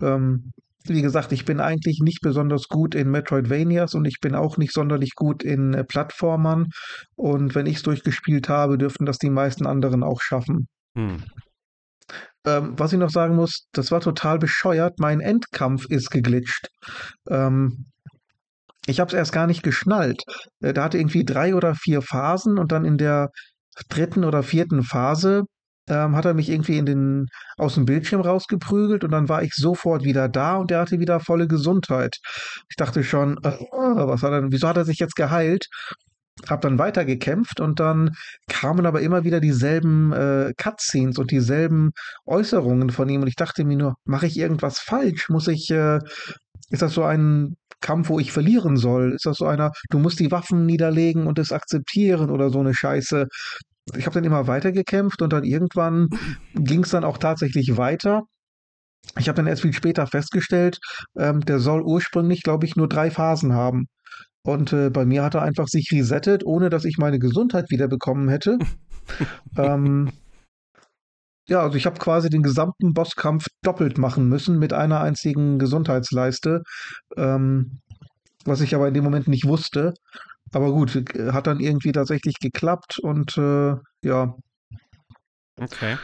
ähm, 0.01 0.51
wie 0.89 1.01
gesagt, 1.01 1.31
ich 1.31 1.45
bin 1.45 1.59
eigentlich 1.59 1.99
nicht 2.01 2.21
besonders 2.21 2.67
gut 2.67 2.95
in 2.95 3.11
Metroidvanias 3.11 3.93
und 3.93 4.05
ich 4.05 4.19
bin 4.21 4.35
auch 4.35 4.57
nicht 4.57 4.73
sonderlich 4.73 5.15
gut 5.15 5.43
in 5.43 5.73
äh, 5.73 5.83
Plattformern. 5.83 6.69
Und 7.15 7.55
wenn 7.55 7.65
ich 7.65 7.77
es 7.77 7.83
durchgespielt 7.83 8.49
habe, 8.49 8.77
dürften 8.77 9.05
das 9.05 9.17
die 9.17 9.29
meisten 9.29 9.65
anderen 9.65 10.03
auch 10.03 10.21
schaffen. 10.21 10.67
Hm. 10.95 11.23
Ähm, 12.47 12.73
was 12.77 12.93
ich 12.93 12.99
noch 12.99 13.09
sagen 13.09 13.35
muss, 13.35 13.67
das 13.73 13.91
war 13.91 14.01
total 14.01 14.39
bescheuert. 14.39 14.99
Mein 14.99 15.19
Endkampf 15.19 15.85
ist 15.89 16.09
geglitscht. 16.11 16.69
Ähm, 17.29 17.85
ich 18.85 18.99
habe 18.99 19.09
es 19.09 19.13
erst 19.13 19.33
gar 19.33 19.47
nicht 19.47 19.63
geschnallt. 19.63 20.23
Äh, 20.61 20.73
Der 20.73 20.83
hatte 20.83 20.97
irgendwie 20.97 21.25
drei 21.25 21.55
oder 21.55 21.75
vier 21.75 22.01
Phasen 22.01 22.57
und 22.57 22.71
dann 22.71 22.85
in 22.85 22.97
der 22.97 23.29
dritten 23.89 24.23
oder 24.23 24.43
vierten 24.43 24.83
Phase 24.83 25.43
ähm, 25.89 26.15
hat 26.15 26.25
er 26.25 26.33
mich 26.33 26.49
irgendwie 26.49 26.77
in 26.77 26.85
den, 26.85 27.25
aus 27.57 27.75
dem 27.75 27.85
Bildschirm 27.85 28.21
rausgeprügelt 28.21 29.03
und 29.03 29.11
dann 29.11 29.29
war 29.29 29.43
ich 29.43 29.53
sofort 29.55 30.03
wieder 30.03 30.27
da 30.29 30.57
und 30.57 30.71
er 30.71 30.81
hatte 30.81 30.99
wieder 30.99 31.19
volle 31.19 31.47
Gesundheit. 31.47 32.17
Ich 32.69 32.75
dachte 32.77 33.03
schon, 33.03 33.37
äh, 33.43 33.51
was 33.71 34.23
hat 34.23 34.31
er, 34.33 34.51
wieso 34.51 34.67
hat 34.67 34.77
er 34.77 34.85
sich 34.85 34.99
jetzt 34.99 35.15
geheilt? 35.15 35.67
Hab 36.47 36.61
dann 36.61 36.77
weitergekämpft 36.77 37.59
und 37.59 37.79
dann 37.79 38.15
kamen 38.47 38.85
aber 38.85 39.01
immer 39.01 39.23
wieder 39.23 39.39
dieselben 39.39 40.13
äh, 40.13 40.53
Cutscenes 40.55 41.17
und 41.17 41.31
dieselben 41.31 41.91
Äußerungen 42.25 42.91
von 42.91 43.09
ihm 43.09 43.21
und 43.21 43.27
ich 43.27 43.35
dachte 43.35 43.65
mir 43.65 43.77
nur, 43.77 43.95
mache 44.05 44.27
ich 44.27 44.37
irgendwas 44.37 44.79
falsch? 44.79 45.29
Muss 45.29 45.47
ich, 45.47 45.71
äh, 45.71 45.99
ist 46.69 46.81
das 46.81 46.93
so 46.93 47.03
ein 47.03 47.55
Kampf, 47.81 48.09
wo 48.09 48.19
ich 48.19 48.31
verlieren 48.31 48.77
soll? 48.77 49.13
Ist 49.13 49.25
das 49.25 49.37
so 49.37 49.45
einer, 49.45 49.71
du 49.89 49.99
musst 49.99 50.19
die 50.19 50.31
Waffen 50.31 50.65
niederlegen 50.65 51.27
und 51.27 51.39
es 51.39 51.51
akzeptieren 51.51 52.29
oder 52.29 52.49
so 52.49 52.59
eine 52.59 52.73
Scheiße? 52.73 53.27
Ich 53.95 54.05
habe 54.05 54.15
dann 54.15 54.23
immer 54.23 54.47
weitergekämpft 54.47 55.21
und 55.21 55.33
dann 55.33 55.43
irgendwann 55.43 56.09
ging 56.53 56.83
es 56.83 56.89
dann 56.89 57.03
auch 57.03 57.17
tatsächlich 57.17 57.77
weiter. 57.77 58.23
Ich 59.17 59.29
habe 59.29 59.37
dann 59.37 59.47
erst 59.47 59.61
viel 59.61 59.73
später 59.73 60.05
festgestellt, 60.07 60.79
ähm, 61.17 61.41
der 61.41 61.59
soll 61.59 61.81
ursprünglich, 61.81 62.43
glaube 62.43 62.65
ich, 62.65 62.75
nur 62.75 62.89
drei 62.89 63.09
Phasen 63.09 63.53
haben. 63.53 63.87
Und 64.47 64.71
äh, 64.71 64.89
bei 64.89 65.03
mir 65.03 65.23
hat 65.23 65.35
er 65.35 65.41
einfach 65.41 65.67
sich 65.67 65.91
resettet, 65.91 66.45
ohne 66.45 66.69
dass 66.69 66.85
ich 66.85 66.97
meine 66.97 67.19
Gesundheit 67.19 67.69
wiederbekommen 67.69 68.29
hätte. 68.29 68.57
ähm, 69.57 70.09
ja, 71.49 71.59
also 71.59 71.75
ich 71.75 71.85
habe 71.85 71.99
quasi 71.99 72.29
den 72.29 72.43
gesamten 72.43 72.93
Bosskampf 72.93 73.47
doppelt 73.61 73.97
machen 73.97 74.29
müssen 74.29 74.57
mit 74.57 74.71
einer 74.71 75.01
einzigen 75.01 75.59
Gesundheitsleiste, 75.59 76.63
ähm, 77.17 77.81
was 78.45 78.61
ich 78.61 78.73
aber 78.73 78.87
in 78.87 78.93
dem 78.93 79.03
Moment 79.03 79.27
nicht 79.27 79.45
wusste. 79.45 79.93
Aber 80.53 80.71
gut, 80.71 80.95
hat 81.33 81.45
dann 81.45 81.59
irgendwie 81.59 81.91
tatsächlich 81.91 82.35
geklappt 82.39 82.99
und 82.99 83.37
äh, 83.37 83.75
ja, 84.01 84.33
Okay. 85.59 85.97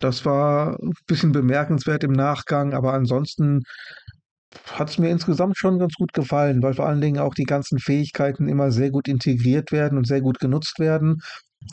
das 0.00 0.24
war 0.24 0.80
ein 0.82 0.94
bisschen 1.06 1.30
bemerkenswert 1.30 2.02
im 2.02 2.12
Nachgang, 2.12 2.74
aber 2.74 2.92
ansonsten 2.92 3.62
hat 4.72 4.90
es 4.90 4.98
mir 4.98 5.10
insgesamt 5.10 5.56
schon 5.58 5.78
ganz 5.78 5.94
gut 5.94 6.12
gefallen, 6.12 6.62
weil 6.62 6.74
vor 6.74 6.86
allen 6.86 7.00
Dingen 7.00 7.18
auch 7.18 7.34
die 7.34 7.44
ganzen 7.44 7.78
Fähigkeiten 7.78 8.48
immer 8.48 8.70
sehr 8.70 8.90
gut 8.90 9.08
integriert 9.08 9.72
werden 9.72 9.98
und 9.98 10.06
sehr 10.06 10.20
gut 10.20 10.38
genutzt 10.40 10.78
werden. 10.78 11.20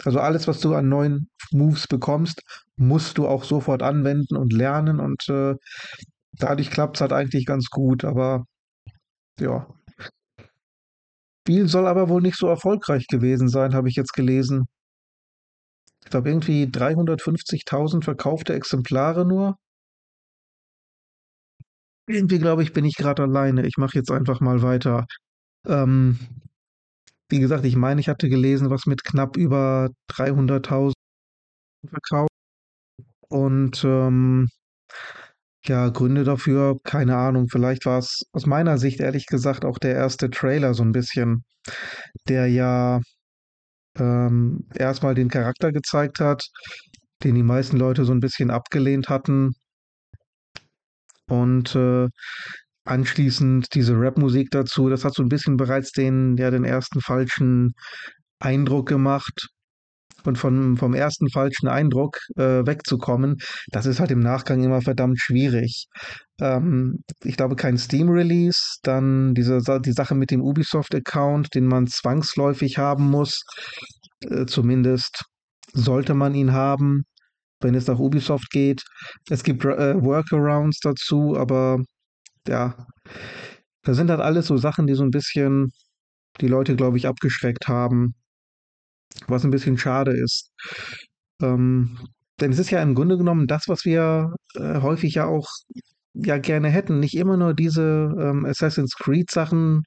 Also 0.04 0.20
alles, 0.20 0.48
was 0.48 0.60
du 0.60 0.74
an 0.74 0.90
neuen 0.90 1.30
Moves 1.52 1.88
bekommst, 1.88 2.42
musst 2.78 3.18
du 3.18 3.28
auch 3.28 3.44
sofort 3.44 3.84
anwenden 3.84 4.38
und 4.38 4.54
lernen 4.54 5.00
und 5.00 5.28
äh, 5.30 5.56
dadurch 6.34 6.72
klappt 6.72 6.98
es 6.98 7.02
halt 7.02 7.14
eigentlich 7.14 7.46
ganz 7.46 7.70
gut, 7.70 8.06
aber 8.06 8.46
ja. 9.40 9.68
Spiel 11.44 11.68
soll 11.68 11.88
aber 11.88 12.08
wohl 12.10 12.22
nicht 12.22 12.38
so 12.38 12.48
erfolgreich 12.48 13.08
gewesen 13.08 13.50
sein, 13.50 13.74
habe 13.74 13.90
ich 13.90 13.96
jetzt 13.96 14.14
gelesen. 14.14 14.68
Ich 16.04 16.10
glaube 16.10 16.30
irgendwie 16.30 16.66
350.000 16.66 18.04
verkaufte 18.04 18.54
Exemplare 18.54 19.26
nur. 19.26 19.58
Irgendwie 22.08 22.40
glaube 22.40 22.64
ich, 22.64 22.74
bin 22.74 22.86
ich 22.86 22.96
gerade 22.96 23.24
alleine. 23.24 23.66
Ich 23.66 23.78
mache 23.78 23.96
jetzt 23.98 24.12
einfach 24.12 24.40
mal 24.40 24.62
weiter. 24.62 25.06
Ähm, 25.68 26.20
wie 27.30 27.40
gesagt, 27.40 27.66
ich 27.66 27.76
meine, 27.76 28.02
ich 28.02 28.10
hatte 28.10 28.30
gelesen, 28.30 28.70
was 28.70 28.86
mit 28.86 29.04
knapp 29.04 29.38
über 29.38 29.90
300.000 30.08 30.96
verkauft. 31.90 32.30
Und 33.30 33.84
ähm, 33.86 34.50
ja, 35.66 35.90
Gründe 35.90 36.24
dafür, 36.24 36.78
keine 36.84 37.18
Ahnung. 37.18 37.48
Vielleicht 37.50 37.86
war 37.86 38.00
es 38.00 38.24
aus 38.32 38.46
meiner 38.46 38.78
Sicht 38.78 39.00
ehrlich 39.00 39.26
gesagt 39.28 39.66
auch 39.66 39.78
der 39.78 39.94
erste 39.96 40.30
Trailer 40.30 40.74
so 40.74 40.84
ein 40.84 40.92
bisschen, 40.92 41.44
der 42.30 42.48
ja 42.48 43.02
ähm, 43.98 44.68
erstmal 44.76 45.16
den 45.16 45.30
Charakter 45.30 45.72
gezeigt 45.72 46.20
hat, 46.20 46.48
den 47.24 47.36
die 47.36 47.44
meisten 47.44 47.78
Leute 47.78 48.06
so 48.06 48.14
ein 48.14 48.20
bisschen 48.22 48.52
abgelehnt 48.52 49.10
hatten. 49.10 49.54
Und 51.32 51.76
äh, 51.78 52.08
anschließend 52.84 53.74
diese 53.74 53.94
Rap-Musik 53.98 54.50
dazu, 54.52 54.90
das 54.90 55.06
hat 55.06 55.14
so 55.14 55.24
ein 55.24 55.30
bisschen 55.30 55.56
bereits 55.56 55.94
den, 55.94 56.36
ja, 56.38 56.52
den 56.52 56.66
ersten 56.66 57.00
falschen 57.00 57.72
Eindruck 58.40 58.90
gemacht. 58.90 59.48
und 60.26 60.38
von, 60.38 60.78
vom 60.78 60.94
ersten 60.94 61.30
falschen 61.30 61.68
Eindruck 61.68 62.18
äh, 62.36 62.66
wegzukommen, 62.66 63.38
das 63.72 63.86
ist 63.86 64.00
halt 64.00 64.12
im 64.12 64.20
Nachgang 64.20 64.64
immer 64.64 64.82
verdammt 64.82 65.20
schwierig. 65.20 65.86
Ähm, 66.40 67.04
ich 67.24 67.38
glaube, 67.38 67.56
kein 67.56 67.78
Steam-Release, 67.78 68.80
dann 68.84 69.34
diese, 69.34 69.62
die 69.80 69.94
Sache 69.94 70.16
mit 70.16 70.32
dem 70.32 70.42
Ubisoft-Account, 70.42 71.56
den 71.56 71.66
man 71.66 71.88
zwangsläufig 71.88 72.78
haben 72.78 73.10
muss, 73.10 73.42
äh, 74.30 74.46
zumindest 74.46 75.24
sollte 75.74 76.14
man 76.14 76.36
ihn 76.36 76.52
haben, 76.52 77.06
wenn 77.62 77.76
es 77.76 77.88
nach 77.88 78.00
Ubisoft 78.00 78.50
geht. 78.52 78.84
Es 79.30 79.44
gibt 79.44 79.64
äh, 79.66 80.02
Workarounds 80.02 80.80
dazu, 80.82 81.38
aber 81.38 81.82
ja, 82.48 82.76
da 83.84 83.94
sind 83.94 84.10
halt 84.10 84.22
alles 84.22 84.48
so 84.48 84.58
Sachen, 84.58 84.88
die 84.88 84.94
so 84.94 85.04
ein 85.04 85.12
bisschen 85.12 85.72
die 86.40 86.48
Leute, 86.48 86.76
glaube 86.76 86.98
ich, 86.98 87.08
abgeschreckt 87.08 87.68
haben, 87.68 88.16
was 89.28 89.44
ein 89.44 89.52
bisschen 89.52 89.78
schade 89.78 90.12
ist. 90.12 90.52
Ähm, 91.42 91.98
denn 92.40 92.52
es 92.52 92.60
ist 92.60 92.72
ja 92.72 92.82
im 92.82 92.96
Grunde 92.96 93.18
genommen 93.18 93.48
das, 93.48 93.68
was 93.68 93.86
wir 93.86 94.34
äh, 94.56 94.82
häufig 94.82 95.16
ja 95.16 95.26
auch 95.28 95.48
ja 96.14 96.38
gerne 96.38 96.70
hätten. 96.70 97.00
Nicht 97.00 97.16
immer 97.16 97.38
nur 97.38 97.54
diese 97.54 98.14
ähm, 98.20 98.46
Assassin's 98.46 98.96
Creed 98.96 99.32
Sachen, 99.32 99.84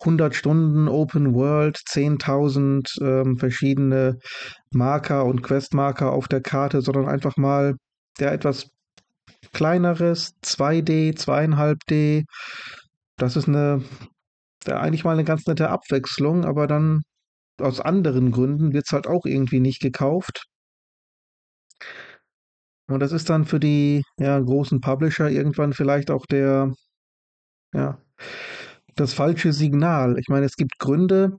100 0.00 0.34
Stunden 0.34 0.88
Open 0.88 1.34
World, 1.34 1.76
10.000 1.76 3.02
ähm, 3.02 3.36
verschiedene 3.36 4.18
Marker 4.70 5.24
und 5.24 5.42
Questmarker 5.42 6.12
auf 6.12 6.28
der 6.28 6.40
Karte, 6.40 6.82
sondern 6.82 7.06
einfach 7.08 7.36
mal 7.36 7.74
ja 8.18 8.30
etwas 8.30 8.70
kleineres, 9.52 10.34
2D, 10.42 11.16
2,5D. 11.16 12.24
Das 13.16 13.36
ist 13.36 13.48
eine 13.48 13.82
ja, 14.66 14.80
eigentlich 14.80 15.04
mal 15.04 15.12
eine 15.12 15.24
ganz 15.24 15.46
nette 15.46 15.70
Abwechslung, 15.70 16.44
aber 16.44 16.66
dann 16.66 17.02
aus 17.58 17.80
anderen 17.80 18.32
Gründen 18.32 18.72
wird 18.72 18.84
es 18.86 18.92
halt 18.92 19.06
auch 19.06 19.24
irgendwie 19.24 19.60
nicht 19.60 19.80
gekauft. 19.80 20.46
Und 22.88 23.00
das 23.00 23.12
ist 23.12 23.28
dann 23.30 23.44
für 23.44 23.58
die 23.58 24.02
ja, 24.18 24.38
großen 24.38 24.80
Publisher 24.80 25.28
irgendwann 25.28 25.72
vielleicht 25.72 26.10
auch 26.10 26.24
der, 26.26 26.72
ja, 27.74 27.98
das 28.94 29.12
falsche 29.12 29.52
Signal. 29.52 30.18
Ich 30.18 30.28
meine, 30.28 30.46
es 30.46 30.56
gibt 30.56 30.78
Gründe, 30.78 31.38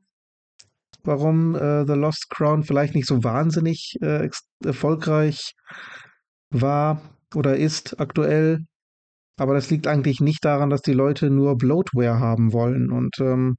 warum 1.04 1.56
äh, 1.56 1.86
The 1.88 1.94
Lost 1.94 2.30
Crown 2.30 2.64
vielleicht 2.64 2.96
nicht 2.96 3.08
so 3.08 3.24
wahnsinnig 3.24 3.96
äh, 4.02 4.30
erfolgreich 4.64 5.54
war 6.50 7.02
oder 7.34 7.58
ist 7.58 8.00
aktuell. 8.00 8.60
Aber 9.40 9.54
das 9.54 9.70
liegt 9.70 9.88
eigentlich 9.88 10.20
nicht 10.20 10.44
daran, 10.44 10.70
dass 10.70 10.82
die 10.82 10.94
Leute 10.94 11.30
nur 11.30 11.58
Bloatware 11.58 12.20
haben 12.20 12.54
wollen. 12.54 12.92
Und 12.92 13.20
ähm, 13.20 13.56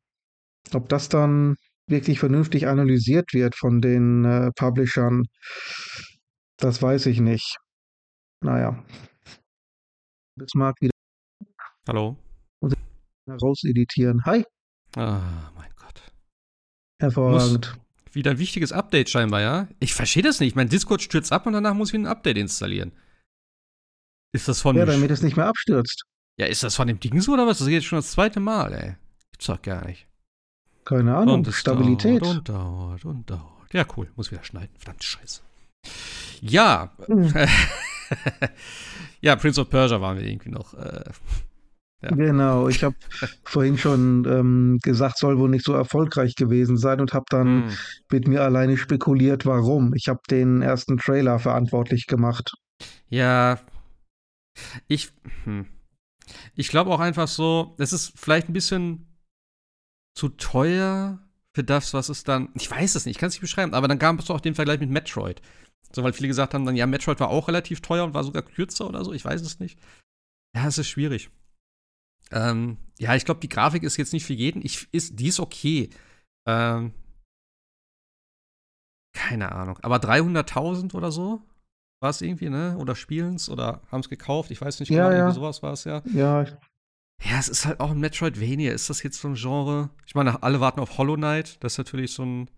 ob 0.75 0.89
das 0.89 1.09
dann 1.09 1.55
wirklich 1.87 2.19
vernünftig 2.21 2.67
analysiert 2.67 3.33
wird 3.33 3.57
von 3.57 3.81
den 3.81 4.25
äh, 4.25 4.51
Publishern, 4.55 5.25
das 6.59 6.83
weiß 6.83 7.07
ich 7.07 7.21
nicht. 7.21 7.57
Naja. 8.41 8.85
Bismarck 10.37 10.81
wieder. 10.81 10.93
Hallo. 11.89 12.17
Rauseditieren. 13.29 14.25
Hi. 14.25 14.45
Ah, 14.97 15.51
mein 15.55 15.71
Gott. 15.77 16.01
Hervorragend. 17.01 17.77
Muss 17.77 18.15
wieder 18.15 18.31
ein 18.31 18.39
wichtiges 18.39 18.73
Update 18.73 19.11
scheinbar, 19.11 19.41
ja? 19.43 19.69
Ich 19.81 19.95
verstehe 19.95 20.23
das 20.23 20.41
nicht. 20.41 20.57
Mein 20.57 20.69
Discord 20.69 21.03
stürzt 21.03 21.33
ab 21.33 21.47
und 21.47 21.53
danach 21.53 21.75
muss 21.75 21.91
ich 21.91 21.95
ein 21.95 22.07
Update 22.07 22.39
installieren. 22.39 22.93
Ist 24.33 24.49
das 24.49 24.61
von 24.61 24.77
Ja, 24.77 24.87
damit 24.87 25.11
es 25.11 25.23
nicht 25.23 25.37
mehr 25.37 25.47
abstürzt. 25.47 26.05
Ja, 26.39 26.47
ist 26.47 26.63
das 26.63 26.77
von 26.77 26.87
dem 26.87 27.01
Ding 27.01 27.21
so 27.21 27.33
oder 27.33 27.47
was? 27.47 27.59
Das 27.59 27.67
ist 27.67 27.73
jetzt 27.73 27.87
schon 27.87 27.99
das 27.99 28.13
zweite 28.13 28.41
Mal, 28.41 28.73
ey. 28.73 28.97
Gibt's 29.33 29.47
doch 29.47 29.61
gar 29.61 29.85
nicht. 29.87 30.07
Keine 30.85 31.17
Ahnung. 31.17 31.35
Und 31.35 31.53
Stabilität. 31.53 32.23
Dauert 32.23 32.39
und 32.39 32.49
dauert 32.49 33.05
und 33.05 33.31
dauert. 33.31 33.75
Ja, 33.75 33.85
cool. 33.97 34.11
Muss 34.17 34.31
wieder 34.31 34.45
schneiden. 34.45 34.75
Verdammt 34.79 35.05
Scheiße. 35.05 35.43
Ja. 36.41 36.95
Hm. 37.07 37.33
ja, 39.21 39.37
Prince 39.37 39.61
of 39.61 39.71
Persia 39.71 40.01
waren 40.01 40.19
wir 40.19 40.25
irgendwie 40.25 40.51
noch. 40.51 40.75
Äh, 40.75 41.05
ja. 42.03 42.11
Genau, 42.11 42.69
ich 42.69 42.85
habe 42.85 42.97
vorhin 43.45 43.79
schon 43.79 44.25
ähm, 44.25 44.79
gesagt, 44.83 45.19
soll 45.19 45.39
wohl 45.39 45.49
nicht 45.49 45.65
so 45.65 45.75
erfolgreich 45.75 46.35
gewesen 46.35 46.77
sein 46.77 47.01
und 47.01 47.15
habe 47.15 47.27
dann 47.29 47.69
hm. 47.69 47.77
mit 48.11 48.29
mir 48.29 48.43
alleine 48.43 48.77
spekuliert, 48.77 49.47
warum. 49.47 49.95
Ich 49.95 50.09
habe 50.09 50.21
den 50.31 50.63
ersten 50.63 50.99
Trailer 50.99 51.39
verantwortlich 51.39 52.07
gemacht. 52.07 52.53
Ja. 53.09 53.61
Ich. 54.87 55.11
Hm. 55.45 55.67
Ich 56.55 56.69
glaube 56.69 56.91
auch 56.91 57.01
einfach 57.01 57.29
so, 57.29 57.75
es 57.79 57.93
ist 57.93 58.13
vielleicht 58.17 58.51
ein 58.51 58.53
bisschen 58.53 59.07
zu 60.15 60.29
teuer 60.29 61.21
für 61.55 61.65
das, 61.65 61.95
was 61.95 62.09
es 62.09 62.25
dann. 62.25 62.51
Ich 62.55 62.71
weiß 62.71 62.95
es 62.95 63.07
nicht, 63.07 63.17
ich 63.17 63.21
kann 63.21 63.29
es 63.29 63.35
nicht 63.35 63.41
beschreiben, 63.41 63.73
aber 63.73 63.89
dann 63.89 63.99
gab 63.99 64.19
es 64.19 64.31
auch 64.31 64.41
den 64.41 64.55
Vergleich 64.55 64.81
mit 64.81 64.91
Metroid. 64.91 65.41
So, 65.93 66.03
weil 66.03 66.13
viele 66.13 66.29
gesagt 66.29 66.55
haben, 66.55 66.67
dann, 66.67 66.77
ja, 66.77 66.87
Metroid 66.87 67.21
war 67.21 67.31
auch 67.31 67.49
relativ 67.49 67.81
teuer 67.81 68.05
und 68.05 68.15
war 68.15 68.25
sogar 68.25 68.43
kürzer 68.43 68.87
oder 68.89 69.05
so, 69.05 69.13
ich 69.13 69.25
weiß 69.25 69.41
es 69.41 69.59
nicht. 69.61 69.79
Ja, 70.55 70.67
es 70.67 70.79
ist 70.79 70.89
schwierig. 70.89 71.31
Ähm, 72.31 72.77
ja, 72.99 73.15
ich 73.15 73.25
glaube, 73.25 73.41
die 73.41 73.49
Grafik 73.49 73.83
ist 73.83 73.97
jetzt 73.97 74.13
nicht 74.13 74.27
für 74.27 74.35
jeden. 74.35 74.65
Ich, 74.65 74.89
ist, 74.93 75.19
die 75.19 75.29
ist 75.29 75.41
okay. 75.41 75.91
Ähm, 76.47 76.93
keine 79.15 79.53
Ahnung. 79.53 79.79
Aber 79.83 79.97
300.000 79.97 80.95
oder 80.95 81.11
so 81.11 81.43
war 82.01 82.11
es 82.11 82.21
irgendwie, 82.21 82.49
ne? 82.51 82.77
Oder 82.79 82.95
spielen's 82.95 83.49
oder 83.49 83.83
haben 83.91 84.01
es 84.01 84.09
gekauft. 84.09 84.51
Ich 84.51 84.61
weiß 84.61 84.79
nicht 84.81 84.91
Ja, 84.91 85.05
genau, 85.05 85.11
ja. 85.11 85.17
irgendwie 85.19 85.35
sowas 85.35 85.63
war 85.63 85.73
es 85.73 85.85
ja. 85.85 86.03
Ja, 86.13 86.45
Ja, 86.45 87.39
es 87.39 87.49
ist 87.49 87.67
halt 87.67 87.81
auch 87.81 87.91
ein 87.91 87.99
Metroidvania. 87.99 88.73
Ist 88.73 88.91
das 88.91 89.03
jetzt 89.03 89.21
so 89.21 89.29
ein 89.29 89.35
Genre? 89.35 89.91
Ich 90.07 90.15
meine, 90.15 90.43
alle 90.43 90.61
warten 90.61 90.81
auf 90.81 90.99
Hollow 90.99 91.17
Knight. 91.17 91.63
Das 91.65 91.73
ist 91.75 91.79
natürlich 91.79 92.13
so 92.13 92.25
ein, 92.25 92.51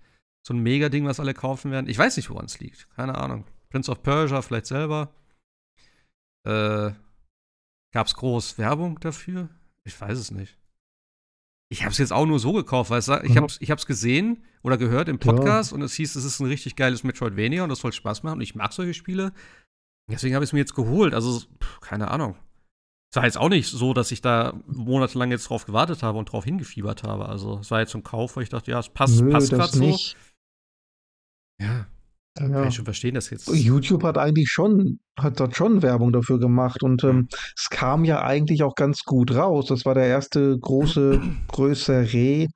so 0.47 0.55
ein 0.55 0.61
Mega-Ding, 0.61 1.05
was 1.07 1.21
alle 1.21 1.35
kaufen 1.35 1.71
werden. 1.71 1.89
Ich 1.89 1.99
weiß 1.99 2.17
nicht, 2.17 2.31
woran 2.31 2.47
es 2.47 2.61
liegt. 2.61 2.89
Keine 2.97 3.17
Ahnung. 3.17 3.45
Prince 3.69 3.91
of 3.91 4.03
Persia 4.03 4.43
vielleicht 4.43 4.67
selber. 4.67 5.13
Äh, 6.47 6.93
gab's 7.93 8.15
groß 8.15 8.59
Werbung 8.59 8.99
dafür? 9.01 9.49
Ich 9.85 10.01
weiß 10.01 10.19
es 10.19 10.31
nicht. 10.31 10.57
Ich 11.73 11.83
habe 11.83 11.93
es 11.93 11.99
jetzt 11.99 12.13
auch 12.13 12.27
nur 12.27 12.41
so 12.41 12.53
gekauft, 12.53 12.91
weil 12.91 12.99
es, 12.99 13.09
ich 13.09 13.31
Mhm. 13.31 13.37
habe 13.37 13.47
ich 13.61 13.71
hab's 13.71 13.87
gesehen 13.87 14.43
oder 14.63 14.77
gehört 14.77 15.09
im 15.09 15.19
Podcast 15.19 15.73
und 15.73 15.83
es 15.83 15.95
hieß, 15.95 16.17
es 16.17 16.25
ist 16.25 16.41
ein 16.41 16.47
richtig 16.47 16.75
geiles 16.75 17.05
Metroidvania 17.05 17.63
und 17.63 17.69
das 17.69 17.79
soll 17.81 17.93
Spaß 17.93 18.23
machen 18.25 18.37
und 18.37 18.41
ich 18.41 18.55
mag 18.57 18.73
solche 18.73 18.95
Spiele. 18.95 19.33
Deswegen 20.11 20.35
habe 20.35 20.45
ich 20.45 20.49
es 20.49 20.53
mir 20.53 20.59
jetzt 20.59 20.75
geholt. 20.75 21.15
Also, 21.15 21.39
pff, 21.41 21.81
keine 21.81 22.11
Ahnung. 22.11 22.35
Es 23.13 23.17
war 23.17 23.25
jetzt 23.25 23.39
auch 23.39 23.49
nicht 23.49 23.69
so, 23.69 23.93
dass 23.95 24.11
ich 24.11 24.21
da 24.21 24.55
monatelang 24.67 25.31
jetzt 25.31 25.49
drauf 25.49 25.65
gewartet 25.67 26.03
habe 26.03 26.19
und 26.19 26.27
drauf 26.33 26.45
hingefiebert 26.45 27.05
habe. 27.05 27.29
Also, 27.29 27.59
es 27.61 27.71
war 27.71 27.79
jetzt 27.81 27.93
so 27.93 27.99
ein 27.99 28.05
Kauf, 28.05 28.35
wo 28.37 28.41
ich 28.41 28.49
dachte, 28.49 28.71
ja, 28.73 28.81
es 28.81 28.89
passt, 28.89 29.21
nö, 29.21 29.31
passt 29.31 29.51
gerade 29.51 29.73
so. 29.73 29.97
Ja, 31.61 31.87
kann 32.37 32.53
Ja. 32.53 32.65
ich 32.67 32.75
schon 32.75 32.85
verstehen, 32.85 33.15
dass 33.15 33.31
jetzt. 33.31 33.49
YouTube 33.49 34.03
hat 34.05 34.17
eigentlich 34.19 34.49
schon, 34.51 34.99
hat 35.19 35.39
dort 35.41 35.57
schon 35.57 35.83
Werbung 35.83 36.13
dafür 36.13 36.39
gemacht 36.39 36.83
und 36.83 37.05
ähm, 37.05 37.29
es 37.57 37.69
kam 37.71 38.05
ja 38.05 38.23
eigentlich 38.23 38.63
auch 38.63 38.75
ganz 38.75 39.03
gut 39.05 39.35
raus. 39.35 39.67
Das 39.67 39.85
war 39.85 39.95
der 39.95 40.07
erste 40.07 40.59
große, 40.59 41.21
größere 41.53 42.47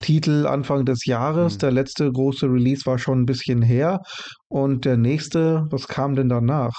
Titel 0.00 0.46
Anfang 0.46 0.84
des 0.84 1.06
Jahres. 1.06 1.54
Mhm. 1.54 1.58
Der 1.60 1.70
letzte 1.72 2.12
große 2.12 2.46
Release 2.46 2.84
war 2.86 2.98
schon 2.98 3.22
ein 3.22 3.26
bisschen 3.26 3.62
her 3.62 4.00
und 4.48 4.84
der 4.84 4.96
nächste, 4.96 5.66
was 5.70 5.88
kam 5.88 6.14
denn 6.14 6.28
danach? 6.28 6.74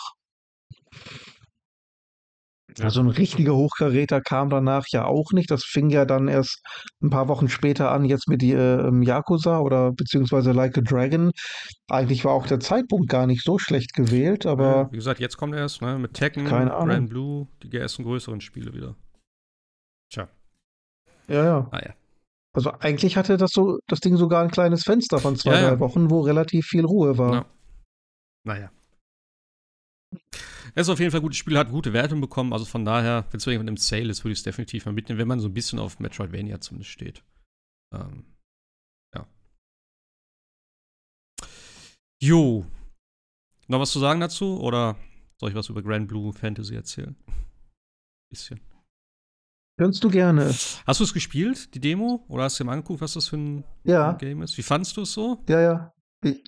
Ja. 2.77 2.85
Also 2.85 2.99
ein 2.99 3.10
richtiger 3.10 3.56
Hochkaräter 3.56 4.22
kam 4.22 4.49
danach 4.49 4.85
ja 4.89 5.06
auch 5.06 5.31
nicht. 5.31 5.49
Das 5.49 5.64
fing 5.64 5.89
ja 5.89 6.06
dann 6.06 6.27
erst 6.27 6.61
ein 7.02 7.10
paar 7.10 7.27
Wochen 7.27 7.47
später 7.47 7.91
an, 7.91 8.03
jetzt 8.06 8.27
mit 8.27 8.41
die, 8.41 8.52
äh, 8.52 8.88
ähm, 8.88 9.02
Yakuza 9.02 9.60
oder 9.60 9.91
beziehungsweise 9.93 10.52
Like 10.52 10.77
a 10.77 10.81
Dragon. 10.81 11.31
Eigentlich 11.89 12.26
war 12.26 12.34
auch 12.34 12.47
der 12.47 12.60
Zeitpunkt 12.60 13.10
gar 13.10 13.27
nicht 13.27 13.43
so 13.43 13.57
schlecht 13.57 13.93
gewählt, 13.93 14.43
Ja, 14.43 14.52
aber 14.52 14.89
wie 14.91 14.97
gesagt, 14.97 15.19
jetzt 15.19 15.38
kommt 15.38 15.53
er 15.53 15.61
erst, 15.61 15.81
ne? 15.81 15.97
Mit 15.97 16.14
Tekken. 16.14 16.45
Grand 16.45 17.10
Blue, 17.10 17.47
die 17.64 17.76
ersten 17.77 18.03
größeren 18.03 18.41
Spiele 18.41 18.73
wieder. 18.73 18.95
Tja, 20.11 20.27
ja, 21.27 21.43
ja. 21.43 21.69
naja. 21.72 21.93
Also 22.53 22.72
eigentlich 22.80 23.18
hatte 23.18 23.38
das 23.38 23.52
so 23.52 23.80
das 23.88 23.99
Ding 23.99 24.15
sogar 24.15 24.43
ein 24.43 24.52
kleines 24.52 24.84
Fenster 24.84 25.19
von 25.19 25.35
zwei, 25.35 25.56
Ja, 25.56 25.61
ja. 25.61 25.69
drei 25.72 25.80
Wochen, 25.80 26.10
wo 26.10 26.22
relativ 26.22 26.65
viel 26.65 26.85
Ruhe 26.85 27.18
war. 27.18 27.34
Ja. 27.34 27.45
Naja. 28.45 28.72
Es 30.77 30.88
ist 30.88 30.89
auf 30.89 30.99
jeden 30.99 31.10
Fall 31.11 31.22
ein 31.22 31.23
gutes 31.23 31.38
Spiel, 31.38 31.57
hat 31.57 31.69
gute 31.69 31.93
Wertungen 31.93 32.19
bekommen. 32.22 32.52
Also 32.52 32.65
von 32.65 32.84
daher, 32.84 33.26
wenn 33.31 33.38
es 33.38 33.47
irgendwann 33.47 33.69
im 33.69 33.77
Sale 33.77 34.10
ist, 34.10 34.23
würde 34.26 34.34
ich 34.34 34.39
es 34.39 34.43
definitiv 34.43 34.85
mal 34.85 34.91
mitnehmen, 34.91 35.19
wenn 35.19 35.27
man 35.27 35.39
so 35.39 35.47
ein 35.47 35.53
bisschen 35.53 35.80
auf 35.80 35.99
Metroidvania 35.99 36.60
zumindest 36.60 36.91
steht. 36.91 37.23
Ähm, 37.93 38.26
ja. 39.15 39.26
Jo. 42.22 42.65
Noch 43.68 43.80
was 43.80 43.91
zu 43.91 43.99
sagen 43.99 44.19
dazu? 44.19 44.60
Oder 44.60 44.97
soll 45.39 45.49
ich 45.49 45.56
was 45.56 45.69
über 45.69 45.81
Grand 45.81 46.10
Blue 46.10 46.34
Fantasy 46.34 46.76
erzählen? 46.76 47.15
Bisschen. 48.30 48.60
Kannst 49.80 50.03
du 50.03 50.10
gerne. 50.10 50.49
Hast 50.85 50.99
du 50.99 51.03
es 51.03 51.14
gespielt, 51.14 51.73
die 51.73 51.80
Demo? 51.80 52.26
Oder 52.27 52.43
hast 52.43 52.60
du 52.60 52.64
dir 52.64 52.68
mal 52.68 52.73
angeguckt, 52.73 53.02
was 53.02 53.14
das 53.14 53.27
für 53.30 53.38
ein 53.38 53.64
Ja, 53.84 54.14
Game 54.14 54.41
ist? 54.41 54.57
Wie 54.57 54.64
fandst 54.64 54.95
du 54.97 55.02
es 55.02 55.14
so? 55.14 55.43
ja, 55.47 55.61
ja. 55.61 55.93
Ich, 56.23 56.43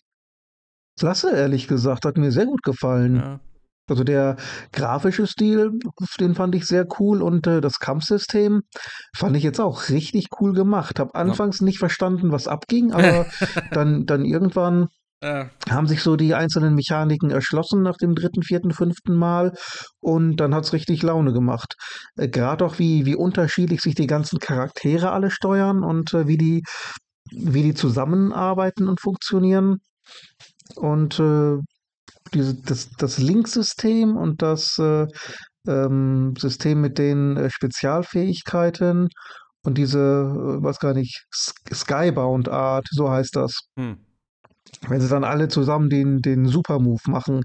klasse, 0.99 1.32
ehrlich 1.32 1.68
gesagt. 1.68 2.06
Hat 2.06 2.18
mir 2.18 2.32
sehr 2.32 2.45
gut 2.45 2.64
gefallen. 2.64 3.16
Ja. 3.18 3.40
Also 3.89 4.03
der 4.03 4.38
grafische 4.73 5.27
Stil, 5.27 5.72
den 6.19 6.35
fand 6.35 6.55
ich 6.55 6.65
sehr 6.65 6.85
cool 6.99 7.22
und 7.22 7.47
äh, 7.47 7.61
das 7.61 7.80
Kampfsystem 7.80 8.61
fand 9.15 9.38
ich 9.38 9.43
jetzt 9.43 9.59
auch 9.59 9.89
richtig 9.89 10.27
cool 10.39 10.53
gemacht. 10.53 10.99
Hab 10.99 11.15
anfangs 11.15 11.61
nicht 11.61 11.80
verstanden, 11.80 12.31
was 12.31 12.47
abging, 12.47 12.91
aber 12.91 13.26
dann, 13.72 14.05
dann 14.05 14.26
irgendwann 14.26 14.88
äh. 15.22 15.45
haben 15.69 15.88
sich 15.88 16.03
so 16.03 16.15
die 16.15 16.35
einzelnen 16.35 16.76
Mechaniken 16.76 17.31
erschlossen 17.31 17.81
nach 17.81 17.97
dem 17.97 18.14
dritten, 18.14 18.43
vierten, 18.43 18.72
fünften 18.72 19.15
Mal 19.15 19.53
und 19.99 20.38
dann 20.38 20.53
hat 20.53 20.65
es 20.65 20.73
richtig 20.73 21.01
Laune 21.01 21.34
gemacht. 21.34 21.76
Äh, 22.18 22.27
Gerade 22.27 22.65
auch 22.65 22.80
wie, 22.80 23.05
wie 23.05 23.15
unterschiedlich 23.15 23.81
sich 23.81 23.95
die 23.95 24.07
ganzen 24.07 24.39
Charaktere 24.39 25.11
alle 25.11 25.31
steuern 25.31 25.84
und 25.84 26.14
äh, 26.14 26.27
wie 26.27 26.38
die 26.38 26.64
wie 27.31 27.64
die 27.64 27.73
zusammenarbeiten 27.73 28.88
und 28.88 29.01
funktionieren. 29.01 29.77
Und 30.76 31.19
äh, 31.19 31.57
diese, 32.30 32.56
das, 32.56 32.90
das 32.98 33.18
Link-System 33.18 34.16
und 34.16 34.41
das 34.41 34.78
äh, 34.80 35.08
ähm, 35.68 36.34
System 36.38 36.82
mit 36.82 36.98
den 36.98 37.38
äh, 37.38 37.49
Spezialfähigkeiten 37.49 39.10
und 39.64 39.78
diese, 39.78 39.99
äh, 39.99 40.64
was 40.64 40.80
gar 40.80 40.94
nicht, 40.94 41.26
Skybound 41.34 42.49
Art, 42.49 42.88
so 42.90 43.10
heißt 43.10 43.36
das. 43.36 43.62
Hm. 43.78 43.98
Wenn 44.88 45.02
sie 45.02 45.10
dann 45.10 45.24
alle 45.24 45.48
zusammen 45.48 45.90
den, 45.90 46.20
den 46.20 46.45
Super-Move 46.45 47.02
machen. 47.08 47.41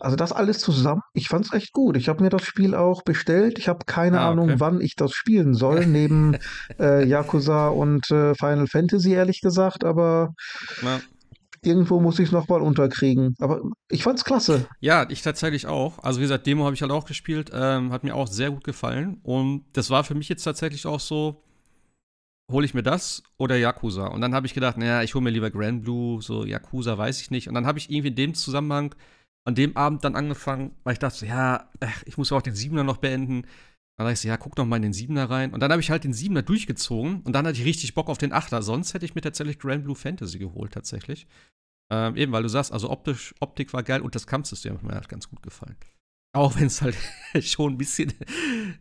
Also 0.00 0.16
das 0.16 0.32
alles 0.32 0.58
zusammen, 0.60 1.00
ich 1.12 1.28
fand 1.28 1.46
es 1.46 1.52
echt 1.52 1.72
gut. 1.72 1.96
Ich 1.96 2.08
habe 2.08 2.22
mir 2.22 2.30
das 2.30 2.42
Spiel 2.42 2.74
auch 2.74 3.02
bestellt. 3.02 3.58
Ich 3.58 3.68
habe 3.68 3.84
keine 3.86 4.20
ah, 4.20 4.30
okay. 4.30 4.32
Ahnung, 4.32 4.60
wann 4.60 4.80
ich 4.80 4.94
das 4.94 5.12
spielen 5.12 5.54
soll, 5.54 5.86
neben 5.86 6.36
äh, 6.78 7.04
Yakuza 7.04 7.68
und 7.68 8.10
äh, 8.10 8.34
Final 8.34 8.66
Fantasy, 8.66 9.12
ehrlich 9.12 9.40
gesagt, 9.40 9.84
aber 9.84 10.34
ja. 10.82 11.00
Irgendwo 11.62 12.00
muss 12.00 12.18
ich 12.18 12.26
es 12.26 12.32
nochmal 12.32 12.62
unterkriegen. 12.62 13.34
Aber 13.40 13.62
ich 13.90 14.02
fand's 14.02 14.24
klasse. 14.24 14.66
Ja, 14.80 15.06
ich 15.08 15.22
tatsächlich 15.22 15.66
auch. 15.66 15.98
Also 16.00 16.20
wie 16.20 16.24
gesagt, 16.24 16.46
Demo 16.46 16.64
habe 16.64 16.74
ich 16.74 16.82
halt 16.82 16.92
auch 16.92 17.04
gespielt, 17.04 17.50
ähm, 17.52 17.92
hat 17.92 18.04
mir 18.04 18.14
auch 18.14 18.26
sehr 18.26 18.50
gut 18.50 18.64
gefallen. 18.64 19.20
Und 19.22 19.64
das 19.72 19.90
war 19.90 20.04
für 20.04 20.14
mich 20.14 20.28
jetzt 20.28 20.44
tatsächlich 20.44 20.86
auch 20.86 21.00
so, 21.00 21.42
hole 22.50 22.64
ich 22.64 22.74
mir 22.74 22.82
das 22.82 23.22
oder 23.36 23.56
Yakuza? 23.56 24.06
Und 24.06 24.20
dann 24.20 24.34
habe 24.34 24.46
ich 24.46 24.54
gedacht, 24.54 24.78
naja, 24.78 25.02
ich 25.02 25.14
hole 25.14 25.22
mir 25.22 25.30
lieber 25.30 25.50
Grand 25.50 25.82
Blue, 25.82 26.22
so 26.22 26.44
Yakuza 26.44 26.96
weiß 26.96 27.20
ich 27.20 27.30
nicht. 27.30 27.48
Und 27.48 27.54
dann 27.54 27.66
habe 27.66 27.78
ich 27.78 27.90
irgendwie 27.90 28.08
in 28.08 28.16
dem 28.16 28.34
Zusammenhang 28.34 28.94
an 29.44 29.54
dem 29.54 29.76
Abend 29.76 30.04
dann 30.04 30.14
angefangen, 30.14 30.72
weil 30.84 30.94
ich 30.94 30.98
dachte, 30.98 31.26
ja, 31.26 31.70
ich 32.04 32.18
muss 32.18 32.32
auch 32.32 32.42
den 32.42 32.54
Siebener 32.54 32.84
noch 32.84 32.98
beenden. 32.98 33.44
Dann 33.98 34.06
dachte 34.06 34.14
ich 34.14 34.20
so, 34.20 34.28
ja, 34.28 34.36
guck 34.36 34.54
doch 34.54 34.64
mal 34.64 34.76
in 34.76 34.82
den 34.82 34.92
Siebener 34.92 35.28
rein. 35.28 35.52
Und 35.52 35.60
dann 35.60 35.72
habe 35.72 35.82
ich 35.82 35.90
halt 35.90 36.04
den 36.04 36.12
Siebener 36.12 36.42
durchgezogen 36.42 37.20
und 37.22 37.32
dann 37.32 37.44
hatte 37.46 37.58
ich 37.58 37.64
richtig 37.64 37.94
Bock 37.94 38.08
auf 38.08 38.16
den 38.16 38.32
Achter. 38.32 38.62
Sonst 38.62 38.94
hätte 38.94 39.04
ich 39.04 39.16
mir 39.16 39.22
tatsächlich 39.22 39.58
Grand 39.58 39.82
Blue 39.82 39.96
Fantasy 39.96 40.38
geholt, 40.38 40.72
tatsächlich. 40.72 41.26
Ähm, 41.90 42.14
eben, 42.16 42.30
weil 42.30 42.44
du 42.44 42.48
sagst, 42.48 42.72
also 42.72 42.90
optisch, 42.90 43.34
Optik 43.40 43.72
war 43.72 43.82
geil 43.82 44.00
und 44.00 44.14
das 44.14 44.28
Kampfsystem 44.28 44.74
hat 44.74 44.84
mir 44.84 44.94
halt 44.94 45.08
ganz 45.08 45.28
gut 45.28 45.42
gefallen. 45.42 45.76
Auch 46.32 46.54
wenn 46.56 46.66
es 46.66 46.80
halt 46.80 46.96
schon 47.44 47.72
ein 47.72 47.78
bisschen 47.78 48.12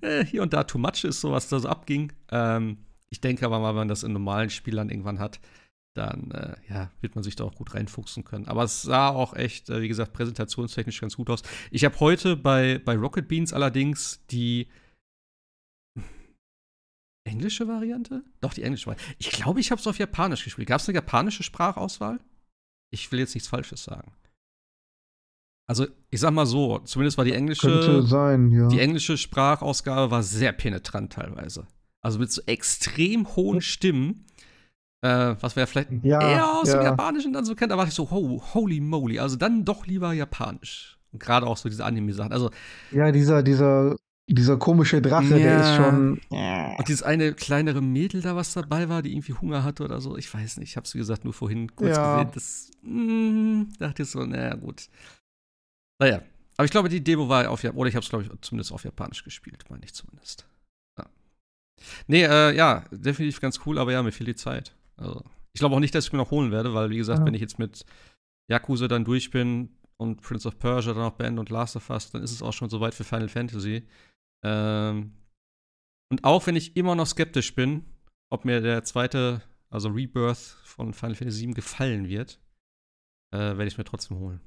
äh, 0.02 0.24
hier 0.24 0.44
und 0.44 0.54
da 0.54 0.66
too 0.66 0.78
much 0.78 1.04
ist, 1.04 1.22
so 1.22 1.32
was 1.32 1.50
da 1.50 1.60
so 1.60 1.68
abging. 1.68 2.14
Ähm, 2.30 2.78
ich 3.10 3.20
denke 3.20 3.44
aber 3.44 3.60
mal, 3.60 3.70
wenn 3.70 3.78
man 3.78 3.88
das 3.88 4.04
in 4.04 4.14
normalen 4.14 4.52
Spielern 4.52 4.90
irgendwann 4.90 5.18
hat, 5.18 5.40
dann 5.96 6.30
äh, 6.30 6.58
ja, 6.70 6.92
wird 7.02 7.16
man 7.16 7.24
sich 7.24 7.36
da 7.36 7.44
auch 7.44 7.56
gut 7.56 7.74
reinfuchsen 7.74 8.24
können. 8.24 8.48
Aber 8.48 8.64
es 8.64 8.84
sah 8.84 9.10
auch 9.10 9.34
echt, 9.34 9.72
äh, 9.72 9.82
wie 9.82 9.88
gesagt, 9.88 10.14
präsentationstechnisch 10.14 11.02
ganz 11.02 11.16
gut 11.16 11.32
aus. 11.32 11.42
Ich 11.72 11.86
habe 11.86 12.00
heute 12.02 12.38
bei, 12.38 12.80
bei 12.86 12.96
Rocket 12.96 13.28
Beans 13.28 13.52
allerdings 13.52 14.24
die 14.30 14.68
englische 17.28 17.68
Variante? 17.68 18.24
Doch, 18.42 18.54
die 18.54 18.64
englische 18.64 18.88
Variante. 18.88 19.16
Ich 19.20 19.30
glaube, 19.30 19.60
ich 19.60 19.72
habe 19.72 19.80
es 19.80 19.88
auf 19.88 20.00
Japanisch 20.00 20.44
gespielt. 20.44 20.68
Gab 20.68 20.80
es 20.80 20.88
eine 20.88 20.96
japanische 20.96 21.44
Sprachauswahl? 21.44 22.20
Ich 22.90 23.12
will 23.12 23.20
jetzt 23.20 23.36
nichts 23.36 23.50
Falsches 23.50 23.84
sagen. 23.84 24.12
Also, 25.70 25.86
ich 26.10 26.22
sag 26.22 26.32
mal 26.32 26.46
so, 26.46 26.80
zumindest 26.80 27.18
war 27.18 27.26
die 27.26 27.34
englische, 27.34 28.02
sein, 28.04 28.52
ja. 28.52 28.70
die 28.70 28.80
englische 28.80 29.18
Sprachausgabe 29.18 30.10
war 30.12 30.24
sehr 30.24 30.54
penetrant 30.54 31.12
teilweise. 31.12 31.68
Also 32.02 32.20
mit 32.20 32.32
so 32.32 32.42
extrem 32.46 33.36
hohen 33.36 33.60
Stimmen, 33.60 34.26
äh, 35.02 35.36
was 35.42 35.58
wir 35.58 35.64
ja 35.64 35.68
vielleicht 35.68 35.90
ja, 36.04 36.22
eher 36.22 36.54
aus 36.54 36.70
ja. 36.70 36.78
dem 36.78 36.84
Japanischen 36.84 37.34
dann 37.34 37.44
so 37.44 37.54
kennt, 37.54 37.72
da 37.74 37.78
war 37.78 37.86
ich 37.86 37.94
so, 37.94 38.10
ho, 38.10 38.42
holy 38.54 38.80
moly, 38.80 39.20
also 39.20 39.36
dann 39.36 39.66
doch 39.66 39.86
lieber 39.86 40.14
Japanisch. 40.14 40.98
Und 41.12 41.20
gerade 41.20 41.46
auch 41.46 41.58
so 41.58 41.68
diese 41.68 41.84
Anime-Sachen. 41.84 42.32
Also, 42.32 42.50
ja, 42.92 43.12
dieser, 43.12 43.44
dieser, 43.44 43.98
dieser 44.30 44.58
komische 44.58 45.02
Drache, 45.02 45.38
ja. 45.38 45.38
der 45.38 45.62
ist 45.62 45.76
schon. 45.76 46.20
Und 46.78 46.88
dieses 46.88 47.04
eine 47.04 47.34
kleinere 47.34 47.82
Mädel 47.82 48.22
da, 48.22 48.36
was 48.36 48.54
dabei 48.54 48.90
war, 48.90 49.02
die 49.02 49.14
irgendwie 49.14 49.34
Hunger 49.34 49.64
hatte 49.64 49.84
oder 49.84 50.02
so, 50.02 50.18
ich 50.18 50.34
weiß 50.34 50.58
nicht, 50.58 50.72
ich 50.72 50.78
hab's 50.78 50.94
wie 50.94 51.00
gesagt 51.00 51.24
nur 51.24 51.34
vorhin 51.34 51.74
kurz 51.76 51.96
ja. 51.96 52.24
gesehen. 52.24 52.32
Das 52.34 52.72
mm, 52.82 53.62
dachte 53.80 54.04
ich 54.04 54.10
so, 54.10 54.26
naja, 54.26 54.56
gut. 54.56 54.90
Naja, 56.00 56.22
aber 56.58 56.66
ich 56.66 56.72
glaube, 56.72 56.90
die 56.90 57.04
Demo 57.04 57.30
war 57.30 57.50
auf 57.50 57.64
Japanisch, 57.64 57.80
oder 57.80 57.90
ich 57.90 57.96
hab's, 57.96 58.10
glaube 58.10 58.26
ich, 58.26 58.32
zumindest 58.42 58.72
auf 58.72 58.84
Japanisch 58.84 59.24
gespielt, 59.24 59.64
meine 59.70 59.86
ich 59.86 59.94
zumindest. 59.94 60.46
Nee, 62.08 62.24
äh, 62.24 62.56
ja, 62.56 62.84
definitiv 62.92 63.40
ganz 63.40 63.60
cool, 63.66 63.78
aber 63.78 63.92
ja, 63.92 64.02
mir 64.02 64.12
fehlt 64.12 64.28
die 64.28 64.36
Zeit. 64.36 64.76
Also, 64.98 65.24
ich 65.54 65.60
glaube 65.60 65.76
auch 65.76 65.80
nicht, 65.80 65.94
dass 65.94 66.08
ich 66.08 66.12
mir 66.12 66.18
noch 66.18 66.32
holen 66.32 66.52
werde, 66.52 66.74
weil, 66.74 66.90
wie 66.90 66.98
gesagt, 66.98 67.20
ja. 67.20 67.26
wenn 67.26 67.36
ich 67.36 67.42
jetzt 67.42 67.60
mit 67.60 67.86
Yakuza 68.50 68.88
dann 68.88 69.06
durch 69.06 69.30
bin 69.30 69.70
und 69.98 70.22
Prince 70.22 70.48
of 70.48 70.58
Persia 70.58 70.94
dann 70.94 71.04
auch 71.04 71.14
beende 71.14 71.40
und 71.40 71.52
Last 71.52 71.76
of 71.76 71.90
Us, 71.92 72.12
dann 72.12 72.24
ist 72.24 72.32
es 72.32 72.42
auch 72.42 72.54
schon 72.54 72.70
soweit 72.70 72.96
für 72.96 73.04
Final 73.04 73.30
Fantasy. 73.30 73.88
Ähm, 74.44 75.14
und 76.10 76.24
auch 76.24 76.48
wenn 76.48 76.56
ich 76.56 76.78
immer 76.78 76.96
noch 76.96 77.08
skeptisch 77.08 77.54
bin, 77.56 77.86
ob 78.30 78.46
mir 78.46 78.62
der 78.62 78.84
zweite, 78.84 79.42
also 79.70 79.90
Rebirth 79.90 80.38
von 80.64 80.94
Final 80.94 81.16
Fantasy 81.16 81.46
VII 81.46 81.54
gefallen 81.54 82.08
wird, 82.08 82.40
äh, 83.34 83.38
werde 83.38 83.66
ich 83.66 83.74
es 83.74 83.78
mir 83.78 83.84
trotzdem 83.84 84.18
holen. 84.20 84.42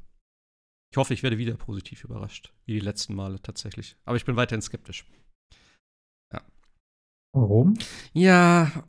Ich 0.93 0.97
hoffe, 0.97 1.15
ich 1.15 1.23
werde 1.23 1.39
wieder 1.39 1.57
positiv 1.57 2.05
überrascht, 2.05 2.53
wie 2.65 2.73
die 2.73 2.81
letzten 2.81 3.15
Male 3.15 3.41
tatsächlich. 3.41 3.97
Aber 4.05 4.17
ich 4.17 4.25
bin 4.25 4.37
weiterhin 4.37 4.63
skeptisch. 4.63 5.07
Warum? 7.33 7.75
Ja, 8.13 8.85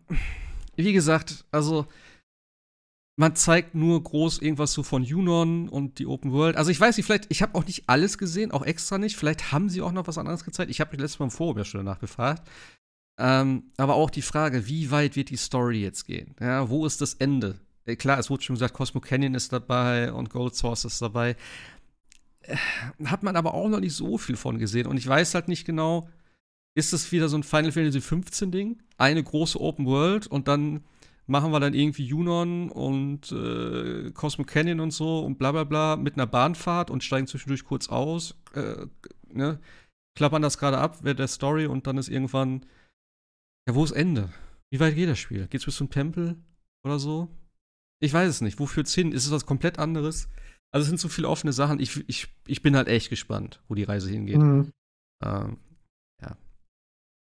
wie 0.75 0.93
gesagt, 0.93 1.45
also 1.51 1.87
man 3.21 3.35
zeigt 3.35 3.75
nur 3.75 4.01
groß 4.01 4.39
irgendwas 4.39 4.73
so 4.73 4.81
von 4.81 5.03
Junon 5.03 5.69
und 5.69 5.99
die 5.99 6.07
Open 6.07 6.31
World. 6.31 6.57
Also 6.57 6.71
ich 6.71 6.79
weiß 6.79 6.97
nicht, 6.97 7.05
vielleicht, 7.05 7.27
ich 7.29 7.43
habe 7.43 7.53
auch 7.53 7.63
nicht 7.67 7.83
alles 7.85 8.17
gesehen, 8.17 8.49
auch 8.49 8.63
extra 8.63 8.97
nicht. 8.97 9.15
Vielleicht 9.15 9.51
haben 9.51 9.69
sie 9.69 9.83
auch 9.83 9.91
noch 9.91 10.07
was 10.07 10.17
anderes 10.17 10.43
gezeigt. 10.43 10.71
Ich 10.71 10.81
habe 10.81 10.89
mich 10.89 10.99
letztes 10.99 11.19
Mal 11.19 11.25
im 11.25 11.31
Forum 11.31 11.59
ja 11.59 11.63
schon 11.63 11.85
danach 11.85 11.99
gefragt. 11.99 12.49
Ähm, 13.19 13.65
aber 13.77 13.93
auch 13.93 14.09
die 14.09 14.23
Frage, 14.23 14.65
wie 14.65 14.89
weit 14.89 15.15
wird 15.15 15.29
die 15.29 15.37
Story 15.37 15.83
jetzt 15.83 16.05
gehen? 16.05 16.33
Ja, 16.39 16.67
wo 16.67 16.83
ist 16.87 16.99
das 16.99 17.13
Ende? 17.13 17.59
Äh, 17.85 17.95
klar, 17.95 18.17
es 18.17 18.31
wurde 18.31 18.41
schon 18.41 18.55
gesagt, 18.55 18.73
Cosmo 18.73 18.99
Canyon 18.99 19.35
ist 19.35 19.53
dabei 19.53 20.11
und 20.11 20.31
Gold 20.31 20.55
Source 20.55 20.85
ist 20.85 20.99
dabei. 20.99 21.35
Äh, 22.39 22.55
hat 23.05 23.21
man 23.21 23.35
aber 23.35 23.53
auch 23.53 23.69
noch 23.69 23.81
nicht 23.81 23.93
so 23.93 24.17
viel 24.17 24.35
von 24.35 24.57
gesehen. 24.57 24.87
Und 24.87 24.97
ich 24.97 25.07
weiß 25.07 25.35
halt 25.35 25.47
nicht 25.47 25.65
genau, 25.65 26.09
ist 26.73 26.91
es 26.91 27.11
wieder 27.11 27.29
so 27.29 27.37
ein 27.37 27.43
Final 27.43 27.71
Fantasy 27.71 28.01
15 28.01 28.49
Ding, 28.49 28.81
eine 28.97 29.23
große 29.23 29.61
Open 29.61 29.85
World 29.85 30.25
und 30.25 30.47
dann 30.47 30.83
machen 31.27 31.51
wir 31.51 31.59
dann 31.59 31.73
irgendwie 31.73 32.05
Junon 32.05 32.69
und 32.69 33.31
äh, 33.31 34.11
Cosmo 34.11 34.43
Canyon 34.43 34.79
und 34.79 34.91
so 34.91 35.19
und 35.19 35.37
bla 35.37 35.51
bla 35.51 35.63
bla 35.63 35.95
mit 35.95 36.15
einer 36.15 36.27
Bahnfahrt 36.27 36.89
und 36.89 37.03
steigen 37.03 37.27
zwischendurch 37.27 37.63
kurz 37.63 37.89
aus, 37.89 38.35
äh, 38.53 38.85
ne? 39.29 39.59
klappern 40.17 40.41
das 40.41 40.57
gerade 40.57 40.77
ab, 40.77 40.99
während 41.03 41.19
der 41.19 41.27
Story 41.27 41.65
und 41.65 41.87
dann 41.87 41.97
ist 41.97 42.09
irgendwann, 42.09 42.65
ja, 43.67 43.75
wo 43.75 43.83
ist 43.83 43.91
Ende? 43.91 44.29
Wie 44.71 44.79
weit 44.79 44.95
geht 44.95 45.09
das 45.09 45.19
Spiel? 45.19 45.47
Geht's 45.47 45.65
bis 45.65 45.75
zum 45.75 45.89
Tempel 45.89 46.37
oder 46.85 46.99
so? 46.99 47.29
Ich 48.01 48.13
weiß 48.13 48.27
es 48.27 48.41
nicht. 48.41 48.59
Wo 48.59 48.65
führt's 48.65 48.93
hin? 48.93 49.11
Ist 49.11 49.25
es 49.25 49.31
was 49.31 49.45
komplett 49.45 49.79
anderes? 49.79 50.27
Also 50.73 50.83
es 50.83 50.87
sind 50.87 50.99
so 50.99 51.09
viele 51.09 51.29
offene 51.29 51.53
Sachen. 51.53 51.79
Ich, 51.79 52.07
ich, 52.09 52.27
ich 52.47 52.61
bin 52.61 52.75
halt 52.75 52.87
echt 52.87 53.09
gespannt, 53.09 53.61
wo 53.67 53.75
die 53.75 53.83
Reise 53.83 54.09
hingeht. 54.09 54.37
Mhm. 54.37 54.71
Ähm, 55.23 55.57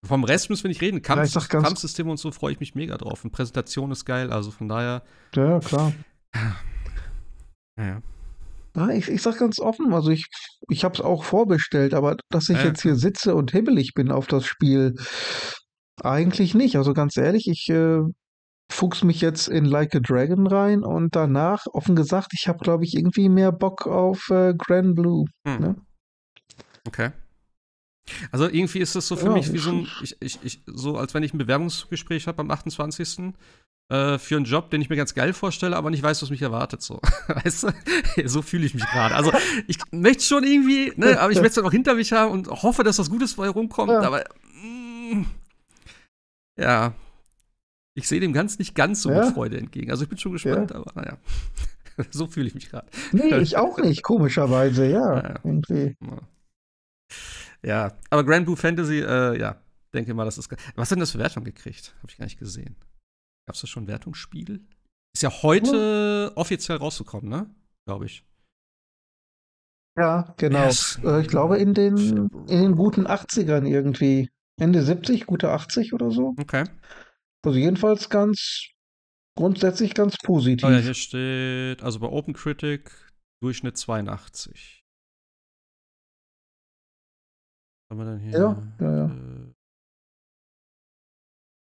vom 0.07 0.25
Rest 0.25 0.51
müssen 0.51 0.65
wir 0.65 0.69
nicht 0.69 0.81
reden. 0.81 1.03
Kampf, 1.03 1.35
ja, 1.35 1.41
Kampfsystem 1.41 2.09
und 2.09 2.19
so 2.19 2.31
freue 2.31 2.53
ich 2.53 2.61
mich 2.61 2.75
mega 2.75 2.97
drauf. 2.97 3.25
Und 3.25 3.31
Präsentation 3.31 3.91
ist 3.91 4.05
geil, 4.05 4.33
also 4.33 4.51
von 4.51 4.69
daher. 4.69 5.03
Ja, 5.35 5.61
klar. 5.61 5.93
Ja. 7.79 8.01
ja. 8.75 8.89
ich, 8.91 9.09
ich 9.09 9.23
sag 9.23 9.39
ganz 9.39 9.59
offen, 9.59 9.93
also 9.93 10.11
ich, 10.11 10.27
ich 10.69 10.85
habe 10.85 10.95
es 10.95 11.01
auch 11.01 11.25
vorbestellt, 11.25 11.95
aber 11.95 12.17
dass 12.31 12.49
ich 12.49 12.59
ja, 12.59 12.65
jetzt 12.65 12.83
hier 12.83 12.97
sitze 12.97 13.35
und 13.35 13.53
hibbelig 13.53 13.93
bin 13.95 14.11
auf 14.11 14.27
das 14.27 14.47
Spiel, 14.47 14.95
eigentlich 16.03 16.55
nicht. 16.55 16.77
Also 16.77 16.93
ganz 16.93 17.17
ehrlich, 17.17 17.49
ich 17.49 17.69
äh, 17.69 18.01
fuchs 18.71 19.05
mich 19.05 19.21
jetzt 19.21 19.49
in 19.49 19.65
Like 19.65 19.95
a 19.95 20.01
Dragon 20.01 20.47
rein 20.47 20.83
und 20.85 21.15
danach, 21.15 21.65
offen 21.73 21.97
gesagt, 21.97 22.33
ich 22.39 22.49
habe, 22.49 22.59
glaube 22.59 22.85
ich, 22.85 22.95
irgendwie 22.95 23.29
mehr 23.29 23.53
Bock 23.53 23.87
auf 23.87 24.29
äh, 24.31 24.55
Grand 24.57 24.95
Blue. 24.95 25.27
Hm. 25.47 25.61
Ne? 25.61 25.77
Okay. 26.87 27.11
Also 28.31 28.49
irgendwie 28.49 28.79
ist 28.79 28.95
das 28.95 29.09
so 29.09 29.17
für 29.17 29.27
ja, 29.27 29.33
mich 29.33 29.53
wie 29.53 29.59
so 29.59 29.71
ein, 29.71 29.89
ich, 30.03 30.17
ich, 30.21 30.39
ich, 30.43 30.61
so 30.67 30.97
als 30.97 31.15
wenn 31.15 31.23
ich 31.23 31.35
ein 31.35 31.39
Bewerbungsgespräch 31.39 32.27
habe 32.27 32.41
am 32.41 32.51
28. 32.51 33.35
Äh, 33.89 34.19
für 34.19 34.37
einen 34.37 34.45
Job, 34.45 34.71
den 34.71 34.81
ich 34.81 34.89
mir 34.89 34.97
ganz 34.97 35.15
geil 35.15 35.33
vorstelle, 35.33 35.77
aber 35.77 35.91
nicht 35.91 36.03
weiß, 36.03 36.21
was 36.21 36.31
mich 36.31 36.43
erwartet. 36.43 36.83
So, 36.83 37.01
weißt 37.29 37.65
du? 37.65 37.73
so 38.29 38.43
fühle 38.43 38.67
ich 38.67 38.75
mich 38.75 38.85
gerade. 38.85 39.15
Also 39.15 39.33
ich 39.69 39.79
möchte 39.93 40.25
schon 40.25 40.45
irgendwie, 40.45 40.93
ne, 40.97 41.21
aber 41.21 41.31
ich 41.31 41.39
möchte 41.39 41.51
es 41.51 41.55
dann 41.57 41.67
auch 41.67 41.73
hinter 41.73 41.95
mich 41.95 42.13
haben 42.13 42.33
und 42.33 42.49
hoffe, 42.49 42.83
dass 42.83 42.99
was 42.99 43.11
Gutes 43.11 43.35
vorher 43.35 43.53
rumkommt. 43.53 43.91
Ja. 43.91 44.01
Aber 44.03 44.25
mm, 44.61 45.25
ja, 46.59 46.95
ich 47.95 48.09
sehe 48.09 48.21
dem 48.21 48.33
Ganzen 48.33 48.59
nicht 48.59 48.75
ganz 48.75 49.03
so 49.03 49.11
ja? 49.11 49.25
mit 49.25 49.35
Freude 49.35 49.59
entgegen. 49.59 49.91
Also 49.91 50.03
ich 50.03 50.09
bin 50.09 50.19
schon 50.19 50.33
gespannt, 50.33 50.73
aber 50.73 50.93
naja. 50.95 51.17
so 52.11 52.27
fühle 52.27 52.49
ich 52.49 52.55
mich 52.55 52.69
gerade. 52.71 52.87
Nee, 53.13 53.39
ich 53.39 53.57
auch 53.57 53.79
nicht, 53.79 54.03
komischerweise, 54.03 54.87
ja. 54.87 55.37
Irgendwie. 55.45 55.97
Ja, 57.67 57.99
aber 58.11 58.25
Grand 58.25 58.47
Blue 58.47 58.57
Fantasy, 58.57 59.01
äh, 59.01 59.39
ja, 59.39 59.61
denke 59.93 60.15
mal, 60.15 60.25
das 60.25 60.39
ist. 60.39 60.49
Was 60.77 60.91
hat 60.91 60.97
denn 60.97 61.01
das 61.01 61.11
für 61.11 61.19
Wertung 61.19 61.43
gekriegt? 61.43 61.95
Habe 61.99 62.09
ich 62.11 62.17
gar 62.17 62.25
nicht 62.25 62.39
gesehen. 62.39 62.77
Gab 63.47 63.57
es 63.57 63.61
da 63.61 63.67
schon 63.67 63.89
Wertungsspiegel? 63.89 64.61
Ist 65.15 65.23
ja 65.23 65.31
heute 65.43 66.33
oh. 66.37 66.41
offiziell 66.41 66.79
rausgekommen, 66.79 67.29
ne? 67.29 67.51
Glaube 67.87 68.07
ich. 68.07 68.25
Ja, 69.99 70.35
genau. 70.37 70.67
Yes. 70.67 71.01
Äh, 71.03 71.23
ich 71.23 71.29
glaube 71.29 71.59
in 71.59 71.75
den, 71.75 72.29
in 72.49 72.63
den 72.63 72.77
guten 72.77 73.07
80ern 73.07 73.67
irgendwie. 73.67 74.31
Ende 74.59 74.83
70, 74.83 75.27
gute 75.27 75.51
80 75.51 75.93
oder 75.93 76.11
so. 76.11 76.35
Okay. 76.41 76.65
Also 77.45 77.59
jedenfalls 77.59 78.09
ganz 78.09 78.71
grundsätzlich 79.37 79.95
ganz 79.95 80.17
positiv. 80.17 80.67
Oh 80.67 80.71
ja, 80.71 80.79
hier 80.79 80.95
steht, 80.95 81.83
also 81.83 82.01
bei 82.01 82.07
OpenCritic 82.07 82.91
Durchschnitt 83.43 83.77
82. 83.77 84.86
haben 87.91 87.99
wir 87.99 88.05
dann 88.05 88.21
hier? 88.21 88.33
Ja, 88.33 88.77
ja, 88.81 88.97
ja. 88.97 89.07
Äh, 89.07 89.55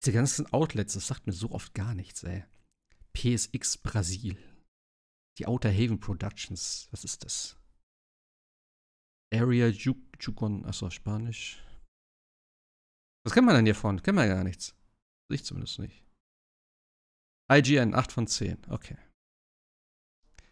diese 0.05 0.12
ganzen 0.12 0.53
Outlets, 0.53 0.94
das 0.94 1.07
sagt 1.07 1.27
mir 1.27 1.32
so 1.32 1.51
oft 1.53 1.74
gar 1.74 1.94
nichts, 1.94 2.24
ey. 2.24 2.44
PSX 3.12 3.78
Brasil. 3.78 4.36
Die 5.39 5.47
Outer 5.47 5.70
Haven 5.70 6.01
Productions, 6.01 6.89
was 6.90 7.05
ist 7.05 7.24
das? 7.24 7.57
Area 9.32 9.69
Jugon, 9.69 10.66
achso, 10.66 10.90
Spanisch. 10.90 11.65
Was 13.24 13.32
kennt 13.32 13.47
man 13.47 13.55
denn 13.55 13.65
hiervon? 13.65 14.03
Kennt 14.03 14.16
man 14.16 14.28
ja 14.28 14.35
gar 14.35 14.44
nichts. 14.44 14.77
Ich 15.31 15.44
zumindest 15.44 15.78
nicht. 15.78 16.05
IGN, 17.51 17.94
8 17.94 18.12
von 18.12 18.27
10, 18.27 18.66
okay. 18.70 18.99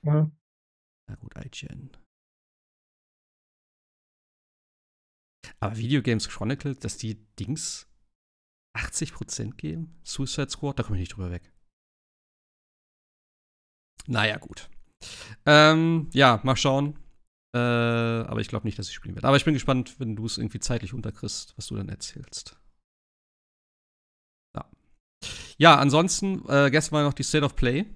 Ja. 0.03 0.31
Na 1.09 1.15
gut, 1.17 1.35
IGN. 1.37 1.91
Aber 5.63 5.77
Video 5.77 6.03
Games 6.03 6.29
Chronicles, 6.29 6.79
dass 6.79 6.97
die 6.97 7.17
Dings 7.37 7.87
80% 8.77 9.57
geben? 9.57 10.01
Suicide 10.05 10.51
Squad, 10.51 10.79
da 10.79 10.83
komme 10.83 10.97
ich 10.97 11.03
nicht 11.03 11.17
drüber 11.17 11.31
weg. 11.31 11.53
Naja, 14.07 14.39
gut. 14.39 14.71
Ähm, 15.47 16.09
ja, 16.13 16.41
mal 16.43 16.57
schauen. 16.57 16.99
Äh, 17.55 17.59
aber 17.59 18.41
ich 18.41 18.49
glaube 18.49 18.67
nicht, 18.67 18.79
dass 18.79 18.89
ich 18.89 18.95
spielen 18.95 19.15
werde. 19.15 19.27
Aber 19.27 19.37
ich 19.37 19.45
bin 19.45 19.55
gespannt, 19.55 19.99
wenn 19.99 20.17
du 20.17 20.25
es 20.25 20.39
irgendwie 20.39 20.61
zeitlich 20.61 20.95
unterkriegst, 20.95 21.57
was 21.57 21.67
du 21.67 21.77
dann 21.77 21.89
erzählst. 21.89 22.59
Ja. 24.57 24.71
Ja, 25.59 25.77
ansonsten, 25.77 26.49
äh, 26.49 26.71
gestern 26.71 26.97
war 26.97 27.03
noch 27.03 27.13
die 27.13 27.25
State 27.25 27.45
of 27.45 27.57
Play. 27.57 27.87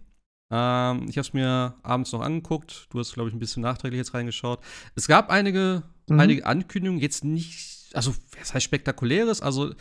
Ähm, 0.51 1.07
ich 1.09 1.17
habe 1.17 1.27
es 1.27 1.33
mir 1.33 1.75
abends 1.83 2.13
noch 2.13 2.21
angeguckt. 2.21 2.87
Du 2.91 2.99
hast, 2.99 3.15
glaube 3.15 3.29
ich, 3.29 3.35
ein 3.35 3.39
bisschen 3.39 3.63
nachträglich 3.63 3.99
jetzt 3.99 4.15
reingeschaut. 4.15 4.61
Es 4.95 5.09
gab 5.09 5.31
einige, 5.31 5.83
mhm. 6.09 6.21
einige 6.21 6.47
Ankündigungen, 6.47 7.01
jetzt 7.01 7.25
nicht, 7.25 7.91
also, 7.95 8.15
was 8.39 8.55
heißt 8.55 8.65
spektakuläres? 8.65 9.41
Also, 9.41 9.75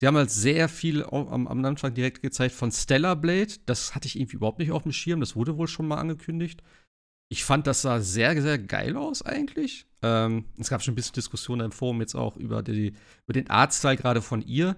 Sie 0.00 0.06
haben 0.06 0.16
halt 0.16 0.30
sehr 0.30 0.68
viel 0.68 1.04
am, 1.04 1.46
am, 1.46 1.64
Anfang 1.64 1.94
direkt 1.94 2.20
gezeigt 2.20 2.54
von 2.54 2.70
Stellar 2.70 3.16
Blade. 3.16 3.54
Das 3.64 3.94
hatte 3.94 4.06
ich 4.06 4.18
irgendwie 4.18 4.36
überhaupt 4.36 4.58
nicht 4.58 4.70
auf 4.70 4.82
dem 4.82 4.92
Schirm. 4.92 5.20
Das 5.20 5.36
wurde 5.36 5.56
wohl 5.56 5.68
schon 5.68 5.88
mal 5.88 5.96
angekündigt. 5.96 6.62
Ich 7.28 7.44
fand, 7.44 7.66
das 7.66 7.82
sah 7.82 8.00
sehr, 8.00 8.40
sehr 8.40 8.58
geil 8.58 8.96
aus 8.96 9.22
eigentlich. 9.22 9.86
Ähm, 10.02 10.44
es 10.58 10.68
gab 10.68 10.82
schon 10.82 10.92
ein 10.92 10.96
bisschen 10.96 11.14
Diskussionen 11.14 11.66
im 11.66 11.72
Forum 11.72 12.00
jetzt 12.00 12.14
auch 12.14 12.36
über, 12.36 12.62
die, 12.62 12.92
über 13.24 13.32
den 13.32 13.48
Artstyle 13.48 13.96
gerade 13.96 14.20
von 14.20 14.42
ihr. 14.42 14.76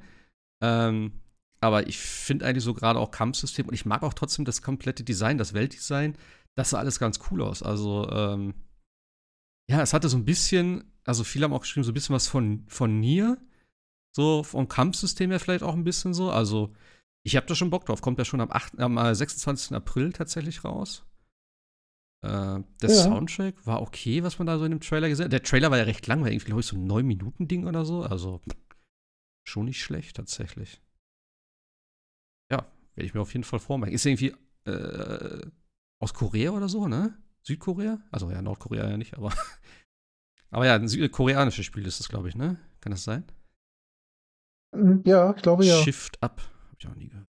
Ähm, 0.63 1.13
aber 1.61 1.89
ich 1.89 1.99
finde 1.99 2.47
eigentlich 2.47 2.65
so 2.65 2.75
gerade 2.75 2.99
auch 2.99 3.11
Kampfsystem 3.11 3.67
und 3.67 3.75
ich 3.75 3.85
mag 3.85 4.03
auch 4.03 4.15
trotzdem 4.15 4.45
das 4.45 4.63
komplette 4.63 5.03
Design, 5.05 5.39
das 5.39 5.55
Weltdesign. 5.55 6.17
Das 6.55 6.71
sah 6.71 6.79
alles 6.79 6.99
ganz 6.99 7.21
cool 7.31 7.43
aus. 7.43 7.63
Also, 7.63 8.09
ähm, 8.11 8.55
ja, 9.69 9.83
es 9.83 9.93
hatte 9.93 10.09
so 10.09 10.17
ein 10.17 10.25
bisschen, 10.25 10.85
also 11.05 11.25
viele 11.25 11.45
haben 11.45 11.53
auch 11.53 11.61
geschrieben, 11.61 11.85
so 11.85 11.91
ein 11.91 11.95
bisschen 11.95 12.15
was 12.15 12.29
von, 12.29 12.65
von 12.69 13.01
Nier. 13.01 13.39
So 14.15 14.43
vom 14.43 14.69
Kampfsystem 14.69 15.31
her 15.31 15.41
vielleicht 15.41 15.63
auch 15.63 15.75
ein 15.75 15.85
bisschen 15.85 16.15
so. 16.15 16.31
Also, 16.31 16.75
ich 17.25 17.37
habe 17.37 17.47
da 17.47 17.55
schon 17.55 17.71
Bock 17.71 17.87
drauf. 17.87 18.01
Kommt 18.01 18.19
ja 18.19 18.25
schon 18.25 18.41
am, 18.41 18.51
8, 18.51 18.79
am 18.79 19.15
26. 19.15 19.77
April 19.77 20.13
tatsächlich 20.13 20.65
raus. 20.65 21.05
Äh, 22.23 22.61
der 22.83 22.91
ja. 22.91 22.95
Soundtrack 22.95 23.67
war 23.67 23.83
okay, 23.83 24.23
was 24.23 24.39
man 24.39 24.47
da 24.47 24.59
so 24.59 24.65
in 24.65 24.73
dem 24.73 24.81
Trailer 24.81 25.09
gesehen 25.09 25.27
hat. 25.27 25.33
Der 25.33 25.43
Trailer 25.43 25.71
war 25.71 25.79
ja 25.79 25.85
recht 25.85 26.07
lang, 26.07 26.23
war 26.23 26.31
irgendwie, 26.31 26.47
glaube 26.47 26.61
ich, 26.61 26.67
so 26.67 26.77
ein 26.77 26.91
9-Minuten-Ding 26.91 27.67
oder 27.67 27.85
so. 27.85 28.03
Also 28.03 28.41
schon 29.45 29.67
nicht 29.67 29.83
schlecht 29.83 30.17
tatsächlich. 30.17 30.81
Werde 32.99 33.07
ich 33.07 33.15
mir 33.15 33.21
auf 33.21 33.33
jeden 33.33 33.45
Fall 33.45 33.61
vormachen. 33.61 33.93
Ist 33.93 34.05
irgendwie 34.07 34.35
äh, 34.65 35.47
aus 36.01 36.13
Korea 36.13 36.51
oder 36.51 36.69
so, 36.69 36.89
ne? 36.89 37.17
Südkorea? 37.45 38.01
Also 38.11 38.29
ja, 38.29 38.43
Nordkorea 38.43 38.91
ja 38.91 38.97
nicht, 38.97 39.17
aber. 39.17 39.33
aber 40.51 40.67
ja, 40.67 40.75
ein 40.75 40.89
südkoreanisches 40.89 41.65
Spiel 41.65 41.87
ist 41.87 42.01
das, 42.01 42.09
glaube 42.09 42.29
ich, 42.29 42.35
ne? 42.35 42.59
Kann 42.81 42.91
das 42.91 43.05
sein? 43.05 43.23
Hm, 44.75 45.05
ja, 45.07 45.33
ich 45.33 45.43
glaube 45.43 45.65
ja. 45.65 45.81
Shift 45.81 46.21
Up. 46.21 46.41
Hab 46.41 46.77
ich 46.77 46.89
auch 46.89 46.95
nie 46.97 47.07
gehört. 47.07 47.29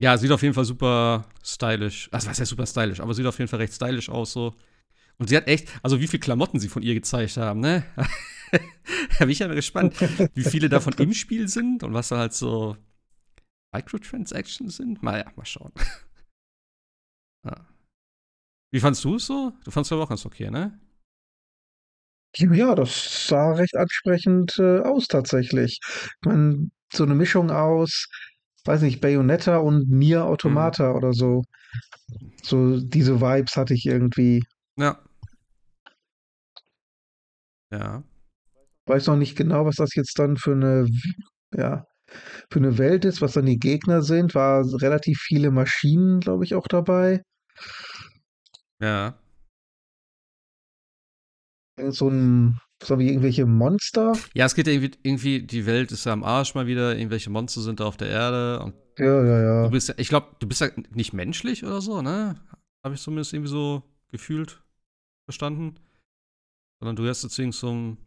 Ja, 0.00 0.16
sieht 0.16 0.30
auf 0.30 0.42
jeden 0.42 0.54
Fall 0.54 0.64
super 0.64 1.26
stylisch. 1.42 2.08
Also, 2.12 2.30
was 2.30 2.38
heißt 2.38 2.50
super 2.50 2.66
stylisch? 2.66 3.00
Aber 3.00 3.14
sieht 3.14 3.26
auf 3.26 3.40
jeden 3.40 3.48
Fall 3.48 3.58
recht 3.58 3.74
stylisch 3.74 4.10
aus 4.10 4.32
so. 4.32 4.54
Und 5.18 5.28
sie 5.28 5.36
hat 5.36 5.48
echt, 5.48 5.72
also 5.82 5.98
wie 5.98 6.06
viele 6.06 6.20
Klamotten 6.20 6.60
sie 6.60 6.68
von 6.68 6.84
ihr 6.84 6.94
gezeigt 6.94 7.36
haben, 7.36 7.58
ne? 7.58 7.82
da 8.52 9.18
bin 9.18 9.30
ich 9.30 9.40
ja 9.40 9.48
gespannt, 9.48 9.96
wie 10.34 10.44
viele 10.44 10.68
davon 10.68 10.92
im 10.98 11.12
Spiel 11.14 11.48
sind 11.48 11.82
und 11.82 11.94
was 11.94 12.10
da 12.10 12.18
halt 12.18 12.32
so 12.32 12.76
Microtransactions 13.72 14.76
sind. 14.76 15.02
Mal 15.02 15.20
ja, 15.20 15.32
mal 15.36 15.44
schauen. 15.44 15.72
ja. 17.44 17.66
Wie 18.72 18.80
fandst 18.80 19.04
du 19.04 19.16
es 19.16 19.26
so? 19.26 19.52
Du 19.64 19.70
fandest 19.70 19.90
es 19.90 19.92
aber 19.92 20.04
auch 20.04 20.08
ganz 20.08 20.24
okay, 20.24 20.50
ne? 20.50 20.78
Ja, 22.36 22.76
das 22.76 23.26
sah 23.26 23.54
recht 23.54 23.74
ansprechend 23.76 24.56
äh, 24.58 24.78
aus 24.78 25.08
tatsächlich. 25.08 25.80
Ich 25.82 26.26
meine, 26.26 26.70
so 26.92 27.02
eine 27.02 27.16
Mischung 27.16 27.50
aus 27.50 28.06
weiß 28.64 28.82
nicht, 28.82 29.00
Bayonetta 29.00 29.58
und 29.58 29.90
Nier 29.90 30.24
Automata 30.24 30.90
mhm. 30.90 30.96
oder 30.96 31.12
so. 31.12 31.42
So 32.42 32.80
diese 32.80 33.20
Vibes 33.20 33.56
hatte 33.56 33.74
ich 33.74 33.86
irgendwie. 33.86 34.44
Ja. 34.76 34.98
Ja. 37.72 38.02
Weiß 38.86 39.06
noch 39.06 39.16
nicht 39.16 39.36
genau, 39.36 39.66
was 39.66 39.76
das 39.76 39.94
jetzt 39.94 40.18
dann 40.18 40.36
für 40.36 40.52
eine, 40.52 40.86
ja, 41.54 41.86
für 42.50 42.58
eine 42.58 42.78
Welt 42.78 43.04
ist, 43.04 43.20
was 43.20 43.32
dann 43.32 43.46
die 43.46 43.58
Gegner 43.58 44.02
sind. 44.02 44.34
War 44.34 44.64
relativ 44.80 45.18
viele 45.20 45.50
Maschinen, 45.50 46.20
glaube 46.20 46.44
ich, 46.44 46.54
auch 46.54 46.66
dabei. 46.66 47.22
Ja. 48.80 49.18
So 51.90 52.08
ein 52.08 52.60
so 52.82 52.98
wie 52.98 53.08
irgendwelche 53.08 53.44
Monster? 53.46 54.14
Ja, 54.34 54.46
es 54.46 54.54
geht 54.54 54.66
irgendwie, 54.66 54.92
irgendwie, 55.02 55.42
die 55.42 55.66
Welt 55.66 55.92
ist 55.92 56.06
ja 56.06 56.12
am 56.12 56.24
Arsch 56.24 56.54
mal 56.54 56.66
wieder, 56.66 56.96
irgendwelche 56.96 57.30
Monster 57.30 57.60
sind 57.60 57.80
da 57.80 57.84
auf 57.84 57.96
der 57.96 58.08
Erde. 58.08 58.60
Und 58.60 58.74
ja, 58.98 59.24
ja, 59.24 59.42
ja. 59.42 59.62
Du 59.64 59.70
bist 59.70 59.94
ich 59.98 60.08
glaube, 60.08 60.28
du 60.38 60.48
bist 60.48 60.60
ja 60.62 60.68
nicht 60.90 61.12
menschlich 61.12 61.64
oder 61.64 61.80
so, 61.80 62.00
ne? 62.00 62.40
Habe 62.84 62.94
ich 62.94 63.02
zumindest 63.02 63.34
irgendwie 63.34 63.50
so 63.50 63.82
gefühlt 64.10 64.62
verstanden. 65.26 65.74
Sondern 66.80 66.96
du 66.96 67.06
hast 67.06 67.22
jetzt 67.22 67.38
irgendwie 67.38 67.58
so 67.58 67.70
ein, 67.70 67.98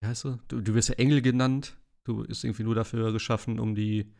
wie 0.00 0.08
heißt 0.08 0.24
du? 0.24 0.38
du? 0.48 0.62
Du 0.62 0.74
wirst 0.74 0.88
ja 0.88 0.94
Engel 0.94 1.20
genannt. 1.20 1.76
Du 2.04 2.24
bist 2.26 2.44
irgendwie 2.44 2.64
nur 2.64 2.74
dafür 2.74 3.12
geschaffen, 3.12 3.58
um 3.58 3.74
die, 3.74 4.12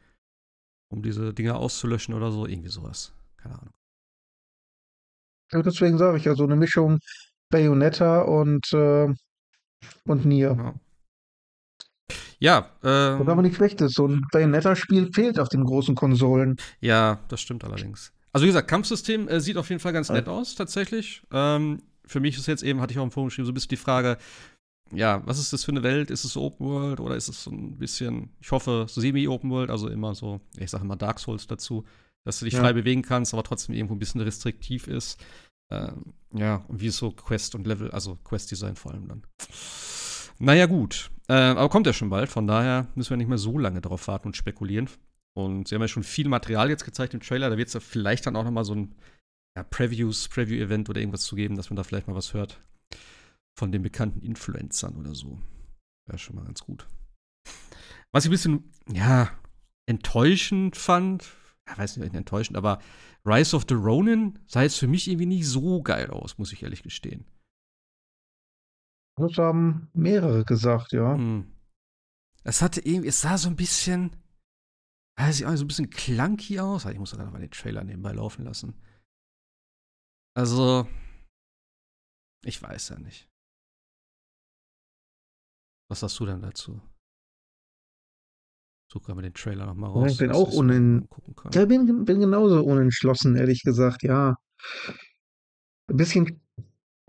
um 0.90 1.02
diese 1.02 1.34
Dinge 1.34 1.54
auszulöschen 1.56 2.14
oder 2.14 2.30
so. 2.30 2.46
Irgendwie 2.46 2.70
sowas. 2.70 3.12
Keine 3.36 3.58
Ahnung. 3.58 3.74
Ja, 5.52 5.62
deswegen 5.62 5.98
sage 5.98 6.18
ich 6.18 6.24
ja, 6.24 6.34
so 6.34 6.44
eine 6.44 6.56
Mischung 6.56 6.98
Bayonetta 7.50 8.22
und, 8.22 8.72
äh, 8.72 9.12
und 10.04 10.24
Nier. 10.24 10.56
Ja. 10.58 10.74
Ja, 12.40 12.70
ähm, 12.82 13.20
Was 13.20 13.28
aber 13.28 13.42
nicht 13.42 13.56
schlecht 13.56 13.80
ist. 13.80 13.94
So 13.94 14.06
ein 14.06 14.22
Bayonetta-Spiel 14.32 15.12
fehlt 15.12 15.38
auf 15.38 15.48
den 15.48 15.64
großen 15.64 15.94
Konsolen. 15.94 16.56
Ja, 16.80 17.20
das 17.28 17.40
stimmt 17.40 17.64
allerdings. 17.64 18.12
Also 18.32 18.44
wie 18.44 18.48
gesagt, 18.48 18.68
Kampfsystem 18.68 19.28
äh, 19.28 19.40
sieht 19.40 19.56
auf 19.56 19.68
jeden 19.70 19.80
Fall 19.80 19.92
ganz 19.92 20.10
nett 20.10 20.28
aus, 20.28 20.54
tatsächlich. 20.54 21.22
Ähm, 21.32 21.82
für 22.04 22.20
mich 22.20 22.36
ist 22.36 22.46
jetzt 22.46 22.62
eben, 22.62 22.80
hatte 22.80 22.92
ich 22.92 22.98
auch 22.98 23.04
im 23.04 23.12
Forum 23.12 23.28
geschrieben, 23.28 23.46
so 23.46 23.52
ein 23.52 23.54
bisschen 23.54 23.70
die 23.70 23.76
Frage, 23.76 24.18
ja, 24.96 25.22
was 25.26 25.38
ist 25.38 25.52
das 25.52 25.64
für 25.64 25.72
eine 25.72 25.82
Welt? 25.82 26.10
Ist 26.10 26.24
es 26.24 26.36
Open 26.36 26.66
World 26.66 27.00
oder 27.00 27.16
ist 27.16 27.28
es 27.28 27.44
so 27.44 27.50
ein 27.50 27.78
bisschen, 27.78 28.30
ich 28.40 28.50
hoffe, 28.50 28.86
so 28.88 29.00
semi-Open 29.00 29.50
World, 29.50 29.70
also 29.70 29.88
immer 29.88 30.14
so, 30.14 30.40
ich 30.56 30.70
sage 30.70 30.84
immer 30.84 30.96
Dark 30.96 31.18
Souls 31.20 31.46
dazu, 31.46 31.84
dass 32.24 32.38
du 32.38 32.44
dich 32.44 32.54
ja. 32.54 32.60
frei 32.60 32.72
bewegen 32.72 33.02
kannst, 33.02 33.34
aber 33.34 33.42
trotzdem 33.42 33.74
irgendwo 33.74 33.94
ein 33.94 33.98
bisschen 33.98 34.20
restriktiv 34.20 34.86
ist. 34.86 35.22
Ähm, 35.72 36.14
ja, 36.32 36.64
und 36.68 36.80
wie 36.80 36.86
ist 36.86 36.98
so 36.98 37.10
Quest 37.10 37.54
und 37.54 37.66
Level, 37.66 37.90
also 37.90 38.18
Quest-Design 38.24 38.76
vor 38.76 38.92
allem 38.92 39.08
dann. 39.08 39.22
Naja, 40.38 40.66
gut. 40.66 41.10
Äh, 41.28 41.34
aber 41.34 41.68
kommt 41.68 41.86
ja 41.86 41.92
schon 41.92 42.10
bald, 42.10 42.28
von 42.28 42.46
daher 42.46 42.88
müssen 42.94 43.10
wir 43.10 43.16
nicht 43.16 43.28
mehr 43.28 43.38
so 43.38 43.58
lange 43.58 43.80
darauf 43.80 44.08
warten 44.08 44.28
und 44.28 44.36
spekulieren. 44.36 44.88
Und 45.36 45.68
sie 45.68 45.74
haben 45.74 45.82
ja 45.82 45.88
schon 45.88 46.02
viel 46.02 46.28
Material 46.28 46.70
jetzt 46.70 46.84
gezeigt 46.84 47.14
im 47.14 47.20
Trailer. 47.20 47.50
Da 47.50 47.56
wird 47.56 47.68
es 47.68 47.74
ja 47.74 47.80
vielleicht 47.80 48.26
dann 48.26 48.36
auch 48.36 48.44
noch 48.44 48.50
mal 48.50 48.64
so 48.64 48.74
ein 48.74 48.94
ja, 49.56 49.62
Previews, 49.64 50.28
Preview-Event 50.28 50.88
oder 50.90 51.00
irgendwas 51.00 51.22
zu 51.22 51.36
geben, 51.36 51.56
dass 51.56 51.70
man 51.70 51.76
da 51.76 51.82
vielleicht 51.82 52.06
mal 52.06 52.14
was 52.14 52.34
hört 52.34 52.60
von 53.58 53.72
den 53.72 53.82
bekannten 53.82 54.20
Influencern 54.20 54.96
oder 54.96 55.14
so. 55.14 55.40
Wäre 56.06 56.18
schon 56.18 56.36
mal 56.36 56.44
ganz 56.44 56.62
gut. 56.62 56.88
Was 58.12 58.24
ich 58.24 58.28
ein 58.28 58.32
bisschen, 58.32 58.72
ja, 58.88 59.36
enttäuschend 59.86 60.76
fand, 60.76 61.34
ja, 61.68 61.78
weiß 61.78 61.96
nicht, 61.96 62.14
enttäuschend, 62.14 62.56
aber 62.56 62.80
Rise 63.24 63.56
of 63.56 63.64
the 63.68 63.74
Ronin 63.74 64.38
sah 64.46 64.62
jetzt 64.62 64.78
für 64.78 64.86
mich 64.86 65.08
irgendwie 65.08 65.26
nicht 65.26 65.48
so 65.48 65.82
geil 65.82 66.10
aus, 66.10 66.38
muss 66.38 66.52
ich 66.52 66.62
ehrlich 66.62 66.82
gestehen. 66.82 67.24
Das 69.16 69.38
haben 69.38 69.88
mehrere 69.94 70.44
gesagt, 70.44 70.92
ja. 70.92 71.14
Hm. 71.14 71.50
Es 72.42 72.60
hatte 72.60 72.80
irgendwie, 72.80 73.08
es 73.08 73.20
sah 73.20 73.38
so 73.38 73.48
ein 73.48 73.56
bisschen, 73.56 74.16
Das 75.16 75.36
sieht 75.36 75.46
auch 75.46 75.56
so 75.56 75.64
ein 75.64 75.68
bisschen 75.68 75.90
clunky 75.90 76.58
aus. 76.60 76.84
Ich 76.86 76.98
muss 76.98 77.16
noch 77.16 77.30
mal 77.30 77.40
den 77.40 77.50
Trailer 77.50 77.84
nebenbei 77.84 78.12
laufen 78.12 78.44
lassen. 78.44 78.74
Also, 80.36 80.88
ich 82.44 82.60
weiß 82.60 82.90
ja 82.90 82.98
nicht. 82.98 83.28
Was 85.88 86.00
sagst 86.00 86.18
du 86.20 86.26
denn 86.26 86.40
dazu? 86.40 86.80
Suche 88.90 89.06
gerade 89.06 89.16
mal 89.16 89.22
den 89.22 89.34
Trailer 89.34 89.66
nochmal 89.66 89.90
raus. 89.90 90.06
Ja, 90.06 90.12
ich 90.12 90.18
bin 90.18 90.32
auch 90.32 90.52
unen 90.52 91.08
ja, 91.52 91.64
bin, 91.66 92.04
bin 92.04 92.20
genauso 92.20 92.62
unentschlossen, 92.62 93.36
ehrlich 93.36 93.62
gesagt, 93.62 94.02
ja. 94.02 94.36
Ein 95.88 95.96
bisschen 95.96 96.40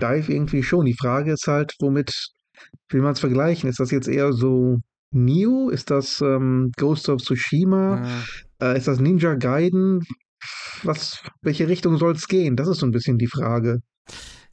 Dive 0.02 0.31
irgendwie 0.31 0.64
schon. 0.64 0.85
Die 0.85 0.95
Frage 0.99 1.34
ist 1.34 1.47
halt, 1.47 1.76
womit 1.80 2.11
will 2.89 3.02
man 3.02 3.14
es 3.14 3.19
vergleichen? 3.19 3.69
Ist 3.69 3.80
das 3.80 3.91
jetzt 3.91 4.07
eher 4.07 4.34
so 4.34 4.80
Neo? 5.11 5.69
Ist 5.69 5.89
das 5.89 6.22
ähm, 6.22 6.72
Ghost 6.77 7.07
of 7.10 7.22
Tsushima? 7.22 8.23
Ja. 8.60 8.73
Äh, 8.73 8.77
ist 8.77 8.88
das 8.88 8.99
Ninja 8.99 9.35
Gaiden? 9.35 10.03
Was, 10.84 11.23
welche 11.41 11.68
Richtung 11.68 11.97
soll 11.97 12.14
es 12.14 12.27
gehen? 12.27 12.56
Das 12.56 12.68
ist 12.68 12.80
so 12.80 12.85
ein 12.85 12.91
bisschen 12.91 13.18
die 13.18 13.27
Frage. 13.27 13.80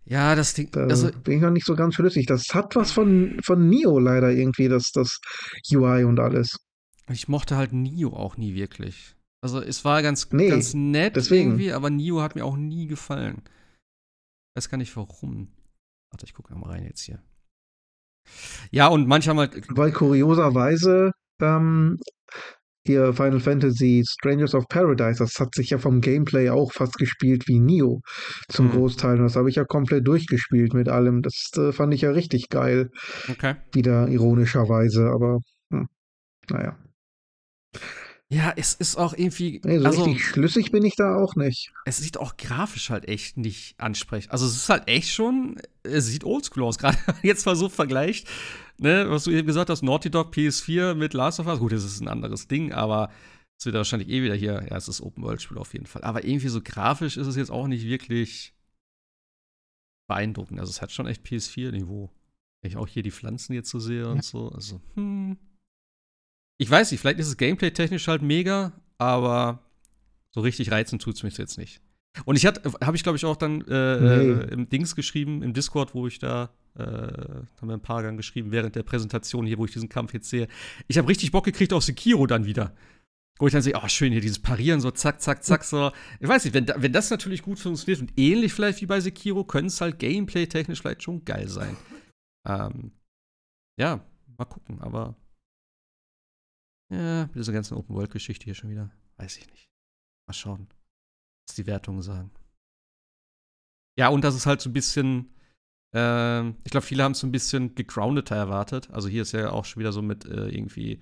Ja, 0.05 0.35
das 0.35 0.55
Ding. 0.55 0.70
Da 0.73 0.83
also, 0.83 1.11
bin 1.12 1.37
ich 1.37 1.43
noch 1.43 1.51
nicht 1.51 1.66
so 1.66 1.77
ganz 1.77 1.95
schlüssig. 1.95 2.27
Das 2.27 2.47
hat 2.53 2.74
was 2.74 2.93
von, 2.93 3.39
von 3.45 3.69
Neo 3.69 3.99
leider 3.99 4.31
irgendwie, 4.31 4.69
das, 4.69 4.91
das 4.93 5.20
UI 5.73 6.05
und 6.05 6.19
alles. 6.19 6.57
Ich 7.11 7.29
mochte 7.29 7.57
halt 7.57 7.73
Neo 7.73 8.12
auch 8.12 8.37
nie 8.37 8.55
wirklich. 8.55 9.15
Also 9.43 9.61
es 9.61 9.85
war 9.85 10.03
ganz, 10.03 10.31
nee, 10.31 10.49
ganz 10.49 10.74
nett 10.74 11.16
deswegen. 11.16 11.51
irgendwie, 11.51 11.73
aber 11.73 11.91
Neo 11.91 12.20
hat 12.20 12.35
mir 12.35 12.45
auch 12.45 12.57
nie 12.57 12.87
gefallen. 12.87 13.43
Weiß 14.57 14.69
gar 14.69 14.79
nicht 14.79 14.97
warum. 14.97 15.49
Warte, 16.11 16.27
ich 16.27 16.35
gucke 16.35 16.55
mal 16.55 16.70
rein 16.70 16.85
jetzt 16.85 17.03
hier. 17.03 17.23
Ja, 18.70 18.89
und 18.89 19.09
manchmal. 19.09 19.51
Weil 19.69 19.93
kurioserweise 19.93 21.12
ähm, 21.41 21.99
hier 22.87 23.13
Final 23.13 23.41
Fantasy 23.41 24.03
Strangers 24.07 24.55
of 24.55 24.67
Paradise, 24.69 25.19
das 25.19 25.39
hat 25.39 25.55
sich 25.55 25.71
ja 25.71 25.79
vom 25.79 26.01
Gameplay 26.01 26.51
auch 26.51 26.73
fast 26.73 26.99
gespielt 26.99 27.47
wie 27.47 27.61
Neo 27.61 28.01
zum 28.49 28.67
mhm. 28.67 28.73
Großteil. 28.73 29.19
Und 29.19 29.25
das 29.25 29.37
habe 29.37 29.49
ich 29.51 29.57
ja 29.57 29.65
komplett 29.65 30.07
durchgespielt 30.07 30.75
mit 30.75 30.89
allem. 30.89 31.23
Das 31.23 31.51
äh, 31.57 31.73
fand 31.73 31.95
ich 31.95 32.03
ja 32.03 32.11
richtig 32.11 32.49
geil. 32.49 32.91
Okay. 33.31 33.55
Wieder 33.73 34.09
ironischerweise, 34.09 35.11
aber 35.11 35.39
hm, 35.71 35.87
naja. 36.51 36.77
Ja, 38.33 38.51
es 38.57 38.73
ist 38.73 38.97
auch 38.97 39.13
irgendwie. 39.13 39.61
Nee, 39.63 39.79
so 39.79 39.85
also, 39.85 40.05
richtig 40.05 40.25
schlüssig 40.25 40.73
bin 40.73 40.83
ich 40.87 40.97
da 40.97 41.17
auch 41.17 41.37
nicht. 41.37 41.71
Es 41.85 41.99
sieht 41.99 42.17
auch 42.17 42.39
grafisch 42.39 42.89
halt 42.89 43.07
echt 43.07 43.37
nicht 43.37 43.79
ansprechend. 43.79 44.33
Also 44.33 44.47
es 44.47 44.57
ist 44.57 44.69
halt 44.71 44.89
echt 44.89 45.11
schon, 45.11 45.61
es 45.83 46.07
sieht 46.07 46.25
oldschool 46.25 46.63
aus, 46.63 46.79
gerade 46.79 46.97
jetzt 47.23 47.45
mal 47.45 47.57
so 47.57 47.69
vergleicht. 47.69 48.27
Ne, 48.79 49.05
was 49.11 49.25
du 49.25 49.33
eben 49.33 49.47
gesagt 49.47 49.69
hast, 49.69 49.83
Naughty 49.83 50.11
Dog 50.11 50.35
PS4 50.35 50.95
mit 50.95 51.13
Last 51.13 51.41
of 51.41 51.47
Us, 51.47 51.59
gut, 51.59 51.73
das 51.73 51.85
ist 51.85 52.01
ein 52.01 52.09
anderes 52.09 52.49
Ding, 52.49 52.73
aber 52.73 53.11
es 53.59 53.67
wird 53.67 53.77
wahrscheinlich 53.77 54.09
eh 54.09 54.23
wieder 54.23 54.35
hier, 54.35 54.67
ja, 54.69 54.77
es 54.77 54.89
ist 54.89 55.03
Open-World-Spiel 55.03 55.59
auf 55.59 55.75
jeden 55.75 55.87
Fall. 55.87 56.03
Aber 56.03 56.25
irgendwie 56.25 56.49
so 56.49 56.63
grafisch 56.63 57.19
ist 57.19 57.27
es 57.27 57.37
jetzt 57.37 57.51
auch 57.51 57.67
nicht 57.67 57.85
wirklich 57.85 58.55
beeindruckend. 60.09 60.59
Also 60.59 60.71
es 60.71 60.81
hat 60.81 60.91
schon 60.91 61.07
echt 61.07 61.23
PS4-Niveau. 61.27 62.11
Wenn 62.63 62.71
ich 62.71 62.79
auch 62.79 62.89
hier 62.89 63.03
die 63.03 63.11
Pflanzen 63.11 63.53
jetzt 63.53 63.69
so 63.69 63.79
sehe 63.79 64.09
und 64.09 64.25
so. 64.25 64.49
Also, 64.49 64.81
hm 64.95 65.37
ich 66.63 66.71
weiß 66.71 66.93
nicht, 66.93 67.01
vielleicht 67.01 67.19
ist 67.19 67.27
es 67.27 67.37
gameplay-technisch 67.37 68.07
halt 68.07 68.23
mega, 68.23 68.73
aber 68.97 69.59
so 70.31 70.41
richtig 70.41 70.71
reizen 70.71 71.01
tut 71.01 71.17
es 71.17 71.25
mich 71.25 71.37
jetzt 71.37 71.59
nicht. 71.59 71.81
Und 72.25 72.37
ich 72.37 72.47
habe 72.47 72.61
ich 72.95 73.03
glaube 73.03 73.17
ich 73.17 73.25
auch 73.25 73.37
dann 73.37 73.63
äh, 73.63 74.01
nee. 74.01 74.31
äh, 74.31 74.53
im 74.53 74.69
Dings 74.69 74.95
geschrieben, 74.95 75.43
im 75.43 75.55
Discord, 75.55 75.93
wo 75.95 76.07
ich 76.07 76.21
da, 76.21 76.51
äh, 76.79 76.83
haben 76.83 77.69
wir 77.69 77.73
ein 77.73 77.83
paar 77.83 78.05
Gang 78.05 78.17
geschrieben, 78.17 78.53
während 78.53 78.77
der 78.77 78.85
Präsentation 78.85 79.45
hier, 79.45 79.59
wo 79.59 79.65
ich 79.65 79.73
diesen 79.73 79.89
Kampf 79.89 80.15
jetzt 80.15 80.31
sehe. 80.31 80.47
Ich 80.87 80.99
habe 80.99 81.09
richtig 81.09 81.33
Bock 81.33 81.45
gekriegt 81.45 81.73
auf 81.73 81.83
Sekiro 81.83 82.29
dann 82.29 82.45
wieder. 82.45 82.73
Wo 83.41 83.49
ich 83.49 83.53
dann 83.53 83.63
sehe, 83.63 83.75
oh, 83.75 83.89
schön 83.89 84.13
hier 84.13 84.21
dieses 84.21 84.39
Parieren, 84.39 84.81
so 84.81 84.93
zack, 84.93 85.21
zack, 85.21 85.43
zack, 85.43 85.65
so. 85.65 85.91
Ich 86.21 86.29
weiß 86.29 86.45
nicht, 86.45 86.55
wenn, 86.55 86.69
wenn 86.77 86.93
das 86.93 87.11
natürlich 87.11 87.43
gut 87.43 87.59
funktioniert 87.59 88.03
und 88.03 88.13
ähnlich 88.17 88.53
vielleicht 88.53 88.83
wie 88.83 88.87
bei 88.87 89.01
Sekiro, 89.01 89.43
könnte 89.43 89.67
es 89.67 89.81
halt 89.81 89.99
gameplay-technisch 89.99 90.81
vielleicht 90.81 91.03
schon 91.03 91.25
geil 91.25 91.49
sein. 91.49 91.77
Ähm, 92.47 92.93
ja, 93.81 94.05
mal 94.39 94.45
gucken, 94.45 94.81
aber 94.81 95.17
ja, 96.93 97.27
mit 97.27 97.35
dieser 97.35 97.52
ganzen 97.52 97.77
Open-World-Geschichte 97.77 98.44
hier 98.44 98.55
schon 98.55 98.70
wieder. 98.70 98.90
Weiß 99.16 99.36
ich 99.39 99.48
nicht. 99.51 99.69
Mal 100.27 100.35
schauen, 100.35 100.69
was 101.47 101.56
die 101.56 101.66
Wertungen 101.66 102.02
sagen. 102.02 102.31
Ja, 103.98 104.09
und 104.09 104.24
das 104.24 104.35
ist 104.35 104.47
halt 104.47 104.60
so 104.60 104.70
ein 104.70 104.73
bisschen, 104.73 105.35
äh, 105.94 106.48
ich 106.48 106.70
glaube, 106.70 106.86
viele 106.86 107.02
haben 107.05 107.12
es 107.12 107.20
so 107.20 107.27
ein 107.27 107.32
bisschen 107.32 107.74
gegroundeter 107.74 108.36
erwartet. 108.36 108.90
Also 108.90 109.09
hier 109.09 109.23
ist 109.23 109.32
ja 109.32 109.51
auch 109.51 109.64
schon 109.64 109.81
wieder 109.81 109.93
so 109.93 110.02
mit 110.02 110.24
äh, 110.24 110.48
irgendwie, 110.48 111.01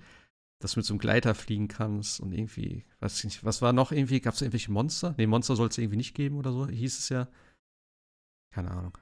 dass 0.61 0.73
du 0.73 0.79
mit 0.79 0.85
so 0.85 0.93
einem 0.93 0.99
Gleiter 0.99 1.35
fliegen 1.35 1.67
kannst 1.67 2.19
und 2.19 2.31
irgendwie, 2.31 2.85
weiß 2.99 3.17
ich 3.19 3.23
nicht, 3.25 3.43
was 3.43 3.61
war 3.61 3.73
noch 3.73 3.91
irgendwie, 3.91 4.19
gab 4.19 4.33
es 4.33 4.41
irgendwelche 4.41 4.71
Monster? 4.71 5.13
Nee, 5.17 5.27
Monster 5.27 5.55
soll 5.55 5.69
es 5.69 5.77
irgendwie 5.77 5.97
nicht 5.97 6.15
geben 6.15 6.37
oder 6.37 6.51
so, 6.51 6.67
hieß 6.67 6.99
es 6.99 7.09
ja. 7.09 7.27
Keine 8.53 8.71
Ahnung. 8.71 8.97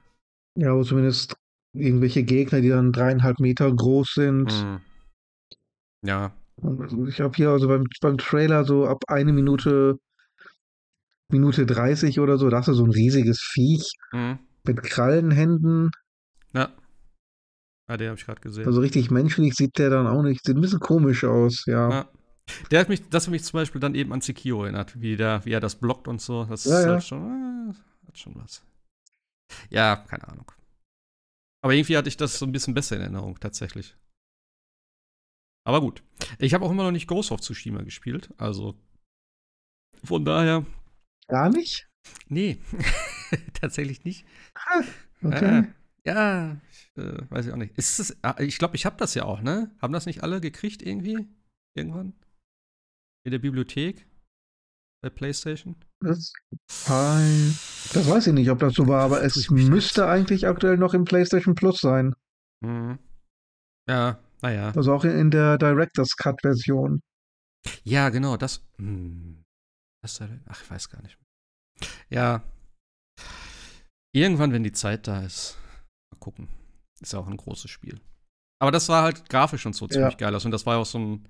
Ja, 0.56 0.72
aber 0.72 0.84
zumindest 0.84 1.36
irgendwelche 1.72 2.24
Gegner, 2.24 2.60
die 2.60 2.68
dann 2.68 2.92
dreieinhalb 2.92 3.38
Meter 3.38 3.72
groß 3.72 4.14
sind. 4.14 4.46
Mhm. 4.46 4.80
Ja, 6.02 6.32
ich 7.08 7.20
habe 7.20 7.34
hier 7.34 7.50
also 7.50 7.68
beim, 7.68 7.86
beim 8.00 8.18
Trailer 8.18 8.64
so 8.64 8.86
ab 8.86 9.04
eine 9.08 9.32
Minute, 9.32 9.98
Minute 11.30 11.66
30 11.66 12.20
oder 12.20 12.38
so, 12.38 12.48
da 12.48 12.58
hast 12.58 12.68
du 12.68 12.74
so 12.74 12.84
ein 12.84 12.90
riesiges 12.90 13.40
Viech 13.40 13.92
mhm. 14.12 14.38
mit 14.64 14.82
Krallenhänden. 14.82 15.90
Ja. 16.52 16.70
Ja, 17.88 17.96
den 17.96 18.08
habe 18.08 18.18
ich 18.18 18.26
gerade 18.26 18.40
gesehen. 18.40 18.66
Also 18.66 18.80
richtig 18.80 19.10
menschlich 19.10 19.54
sieht 19.54 19.78
der 19.78 19.90
dann 19.90 20.06
auch 20.06 20.22
nicht. 20.22 20.44
Sieht 20.44 20.56
ein 20.56 20.60
bisschen 20.60 20.80
komisch 20.80 21.24
aus, 21.24 21.64
ja. 21.66 21.90
ja. 21.90 22.08
Der 22.70 22.80
hat 22.80 22.88
mich, 22.88 23.08
das 23.08 23.26
hat 23.26 23.32
mich 23.32 23.44
zum 23.44 23.58
Beispiel 23.58 23.80
dann 23.80 23.94
eben 23.94 24.12
an 24.12 24.20
Sekiro 24.20 24.64
erinnert, 24.64 25.00
wie, 25.00 25.16
der, 25.16 25.44
wie 25.44 25.52
er 25.52 25.60
das 25.60 25.76
blockt 25.76 26.08
und 26.08 26.20
so. 26.20 26.44
Das 26.44 26.64
ja, 26.64 26.80
ist 26.80 26.86
halt 26.86 27.04
schon, 27.04 27.70
äh, 27.70 28.06
hat 28.06 28.18
schon 28.18 28.34
was. 28.36 28.62
Ja, 29.70 29.96
keine 29.96 30.28
Ahnung. 30.28 30.50
Aber 31.62 31.74
irgendwie 31.74 31.96
hatte 31.96 32.08
ich 32.08 32.16
das 32.16 32.38
so 32.38 32.46
ein 32.46 32.52
bisschen 32.52 32.74
besser 32.74 32.96
in 32.96 33.02
Erinnerung, 33.02 33.38
tatsächlich. 33.38 33.96
Aber 35.70 35.82
gut. 35.82 36.02
Ich 36.40 36.52
habe 36.52 36.64
auch 36.64 36.70
immer 36.72 36.82
noch 36.82 36.90
nicht 36.90 37.06
Ghost 37.06 37.30
of 37.30 37.42
Tsushima 37.42 37.82
gespielt. 37.82 38.34
Also 38.38 38.74
von 40.02 40.24
daher. 40.24 40.66
Gar 41.28 41.50
nicht? 41.50 41.88
Nee, 42.28 42.58
tatsächlich 43.52 44.02
nicht. 44.02 44.26
Ah, 44.56 44.82
okay. 45.22 45.60
Äh, 45.60 45.64
ja, 46.04 46.60
ich, 46.72 46.90
äh, 46.96 47.30
weiß 47.30 47.46
ich 47.46 47.52
auch 47.52 47.56
nicht. 47.56 47.78
Ist 47.78 48.00
das, 48.00 48.16
ah, 48.22 48.34
ich 48.40 48.58
glaube, 48.58 48.74
ich 48.74 48.84
habe 48.84 48.96
das 48.96 49.14
ja 49.14 49.22
auch, 49.26 49.42
ne? 49.42 49.70
Haben 49.80 49.92
das 49.92 50.06
nicht 50.06 50.24
alle 50.24 50.40
gekriegt 50.40 50.82
irgendwie? 50.82 51.28
Irgendwann? 51.76 52.14
In 53.24 53.30
der 53.30 53.38
Bibliothek? 53.38 54.08
Bei 55.04 55.10
PlayStation? 55.10 55.76
Das, 56.00 56.32
das 56.88 58.10
weiß 58.10 58.26
ich 58.26 58.32
nicht, 58.32 58.50
ob 58.50 58.58
das 58.58 58.74
so 58.74 58.88
war, 58.88 59.04
aber 59.04 59.22
es 59.22 59.48
müsste 59.50 60.08
eigentlich 60.08 60.48
aktuell 60.48 60.78
noch 60.78 60.94
im 60.94 61.04
PlayStation 61.04 61.54
Plus 61.54 61.78
sein. 61.78 62.12
Mhm. 62.60 62.98
Ja, 63.88 64.20
naja. 64.42 64.72
Also 64.74 64.92
auch 64.92 65.04
in 65.04 65.30
der 65.30 65.58
Director's 65.58 66.16
Cut-Version. 66.16 67.00
Ja, 67.84 68.08
genau, 68.08 68.36
das. 68.36 68.64
Hm, 68.78 69.44
was 70.02 70.20
ach, 70.20 70.62
ich 70.62 70.70
weiß 70.70 70.88
gar 70.88 71.02
nicht. 71.02 71.18
Ja. 72.08 72.42
Irgendwann, 74.12 74.52
wenn 74.52 74.64
die 74.64 74.72
Zeit 74.72 75.06
da 75.06 75.22
ist. 75.22 75.58
Mal 76.12 76.18
gucken. 76.18 76.48
Ist 77.00 77.12
ja 77.12 77.18
auch 77.18 77.28
ein 77.28 77.36
großes 77.36 77.70
Spiel. 77.70 78.00
Aber 78.60 78.70
das 78.70 78.88
war 78.88 79.02
halt 79.02 79.28
grafisch 79.28 79.64
und 79.66 79.74
so 79.74 79.86
ziemlich 79.86 80.12
ja. 80.12 80.18
geil 80.18 80.34
aus. 80.34 80.44
Und 80.44 80.50
das 80.50 80.66
war 80.66 80.74
ja 80.74 80.80
auch 80.80 80.86
so 80.86 80.98
ein. 80.98 81.28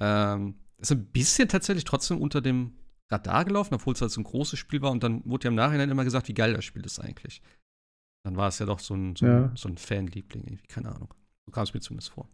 Ähm, 0.00 0.54
ist 0.78 0.92
ein 0.92 1.06
bisschen 1.06 1.48
tatsächlich 1.48 1.84
trotzdem 1.84 2.20
unter 2.20 2.40
dem 2.40 2.78
Radar 3.10 3.44
gelaufen, 3.44 3.74
obwohl 3.74 3.94
es 3.94 4.00
halt 4.00 4.12
so 4.12 4.20
ein 4.20 4.24
großes 4.24 4.58
Spiel 4.58 4.80
war. 4.80 4.92
Und 4.92 5.02
dann 5.02 5.24
wurde 5.24 5.44
ja 5.44 5.48
im 5.48 5.56
Nachhinein 5.56 5.90
immer 5.90 6.04
gesagt, 6.04 6.28
wie 6.28 6.34
geil 6.34 6.54
das 6.54 6.64
Spiel 6.64 6.84
ist 6.84 7.00
eigentlich. 7.00 7.42
Dann 8.24 8.36
war 8.36 8.48
es 8.48 8.58
ja 8.58 8.66
doch 8.66 8.78
so 8.78 8.94
ein, 8.94 9.16
so 9.16 9.26
ja. 9.26 9.52
so 9.56 9.68
ein 9.68 9.76
Fanliebling, 9.76 10.44
irgendwie, 10.44 10.66
keine 10.66 10.94
Ahnung. 10.94 11.12
So 11.48 11.52
kam 11.52 11.64
es 11.64 11.72
mir 11.72 11.80
zumindest 11.80 12.10
vor. 12.10 12.28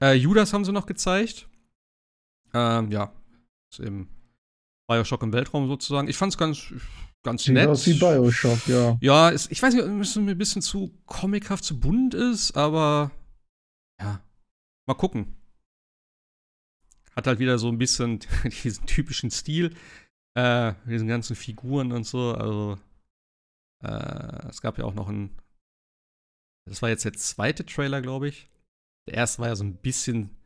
Äh, 0.00 0.14
Judas 0.14 0.52
haben 0.52 0.64
sie 0.64 0.72
noch 0.72 0.86
gezeigt. 0.86 1.48
Ähm, 2.52 2.90
ja, 2.90 3.12
ist 3.70 3.78
eben 3.78 4.08
Bioshock 4.88 5.22
im 5.22 5.32
Weltraum 5.32 5.68
sozusagen. 5.68 6.08
Ich 6.08 6.16
fand 6.16 6.32
es 6.32 6.38
ganz, 6.38 6.74
ganz 7.22 7.44
Sieht 7.44 7.54
nett. 7.54 7.68
Aus 7.68 7.86
wie 7.86 7.94
Bioshock, 7.94 8.66
ja. 8.66 8.98
Ja, 9.00 9.28
ist, 9.28 9.52
ich 9.52 9.62
weiß 9.62 9.74
nicht, 9.74 9.84
ob 9.84 10.00
es 10.00 10.16
mir 10.16 10.32
ein 10.32 10.38
bisschen 10.38 10.60
zu 10.60 10.92
comichaft, 11.06 11.62
zu 11.62 11.78
bunt 11.78 12.14
ist, 12.14 12.56
aber 12.56 13.12
ja, 14.00 14.20
mal 14.86 14.94
gucken. 14.94 15.36
Hat 17.14 17.28
halt 17.28 17.38
wieder 17.38 17.58
so 17.60 17.68
ein 17.68 17.78
bisschen 17.78 18.18
diesen 18.64 18.86
typischen 18.86 19.30
Stil, 19.30 19.72
äh, 20.34 20.72
diesen 20.84 21.06
ganzen 21.06 21.36
Figuren 21.36 21.92
und 21.92 22.04
so. 22.08 22.34
Also, 22.34 22.76
äh, 23.84 24.48
es 24.48 24.60
gab 24.60 24.78
ja 24.78 24.84
auch 24.84 24.94
noch 24.94 25.08
ein 25.08 25.30
das 26.68 26.82
war 26.82 26.88
jetzt 26.88 27.04
der 27.04 27.12
zweite 27.14 27.64
Trailer, 27.66 28.00
glaube 28.00 28.28
ich. 28.28 28.48
Der 29.08 29.14
erste 29.14 29.40
war 29.40 29.48
ja 29.48 29.56
so 29.56 29.64
ein 29.64 29.76
bisschen 29.76 30.36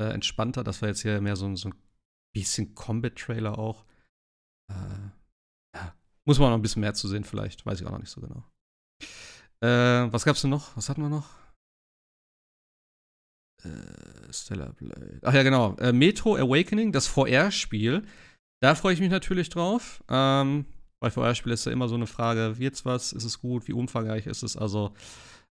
äh, 0.00 0.12
entspannter. 0.12 0.64
Das 0.64 0.82
war 0.82 0.88
jetzt 0.88 1.02
hier 1.02 1.20
mehr 1.20 1.36
so, 1.36 1.54
so 1.56 1.68
ein 1.68 1.74
bisschen 2.34 2.74
Combat-Trailer 2.74 3.58
auch. 3.58 3.84
Äh, 4.70 5.76
ja. 5.76 5.94
Muss 6.26 6.38
man 6.38 6.50
noch 6.50 6.58
ein 6.58 6.62
bisschen 6.62 6.80
mehr 6.80 6.94
zu 6.94 7.08
sehen, 7.08 7.24
vielleicht. 7.24 7.64
Weiß 7.64 7.80
ich 7.80 7.86
auch 7.86 7.92
noch 7.92 8.00
nicht 8.00 8.10
so 8.10 8.20
genau. 8.20 8.44
Äh, 9.60 10.12
was 10.12 10.24
gab's 10.24 10.42
denn 10.42 10.50
noch? 10.50 10.76
Was 10.76 10.88
hatten 10.88 11.02
wir 11.02 11.08
noch? 11.08 11.28
Äh, 13.64 14.32
Stellar 14.32 14.72
Blade. 14.72 15.20
Ach 15.22 15.32
ja, 15.32 15.42
genau. 15.42 15.74
Äh, 15.76 15.92
Metro 15.92 16.36
Awakening, 16.36 16.92
das 16.92 17.06
VR-Spiel. 17.06 18.04
Da 18.60 18.74
freue 18.74 18.94
ich 18.94 19.00
mich 19.00 19.10
natürlich 19.10 19.48
drauf. 19.48 20.02
Ähm, 20.08 20.66
bei 21.00 21.10
VR-Spiel 21.10 21.52
ist 21.52 21.66
ja 21.66 21.72
immer 21.72 21.88
so 21.88 21.94
eine 21.94 22.06
Frage: 22.06 22.58
wird's 22.58 22.84
was? 22.84 23.12
Ist 23.12 23.24
es 23.24 23.40
gut? 23.40 23.68
Wie 23.68 23.72
umfangreich 23.72 24.26
ist 24.26 24.42
es? 24.42 24.56
Also, 24.56 24.94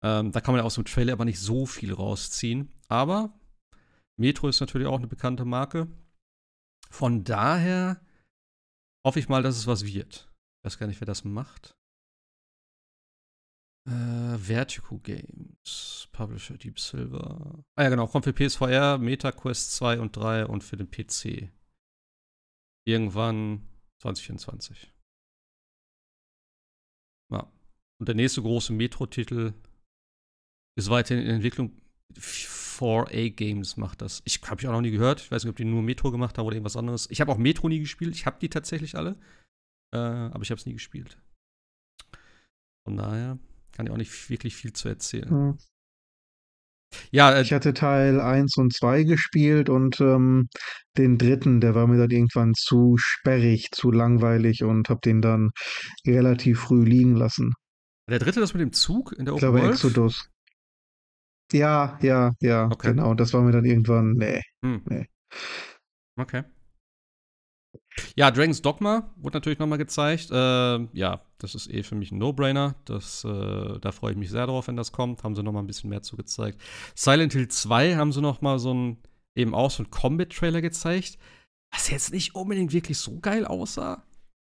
ähm, 0.03 0.31
da 0.31 0.41
kann 0.41 0.53
man 0.53 0.59
ja 0.59 0.65
aus 0.65 0.75
dem 0.75 0.85
Trailer 0.85 1.13
aber 1.13 1.25
nicht 1.25 1.39
so 1.39 1.65
viel 1.65 1.93
rausziehen. 1.93 2.71
Aber 2.87 3.39
Metro 4.17 4.47
ist 4.47 4.59
natürlich 4.59 4.87
auch 4.87 4.97
eine 4.97 5.07
bekannte 5.07 5.45
Marke. 5.45 5.87
Von 6.89 7.23
daher 7.23 8.01
hoffe 9.05 9.19
ich 9.19 9.29
mal, 9.29 9.43
dass 9.43 9.57
es 9.57 9.67
was 9.67 9.85
wird. 9.85 10.31
Ich 10.59 10.65
weiß 10.65 10.77
gar 10.79 10.87
nicht, 10.87 11.01
wer 11.01 11.05
das 11.05 11.23
macht. 11.23 11.75
Äh, 13.87 14.37
Vertigo 14.37 14.99
Games, 14.99 16.09
Publisher 16.11 16.57
Deep 16.57 16.79
Silver. 16.79 17.63
Ah 17.75 17.83
ja, 17.83 17.89
genau, 17.89 18.07
kommt 18.07 18.25
für 18.25 18.33
PSVR, 18.33 18.97
MetaQuest 18.97 19.71
2 19.75 19.99
und 20.01 20.15
3 20.15 20.45
und 20.45 20.63
für 20.63 20.75
den 20.75 20.91
PC. 20.91 21.51
Irgendwann 22.85 23.67
2024. 24.01 24.93
Ja. 27.31 27.51
Und 27.99 28.07
der 28.07 28.15
nächste 28.15 28.41
große 28.41 28.73
Metro-Titel 28.73 29.53
ist 30.77 30.89
weiterhin 30.89 31.25
in 31.25 31.35
Entwicklung. 31.35 31.71
4A 32.13 33.31
Games 33.31 33.75
macht 33.77 34.01
das. 34.01 34.21
Ich 34.23 34.41
habe 34.43 34.61
ich 34.61 34.67
auch 34.67 34.71
noch 34.71 34.81
nie 34.81 34.91
gehört. 34.91 35.19
Ich 35.19 35.31
weiß 35.31 35.43
nicht, 35.43 35.49
ob 35.49 35.57
die 35.57 35.65
nur 35.65 35.81
Metro 35.81 36.11
gemacht 36.11 36.37
haben 36.37 36.45
oder 36.45 36.55
irgendwas 36.55 36.77
anderes. 36.77 37.07
Ich 37.09 37.19
habe 37.19 37.31
auch 37.31 37.37
Metro 37.37 37.67
nie 37.67 37.79
gespielt. 37.79 38.15
Ich 38.15 38.25
habe 38.25 38.37
die 38.39 38.49
tatsächlich 38.49 38.95
alle. 38.95 39.17
Äh, 39.93 39.97
aber 39.97 40.43
ich 40.43 40.51
habe 40.51 40.59
es 40.59 40.65
nie 40.65 40.73
gespielt. 40.73 41.17
Von 42.85 42.95
daher 42.95 43.39
kann 43.71 43.87
ich 43.87 43.91
auch 43.91 43.97
nicht 43.97 44.29
wirklich 44.29 44.55
viel 44.55 44.73
zu 44.73 44.87
erzählen. 44.87 45.29
Hm. 45.29 45.57
Ja, 47.11 47.33
äh, 47.33 47.41
ich 47.41 47.51
hatte 47.51 47.73
Teil 47.73 48.21
1 48.21 48.57
und 48.57 48.73
2 48.73 49.03
gespielt 49.03 49.69
und 49.69 49.99
ähm, 49.99 50.47
den 50.97 51.17
dritten, 51.17 51.59
der 51.59 51.75
war 51.75 51.87
mir 51.87 51.97
dann 51.97 52.11
irgendwann 52.11 52.53
zu 52.53 52.95
sperrig, 52.97 53.69
zu 53.71 53.91
langweilig 53.91 54.63
und 54.63 54.89
habe 54.89 55.01
den 55.03 55.21
dann 55.21 55.51
relativ 56.05 56.61
früh 56.61 56.85
liegen 56.85 57.15
lassen. 57.15 57.53
Der 58.09 58.19
dritte, 58.19 58.39
das 58.39 58.53
mit 58.53 58.61
dem 58.61 58.71
Zug 58.71 59.11
in 59.13 59.25
der 59.25 59.33
Open 59.33 59.37
Ich 59.37 59.41
glaube, 59.41 59.59
World? 59.59 59.73
Exodus. 59.73 60.29
Ja, 61.53 61.97
ja, 62.01 62.33
ja, 62.41 62.65
okay. 62.65 62.89
genau. 62.89 63.13
Das 63.13 63.33
war 63.33 63.41
mir 63.41 63.51
dann 63.51 63.65
irgendwann, 63.65 64.13
nee, 64.13 64.41
hm. 64.63 64.81
nee. 64.89 65.05
Okay. 66.19 66.43
Ja, 68.15 68.31
Dragon's 68.31 68.61
Dogma 68.61 69.11
wurde 69.15 69.37
natürlich 69.37 69.59
nochmal 69.59 69.77
gezeigt. 69.77 70.29
Äh, 70.31 70.87
ja, 70.93 71.21
das 71.37 71.55
ist 71.55 71.69
eh 71.71 71.83
für 71.83 71.95
mich 71.95 72.11
ein 72.11 72.17
No-Brainer. 72.17 72.75
äh, 72.89 73.79
da 73.79 73.91
freue 73.91 74.11
ich 74.11 74.17
mich 74.17 74.29
sehr 74.29 74.47
drauf, 74.47 74.67
wenn 74.67 74.75
das 74.75 74.91
kommt. 74.91 75.23
Haben 75.23 75.35
sie 75.35 75.43
nochmal 75.43 75.63
ein 75.63 75.67
bisschen 75.67 75.89
mehr 75.89 76.01
zu 76.01 76.17
gezeigt. 76.17 76.61
Silent 76.95 77.33
Hill 77.33 77.47
2 77.47 77.95
haben 77.95 78.11
sie 78.11 78.21
nochmal 78.21 78.59
so 78.59 78.73
ein, 78.73 78.97
eben 79.35 79.53
auch 79.53 79.71
so 79.71 79.83
ein 79.83 79.89
Combat-Trailer 79.89 80.61
gezeigt, 80.61 81.17
was 81.71 81.89
jetzt 81.89 82.13
nicht 82.13 82.35
unbedingt 82.35 82.73
wirklich 82.73 82.97
so 82.97 83.19
geil 83.19 83.45
aussah. 83.45 84.03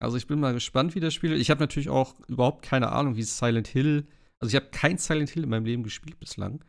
Also 0.01 0.17
ich 0.17 0.27
bin 0.27 0.41
mal 0.41 0.55
gespannt, 0.55 0.95
wie 0.95 1.01
das 1.01 1.15
Spiel. 1.15 1.33
Ich 1.33 1.51
habe 1.51 1.61
natürlich 1.61 1.89
auch 1.89 2.15
überhaupt 2.29 2.63
keine 2.65 2.93
Ahnung, 2.93 3.17
wie 3.17 3.23
Silent 3.23 3.69
Hill. 3.69 4.07
Also 4.39 4.51
ich 4.51 4.57
habe 4.57 4.71
kein 4.71 4.99
Silent 4.99 5.31
Hill 5.31 5.45
in 5.45 5.51
meinem 5.51 5.65
Leben 5.65 5.83
gespielt 5.83 6.21
bislang. 6.21 6.65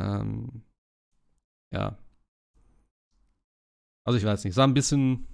Ähm, 0.00 0.62
ja. 1.72 1.98
Also 4.04 4.18
ich 4.18 4.24
weiß 4.24 4.44
nicht. 4.44 4.54
Sah 4.54 4.64
ein 4.64 4.74
bisschen 4.74 5.26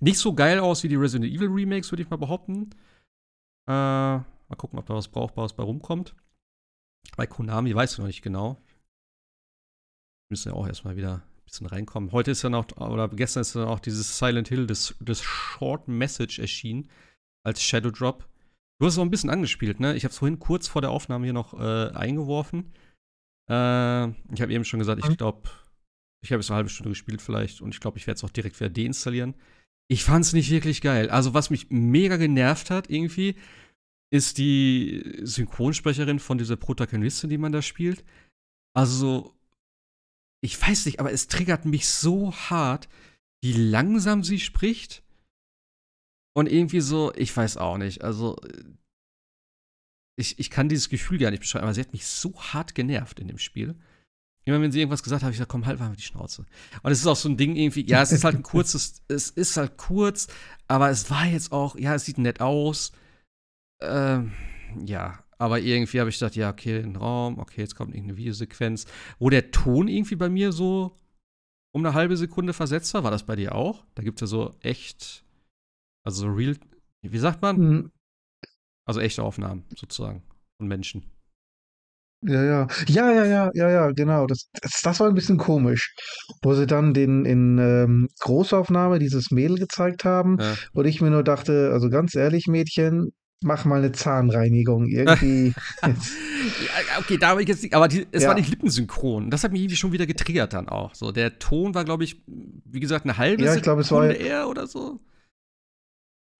nicht 0.00 0.18
so 0.18 0.34
geil 0.34 0.58
aus 0.58 0.82
wie 0.82 0.88
die 0.88 0.96
Resident 0.96 1.32
Evil 1.32 1.48
Remakes, 1.48 1.92
würde 1.92 2.02
ich 2.02 2.10
mal 2.10 2.16
behaupten. 2.16 2.70
Äh, 3.68 3.72
mal 3.72 4.56
gucken, 4.56 4.78
ob 4.78 4.86
da 4.86 4.94
was 4.94 5.08
Brauchbares 5.08 5.54
bei 5.54 5.62
rumkommt. 5.62 6.16
Bei 7.16 7.26
Konami 7.26 7.74
weiß 7.74 7.92
ich 7.92 7.98
noch 7.98 8.06
nicht 8.06 8.22
genau. 8.22 8.60
Müssen 10.30 10.48
ja 10.48 10.54
auch 10.54 10.66
erstmal 10.66 10.96
wieder 10.96 11.16
ein 11.16 11.44
bisschen 11.44 11.66
reinkommen. 11.66 12.12
Heute 12.12 12.30
ist 12.30 12.42
ja 12.42 12.48
noch, 12.48 12.66
oder 12.76 13.08
gestern 13.08 13.42
ist 13.42 13.54
ja 13.54 13.66
auch 13.66 13.80
dieses 13.80 14.18
Silent 14.18 14.48
Hill, 14.48 14.66
das, 14.66 14.94
das 15.00 15.22
Short 15.22 15.88
Message 15.88 16.38
erschienen 16.38 16.90
als 17.44 17.62
Shadow 17.62 17.90
Drop. 17.90 18.28
Du 18.78 18.86
hast 18.86 18.94
es 18.94 18.98
auch 18.98 19.04
ein 19.04 19.10
bisschen 19.10 19.30
angespielt, 19.30 19.78
ne? 19.78 19.94
Ich 19.94 20.04
habe 20.04 20.10
es 20.10 20.18
vorhin 20.18 20.40
kurz 20.40 20.66
vor 20.66 20.80
der 20.80 20.90
Aufnahme 20.90 21.26
hier 21.26 21.32
noch 21.32 21.54
äh, 21.54 21.90
eingeworfen. 21.94 22.72
Äh, 23.48 24.08
ich 24.34 24.40
habe 24.40 24.52
eben 24.52 24.64
schon 24.64 24.78
gesagt, 24.78 25.04
ich 25.06 25.16
glaube, 25.16 25.48
ich 26.22 26.30
habe 26.30 26.40
jetzt 26.40 26.50
eine 26.50 26.56
halbe 26.56 26.70
Stunde 26.70 26.90
gespielt 26.90 27.20
vielleicht 27.20 27.60
und 27.60 27.74
ich 27.74 27.80
glaube, 27.80 27.98
ich 27.98 28.06
werde 28.06 28.16
es 28.16 28.24
auch 28.24 28.30
direkt 28.30 28.58
wieder 28.60 28.70
deinstallieren. 28.70 29.34
Ich 29.88 30.04
fand 30.04 30.24
es 30.24 30.32
nicht 30.32 30.50
wirklich 30.50 30.80
geil. 30.80 31.10
Also, 31.10 31.34
was 31.34 31.50
mich 31.50 31.70
mega 31.70 32.16
genervt 32.16 32.70
hat, 32.70 32.88
irgendwie, 32.88 33.34
ist 34.12 34.38
die 34.38 35.20
Synchronsprecherin 35.22 36.18
von 36.18 36.38
dieser 36.38 36.56
Protagonistin, 36.56 37.30
die 37.30 37.38
man 37.38 37.52
da 37.52 37.62
spielt. 37.62 38.04
Also, 38.74 39.34
ich 40.42 40.60
weiß 40.60 40.86
nicht, 40.86 41.00
aber 41.00 41.12
es 41.12 41.28
triggert 41.28 41.64
mich 41.64 41.88
so 41.88 42.32
hart, 42.32 42.88
wie 43.42 43.52
langsam 43.52 44.22
sie 44.22 44.38
spricht. 44.38 45.02
Und 46.34 46.50
irgendwie 46.50 46.80
so, 46.80 47.12
ich 47.14 47.36
weiß 47.36 47.56
auch 47.56 47.78
nicht. 47.78 48.02
Also, 48.02 48.36
ich, 50.22 50.38
ich 50.38 50.50
kann 50.50 50.68
dieses 50.68 50.88
Gefühl 50.88 51.18
gar 51.18 51.30
nicht 51.30 51.40
beschreiben, 51.40 51.64
aber 51.64 51.74
sie 51.74 51.80
hat 51.80 51.92
mich 51.92 52.06
so 52.06 52.32
hart 52.36 52.74
genervt 52.74 53.20
in 53.20 53.28
dem 53.28 53.38
Spiel. 53.38 53.74
Immer 54.44 54.60
wenn 54.60 54.72
sie 54.72 54.80
irgendwas 54.80 55.02
gesagt 55.02 55.22
hat, 55.22 55.24
habe 55.24 55.32
ich 55.32 55.36
gesagt, 55.36 55.50
komm, 55.50 55.66
halt 55.66 55.78
mal 55.78 55.94
die 55.94 56.02
Schnauze. 56.02 56.46
Und 56.82 56.90
es 56.90 57.00
ist 57.00 57.06
auch 57.06 57.16
so 57.16 57.28
ein 57.28 57.36
Ding 57.36 57.54
irgendwie, 57.54 57.86
ja, 57.86 58.02
es 58.02 58.12
ist 58.12 58.24
halt 58.24 58.36
ein 58.36 58.42
kurzes, 58.42 59.02
es 59.08 59.30
ist 59.30 59.56
halt 59.56 59.76
kurz, 59.76 60.28
aber 60.66 60.90
es 60.90 61.10
war 61.10 61.26
jetzt 61.26 61.52
auch, 61.52 61.76
ja, 61.76 61.94
es 61.94 62.04
sieht 62.04 62.18
nett 62.18 62.40
aus. 62.40 62.92
Ähm, 63.80 64.32
ja, 64.84 65.22
aber 65.38 65.60
irgendwie 65.60 66.00
habe 66.00 66.10
ich 66.10 66.18
gedacht, 66.18 66.36
ja, 66.36 66.50
okay, 66.50 66.80
ein 66.80 66.96
Raum, 66.96 67.38
okay, 67.38 67.60
jetzt 67.60 67.74
kommt 67.74 67.94
irgendeine 67.94 68.16
Videosequenz, 68.16 68.86
wo 69.18 69.28
der 69.28 69.50
Ton 69.50 69.88
irgendwie 69.88 70.16
bei 70.16 70.28
mir 70.28 70.52
so 70.52 70.96
um 71.72 71.84
eine 71.84 71.94
halbe 71.94 72.16
Sekunde 72.16 72.52
versetzt 72.52 72.94
war. 72.94 73.04
War 73.04 73.10
das 73.10 73.26
bei 73.26 73.36
dir 73.36 73.54
auch? 73.54 73.84
Da 73.94 74.02
gibt 74.02 74.18
es 74.18 74.20
ja 74.22 74.26
so 74.28 74.54
echt, 74.60 75.24
also 76.04 76.28
real, 76.28 76.56
wie 77.02 77.18
sagt 77.18 77.42
man? 77.42 77.90
Also 78.84 79.00
echte 79.00 79.22
Aufnahmen 79.22 79.64
sozusagen 79.76 80.22
von 80.58 80.68
Menschen. 80.68 81.04
Ja, 82.24 82.42
ja. 82.44 82.66
Ja, 82.86 83.12
ja, 83.12 83.24
ja, 83.24 83.50
ja, 83.54 83.70
ja, 83.70 83.90
genau. 83.90 84.26
Das, 84.26 84.48
das, 84.60 84.80
das 84.82 85.00
war 85.00 85.08
ein 85.08 85.14
bisschen 85.14 85.38
komisch, 85.38 85.94
wo 86.42 86.54
sie 86.54 86.66
dann 86.68 86.94
den 86.94 87.24
in 87.24 87.58
ähm, 87.58 88.08
Großaufnahme 88.20 89.00
dieses 89.00 89.32
Mädel 89.32 89.58
gezeigt 89.58 90.04
haben 90.04 90.38
Ja. 90.40 90.54
und 90.72 90.86
ich 90.86 91.00
mir 91.00 91.10
nur 91.10 91.24
dachte, 91.24 91.70
also 91.72 91.90
ganz 91.90 92.14
ehrlich, 92.14 92.46
Mädchen, 92.46 93.12
mach 93.42 93.64
mal 93.64 93.78
eine 93.78 93.92
Zahnreinigung 93.92 94.86
irgendwie. 94.86 95.52
Ja, 96.42 96.98
okay, 96.98 97.18
da 97.18 97.28
habe 97.28 97.42
ich 97.42 97.48
jetzt 97.48 97.62
nicht, 97.62 97.72
aber 97.74 97.86
die, 97.86 98.04
es 98.10 98.26
war 98.26 98.34
nicht 98.34 98.50
lippensynchron. 98.50 99.30
Das 99.30 99.44
hat 99.44 99.52
mich 99.52 99.60
irgendwie 99.60 99.76
schon 99.76 99.92
wieder 99.92 100.06
getriggert 100.06 100.52
dann 100.52 100.68
auch. 100.68 100.92
So, 100.94 101.12
der 101.12 101.38
Ton 101.38 101.72
war, 101.74 101.84
glaube 101.84 102.02
ich, 102.02 102.20
wie 102.26 102.80
gesagt, 102.80 103.04
eine 103.04 103.16
halbe 103.16 103.44
Ja, 103.44 103.54
ich 103.54 103.62
glaube, 103.62 103.82
es 103.82 103.92
war 103.92 104.10
eher 104.10 104.48
oder 104.48 104.66
so. 104.66 104.98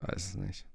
Weiß 0.01 0.31
es 0.31 0.35
nicht. 0.35 0.66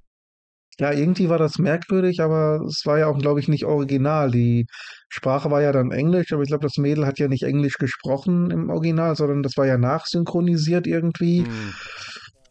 Ja, 0.80 0.92
irgendwie 0.92 1.28
war 1.28 1.40
das 1.40 1.58
merkwürdig, 1.58 2.22
aber 2.22 2.62
es 2.68 2.86
war 2.86 3.00
ja 3.00 3.08
auch, 3.08 3.18
glaube 3.18 3.40
ich, 3.40 3.48
nicht 3.48 3.66
original. 3.66 4.30
Die 4.30 4.68
Sprache 5.10 5.50
war 5.50 5.62
ja 5.62 5.72
dann 5.72 5.92
Englisch, 5.92 6.32
aber 6.32 6.44
ich 6.44 6.50
glaube, 6.50 6.68
das 6.68 6.78
Mädel 6.78 7.08
hat 7.08 7.18
ja 7.18 7.28
nicht 7.28 7.44
Englisch 7.44 7.78
gesprochen 7.80 8.52
im 8.52 8.70
Original, 8.70 9.16
sondern 9.16 9.42
das 9.42 9.58
war 9.58 9.66
ja 9.66 9.78
nachsynchronisiert 9.78 10.86
irgendwie. 10.86 11.42
Mhm. 11.42 11.74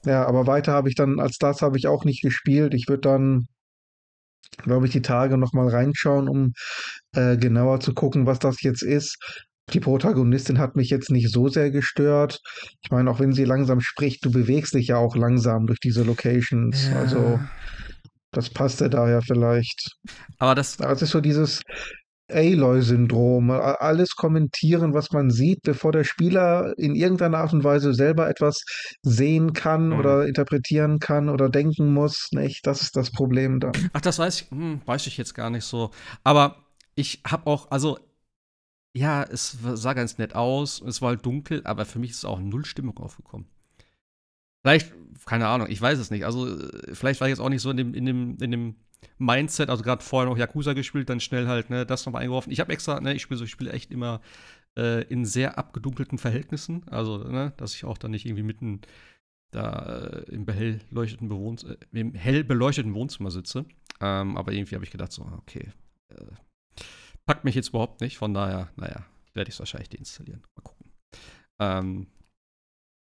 Ja, 0.06 0.24
aber 0.26 0.46
weiter 0.46 0.72
habe 0.72 0.88
ich 0.88 0.96
dann, 0.96 1.20
als 1.20 1.38
das 1.38 1.62
habe 1.62 1.78
ich 1.78 1.86
auch 1.86 2.04
nicht 2.04 2.22
gespielt. 2.22 2.74
Ich 2.74 2.88
würde 2.88 3.02
dann, 3.02 3.46
glaube 4.62 4.86
ich, 4.86 4.92
die 4.92 5.02
Tage 5.02 5.38
nochmal 5.38 5.68
reinschauen, 5.68 6.28
um 6.28 6.52
äh, 7.14 7.36
genauer 7.36 7.78
zu 7.78 7.94
gucken, 7.94 8.26
was 8.26 8.40
das 8.40 8.60
jetzt 8.62 8.82
ist. 8.82 9.18
Die 9.72 9.80
Protagonistin 9.80 10.58
hat 10.58 10.76
mich 10.76 10.90
jetzt 10.90 11.10
nicht 11.10 11.32
so 11.32 11.48
sehr 11.48 11.72
gestört. 11.72 12.40
Ich 12.82 12.90
meine, 12.90 13.10
auch 13.10 13.18
wenn 13.18 13.32
sie 13.32 13.44
langsam 13.44 13.80
spricht, 13.80 14.24
du 14.24 14.30
bewegst 14.30 14.74
dich 14.74 14.88
ja 14.88 14.96
auch 14.96 15.16
langsam 15.16 15.66
durch 15.66 15.80
diese 15.80 16.04
Locations. 16.04 16.88
Ja. 16.88 17.00
Also 17.00 17.40
das 18.36 18.50
passte 18.50 18.90
da 18.90 19.08
ja 19.08 19.20
vielleicht. 19.20 19.96
Aber 20.38 20.54
das. 20.54 20.76
Das 20.76 21.02
ist 21.02 21.10
so 21.10 21.20
dieses 21.20 21.62
Aloy-Syndrom. 22.30 23.50
Alles 23.50 24.16
kommentieren, 24.16 24.94
was 24.94 25.12
man 25.12 25.30
sieht, 25.30 25.62
bevor 25.62 25.92
der 25.92 26.04
Spieler 26.04 26.74
in 26.76 26.94
irgendeiner 26.94 27.38
Art 27.38 27.52
und 27.52 27.64
Weise 27.64 27.94
selber 27.94 28.28
etwas 28.28 28.62
sehen 29.02 29.52
kann 29.52 29.88
mhm. 29.88 29.98
oder 29.98 30.26
interpretieren 30.26 30.98
kann 30.98 31.28
oder 31.28 31.48
denken 31.48 31.92
muss. 31.92 32.28
Nicht? 32.32 32.66
Das 32.66 32.82
ist 32.82 32.96
das 32.96 33.10
Problem 33.10 33.60
dann. 33.60 33.72
Ach, 33.92 34.00
das 34.00 34.18
weiß 34.18 34.42
ich, 34.42 34.50
hm, 34.50 34.80
weiß 34.84 35.06
ich 35.06 35.16
jetzt 35.16 35.34
gar 35.34 35.50
nicht 35.50 35.64
so. 35.64 35.90
Aber 36.24 36.56
ich 36.94 37.22
habe 37.26 37.46
auch, 37.46 37.70
also 37.70 37.98
ja, 38.92 39.22
es 39.22 39.56
sah 39.74 39.92
ganz 39.92 40.18
nett 40.18 40.34
aus, 40.34 40.80
es 40.80 41.02
war 41.02 41.10
halt 41.10 41.26
dunkel, 41.26 41.60
aber 41.64 41.84
für 41.84 41.98
mich 41.98 42.12
ist 42.12 42.24
auch 42.24 42.40
null 42.40 42.64
Stimmung 42.64 42.96
aufgekommen. 42.98 43.46
Vielleicht, 44.66 44.92
keine 45.26 45.46
Ahnung, 45.46 45.68
ich 45.70 45.80
weiß 45.80 45.96
es 46.00 46.10
nicht. 46.10 46.24
Also, 46.24 46.58
vielleicht 46.92 47.20
war 47.20 47.28
ich 47.28 47.30
jetzt 47.30 47.38
auch 47.38 47.48
nicht 47.48 47.62
so 47.62 47.70
in 47.70 47.76
dem, 47.76 47.94
in 47.94 48.04
dem, 48.04 48.36
in 48.40 48.50
dem 48.50 48.74
Mindset, 49.16 49.70
also 49.70 49.84
gerade 49.84 50.02
vorher 50.02 50.28
noch 50.28 50.36
Yakuza 50.36 50.72
gespielt, 50.72 51.08
dann 51.08 51.20
schnell 51.20 51.46
halt, 51.46 51.70
ne, 51.70 51.86
das 51.86 52.04
nochmal 52.04 52.22
eingeworfen. 52.22 52.50
Ich 52.50 52.58
habe 52.58 52.72
extra, 52.72 53.00
ne, 53.00 53.14
ich 53.14 53.22
spiele 53.22 53.38
so, 53.38 53.44
ich 53.44 53.52
spiele 53.52 53.70
echt 53.70 53.92
immer 53.92 54.20
äh, 54.76 55.04
in 55.04 55.24
sehr 55.24 55.56
abgedunkelten 55.56 56.18
Verhältnissen. 56.18 56.82
Also, 56.88 57.18
ne, 57.18 57.52
dass 57.58 57.76
ich 57.76 57.84
auch 57.84 57.96
dann 57.96 58.10
nicht 58.10 58.26
irgendwie 58.26 58.42
mitten 58.42 58.80
da 59.52 60.08
äh, 60.26 60.32
im, 60.32 60.48
hell, 60.48 60.80
leuchteten 60.90 61.28
Bewohn 61.28 61.58
äh, 61.58 61.76
im 61.96 62.14
hell 62.14 62.42
beleuchteten 62.42 62.92
Wohnzimmer 62.94 63.30
sitze. 63.30 63.66
Ähm, 64.00 64.36
aber 64.36 64.50
irgendwie 64.50 64.74
habe 64.74 64.84
ich 64.84 64.90
gedacht, 64.90 65.12
so, 65.12 65.30
okay, 65.38 65.70
äh, 66.08 66.24
packt 67.24 67.44
mich 67.44 67.54
jetzt 67.54 67.68
überhaupt 67.68 68.00
nicht. 68.00 68.18
Von 68.18 68.34
daher, 68.34 68.70
naja, 68.74 69.06
werde 69.32 69.48
ich 69.48 69.54
es 69.54 69.60
wahrscheinlich 69.60 69.90
deinstallieren. 69.90 70.42
Mal 70.56 70.62
gucken. 70.62 70.90
Ähm, 71.60 72.06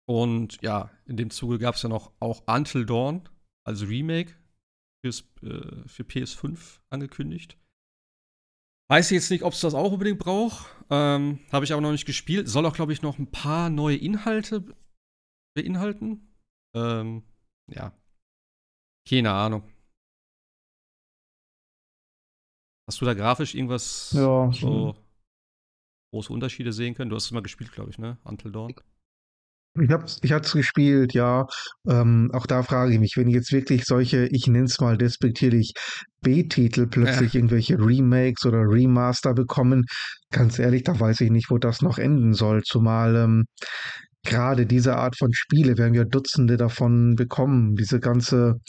und 0.06 0.62
ja, 0.62 0.92
in 1.06 1.18
dem 1.18 1.30
Zuge 1.30 1.60
gab 1.60 1.76
es 1.76 1.82
ja 1.82 1.90
noch 1.90 2.12
auch 2.20 2.44
Until 2.48 2.86
Dawn 2.86 3.28
als 3.66 3.88
Remake 3.88 4.34
fürs, 5.04 5.22
äh, 5.42 5.88
für 5.88 6.04
PS5 6.04 6.80
angekündigt. 6.90 7.58
Weiß 8.90 9.12
ich 9.12 9.16
jetzt 9.16 9.32
nicht, 9.32 9.44
ob 9.44 9.54
es 9.54 9.62
das 9.62 9.74
auch 9.74 9.92
unbedingt 9.92 10.20
braucht. 10.20 10.68
Ähm, 10.90 11.40
Habe 11.52 11.66
ich 11.66 11.72
aber 11.72 11.82
noch 11.82 11.92
nicht 11.92 12.06
gespielt. 12.06 12.48
Soll 12.48 12.66
auch, 12.66 12.76
glaube 12.76 12.94
ich, 12.94 13.02
noch 13.02 13.18
ein 13.18 13.32
paar 13.32 13.70
neue 13.70 13.98
Inhalte 13.98 14.66
beinhalten. 15.56 16.36
Ähm, 16.76 17.24
ja. 17.68 17.98
Keine 19.08 19.32
Ahnung. 19.32 19.64
Hast 22.88 23.00
du 23.00 23.06
da 23.06 23.14
grafisch 23.14 23.56
irgendwas 23.56 24.12
ja, 24.12 24.52
so 24.52 24.96
große 26.14 26.32
Unterschiede 26.34 26.74
sehen 26.74 26.94
können? 26.94 27.10
Du 27.10 27.16
hast 27.16 27.26
es 27.26 27.32
mal 27.32 27.42
gespielt, 27.42 27.72
glaube 27.72 27.90
ich, 27.90 27.98
ne? 27.98 28.18
Until 28.24 28.52
Dawn. 28.52 28.76
Ich 29.82 29.90
hab's, 29.90 30.20
ich 30.22 30.32
es 30.32 30.54
gespielt, 30.54 31.14
ja. 31.14 31.48
Ähm, 31.90 32.30
auch 32.34 32.46
da 32.46 32.62
frage 32.62 32.94
ich 32.94 33.00
mich, 33.00 33.18
wenn 33.18 33.28
jetzt 33.28 33.52
wirklich 33.52 33.86
solche, 33.86 34.28
ich 34.28 34.46
nenne 34.48 34.66
es 34.66 34.80
mal 34.80 34.98
despektierlich, 34.98 35.74
B-Titel 36.22 36.86
plötzlich 36.86 37.34
ja. 37.34 37.40
irgendwelche 37.40 37.80
Remakes 37.80 38.46
oder 38.46 38.60
Remaster 38.60 39.34
bekommen, 39.34 39.86
ganz 40.32 40.60
ehrlich, 40.60 40.84
da 40.84 41.00
weiß 41.00 41.22
ich 41.22 41.32
nicht, 41.32 41.50
wo 41.50 41.58
das 41.58 41.82
noch 41.82 41.98
enden 41.98 42.34
soll. 42.34 42.62
Zumal 42.64 43.16
ähm, 43.16 43.46
gerade 44.24 44.66
diese 44.66 44.96
Art 44.96 45.18
von 45.18 45.34
Spiele, 45.34 45.76
wir 45.78 45.86
haben 45.86 45.94
ja 45.94 46.06
Dutzende 46.06 46.56
davon 46.58 47.16
bekommen, 47.16 47.76
diese 47.76 48.00
ganze 48.00 48.60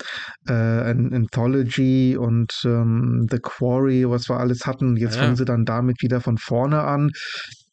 äh, 0.49 0.53
Anthology 0.53 2.17
und 2.17 2.53
ähm, 2.65 3.27
The 3.31 3.39
Quarry, 3.41 4.09
was 4.09 4.29
wir 4.29 4.39
alles 4.39 4.67
hatten. 4.67 4.97
Jetzt 4.97 5.17
ja. 5.17 5.23
fangen 5.23 5.37
sie 5.37 5.45
dann 5.45 5.65
damit 5.65 6.03
wieder 6.03 6.21
von 6.21 6.39
vorne 6.39 6.83
an. 6.83 7.11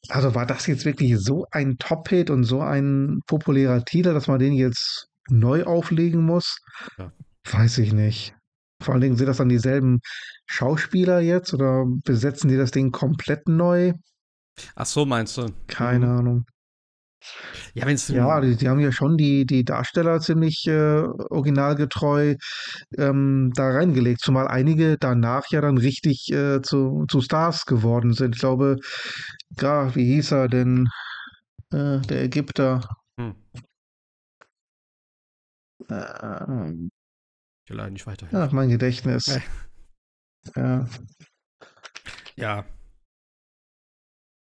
Also 0.10 0.34
war 0.36 0.46
das 0.46 0.68
jetzt 0.68 0.86
wirklich 0.86 1.20
so 1.20 1.46
ein 1.52 1.78
Top-Hit 1.78 2.30
und 2.30 2.44
so 2.44 2.62
ein 2.62 3.22
populärer 3.28 3.84
Titel, 3.86 4.14
dass 4.14 4.28
man 4.28 4.40
den 4.40 4.54
jetzt 4.54 5.08
neu 5.30 5.64
auflegen 5.64 6.24
muss? 6.26 6.60
Ja. 6.98 7.12
Weiß 7.50 7.78
ich 7.78 7.94
nicht. 7.94 8.36
Vor 8.82 8.94
allen 8.94 9.02
Dingen 9.02 9.16
sind 9.16 9.28
das 9.28 9.38
dann 9.38 9.50
dieselben 9.50 10.00
Schauspieler 10.48 11.20
jetzt 11.20 11.54
oder 11.54 11.86
besetzen 12.04 12.50
die 12.50 12.58
das 12.58 12.72
Ding 12.72 12.92
komplett 12.92 13.48
neu? 13.48 13.94
Ach 14.76 14.86
so, 14.86 15.06
meinst 15.06 15.38
du? 15.38 15.48
Keine 15.68 16.08
mhm. 16.08 16.18
Ahnung. 16.18 16.46
Ja, 17.74 17.86
wenn's 17.86 18.08
ja 18.08 18.42
die, 18.42 18.56
die, 18.56 18.68
haben 18.68 18.80
ja 18.80 18.92
schon 18.92 19.18
die, 19.18 19.46
die 19.46 19.64
Darsteller 19.64 20.20
ziemlich 20.20 20.68
äh, 20.68 21.04
originalgetreu 21.30 22.36
ähm, 22.98 23.52
da 23.56 23.70
reingelegt, 23.70 24.22
zumal 24.22 24.48
einige 24.48 24.98
danach 24.98 25.46
ja 25.50 25.62
dann 25.62 25.78
richtig 25.78 26.32
äh, 26.32 26.62
zu, 26.62 27.06
zu 27.10 27.22
Stars 27.22 27.66
geworden 27.66 28.14
sind. 28.14 28.36
Ich 28.36 28.42
glaube, 28.42 28.78
ja, 29.60 29.94
wie 29.96 30.06
hieß 30.06 30.32
er 30.32 30.48
denn? 30.48 30.88
Äh, 31.72 32.00
der 32.00 32.24
Ägypter. 32.24 32.82
Hm. 33.18 33.36
Äh, 35.90 36.74
ich 37.66 37.70
leider 37.70 37.90
nicht 37.92 38.08
weiter. 38.08 38.28
Ach, 38.32 38.52
mein 38.52 38.70
Gedächtnis. 38.70 39.28
Äh. 39.28 39.42
Ja. 40.56 40.88
Ja. 42.36 42.66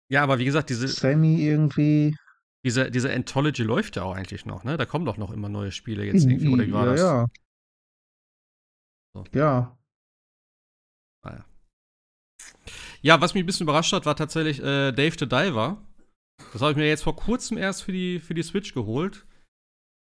Ja, 0.07 0.23
aber 0.23 0.39
wie 0.39 0.45
gesagt, 0.45 0.69
diese. 0.69 0.88
Sammy 0.88 1.41
irgendwie. 1.41 2.15
Diese, 2.63 2.91
diese 2.91 3.11
Anthology 3.11 3.63
läuft 3.63 3.95
ja 3.95 4.03
auch 4.03 4.15
eigentlich 4.15 4.45
noch, 4.45 4.63
ne? 4.63 4.77
Da 4.77 4.85
kommen 4.85 5.05
doch 5.05 5.17
noch 5.17 5.31
immer 5.31 5.49
neue 5.49 5.71
Spiele 5.71 6.05
jetzt 6.05 6.25
irgendwie, 6.25 6.47
oder 6.47 6.67
wie 6.67 6.73
war 6.73 6.85
ja, 6.85 6.91
das? 6.91 7.01
Ja. 7.01 7.27
So. 9.13 9.23
Ja. 9.33 9.77
Naja. 11.23 11.45
Ah, 11.45 11.51
ja, 13.01 13.19
was 13.19 13.33
mich 13.33 13.43
ein 13.43 13.47
bisschen 13.47 13.65
überrascht 13.65 13.93
hat, 13.93 14.05
war 14.05 14.15
tatsächlich 14.15 14.59
äh, 14.59 14.91
Dave 14.91 15.15
the 15.17 15.27
Diver. 15.27 15.81
Das 16.53 16.61
habe 16.61 16.71
ich 16.71 16.77
mir 16.77 16.88
jetzt 16.88 17.03
vor 17.03 17.15
kurzem 17.15 17.57
erst 17.57 17.83
für 17.83 17.91
die, 17.91 18.19
für 18.19 18.33
die 18.33 18.43
Switch 18.43 18.73
geholt, 18.73 19.25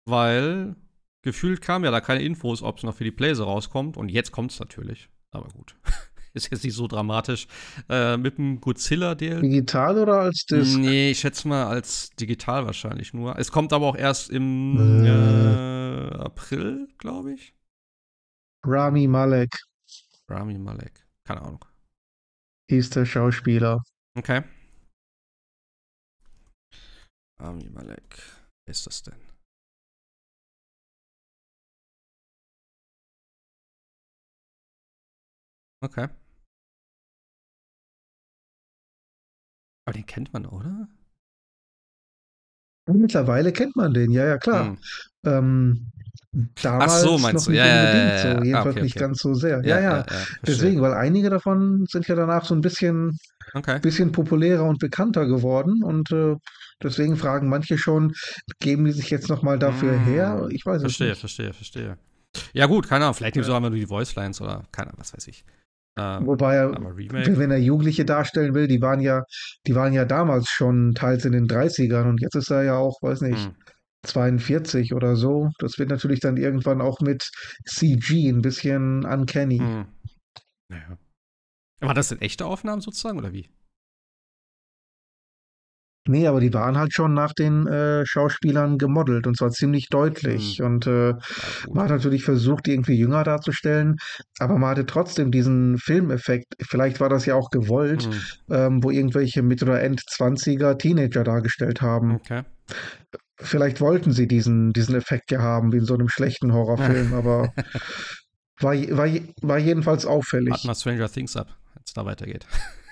weil 0.05 0.75
gefühlt 1.23 1.61
kamen 1.61 1.85
ja 1.85 1.91
da 1.91 2.01
keine 2.01 2.21
Infos, 2.21 2.61
ob 2.61 2.77
es 2.77 2.83
noch 2.83 2.95
für 2.95 3.03
die 3.03 3.11
Playse 3.11 3.43
rauskommt. 3.43 3.97
Und 3.97 4.09
jetzt 4.09 4.31
kommt 4.31 4.51
es 4.51 4.59
natürlich. 4.59 5.09
Aber 5.31 5.49
gut. 5.49 5.75
ist 6.33 6.51
jetzt 6.51 6.63
nicht 6.63 6.75
so 6.75 6.87
dramatisch. 6.87 7.47
Äh, 7.89 8.17
mit 8.17 8.37
dem 8.37 8.59
Godzilla 8.59 9.15
DLC. 9.15 9.41
Digital 9.41 9.97
oder 9.97 10.21
als 10.21 10.45
Disc? 10.45 10.77
Nee, 10.77 11.11
ich 11.11 11.19
schätze 11.19 11.47
mal 11.47 11.67
als 11.67 12.09
digital 12.11 12.65
wahrscheinlich 12.65 13.13
nur. 13.13 13.37
Es 13.37 13.51
kommt 13.51 13.73
aber 13.73 13.87
auch 13.87 13.95
erst 13.95 14.29
im 14.29 14.77
äh. 15.03 15.53
Äh, 15.93 16.09
April, 16.15 16.87
glaube 16.97 17.33
ich. 17.33 17.53
Rami 18.65 19.07
Malek. 19.07 19.51
Rami 20.27 20.57
Malek. 20.57 21.05
Keine 21.25 21.41
Ahnung. 21.41 21.65
Hieß 22.69 22.89
der 22.91 23.05
Schauspieler. 23.05 23.83
Okay. 24.15 24.43
Rami 27.39 27.69
Malek. 27.69 28.19
Wer 28.65 28.71
ist 28.71 28.87
das 28.87 29.03
denn? 29.03 29.19
Okay. 35.81 36.07
Aber 39.85 39.93
den 39.93 40.05
kennt 40.05 40.33
man, 40.33 40.45
oder? 40.45 40.87
Mittlerweile 42.85 43.53
kennt 43.53 43.75
man 43.75 43.93
den, 43.93 44.11
ja, 44.11 44.25
ja, 44.25 44.37
klar. 44.37 44.65
Hm. 44.65 44.77
Ähm, 45.25 45.91
damals 46.61 46.93
Ach 46.93 46.99
so, 46.99 47.17
meinst 47.17 47.47
noch 47.47 47.53
du? 47.53 47.57
Ja, 47.57 47.65
ja, 47.65 47.83
ja, 47.83 47.93
ja, 47.93 48.17
so, 48.17 48.27
ja. 48.27 48.43
jedenfalls 48.43 48.65
Ah, 48.65 48.69
okay, 48.71 48.81
nicht 48.83 48.95
okay. 48.95 48.99
ganz 48.99 49.19
so 49.19 49.33
sehr. 49.33 49.61
Ja, 49.65 49.79
ja. 49.79 50.05
Deswegen, 50.45 50.81
weil 50.81 50.93
einige 50.93 51.29
davon 51.29 51.85
sind 51.89 52.07
ja 52.07 52.15
danach 52.15 52.43
so 52.45 52.53
ein 52.55 52.61
bisschen, 52.61 53.17
Okay. 53.53 53.79
bisschen 53.79 54.11
populärer 54.11 54.65
und 54.65 54.79
bekannter 54.79 55.27
geworden 55.27 55.81
und 55.83 56.11
äh, 56.11 56.35
deswegen 56.81 57.15
fragen 57.15 57.47
manche 57.49 57.77
schon, 57.77 58.13
geben 58.59 58.83
die 58.85 58.91
sich 58.91 59.09
jetzt 59.11 59.29
nochmal 59.29 59.59
dafür 59.59 59.93
her? 59.97 60.41
Hm. 60.41 60.49
Ich 60.51 60.65
weiß 60.65 60.77
es 60.77 60.81
Verstehe, 60.81 61.09
nicht. 61.09 61.19
verstehe, 61.19 61.53
verstehe. 61.53 61.97
Ja, 62.53 62.65
gut, 62.65 62.87
keine 62.87 63.05
Ahnung. 63.05 63.15
Vielleicht 63.15 63.35
nehmen 63.35 63.43
Ja. 63.43 63.47
sie 63.47 63.53
auch 63.53 63.57
immer 63.57 63.69
nur 63.69 63.79
die 63.79 63.85
Voice 63.87 64.15
Lines 64.15 64.41
oder 64.41 64.63
keine 64.71 64.89
Ahnung, 64.89 64.99
was 64.99 65.13
weiß 65.13 65.27
ich. 65.27 65.45
Ähm, 65.95 66.25
Wobei 66.25 66.55
er, 66.55 66.71
wenn 66.71 67.51
er 67.51 67.59
Jugendliche 67.59 68.03
darstellen 68.03 68.55
will, 68.55 68.67
die 68.67 68.81
waren 68.81 68.99
ja, 68.99 69.23
die 69.67 69.75
waren 69.75 69.93
ja 69.93 70.05
damals 70.05 70.49
schon 70.49 70.93
teils 70.95 71.25
in 71.25 71.33
den 71.33 71.47
30ern 71.47 72.09
und 72.09 72.21
jetzt 72.21 72.35
ist 72.35 72.49
er 72.49 72.63
ja 72.63 72.75
auch, 72.77 73.01
weiß 73.01 73.21
nicht, 73.21 73.45
Hm. 73.45 73.55
42 74.05 74.93
oder 74.93 75.15
so. 75.15 75.49
Das 75.59 75.79
wird 75.79 75.89
natürlich 75.89 76.19
dann 76.19 76.37
irgendwann 76.37 76.81
auch 76.81 76.99
mit 76.99 77.29
CG 77.65 78.29
ein 78.29 78.41
bisschen 78.41 79.05
uncanny. 79.05 79.59
Hm. 79.59 79.85
Naja. 80.69 80.97
War 81.79 81.93
das 81.93 82.09
denn 82.09 82.21
echte 82.21 82.45
Aufnahmen 82.45 82.81
sozusagen 82.81 83.17
oder 83.17 83.33
wie? 83.33 83.49
Nee, 86.05 86.27
aber 86.27 86.41
die 86.41 86.53
waren 86.53 86.77
halt 86.77 86.93
schon 86.93 87.13
nach 87.13 87.31
den 87.33 87.65
äh, 87.67 88.05
Schauspielern 88.05 88.77
gemodelt 88.77 89.25
und 89.25 89.37
zwar 89.37 89.51
ziemlich 89.51 89.87
deutlich. 89.89 90.57
Hm. 90.59 90.65
Und 90.65 90.87
äh, 90.87 91.09
Ja, 91.11 91.17
man 91.71 91.83
hat 91.85 91.91
natürlich 91.91 92.25
versucht, 92.25 92.65
die 92.65 92.71
irgendwie 92.71 92.95
jünger 92.95 93.23
darzustellen, 93.23 93.95
aber 94.39 94.57
man 94.57 94.71
hatte 94.71 94.85
trotzdem 94.85 95.31
diesen 95.31 95.77
Filmeffekt. 95.77 96.55
Vielleicht 96.61 96.99
war 96.99 97.07
das 97.09 97.25
ja 97.25 97.35
auch 97.35 97.49
gewollt, 97.51 98.03
Hm. 98.03 98.11
ähm, 98.55 98.83
wo 98.83 98.89
irgendwelche 98.91 99.43
Mit- 99.43 99.63
oder 99.63 99.81
End-20er 99.81 100.77
Teenager 100.77 101.23
dargestellt 101.23 101.81
haben. 101.81 102.15
Okay. 102.15 102.43
Vielleicht 103.37 103.79
wollten 103.81 104.11
sie 104.11 104.27
diesen, 104.27 104.73
diesen 104.73 104.95
Effekt 104.95 105.31
ja 105.31 105.41
haben, 105.41 105.71
wie 105.73 105.77
in 105.77 105.85
so 105.85 105.93
einem 105.93 106.09
schlechten 106.09 106.53
Horrorfilm, 106.53 107.13
aber 107.13 107.53
war, 108.59 108.73
war, 108.75 109.07
war 109.41 109.57
jedenfalls 109.57 110.05
Warten 110.05 110.17
auffällig. 110.17 110.63
mal 110.65 110.75
Stranger 110.75 111.09
Things 111.09 111.35
ab, 111.37 111.47
wenn 111.73 111.83
es 111.85 111.93
da 111.93 112.05
weitergeht. 112.05 112.45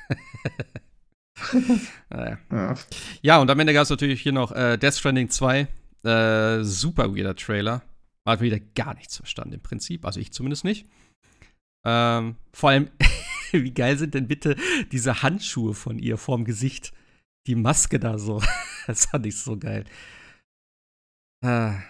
naja. 2.09 2.37
Ja. 2.51 2.75
Ja, 3.21 3.37
und 3.39 3.49
am 3.49 3.59
Ende 3.59 3.73
gab 3.73 3.83
es 3.83 3.89
natürlich 3.89 4.21
hier 4.21 4.31
noch 4.31 4.51
äh, 4.51 4.77
Death 4.77 4.95
Stranding 4.95 5.29
2. 5.29 5.67
Äh, 6.03 6.63
super 6.63 7.15
weirder 7.15 7.35
Trailer. 7.35 7.83
Hat 8.25 8.41
wieder 8.41 8.59
gar 8.59 8.93
nichts 8.95 9.17
verstanden 9.17 9.55
im 9.55 9.61
Prinzip. 9.61 10.05
Also 10.05 10.19
ich 10.19 10.31
zumindest 10.31 10.63
nicht. 10.63 10.87
Ähm, 11.85 12.35
vor 12.53 12.69
allem, 12.69 12.89
wie 13.51 13.73
geil 13.73 13.97
sind 13.97 14.13
denn 14.13 14.27
bitte 14.27 14.55
diese 14.91 15.23
Handschuhe 15.23 15.73
von 15.73 15.99
ihr 15.99 16.17
vorm 16.17 16.45
Gesicht? 16.45 16.93
Die 17.47 17.55
Maske 17.55 17.99
da 17.99 18.17
so. 18.17 18.41
das 18.87 19.05
fand 19.05 19.25
ich 19.25 19.37
so 19.37 19.57
geil. 19.57 19.85
Ah. 21.43 21.81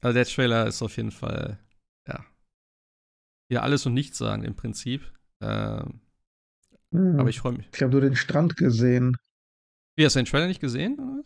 Also 0.00 0.14
der 0.14 0.24
Trailer 0.26 0.66
ist 0.66 0.82
auf 0.82 0.96
jeden 0.96 1.10
Fall, 1.10 1.58
ja. 2.08 2.24
Ja, 3.50 3.62
alles 3.62 3.86
und 3.86 3.94
nichts 3.94 4.18
sagen 4.18 4.44
im 4.44 4.54
Prinzip. 4.54 5.12
Ähm, 5.40 6.00
Hm. 6.94 7.20
aber 7.20 7.28
ich 7.28 7.40
freue 7.40 7.52
mich. 7.52 7.68
Ich 7.74 7.82
habe 7.82 7.92
nur 7.92 8.00
den 8.00 8.16
Strand 8.16 8.56
gesehen. 8.56 9.16
Wie, 9.96 10.04
hast 10.04 10.16
du 10.16 10.20
den 10.20 10.26
Trailer 10.26 10.46
nicht 10.46 10.60
gesehen? 10.60 11.22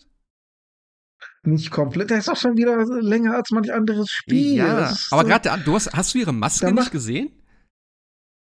Nicht 1.45 1.71
komplett. 1.71 2.11
Der 2.11 2.19
ist 2.19 2.29
auch 2.29 2.37
schon 2.37 2.57
wieder 2.57 2.85
länger 3.01 3.35
als 3.37 3.51
manch 3.51 3.73
anderes 3.73 4.11
Spiel. 4.11 4.57
Ja, 4.57 4.91
ist 4.91 5.13
aber 5.13 5.23
so- 5.23 5.29
gerade, 5.29 5.63
du 5.65 5.75
hast, 5.75 5.93
hast 5.93 6.15
du 6.15 6.19
ihre 6.19 6.33
Maske 6.33 6.67
nicht 6.67 6.75
macht- 6.75 6.93
gesehen? 6.93 7.31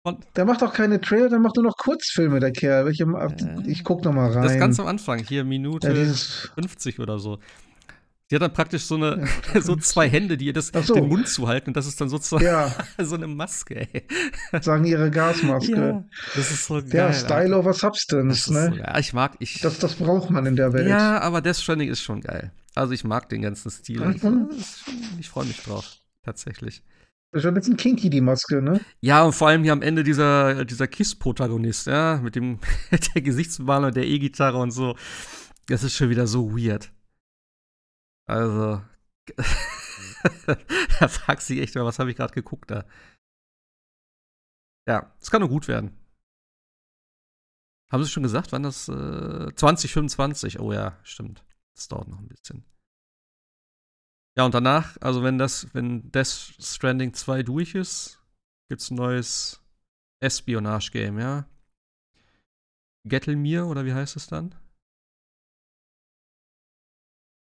Von, 0.05 0.19
Der 0.35 0.45
macht 0.45 0.63
auch 0.63 0.73
keine 0.73 1.01
Trailer, 1.01 1.29
der 1.29 1.39
macht 1.39 1.55
nur 1.57 1.65
noch 1.65 1.75
Kurzfilme, 1.77 2.39
der 2.39 2.51
Kerl. 2.51 2.87
Äh, 2.87 3.69
ich 3.69 3.83
guck 3.83 4.03
noch 4.05 4.13
mal 4.13 4.31
rein. 4.31 4.43
das 4.43 4.57
ganz 4.57 4.79
am 4.79 4.87
Anfang, 4.87 5.19
hier 5.19 5.43
Minute 5.43 5.87
ja, 5.87 5.93
dieses, 5.93 6.49
50 6.55 6.99
oder 6.99 7.19
so. 7.19 7.39
Die 8.29 8.35
hat 8.35 8.41
dann 8.41 8.51
praktisch 8.53 8.83
so 8.83 8.95
eine, 8.95 9.25
so 9.61 9.75
zwei 9.77 10.09
Hände, 10.09 10.35
die 10.37 10.47
ihr 10.47 10.53
das, 10.53 10.67
so. 10.67 10.93
den 10.93 11.07
Mund 11.07 11.27
zuhalten 11.29 11.69
und 11.69 11.77
das 11.77 11.87
ist 11.87 11.99
dann 12.01 12.09
sozusagen 12.09 12.43
Ja, 12.43 12.73
so 13.01 13.15
eine 13.15 13.27
Maske, 13.27 13.87
ey. 13.93 14.03
sagen 14.61 14.83
ihre 14.85 15.09
Gasmaske. 15.11 15.75
Ja, 15.75 16.03
das 16.35 16.51
ist 16.51 16.65
so 16.65 16.75
geil. 16.75 16.87
Ja, 16.93 17.13
Style 17.13 17.57
over 17.57 17.69
Das 17.71 17.79
Substance, 17.79 18.37
ist 18.37 18.45
so 18.45 18.53
ne? 18.53 18.77
geil. 18.77 18.95
Ich 18.99 19.13
mag, 19.13 19.35
ich. 19.39 19.61
Das, 19.61 19.79
das 19.79 19.95
braucht 19.95 20.29
man 20.29 20.45
in 20.45 20.55
der 20.57 20.73
Welt. 20.73 20.87
ja, 20.89 21.19
aber 21.21 21.41
Death 21.41 21.57
Stranding 21.57 21.89
ist 21.89 22.01
schon 22.01 22.21
geil. 22.21 22.51
Also 22.75 22.93
ich 22.93 23.03
mag 23.03 23.29
den 23.29 23.41
ganzen 23.41 23.71
Stil. 23.71 24.01
Mhm. 24.05 24.49
Ich, 24.51 25.19
ich 25.21 25.29
freue 25.29 25.45
mich 25.45 25.61
drauf. 25.63 25.97
Tatsächlich. 26.23 26.83
Das 27.31 27.39
ist 27.39 27.43
schon 27.43 27.51
ein 27.51 27.55
bisschen 27.55 27.77
kinky, 27.77 28.09
die 28.09 28.21
Maske, 28.21 28.61
ne? 28.61 28.81
Ja, 29.01 29.23
und 29.23 29.33
vor 29.33 29.47
allem 29.47 29.63
hier 29.63 29.73
am 29.73 29.81
Ende 29.81 30.03
dieser, 30.03 30.63
dieser 30.65 30.87
Kiss-Protagonist, 30.87 31.87
ja, 31.87 32.19
mit 32.21 32.35
dem 32.35 32.59
der 33.15 33.21
Gesichtsmaler 33.21 33.87
und 33.87 33.95
der 33.95 34.05
E-Gitarre 34.05 34.57
und 34.57 34.71
so. 34.71 34.95
Das 35.67 35.83
ist 35.83 35.95
schon 35.95 36.09
wieder 36.09 36.27
so 36.27 36.57
weird. 36.57 36.91
Also. 38.27 38.83
da 40.99 41.07
fragt 41.07 41.41
sich 41.41 41.59
echt 41.59 41.75
mal, 41.75 41.85
was 41.85 41.99
habe 41.99 42.11
ich 42.11 42.17
gerade 42.17 42.33
geguckt 42.33 42.71
da? 42.71 42.85
Ja, 44.87 45.13
es 45.19 45.29
kann 45.29 45.41
nur 45.41 45.49
gut 45.49 45.67
werden. 45.67 45.97
Haben 47.91 48.03
Sie 48.03 48.09
schon 48.09 48.23
gesagt, 48.23 48.51
wann 48.51 48.63
das 48.63 48.89
äh, 48.89 49.53
2025? 49.53 50.59
Oh 50.59 50.73
ja, 50.73 50.99
stimmt. 51.03 51.45
Das 51.75 51.87
dauert 51.87 52.07
noch 52.07 52.19
ein 52.19 52.27
bisschen. 52.27 52.65
Ja, 54.37 54.45
und 54.45 54.53
danach, 54.53 54.97
also 55.01 55.23
wenn 55.23 55.37
das, 55.37 55.73
wenn 55.73 56.11
Death 56.11 56.27
Stranding 56.59 57.13
2 57.13 57.43
durch 57.43 57.75
ist, 57.75 58.21
gibt's 58.69 58.91
ein 58.91 58.95
neues 58.95 59.63
Espionage-Game, 60.21 61.19
ja? 61.19 61.49
Gettelmir 63.05 63.65
oder 63.67 63.85
wie 63.85 63.93
heißt 63.93 64.15
es 64.15 64.27
dann? 64.27 64.53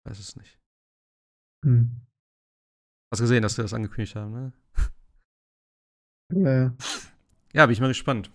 Weiß 0.05 0.19
es 0.19 0.35
nicht. 0.35 0.58
Hm. 1.65 2.01
Hast 3.11 3.21
gesehen, 3.21 3.41
dass 3.43 3.57
wir 3.57 3.63
das 3.63 3.73
angekündigt 3.73 4.15
haben, 4.15 4.31
ne? 4.31 4.53
Ja. 6.31 6.75
Ja, 7.53 7.65
bin 7.65 7.73
ich 7.73 7.79
mal 7.79 7.87
gespannt. 7.87 8.31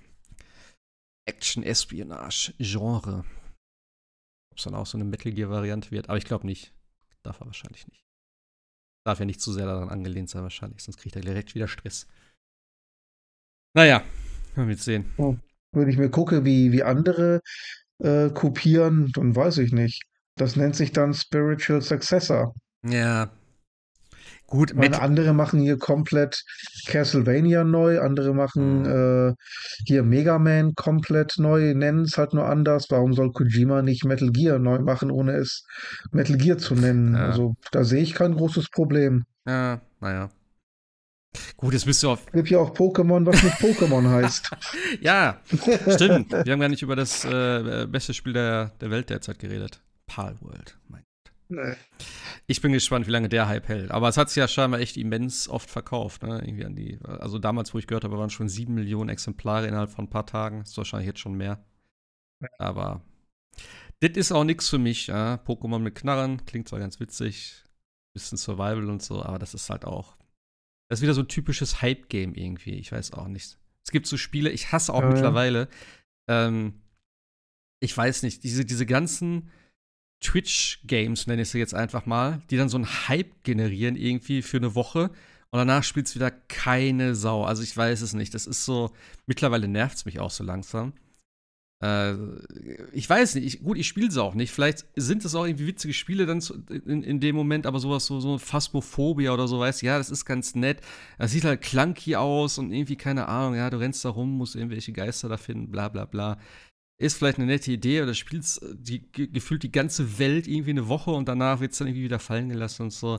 Action-Espionage-Genre. 1.26 3.24
Ob 4.50 4.58
es 4.58 4.64
dann 4.64 4.74
auch 4.74 4.86
so 4.86 4.98
eine 4.98 5.04
Metal 5.04 5.32
Gear-Variante 5.32 5.90
wird, 5.90 6.08
aber 6.08 6.18
ich 6.18 6.24
glaube 6.24 6.46
nicht. 6.46 6.74
Darf 7.22 7.40
er 7.40 7.46
wahrscheinlich 7.46 7.86
nicht. 7.88 8.04
Darf 9.06 9.20
ja 9.20 9.24
nicht 9.24 9.40
zu 9.40 9.52
sehr 9.52 9.66
daran 9.66 9.90
angelehnt 9.90 10.28
sein, 10.28 10.42
wahrscheinlich, 10.42 10.82
sonst 10.82 10.98
kriegt 10.98 11.14
er 11.16 11.22
direkt 11.22 11.54
wieder 11.54 11.68
Stress. 11.68 12.06
Naja, 13.76 14.04
werden 14.54 14.68
wir 14.68 14.76
sehen. 14.76 15.12
Wenn 15.72 15.88
ich 15.88 15.96
mir 15.96 16.10
gucke, 16.10 16.44
wie, 16.44 16.72
wie 16.72 16.82
andere 16.82 17.40
äh, 17.98 18.30
kopieren, 18.30 19.10
dann 19.12 19.34
weiß 19.34 19.58
ich 19.58 19.72
nicht. 19.72 20.04
Das 20.36 20.56
nennt 20.56 20.76
sich 20.76 20.92
dann 20.92 21.14
Spiritual 21.14 21.80
Successor. 21.80 22.54
Ja. 22.84 23.30
Gut, 24.46 24.74
Meine 24.74 25.00
andere 25.00 25.32
machen 25.32 25.58
hier 25.60 25.78
komplett 25.78 26.44
Castlevania 26.86 27.64
neu, 27.64 27.98
andere 28.00 28.34
machen 28.34 28.84
äh, 28.84 29.34
hier 29.86 30.02
Mega 30.02 30.38
Man 30.38 30.74
komplett 30.74 31.38
neu, 31.38 31.74
nennen 31.74 32.02
es 32.04 32.18
halt 32.18 32.34
nur 32.34 32.46
anders. 32.46 32.86
Warum 32.90 33.14
soll 33.14 33.32
Kojima 33.32 33.82
nicht 33.82 34.04
Metal 34.04 34.30
Gear 34.30 34.58
neu 34.58 34.78
machen, 34.80 35.10
ohne 35.10 35.32
es 35.32 35.64
Metal 36.12 36.36
Gear 36.36 36.58
zu 36.58 36.74
nennen? 36.74 37.14
Ja. 37.14 37.26
Also 37.26 37.56
da 37.72 37.84
sehe 37.84 38.02
ich 38.02 38.14
kein 38.14 38.34
großes 38.34 38.68
Problem. 38.70 39.24
ja, 39.46 39.80
naja. 40.00 40.28
Gut, 41.56 41.72
jetzt 41.72 41.86
bist 41.86 42.00
du 42.02 42.10
auf. 42.10 42.22
Es 42.26 42.32
gibt 42.32 42.50
ja 42.50 42.58
auch 42.58 42.74
Pokémon, 42.74 43.26
was 43.26 43.42
nicht 43.42 43.56
Pokémon 43.56 44.08
heißt. 44.10 44.50
Ja, 45.00 45.40
stimmt. 45.88 46.30
Wir 46.30 46.52
haben 46.52 46.60
gar 46.60 46.68
nicht 46.68 46.82
über 46.82 46.94
das 46.94 47.24
äh, 47.24 47.86
beste 47.88 48.14
Spiel 48.14 48.34
der, 48.34 48.70
der 48.80 48.90
Welt 48.90 49.10
derzeit 49.10 49.40
geredet. 49.40 49.80
Palworld. 50.06 50.78
Mein 50.88 51.02
Nee. 51.54 51.74
Ich 52.46 52.60
bin 52.60 52.72
gespannt, 52.72 53.06
wie 53.06 53.10
lange 53.10 53.28
der 53.28 53.48
Hype 53.48 53.68
hält. 53.68 53.90
Aber 53.90 54.08
es 54.08 54.16
hat 54.16 54.28
sich 54.28 54.36
ja 54.36 54.48
scheinbar 54.48 54.80
echt 54.80 54.96
immens 54.96 55.48
oft 55.48 55.70
verkauft. 55.70 56.22
Ne? 56.22 56.42
Irgendwie 56.44 56.64
an 56.64 56.74
die, 56.76 56.98
also 57.04 57.38
damals, 57.38 57.72
wo 57.72 57.78
ich 57.78 57.86
gehört 57.86 58.04
habe, 58.04 58.18
waren 58.18 58.30
schon 58.30 58.48
sieben 58.48 58.74
Millionen 58.74 59.08
Exemplare 59.08 59.66
innerhalb 59.66 59.90
von 59.90 60.06
ein 60.06 60.10
paar 60.10 60.26
Tagen. 60.26 60.62
Ist 60.62 60.76
wahrscheinlich 60.76 61.06
jetzt 61.06 61.20
schon 61.20 61.34
mehr. 61.34 61.64
Aber 62.58 63.02
das 64.00 64.12
ist 64.16 64.32
auch 64.32 64.44
nichts 64.44 64.68
für 64.68 64.78
mich. 64.78 65.06
Ja? 65.06 65.36
Pokémon 65.46 65.78
mit 65.78 65.94
Knarren 65.94 66.44
klingt 66.44 66.68
zwar 66.68 66.80
ganz 66.80 67.00
witzig, 67.00 67.62
bisschen 68.12 68.38
Survival 68.38 68.90
und 68.90 69.02
so, 69.02 69.22
aber 69.22 69.38
das 69.38 69.54
ist 69.54 69.70
halt 69.70 69.84
auch. 69.84 70.16
Das 70.88 70.98
ist 70.98 71.02
wieder 71.02 71.14
so 71.14 71.22
ein 71.22 71.28
typisches 71.28 71.80
Hype-Game 71.80 72.34
irgendwie. 72.34 72.74
Ich 72.74 72.92
weiß 72.92 73.14
auch 73.14 73.28
nicht. 73.28 73.58
Es 73.84 73.90
gibt 73.90 74.06
so 74.06 74.16
Spiele, 74.16 74.50
ich 74.50 74.72
hasse 74.72 74.92
auch 74.92 75.00
Ja, 75.00 75.06
ja. 75.08 75.12
mittlerweile. 75.12 75.68
Ähm, 76.28 76.82
ich 77.80 77.96
weiß 77.96 78.22
nicht, 78.22 78.44
diese, 78.44 78.64
diese 78.64 78.86
ganzen 78.86 79.50
Twitch-Games, 80.24 81.26
nenne 81.26 81.42
ich 81.42 81.50
sie 81.50 81.58
jetzt 81.58 81.74
einfach 81.74 82.06
mal, 82.06 82.42
die 82.50 82.56
dann 82.56 82.68
so 82.68 82.76
einen 82.76 83.08
Hype 83.08 83.44
generieren 83.44 83.96
irgendwie 83.96 84.42
für 84.42 84.56
eine 84.56 84.74
Woche 84.74 85.10
und 85.54 85.58
danach 85.58 85.84
spielt 85.84 86.06
es 86.06 86.16
wieder 86.16 86.32
keine 86.32 87.14
Sau. 87.14 87.44
Also 87.44 87.62
ich 87.62 87.76
weiß 87.76 88.00
es 88.00 88.12
nicht. 88.12 88.34
Das 88.34 88.48
ist 88.48 88.64
so, 88.64 88.90
mittlerweile 89.26 89.68
nervt 89.68 89.98
es 89.98 90.04
mich 90.04 90.18
auch 90.18 90.32
so 90.32 90.42
langsam. 90.42 90.94
Äh, 91.80 92.14
ich 92.92 93.08
weiß 93.08 93.36
nicht, 93.36 93.44
ich, 93.44 93.62
gut, 93.62 93.78
ich 93.78 93.86
spiele 93.86 94.10
sie 94.10 94.20
auch 94.20 94.34
nicht. 94.34 94.50
Vielleicht 94.50 94.84
sind 94.96 95.24
es 95.24 95.34
auch 95.36 95.44
irgendwie 95.44 95.68
witzige 95.68 95.94
Spiele 95.94 96.26
dann 96.26 96.40
zu, 96.40 96.54
in, 96.68 97.04
in 97.04 97.20
dem 97.20 97.36
Moment, 97.36 97.66
aber 97.66 97.78
sowas 97.78 98.04
so, 98.06 98.18
so 98.18 98.36
Phasmophobia 98.36 99.32
oder 99.32 99.46
so, 99.46 99.60
weißt 99.60 99.82
ja, 99.82 99.96
das 99.96 100.10
ist 100.10 100.24
ganz 100.24 100.56
nett. 100.56 100.80
Das 101.18 101.30
sieht 101.30 101.44
halt 101.44 101.60
clunky 101.60 102.16
aus 102.16 102.58
und 102.58 102.72
irgendwie, 102.72 102.96
keine 102.96 103.28
Ahnung, 103.28 103.54
ja, 103.54 103.70
du 103.70 103.78
rennst 103.78 104.04
da 104.04 104.08
rum, 104.08 104.36
musst 104.36 104.56
irgendwelche 104.56 104.92
Geister 104.92 105.28
da 105.28 105.36
finden, 105.36 105.70
bla 105.70 105.88
bla 105.88 106.04
bla 106.04 106.38
ist 107.00 107.16
vielleicht 107.18 107.38
eine 107.38 107.46
nette 107.46 107.72
Idee 107.72 108.02
oder 108.02 108.14
spielst 108.14 108.64
die, 108.72 109.00
ge- 109.10 109.26
gefühlt 109.26 109.62
die 109.62 109.72
ganze 109.72 110.18
Welt 110.18 110.46
irgendwie 110.46 110.70
eine 110.70 110.88
Woche 110.88 111.10
und 111.10 111.26
danach 111.28 111.60
wird 111.60 111.72
es 111.72 111.78
dann 111.78 111.88
irgendwie 111.88 112.04
wieder 112.04 112.18
fallen 112.20 112.48
gelassen 112.48 112.82
und 112.84 112.90
so. 112.92 113.18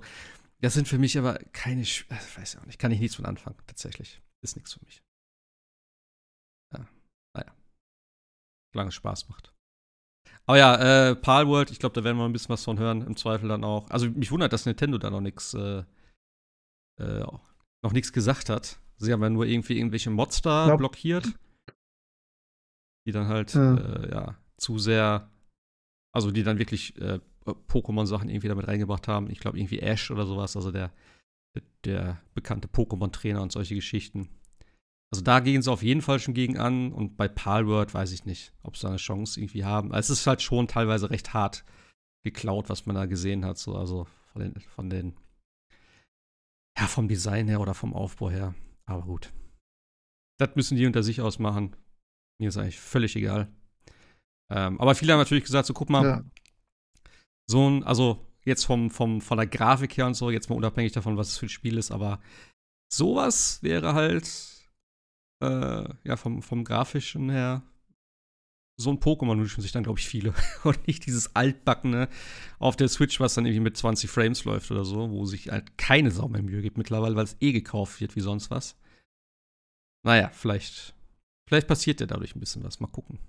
Das 0.62 0.74
sind 0.74 0.88
für 0.88 0.98
mich 0.98 1.18
aber 1.18 1.36
keine, 1.52 1.82
äh, 1.82 1.86
weiß 2.38 2.54
ich 2.54 2.60
auch 2.60 2.66
nicht, 2.66 2.80
kann 2.80 2.92
ich 2.92 3.00
nichts 3.00 3.16
von 3.18 3.26
anfangen, 3.26 3.58
tatsächlich. 3.68 4.22
Ist 4.42 4.56
nichts 4.56 4.74
für 4.74 4.86
mich. 4.86 5.04
Ja, 6.74 6.88
naja. 7.36 7.54
Solange 8.74 8.90
es 8.90 8.96
Spaß 8.96 9.30
macht. 9.30 9.54
Aber 10.46 10.58
ja, 10.58 11.10
äh, 11.10 11.16
Palworld, 11.16 11.72
ich 11.72 11.80
glaube, 11.80 11.94
da 11.94 12.04
werden 12.04 12.18
wir 12.18 12.26
ein 12.26 12.32
bisschen 12.34 12.50
was 12.50 12.64
von 12.64 12.78
hören, 12.80 13.02
im 13.02 13.18
Zweifel 13.18 13.50
dann 13.50 13.64
auch. 13.64 13.90
Also 13.90 14.10
mich 14.10 14.32
wundert, 14.32 14.54
dass 14.54 14.66
Nintendo 14.66 14.98
da 14.98 15.10
noch 15.10 15.22
nichts 15.22 15.54
äh, 15.54 15.84
äh, 17.02 17.20
noch 17.84 17.92
nichts 17.92 18.14
gesagt 18.14 18.50
hat. 18.50 18.80
Sie 18.98 19.12
haben 19.12 19.22
ja 19.22 19.30
nur 19.30 19.46
irgendwie 19.46 19.78
irgendwelche 19.78 20.10
Mods 20.12 20.42
da 20.42 20.70
Ja. 20.70 20.76
blockiert 20.76 21.26
die 23.06 23.12
dann 23.12 23.28
halt 23.28 23.54
Ja. 23.54 23.76
Äh, 23.76 24.12
ja 24.12 24.36
zu 24.58 24.80
sehr, 24.80 25.30
also 26.14 26.32
die 26.32 26.44
dann 26.44 26.60
wirklich 26.60 27.00
äh, 27.02 27.20
Pokémon-Sachen 27.46 28.30
irgendwie 28.30 28.48
damit 28.48 28.68
reingebracht 28.68 29.08
haben. 29.08 29.30
Ich 29.30 29.40
glaube 29.40 29.60
irgendwie 29.60 29.80
Ash 29.80 30.12
oder 30.12 30.26
sowas, 30.26 30.56
also 30.56 30.72
der, 30.72 30.92
der 31.84 32.22
bekannte 32.34 32.68
Pokémon-Trainer 32.68 33.42
und 33.42 33.52
solche 33.52 33.76
Geschichten. 33.76 34.30
Also 35.12 35.24
da 35.24 35.40
gehen 35.40 35.62
sie 35.62 35.72
auf 35.72 35.84
jeden 35.84 36.02
Fall 36.02 36.20
schon 36.20 36.34
gegen 36.34 36.58
an 36.58 36.92
und 36.92 37.16
bei 37.16 37.28
Palworld 37.28 37.94
weiß 37.94 38.12
ich 38.12 38.26
nicht, 38.26 38.54
ob 38.64 38.76
sie 38.76 38.84
da 38.84 38.90
eine 38.90 38.98
Chance 38.98 39.40
irgendwie 39.40 39.64
haben. 39.64 39.92
Also 39.94 40.14
es 40.14 40.22
ist 40.22 40.28
halt 40.28 40.42
schon 40.42 40.68
teilweise 40.68 41.10
recht 41.10 41.34
hart 41.34 41.64
geklaut, 42.24 42.70
was 42.70 42.86
man 42.86 42.96
da 42.96 43.06
gesehen 43.06 43.46
hat, 43.46 43.58
so 43.58 43.76
also 43.76 44.08
von 44.34 44.42
den, 44.42 44.60
von 44.62 44.90
den 44.90 45.16
ja, 46.78 46.88
vom 46.88 47.08
Design 47.08 47.48
her 47.48 47.62
oder 47.62 47.74
vom 47.74 47.94
Aufbau 47.94 48.30
her. 48.30 48.56
Aber 48.86 49.04
gut. 49.04 49.32
Das 50.38 50.56
müssen 50.56 50.76
die 50.76 50.86
unter 50.86 51.04
sich 51.04 51.22
ausmachen. 51.22 51.76
Mir 52.40 52.50
ist 52.50 52.58
eigentlich 52.58 52.80
völlig 52.80 53.16
egal. 53.16 53.48
Ähm, 54.52 54.80
aber 54.80 54.96
viele 54.96 55.14
haben 55.14 55.20
natürlich 55.20 55.44
gesagt, 55.46 55.66
so 55.68 55.74
guck 55.74 55.90
mal, 55.90 56.04
Ja. 56.04 56.24
so 57.50 57.70
ein, 57.70 57.84
also 57.84 58.26
jetzt 58.44 58.66
vom, 58.66 58.90
vom, 58.92 59.22
von 59.22 59.38
der 59.38 59.48
Grafik 59.48 59.98
her 59.98 60.06
und 60.06 60.14
so, 60.14 60.30
jetzt 60.30 60.50
mal 60.50 60.56
unabhängig 60.56 60.92
davon, 60.92 61.18
was 61.18 61.30
es 61.30 61.38
für 61.38 61.48
ein 61.48 61.50
Spiel 61.50 61.78
ist, 61.78 61.92
aber 61.92 62.22
sowas 62.94 63.62
wäre 63.64 63.94
halt, 63.94 64.30
äh, 65.44 65.90
ja, 66.04 66.16
vom, 66.18 66.42
vom 66.42 66.64
Grafischen 66.64 67.30
her, 67.30 67.64
so 68.78 68.90
ein 68.92 69.00
Pokémon 69.00 69.38
wünschen 69.40 69.62
sich 69.62 69.72
dann, 69.72 69.84
glaube 69.84 70.00
ich, 70.00 70.08
viele. 70.08 70.34
Und 70.64 70.86
nicht 70.86 71.06
dieses 71.06 71.34
altbackene 71.36 72.10
auf 72.60 72.76
der 72.76 72.90
Switch, 72.90 73.20
was 73.22 73.34
dann 73.34 73.46
irgendwie 73.46 73.62
mit 73.62 73.78
20 73.78 74.10
Frames 74.10 74.44
läuft 74.44 74.70
oder 74.70 74.84
so, 74.84 75.10
wo 75.12 75.26
sich 75.26 75.50
halt 75.50 75.78
keine 75.78 76.12
Sau 76.12 76.28
mehr 76.28 76.42
Mühe 76.44 76.62
gibt 76.62 76.78
mittlerweile, 76.78 77.16
weil 77.16 77.24
es 77.24 77.38
eh 77.40 77.54
gekauft 77.54 78.02
wird 78.02 78.16
wie 78.18 78.22
sonst 78.22 78.52
was. 78.52 78.78
Naja, 80.06 80.30
vielleicht, 80.30 80.94
vielleicht 81.48 81.68
passiert 81.68 82.00
ja 82.02 82.08
dadurch 82.08 82.36
ein 82.36 82.40
bisschen 82.40 82.64
was. 82.64 82.80
Mal 82.80 82.88
gucken. 82.88 83.20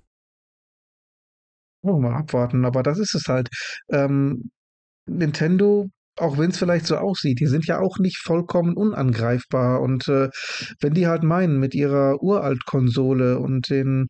Oh, 1.82 1.98
mal 2.00 2.14
abwarten, 2.14 2.64
aber 2.64 2.82
das 2.82 2.98
ist 2.98 3.14
es 3.14 3.28
halt. 3.28 3.48
Ähm, 3.90 4.50
Nintendo, 5.06 5.88
auch 6.18 6.38
wenn 6.38 6.50
es 6.50 6.58
vielleicht 6.58 6.86
so 6.86 6.96
aussieht, 6.96 7.40
die 7.40 7.46
sind 7.46 7.66
ja 7.66 7.78
auch 7.80 7.98
nicht 7.98 8.18
vollkommen 8.18 8.76
unangreifbar. 8.76 9.80
Und 9.80 10.08
äh, 10.08 10.28
wenn 10.80 10.94
die 10.94 11.06
halt 11.06 11.22
meinen, 11.22 11.58
mit 11.58 11.74
ihrer 11.74 12.22
Uralt-Konsole 12.22 13.38
und 13.38 13.70
den, 13.70 14.08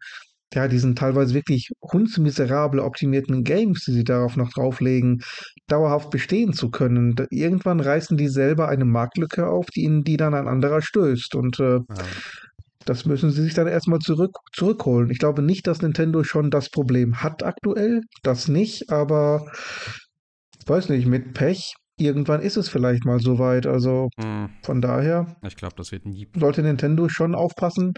ja, 0.55 0.69
diesen 0.69 0.95
teilweise 0.97 1.35
wirklich 1.35 1.71
hundsmiserabel 1.83 2.81
optimierten 2.81 3.45
Games, 3.45 3.85
die 3.85 3.93
sie 3.93 4.05
darauf 4.05 4.37
noch 4.37 4.51
drauflegen, 4.51 5.23
dauerhaft 5.67 6.11
bestehen 6.11 6.53
zu 6.53 6.71
können, 6.71 7.15
irgendwann 7.31 7.81
reißen 7.81 8.17
die 8.17 8.29
selber 8.29 8.69
eine 8.69 8.85
Marktlücke 8.85 9.49
auf, 9.49 9.67
die 9.67 9.83
ihnen 9.83 10.05
die 10.05 10.17
dann 10.17 10.35
ein 10.35 10.49
anderer 10.49 10.81
stößt. 10.81 11.35
Und 11.35 11.59
äh, 11.61 11.81
das 12.87 13.05
müssen 13.05 13.31
sie 13.31 13.43
sich 13.43 13.53
dann 13.55 13.67
erstmal 13.67 13.99
zurück, 13.99 14.37
zurückholen. 14.55 15.11
Ich 15.11 15.19
glaube 15.19 15.43
nicht, 15.43 15.67
dass 15.67 15.83
Nintendo 15.83 16.25
schon 16.25 16.51
das 16.51 16.71
Problem 16.71 17.23
hat 17.23 17.43
aktuell. 17.43 18.01
Das 18.23 18.49
nicht, 18.49 18.91
aber 18.91 19.51
weiß 20.67 20.89
nicht, 20.89 21.07
mit 21.07 21.35
Pech, 21.35 21.75
irgendwann 21.99 22.41
ist 22.43 22.57
es 22.57 22.69
vielleicht 22.69 23.05
mal 23.05 23.21
soweit. 23.21 23.67
Also 23.67 24.09
Hm, 24.19 24.51
von 24.63 24.81
daher 24.81 25.37
ich 25.47 25.57
glaube, 25.57 25.75
das 25.77 25.93
wird 25.93 26.07
nie. 26.07 26.29
sollte 26.37 26.63
Nintendo 26.63 27.09
schon 27.09 27.35
aufpassen. 27.35 27.93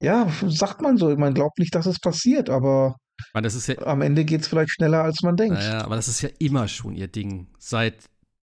Ja, 0.00 0.28
sagt 0.46 0.80
man 0.82 0.96
so, 0.96 1.14
man 1.16 1.34
glaubt 1.34 1.58
nicht, 1.58 1.74
dass 1.74 1.86
es 1.86 1.98
passiert, 2.00 2.48
aber 2.50 2.96
Ich 3.18 3.26
meine, 3.34 3.48
ja, 3.48 3.86
am 3.86 4.02
Ende 4.02 4.24
geht 4.24 4.42
es 4.42 4.48
vielleicht 4.48 4.70
schneller, 4.72 5.02
als 5.02 5.22
man 5.22 5.36
denkt. 5.36 5.54
naja, 5.54 5.84
aber 5.84 5.96
das 5.96 6.08
ist 6.08 6.20
ja 6.22 6.28
immer 6.38 6.68
schon 6.68 6.94
ihr 6.94 7.08
Ding. 7.08 7.48
Seit 7.58 8.04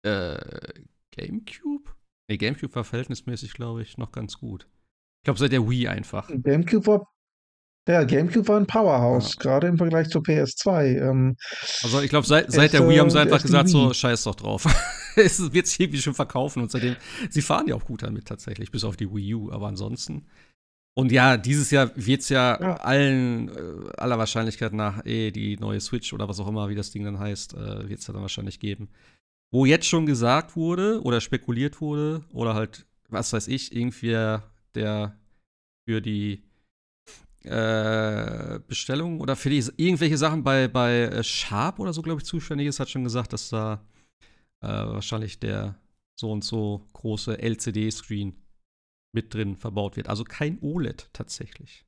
äh, 0.04 0.38
GameCube? 1.16 1.92
Nee, 2.30 2.38
GameCube 2.38 2.76
war 2.76 2.84
verhältnismäßig, 2.84 3.54
glaube 3.54 3.82
ich, 3.82 3.98
noch 3.98 4.12
ganz 4.12 4.38
gut. 4.38 4.68
Ich 5.20 5.24
glaube, 5.26 5.40
seit 5.40 5.52
der 5.52 5.70
Wii 5.70 5.88
einfach. 5.88 6.28
GameCube 6.30 6.88
war, 6.88 7.08
ja, 7.88 8.04
GameCube 8.04 8.48
war 8.48 8.58
ein 8.58 8.68
Powerhouse, 8.68 9.36
gerade 9.38 9.68
im 9.68 9.78
Vergleich 9.78 10.10
zur 10.10 10.22
PS2. 10.22 10.98
Ähm, 10.98 11.36
Also 11.84 12.02
ich 12.02 12.10
glaube, 12.10 12.26
seit, 12.28 12.52
seit 12.52 12.74
der 12.74 12.88
Wii 12.88 12.98
haben 12.98 13.10
sie 13.10 13.18
äh, 13.18 13.22
einfach 13.22 13.42
gesagt, 13.42 13.70
so 13.70 13.94
scheiß 13.94 14.24
doch 14.24 14.36
drauf. 14.36 14.66
es 15.16 15.52
wird 15.54 15.68
sich 15.68 15.80
irgendwie 15.80 16.02
schon 16.02 16.14
verkaufen 16.14 16.62
und 16.62 16.72
seitdem, 16.72 16.96
sie 17.30 17.42
fahren 17.42 17.68
ja 17.68 17.76
auch 17.76 17.84
gut 17.86 18.04
damit 18.04 18.26
tatsächlich, 18.28 18.72
bis 18.72 18.84
auf 18.84 18.96
die 18.96 19.12
Wii 19.14 19.34
U, 19.36 19.52
aber 19.52 19.68
ansonsten. 19.68 20.28
Und 20.96 21.12
ja, 21.12 21.38
dieses 21.38 21.72
Jahr 21.72 21.92
wird 21.96 22.22
es 22.22 22.30
ja, 22.30 22.60
Ja. 22.60 22.76
allen, 22.78 23.50
äh, 23.50 23.90
aller 23.98 24.18
Wahrscheinlichkeit 24.18 24.74
nach, 24.74 25.06
eh, 25.06 25.32
die 25.32 25.58
neue 25.58 25.80
Switch 25.80 26.14
oder 26.14 26.28
was 26.30 26.40
auch 26.40 26.48
immer, 26.48 26.70
wie 26.70 26.76
das 26.76 26.92
Ding 26.92 27.04
dann 27.04 27.20
heißt, 27.20 27.54
äh, 27.54 27.90
wird 27.90 28.00
es 28.00 28.08
ja 28.08 28.14
dann 28.14 28.22
wahrscheinlich 28.22 28.60
geben. 28.60 28.90
Wo 29.52 29.66
jetzt 29.66 29.88
schon 29.88 30.06
gesagt 30.06 30.56
wurde 30.56 31.02
oder 31.02 31.22
spekuliert 31.22 31.82
wurde 31.82 32.24
oder 32.34 32.54
halt, 32.54 32.86
was 33.10 33.34
weiß 33.34 33.48
ich, 33.48 33.76
irgendwie 33.76 34.38
der 34.76 35.18
für 35.88 36.02
die 36.02 36.44
äh, 37.44 38.60
Bestellung 38.68 39.22
oder 39.22 39.36
für 39.36 39.50
die 39.50 39.64
irgendwelche 39.78 40.18
Sachen 40.18 40.44
bei, 40.44 40.68
bei 40.68 41.04
äh, 41.04 41.24
Sharp 41.24 41.80
oder 41.80 41.94
so, 41.94 42.02
glaube 42.02 42.22
ich, 42.22 42.26
zuständig 42.26 42.68
ist, 42.68 42.80
hat 42.80 42.90
schon 42.90 43.04
gesagt, 43.04 43.34
dass 43.34 43.50
da 43.50 43.86
äh, 44.62 44.68
wahrscheinlich 44.68 45.40
der 45.40 45.80
so 46.20 46.32
und 46.32 46.44
so 46.44 46.86
große 46.94 47.40
LCD-Screen 47.42 48.36
mit 49.16 49.34
drin 49.34 49.56
verbaut 49.56 49.96
wird. 49.96 50.10
Also 50.10 50.24
kein 50.24 50.60
OLED 50.62 51.10
tatsächlich. 51.14 51.86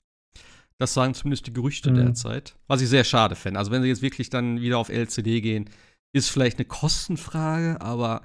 Das 0.80 0.94
sagen 0.95 1.14
zumindest 1.14 1.45
die 1.45 1.53
Gerüchte 1.53 1.91
Mhm. 1.91 1.95
derzeit. 1.95 2.56
Was 2.68 2.82
ich 2.82 2.90
sehr 2.90 3.03
schade 3.03 3.36
fände. 3.36 3.60
Also, 3.60 3.72
wenn 3.72 3.84
sie 3.84 3.90
jetzt 3.90 4.02
wirklich 4.02 4.30
dann 4.32 4.62
wieder 4.62 4.80
auf 4.80 4.90
LCD 4.90 5.41
gehen, 5.41 5.70
ist 6.12 6.30
vielleicht 6.30 6.58
eine 6.58 6.66
Kostenfrage, 6.66 7.80
aber 7.82 8.24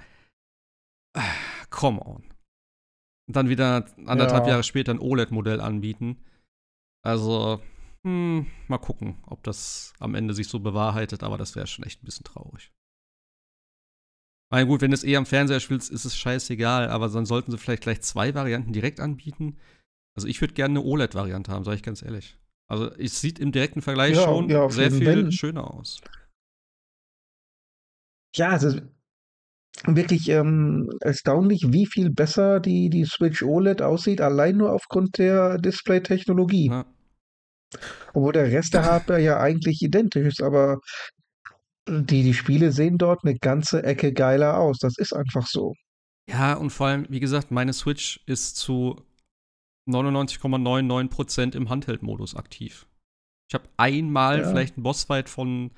äh, 1.15 1.21
come 1.69 2.01
on. 2.01 2.25
Und 3.29 3.35
dann 3.37 3.49
wieder 3.49 3.87
anderthalb 4.07 4.45
Ja. 4.45 4.51
Jahre 4.53 4.63
später 4.63 4.93
ein 4.93 5.01
OLED-Modell 5.01 5.61
anbieten. 5.61 6.25
Also, 7.05 7.61
hm, 8.05 8.47
mal 8.69 8.79
gucken, 8.79 9.19
ob 9.27 9.43
das 9.43 9.93
am 9.99 10.15
Ende 10.15 10.35
sich 10.35 10.49
so 10.49 10.61
bewahrheitet, 10.61 11.23
aber 11.23 11.39
das 11.39 11.57
wäre 11.57 11.67
schon 11.67 11.85
echt 11.85 12.03
ein 12.03 12.07
bisschen 12.07 12.25
traurig. 12.25 12.73
Na 14.53 14.63
gut, 14.63 14.81
wenn 14.81 14.93
du 14.93 14.95
es 14.95 15.03
eh 15.03 15.17
am 15.17 15.27
Fernseher 15.27 15.59
spielst, 15.59 15.91
ist 15.91 16.05
es 16.05 16.17
scheißegal, 16.17 16.89
aber 16.89 17.09
dann 17.09 17.27
sollten 17.27 17.51
sie 17.51 17.59
vielleicht 17.59 17.83
gleich 17.83 18.01
zwei 18.03 18.33
Varianten 18.35 18.73
direkt 18.73 19.01
anbieten. 19.01 19.59
Also 20.17 20.29
ich 20.29 20.41
würde 20.41 20.55
gerne 20.55 20.79
eine 20.79 20.89
OLED-Variante 20.89 21.51
haben, 21.51 21.65
sage 21.65 21.77
ich 21.77 21.83
ganz 21.83 22.01
ehrlich. 22.03 22.39
Also 22.69 22.91
es 22.93 23.21
sieht 23.21 23.39
im 23.41 23.51
direkten 23.53 23.83
Vergleich 23.83 24.17
Ja, 24.17 24.23
schon 24.25 24.49
ja, 24.49 24.69
sehr 24.71 24.91
viel 24.91 25.25
Fall. 25.25 25.33
schöner 25.33 25.73
aus. 25.75 26.01
Ja, 28.35 28.55
ist 28.57 28.83
wirklich 29.85 30.29
ähm, 30.29 30.89
erstaunlich, 31.01 31.67
wie 31.69 31.87
viel 31.87 32.11
besser 32.11 32.61
die, 32.61 32.89
die 32.89 33.05
Switch 33.05 33.43
OLED 33.43 33.83
aussieht, 33.83 34.21
allein 34.21 34.57
nur 34.57 34.73
aufgrund 34.73 35.19
der 35.19 35.59
Display-Technologie. 35.59 36.71
Ne? 36.71 36.87
Obwohl 38.15 38.33
der 38.33 38.51
Rest 38.51 38.75
der 38.75 38.85
Hardware 38.85 39.21
ja 39.21 39.39
eigentlich 39.39 39.83
identisch 39.83 40.27
ist, 40.27 40.43
aber 40.43 40.79
die, 41.89 42.23
die 42.23 42.35
Spiele 42.35 42.73
sehen 42.73 42.99
dort 42.99 43.25
eine 43.25 43.37
ganze 43.39 43.83
Ecke 43.83 44.13
geiler 44.13 44.59
aus. 44.59 44.79
Das 44.79 44.95
ist 44.99 45.13
einfach 45.13 45.47
so. 45.47 45.75
Ja, 46.29 46.55
und 46.55 46.71
vor 46.71 46.89
allem, 46.89 47.07
wie 47.09 47.21
gesagt, 47.21 47.51
meine 47.51 47.73
Switch 47.73 48.21
ist 48.27 48.57
zu 48.57 48.97
99,99% 49.89 51.55
im 51.55 51.69
Handheld-Modus 51.69 52.35
aktiv. 52.35 52.87
Ich 53.49 53.55
habe 53.55 53.69
einmal 53.77 54.41
Ja. 54.41 54.49
vielleicht 54.49 54.77
einen 54.77 54.83
Bossfight 54.83 55.29
von 55.29 55.71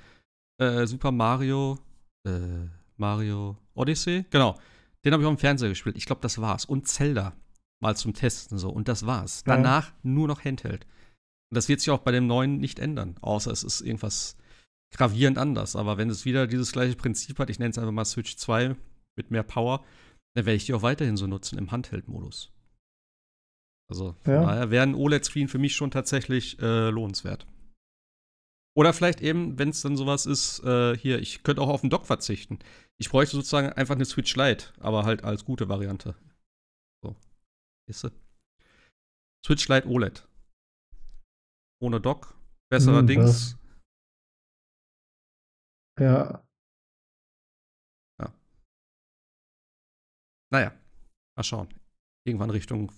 äh, 0.58 0.86
Super 0.86 1.12
Mario, 1.12 1.78
äh, 2.26 2.66
Mario 2.98 3.56
Odyssey, 3.74 4.24
genau. 4.30 4.58
Den 5.04 5.12
habe 5.12 5.22
ich 5.22 5.26
auf 5.28 5.34
dem 5.34 5.38
Fernseher 5.38 5.68
gespielt. 5.68 5.96
Ich 5.96 6.06
glaube, 6.06 6.20
das 6.22 6.40
war's. 6.40 6.64
Und 6.64 6.88
Zelda 6.88 7.36
mal 7.80 7.96
zum 7.96 8.12
Testen 8.14 8.58
so. 8.58 8.70
Und 8.70 8.88
das 8.88 9.06
war's. 9.06 9.44
Ja. 9.46 9.56
Danach 9.56 9.92
nur 10.02 10.26
noch 10.28 10.44
Handheld. 10.44 10.84
Und 11.50 11.54
das 11.56 11.68
wird 11.68 11.80
sich 11.80 11.90
auch 11.90 12.00
bei 12.00 12.10
dem 12.12 12.26
neuen 12.26 12.58
nicht 12.58 12.78
ändern, 12.78 13.16
außer 13.22 13.50
es 13.50 13.62
ist 13.62 13.80
irgendwas 13.80 14.36
gravierend 14.94 15.38
anders. 15.38 15.76
Aber 15.76 15.96
wenn 15.96 16.10
es 16.10 16.24
wieder 16.24 16.46
dieses 16.46 16.72
gleiche 16.72 16.96
Prinzip 16.96 17.38
hat, 17.38 17.48
ich 17.50 17.58
nenne 17.58 17.70
es 17.70 17.78
einfach 17.78 17.92
mal 17.92 18.04
Switch 18.04 18.36
2 18.36 18.74
mit 19.16 19.30
mehr 19.30 19.42
Power, 19.44 19.84
dann 20.34 20.44
werde 20.46 20.56
ich 20.56 20.66
die 20.66 20.74
auch 20.74 20.82
weiterhin 20.82 21.16
so 21.16 21.26
nutzen 21.26 21.58
im 21.58 21.70
Handheld-Modus. 21.70 22.52
Also 23.90 24.16
von 24.22 24.32
Ja. 24.34 24.42
daher 24.42 24.70
wäre 24.70 24.82
ein 24.82 24.94
OLED-Screen 24.94 25.48
für 25.48 25.58
mich 25.58 25.74
schon 25.74 25.90
tatsächlich 25.90 26.58
äh, 26.60 26.90
lohnenswert. 26.90 27.46
Oder 28.76 28.92
vielleicht 28.92 29.20
eben, 29.20 29.58
wenn 29.58 29.70
es 29.70 29.80
dann 29.80 29.96
sowas 29.96 30.26
ist, 30.26 30.60
äh, 30.64 30.96
hier, 30.96 31.18
ich 31.20 31.42
könnte 31.42 31.62
auch 31.62 31.68
auf 31.68 31.80
den 31.80 31.90
Dock 31.90 32.06
verzichten. 32.06 32.58
Ich 33.00 33.10
bräuchte 33.10 33.36
sozusagen 33.36 33.72
einfach 33.72 33.94
eine 33.94 34.04
Switch 34.04 34.34
Lite, 34.34 34.72
aber 34.80 35.04
halt 35.04 35.22
als 35.24 35.44
gute 35.44 35.68
Variante. 35.68 36.16
So. 37.02 37.16
Weißt 37.88 38.04
du? 38.04 38.10
Switch 39.46 39.68
Lite 39.68 39.88
OLED. 39.88 40.26
Ohne 41.80 42.00
Dock. 42.00 42.34
Besserer 42.70 42.98
Hm, 42.98 43.06
Dings. 43.06 43.56
Ja. 45.98 46.44
Naja, 50.50 50.72
mal 51.36 51.42
schauen. 51.42 51.68
Irgendwann 52.26 52.50
Richtung, 52.50 52.90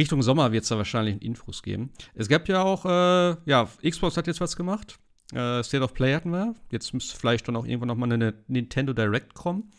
Richtung 0.00 0.22
Sommer 0.22 0.52
wird 0.52 0.62
es 0.62 0.68
da 0.70 0.78
wahrscheinlich 0.78 1.20
Infos 1.22 1.62
geben. 1.62 1.92
Es 2.14 2.28
gab 2.28 2.48
ja 2.48 2.62
auch, 2.62 2.84
äh, 2.86 3.36
ja, 3.44 3.68
Xbox 3.82 4.16
hat 4.16 4.26
jetzt 4.26 4.40
was 4.40 4.56
gemacht. 4.56 4.98
Äh, 5.32 5.62
State 5.62 5.82
of 5.82 5.94
Play 5.94 6.14
hatten 6.14 6.30
wir. 6.30 6.54
Jetzt 6.70 6.94
müsste 6.94 7.16
vielleicht 7.16 7.48
dann 7.48 7.56
auch 7.56 7.66
irgendwann 7.66 7.88
noch 7.88 7.96
mal 7.96 8.10
eine 8.12 8.34
Nintendo 8.46 8.92
Direct 8.92 9.34
kommen. 9.34 9.72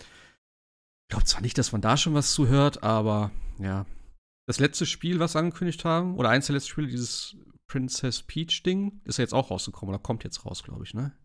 Ich 1.07 1.11
glaube 1.11 1.26
zwar 1.26 1.41
nicht, 1.41 1.57
dass 1.57 1.71
man 1.71 1.81
da 1.81 1.97
schon 1.97 2.13
was 2.13 2.34
zuhört, 2.34 2.84
aber 2.84 3.31
ja. 3.57 3.85
Das 4.47 4.59
letzte 4.59 4.85
Spiel, 4.85 5.19
was 5.19 5.34
sie 5.34 5.39
angekündigt 5.39 5.85
haben, 5.85 6.15
oder 6.17 6.30
eins 6.30 6.47
der 6.47 6.55
letzten 6.55 6.69
Spiele, 6.69 6.88
dieses 6.88 7.35
Princess 7.67 8.23
Peach-Ding, 8.23 9.01
ist 9.05 9.17
ja 9.17 9.23
jetzt 9.23 9.34
auch 9.34 9.51
rausgekommen 9.51 9.93
oder 9.93 10.01
kommt 10.01 10.23
jetzt 10.23 10.45
raus, 10.45 10.63
glaube 10.63 10.84
ich, 10.84 10.93
ne? 10.93 11.15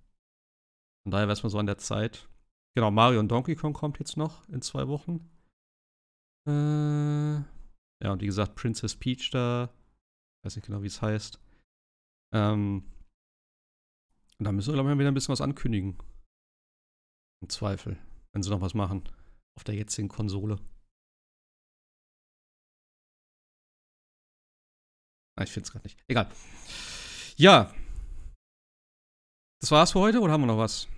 Von 1.04 1.10
daher 1.10 1.28
weiß 1.28 1.42
man 1.42 1.50
so 1.50 1.58
an 1.58 1.66
der 1.66 1.78
Zeit. 1.78 2.28
Genau, 2.74 2.90
Mario 2.90 3.20
und 3.20 3.28
Donkey 3.28 3.54
Kong 3.56 3.72
kommt 3.72 3.98
jetzt 3.98 4.16
noch 4.16 4.48
in 4.48 4.62
zwei 4.62 4.88
Wochen. 4.88 5.30
Äh, 6.48 7.36
ja, 8.02 8.12
und 8.12 8.20
wie 8.20 8.26
gesagt, 8.26 8.54
Princess 8.56 8.96
Peach 8.96 9.30
da. 9.30 9.70
Weiß 10.44 10.56
nicht 10.56 10.66
genau, 10.66 10.82
wie 10.82 10.88
es 10.88 11.00
heißt. 11.00 11.40
Ähm, 12.34 12.84
und 14.38 14.44
da 14.44 14.52
müssen 14.52 14.68
wir, 14.68 14.74
glaube 14.74 14.92
ich, 14.92 14.98
wieder 14.98 15.08
ein 15.10 15.14
bisschen 15.14 15.32
was 15.32 15.40
ankündigen. 15.40 15.98
Im 17.42 17.48
Zweifel, 17.48 17.98
wenn 18.32 18.42
sie 18.42 18.50
noch 18.50 18.60
was 18.60 18.74
machen. 18.74 19.04
Auf 19.56 19.64
der 19.64 19.74
jetzigen 19.74 20.08
Konsole. 20.08 20.58
Ah, 25.36 25.42
ich 25.42 25.50
finde 25.50 25.66
es 25.66 25.72
gerade 25.72 25.84
nicht. 25.84 25.98
Egal. 26.08 26.28
Ja. 27.36 27.72
Das 29.60 29.70
war's 29.70 29.92
für 29.92 30.00
heute 30.00 30.20
oder 30.20 30.32
haben 30.32 30.42
wir 30.42 30.46
noch 30.46 30.58
was? 30.58 30.88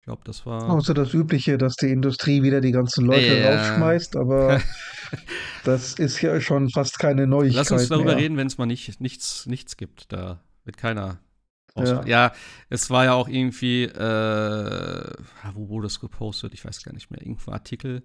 Ich 0.00 0.04
glaube, 0.06 0.22
das 0.24 0.44
war. 0.46 0.68
Außer 0.70 0.94
das 0.94 1.14
Übliche, 1.14 1.58
dass 1.58 1.74
die 1.76 1.90
Industrie 1.90 2.42
wieder 2.42 2.60
die 2.60 2.72
ganzen 2.72 3.04
Leute 3.06 3.38
Ja. 3.38 3.50
rausschmeißt, 3.54 4.16
aber 4.16 4.60
das 5.64 5.94
ist 5.98 6.20
ja 6.22 6.40
schon 6.40 6.70
fast 6.70 6.98
keine 6.98 7.26
Neuigkeit 7.26 7.56
Lass 7.56 7.70
uns 7.70 7.88
darüber 7.88 8.14
mehr. 8.14 8.16
reden, 8.16 8.36
wenn 8.36 8.46
es 8.46 8.58
mal 8.58 8.66
nicht, 8.66 9.00
nichts, 9.00 9.46
nichts 9.46 9.76
gibt. 9.76 10.12
Da 10.12 10.42
wird 10.64 10.76
keiner. 10.76 11.20
Ja. 11.76 12.04
Ja. 12.04 12.32
es 12.68 12.90
war 12.90 13.04
ja 13.04 13.14
auch 13.14 13.28
irgendwie, 13.28 13.84
äh, 13.84 15.14
wo 15.54 15.68
wurde 15.68 15.86
es 15.86 16.00
gepostet? 16.00 16.52
Ich 16.52 16.64
weiß 16.64 16.82
gar 16.82 16.92
nicht 16.92 17.10
mehr. 17.10 17.22
Irgendwo 17.22 17.52
Artikel. 17.52 18.02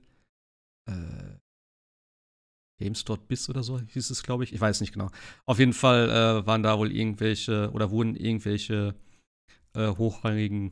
Äh, 0.89 1.37
Games.biz 2.79 3.49
oder 3.49 3.63
so 3.63 3.79
hieß 3.79 4.09
es, 4.09 4.23
glaube 4.23 4.43
ich. 4.43 4.53
Ich 4.53 4.61
weiß 4.61 4.81
nicht 4.81 4.93
genau. 4.93 5.09
Auf 5.45 5.59
jeden 5.59 5.73
Fall 5.73 6.09
äh, 6.09 6.45
waren 6.45 6.63
da 6.63 6.77
wohl 6.77 6.91
irgendwelche 6.91 7.71
oder 7.71 7.89
wurden 7.91 8.15
irgendwelche 8.15 8.95
äh, 9.73 9.87
hochrangigen 9.87 10.71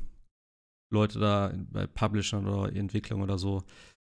Leute 0.94 1.20
da 1.20 1.52
bei 1.72 1.88
Publishern 1.88 2.48
oder 2.48 2.74
Entwicklern 2.74 3.22
oder 3.22 3.38
so 3.40 3.64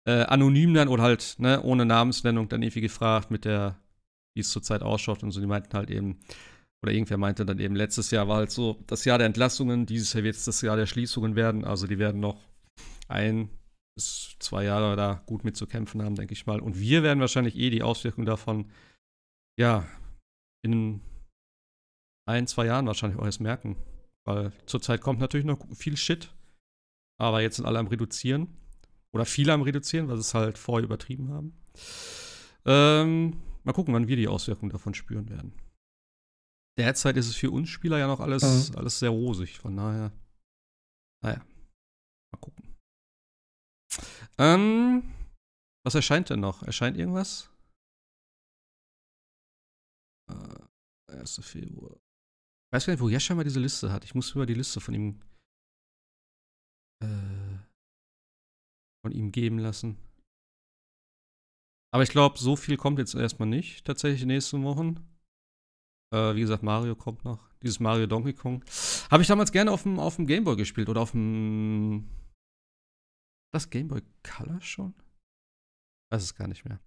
äh, 0.06 0.24
anonym 0.24 0.74
dann 0.74 0.88
oder 0.88 1.02
halt 1.02 1.36
ne, 1.38 1.62
ohne 1.62 1.84
Namensnennung 1.84 2.48
dann 2.48 2.62
irgendwie 2.62 2.82
gefragt 2.82 3.30
mit 3.30 3.44
der, 3.44 3.80
wie 4.34 4.40
es 4.40 4.50
zurzeit 4.50 4.82
ausschaut 4.82 5.22
und 5.22 5.30
so. 5.32 5.40
Die 5.40 5.46
meinten 5.46 5.76
halt 5.76 5.90
eben, 5.90 6.20
oder 6.82 6.92
irgendwer 6.92 7.16
meinte 7.16 7.46
dann 7.46 7.58
eben, 7.58 7.74
letztes 7.74 8.10
Jahr 8.10 8.28
war 8.28 8.36
halt 8.36 8.50
so 8.50 8.82
das 8.86 9.04
Jahr 9.04 9.18
der 9.18 9.26
Entlassungen, 9.26 9.86
dieses 9.86 10.12
Jahr 10.12 10.24
wird 10.24 10.36
es 10.36 10.44
das 10.44 10.60
Jahr 10.60 10.76
der 10.76 10.86
Schließungen 10.86 11.34
werden. 11.36 11.64
Also 11.64 11.86
die 11.86 11.98
werden 11.98 12.20
noch 12.20 12.40
ein 13.08 13.48
bis 13.96 14.36
zwei 14.38 14.64
Jahre 14.64 14.94
da 14.94 15.22
gut 15.26 15.44
mit 15.44 15.56
zu 15.56 15.66
kämpfen 15.66 16.02
haben, 16.02 16.16
denke 16.16 16.34
ich 16.34 16.46
mal. 16.46 16.60
Und 16.60 16.78
wir 16.78 17.02
werden 17.02 17.20
wahrscheinlich 17.20 17.56
eh 17.56 17.70
die 17.70 17.82
Auswirkungen 17.82 18.26
davon, 18.26 18.70
ja, 19.58 19.88
in 20.62 21.00
ein, 22.28 22.46
zwei 22.46 22.66
Jahren 22.66 22.86
wahrscheinlich 22.86 23.18
auch 23.18 23.24
erst 23.24 23.40
merken. 23.40 23.76
Weil 24.26 24.52
zurzeit 24.66 25.00
kommt 25.00 25.20
natürlich 25.20 25.46
noch 25.46 25.64
viel 25.74 25.96
Shit. 25.96 26.34
Aber 27.18 27.40
jetzt 27.40 27.56
sind 27.56 27.64
alle 27.64 27.78
am 27.78 27.86
Reduzieren. 27.86 28.48
Oder 29.14 29.24
viele 29.24 29.52
am 29.52 29.62
Reduzieren, 29.62 30.08
weil 30.08 30.16
sie 30.16 30.22
es 30.22 30.34
halt 30.34 30.58
vorher 30.58 30.84
übertrieben 30.84 31.30
haben. 31.30 31.56
Ähm, 32.66 33.40
mal 33.64 33.72
gucken, 33.72 33.94
wann 33.94 34.08
wir 34.08 34.16
die 34.16 34.28
Auswirkungen 34.28 34.72
davon 34.72 34.92
spüren 34.92 35.30
werden. 35.30 35.54
Derzeit 36.78 37.16
ist 37.16 37.28
es 37.28 37.36
für 37.36 37.50
uns 37.50 37.68
Spieler 37.68 37.98
ja 37.98 38.06
noch 38.06 38.20
alles, 38.20 38.70
mhm. 38.70 38.76
alles 38.76 38.98
sehr 38.98 39.10
rosig. 39.10 39.58
Von 39.58 39.76
daher, 39.76 40.12
naja, 41.24 41.44
mal 42.32 42.40
gucken. 42.40 42.76
Ähm, 44.38 45.02
was 45.84 45.94
erscheint 45.94 46.28
denn 46.28 46.40
noch? 46.40 46.62
Erscheint 46.62 46.96
irgendwas? 46.96 47.50
Äh, 50.30 51.12
1. 51.12 51.40
Februar. 51.42 51.94
Ich 51.94 52.72
weiß 52.72 52.86
gar 52.86 52.92
nicht, 52.92 53.02
wo 53.02 53.08
Jascha 53.08 53.34
mal 53.34 53.44
diese 53.44 53.60
Liste 53.60 53.90
hat. 53.92 54.04
Ich 54.04 54.14
muss 54.14 54.32
über 54.32 54.44
die 54.44 54.54
Liste 54.54 54.80
von 54.80 54.92
ihm 54.92 55.20
äh, 57.02 57.58
von 59.04 59.12
ihm 59.12 59.30
geben 59.30 59.58
lassen. 59.58 59.96
Aber 61.94 62.02
ich 62.02 62.10
glaube, 62.10 62.38
so 62.38 62.56
viel 62.56 62.76
kommt 62.76 62.98
jetzt 62.98 63.14
erstmal 63.14 63.48
nicht, 63.48 63.84
tatsächlich 63.84 64.22
in 64.22 64.28
den 64.28 64.36
nächsten 64.36 64.64
Wochen. 64.64 65.15
Äh, 66.12 66.34
wie 66.34 66.40
gesagt, 66.40 66.62
Mario 66.62 66.94
kommt 66.94 67.24
noch. 67.24 67.48
Dieses 67.62 67.80
Mario 67.80 68.06
Donkey 68.06 68.32
Kong. 68.32 68.64
Habe 69.10 69.22
ich 69.22 69.28
damals 69.28 69.52
gerne 69.52 69.72
auf 69.72 69.82
dem, 69.82 69.98
auf 69.98 70.16
dem 70.16 70.26
Gameboy 70.26 70.56
gespielt 70.56 70.88
oder 70.88 71.00
auf 71.00 71.12
dem. 71.12 72.08
Das 73.52 73.70
Gameboy 73.70 74.02
Color 74.22 74.60
schon? 74.60 74.94
Weiß 76.10 76.22
es 76.22 76.34
gar 76.34 76.48
nicht 76.48 76.64
mehr. 76.64 76.80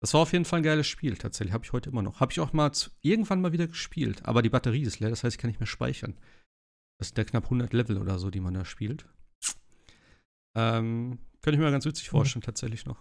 Das 0.00 0.12
war 0.14 0.20
auf 0.20 0.32
jeden 0.32 0.44
Fall 0.44 0.60
ein 0.60 0.64
geiles 0.64 0.86
Spiel, 0.86 1.16
tatsächlich. 1.16 1.54
Habe 1.54 1.64
ich 1.64 1.72
heute 1.72 1.90
immer 1.90 2.02
noch. 2.02 2.20
Habe 2.20 2.30
ich 2.30 2.40
auch 2.40 2.52
mal 2.52 2.72
zu, 2.72 2.90
irgendwann 3.00 3.40
mal 3.40 3.52
wieder 3.52 3.66
gespielt. 3.66 4.24
Aber 4.24 4.42
die 4.42 4.50
Batterie 4.50 4.82
ist 4.82 5.00
leer, 5.00 5.10
das 5.10 5.24
heißt, 5.24 5.36
ich 5.36 5.40
kann 5.40 5.48
nicht 5.48 5.60
mehr 5.60 5.66
speichern. 5.66 6.16
Das 6.98 7.08
sind 7.08 7.18
ja 7.18 7.24
knapp 7.24 7.44
100 7.44 7.72
Level 7.72 7.98
oder 7.98 8.18
so, 8.18 8.30
die 8.30 8.40
man 8.40 8.54
da 8.54 8.64
spielt. 8.64 9.06
Ähm, 10.56 11.18
könnte 11.42 11.58
ich 11.58 11.64
mir 11.64 11.70
ganz 11.70 11.84
witzig 11.84 12.08
mhm. 12.08 12.10
vorstellen, 12.10 12.40
mhm. 12.40 12.46
tatsächlich 12.46 12.86
noch. 12.86 12.98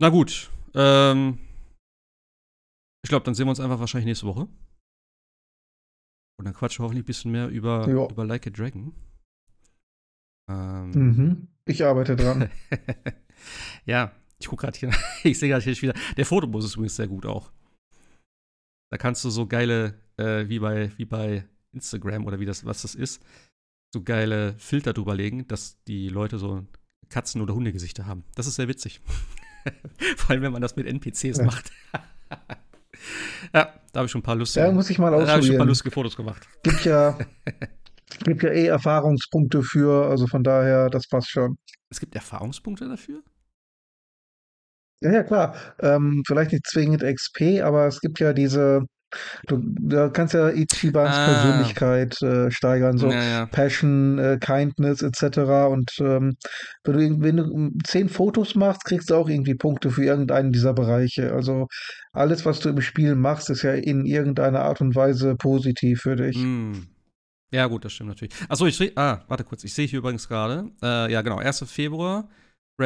Na 0.00 0.08
gut. 0.08 0.50
Ähm, 0.74 1.38
ich 3.02 3.10
glaube, 3.10 3.24
dann 3.24 3.34
sehen 3.34 3.46
wir 3.46 3.50
uns 3.50 3.60
einfach 3.60 3.80
wahrscheinlich 3.80 4.06
nächste 4.06 4.26
Woche. 4.26 4.48
Und 6.38 6.46
dann 6.46 6.54
quatschen 6.54 6.82
wir 6.82 6.84
hoffentlich 6.84 7.04
ein 7.04 7.06
bisschen 7.06 7.32
mehr 7.32 7.48
über, 7.48 7.86
über 7.86 8.24
Like 8.24 8.46
a 8.46 8.50
Dragon. 8.50 8.94
Ähm, 10.50 10.90
mhm. 10.90 11.48
Ich 11.66 11.84
arbeite 11.84 12.16
dran. 12.16 12.50
ja, 13.84 14.12
ich 14.38 14.48
gucke 14.48 14.62
gerade 14.62 14.78
hier. 14.78 14.90
ich 15.22 15.38
sehe 15.38 15.50
gerade 15.50 15.62
hier 15.62 15.80
wieder. 15.80 15.94
Der 16.16 16.24
Fotomodus 16.24 16.64
ist 16.64 16.74
übrigens 16.76 16.96
sehr 16.96 17.08
gut 17.08 17.26
auch. 17.26 17.52
Da 18.90 18.96
kannst 18.96 19.22
du 19.24 19.28
so 19.28 19.46
geile, 19.46 20.00
äh, 20.16 20.48
wie, 20.48 20.60
bei, 20.60 20.90
wie 20.96 21.04
bei 21.04 21.46
Instagram 21.72 22.24
oder 22.24 22.40
wie 22.40 22.46
das, 22.46 22.64
was 22.64 22.82
das 22.82 22.94
ist, 22.94 23.22
so 23.94 24.02
geile 24.02 24.58
Filter 24.58 24.94
drüber 24.94 25.14
legen, 25.14 25.46
dass 25.46 25.82
die 25.84 26.08
Leute 26.08 26.38
so 26.38 26.66
Katzen- 27.10 27.42
oder 27.42 27.54
Hundegesichter 27.54 28.06
haben. 28.06 28.24
Das 28.34 28.46
ist 28.46 28.54
sehr 28.54 28.68
witzig. 28.68 29.02
Vor 30.16 30.30
allem, 30.30 30.42
wenn 30.42 30.52
man 30.52 30.62
das 30.62 30.76
mit 30.76 30.86
NPCs 30.86 31.38
ja. 31.38 31.44
macht. 31.44 31.70
ja, 33.54 33.74
da 33.92 33.98
habe 33.98 34.06
ich 34.06 34.12
schon 34.12 34.20
ein 34.20 34.24
paar 34.24 34.36
lustige, 34.36 34.66
ja, 34.66 34.72
muss 34.72 34.90
ich 34.90 34.98
mal 34.98 35.10
da 35.10 35.26
habe 35.26 35.40
ich 35.40 35.46
schon 35.46 35.56
ein 35.56 35.58
paar 35.58 35.66
lustige 35.66 35.90
Fotos 35.90 36.16
gemacht. 36.16 36.46
Gibt 36.62 36.84
ja, 36.84 37.18
gibt 38.24 38.42
ja 38.42 38.50
eh 38.50 38.66
Erfahrungspunkte 38.66 39.62
für, 39.62 40.08
also 40.08 40.26
von 40.26 40.42
daher, 40.42 40.90
das 40.90 41.08
passt 41.08 41.30
schon. 41.30 41.56
Es 41.90 42.00
gibt 42.00 42.14
Erfahrungspunkte 42.14 42.88
dafür? 42.88 43.22
Ja, 45.02 45.12
ja, 45.12 45.22
klar. 45.22 45.56
Ähm, 45.80 46.22
vielleicht 46.26 46.52
nicht 46.52 46.66
zwingend 46.66 47.02
XP, 47.02 47.62
aber 47.62 47.86
es 47.86 48.00
gibt 48.00 48.20
ja 48.20 48.32
diese, 48.32 48.84
du, 49.46 49.60
du 49.62 50.10
kannst 50.10 50.34
ja 50.34 50.50
Ichibans 50.50 51.14
ah. 51.14 51.26
Persönlichkeit 51.26 52.22
äh, 52.22 52.50
steigern, 52.50 52.98
so 52.98 53.10
ja, 53.10 53.22
ja. 53.22 53.46
Passion, 53.46 54.18
äh, 54.18 54.38
Kindness 54.40 55.02
etc. 55.02 55.38
Und 55.70 55.90
ähm, 56.00 56.36
wenn, 56.84 57.18
du, 57.18 57.22
wenn 57.22 57.36
du 57.36 57.70
zehn 57.84 58.08
Fotos 58.08 58.54
machst, 58.54 58.84
kriegst 58.84 59.10
du 59.10 59.14
auch 59.14 59.28
irgendwie 59.28 59.54
Punkte 59.54 59.90
für 59.90 60.04
irgendeinen 60.04 60.52
dieser 60.52 60.74
Bereiche. 60.74 61.32
Also 61.32 61.66
alles, 62.12 62.44
was 62.44 62.60
du 62.60 62.70
im 62.70 62.80
Spiel 62.80 63.14
machst, 63.14 63.50
ist 63.50 63.62
ja 63.62 63.72
in 63.72 64.06
irgendeiner 64.06 64.60
Art 64.60 64.80
und 64.80 64.94
Weise 64.94 65.36
positiv 65.36 66.02
für 66.02 66.16
dich. 66.16 66.36
Mm. 66.36 66.72
Ja, 67.52 67.66
gut, 67.66 67.84
das 67.84 67.92
stimmt 67.92 68.10
natürlich. 68.10 68.32
Achso, 68.48 68.66
ich 68.66 68.76
sehe, 68.76 68.92
ah, 68.94 69.24
warte 69.26 69.42
kurz, 69.42 69.64
ich 69.64 69.74
sehe 69.74 69.86
hier 69.86 69.98
übrigens 69.98 70.28
gerade, 70.28 70.70
äh, 70.82 71.12
ja 71.12 71.20
genau, 71.22 71.38
1. 71.38 71.64
Februar 71.66 72.28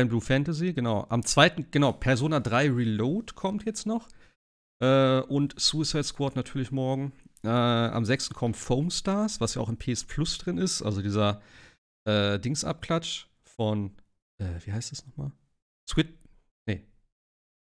Blue 0.02 0.20
Fantasy, 0.20 0.72
genau. 0.72 1.06
Am 1.09 1.24
2. 1.24 1.66
genau, 1.70 1.92
Persona 1.92 2.40
3 2.40 2.70
Reload 2.70 3.34
kommt 3.34 3.64
jetzt 3.64 3.86
noch. 3.86 4.09
Äh, 4.82 5.20
und 5.20 5.59
Suicide 5.59 6.05
Squad 6.05 6.36
natürlich 6.36 6.70
morgen. 6.70 7.12
Äh, 7.44 7.48
am 7.48 8.05
6. 8.05 8.30
kommt 8.30 8.56
Foam 8.56 8.90
Stars, 8.90 9.40
was 9.40 9.55
ja 9.55 9.62
auch 9.62 9.68
im 9.68 9.76
PS 9.76 10.05
Plus 10.05 10.38
drin 10.38 10.59
ist. 10.59 10.82
Also 10.82 11.02
dieser 11.02 11.42
äh, 12.06 12.38
Dingsabklatsch 12.38 13.26
von, 13.44 13.94
äh, 14.38 14.60
wie 14.64 14.72
heißt 14.72 14.92
das 14.92 15.06
nochmal? 15.06 15.32
Squid, 15.88 16.18
nee. 16.66 16.86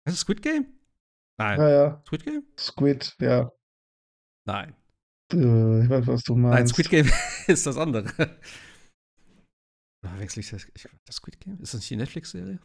Heißt 0.06 0.16
es 0.16 0.20
Squid 0.20 0.42
Game? 0.42 0.66
Nein. 1.38 1.58
Ja, 1.58 1.68
ja. 1.68 2.02
Squid 2.06 2.24
Game? 2.24 2.44
Squid, 2.58 3.16
ja. 3.20 3.52
Nein. 4.46 4.74
Äh, 5.32 5.84
ich 5.84 5.90
weiß, 5.90 6.06
was 6.06 6.22
du 6.22 6.34
meinst. 6.36 6.56
Nein, 6.56 6.66
Squid 6.68 6.90
Game 6.90 7.10
ist 7.46 7.66
das 7.66 7.76
andere. 7.76 8.06
Wechsle 10.18 10.40
ich 10.40 10.50
das, 10.50 10.66
ich, 10.74 10.88
das 11.04 11.16
Squid 11.16 11.40
Game? 11.40 11.60
Ist 11.60 11.74
das 11.74 11.80
nicht 11.80 11.90
die 11.90 11.96
Netflix-Serie? 11.96 12.60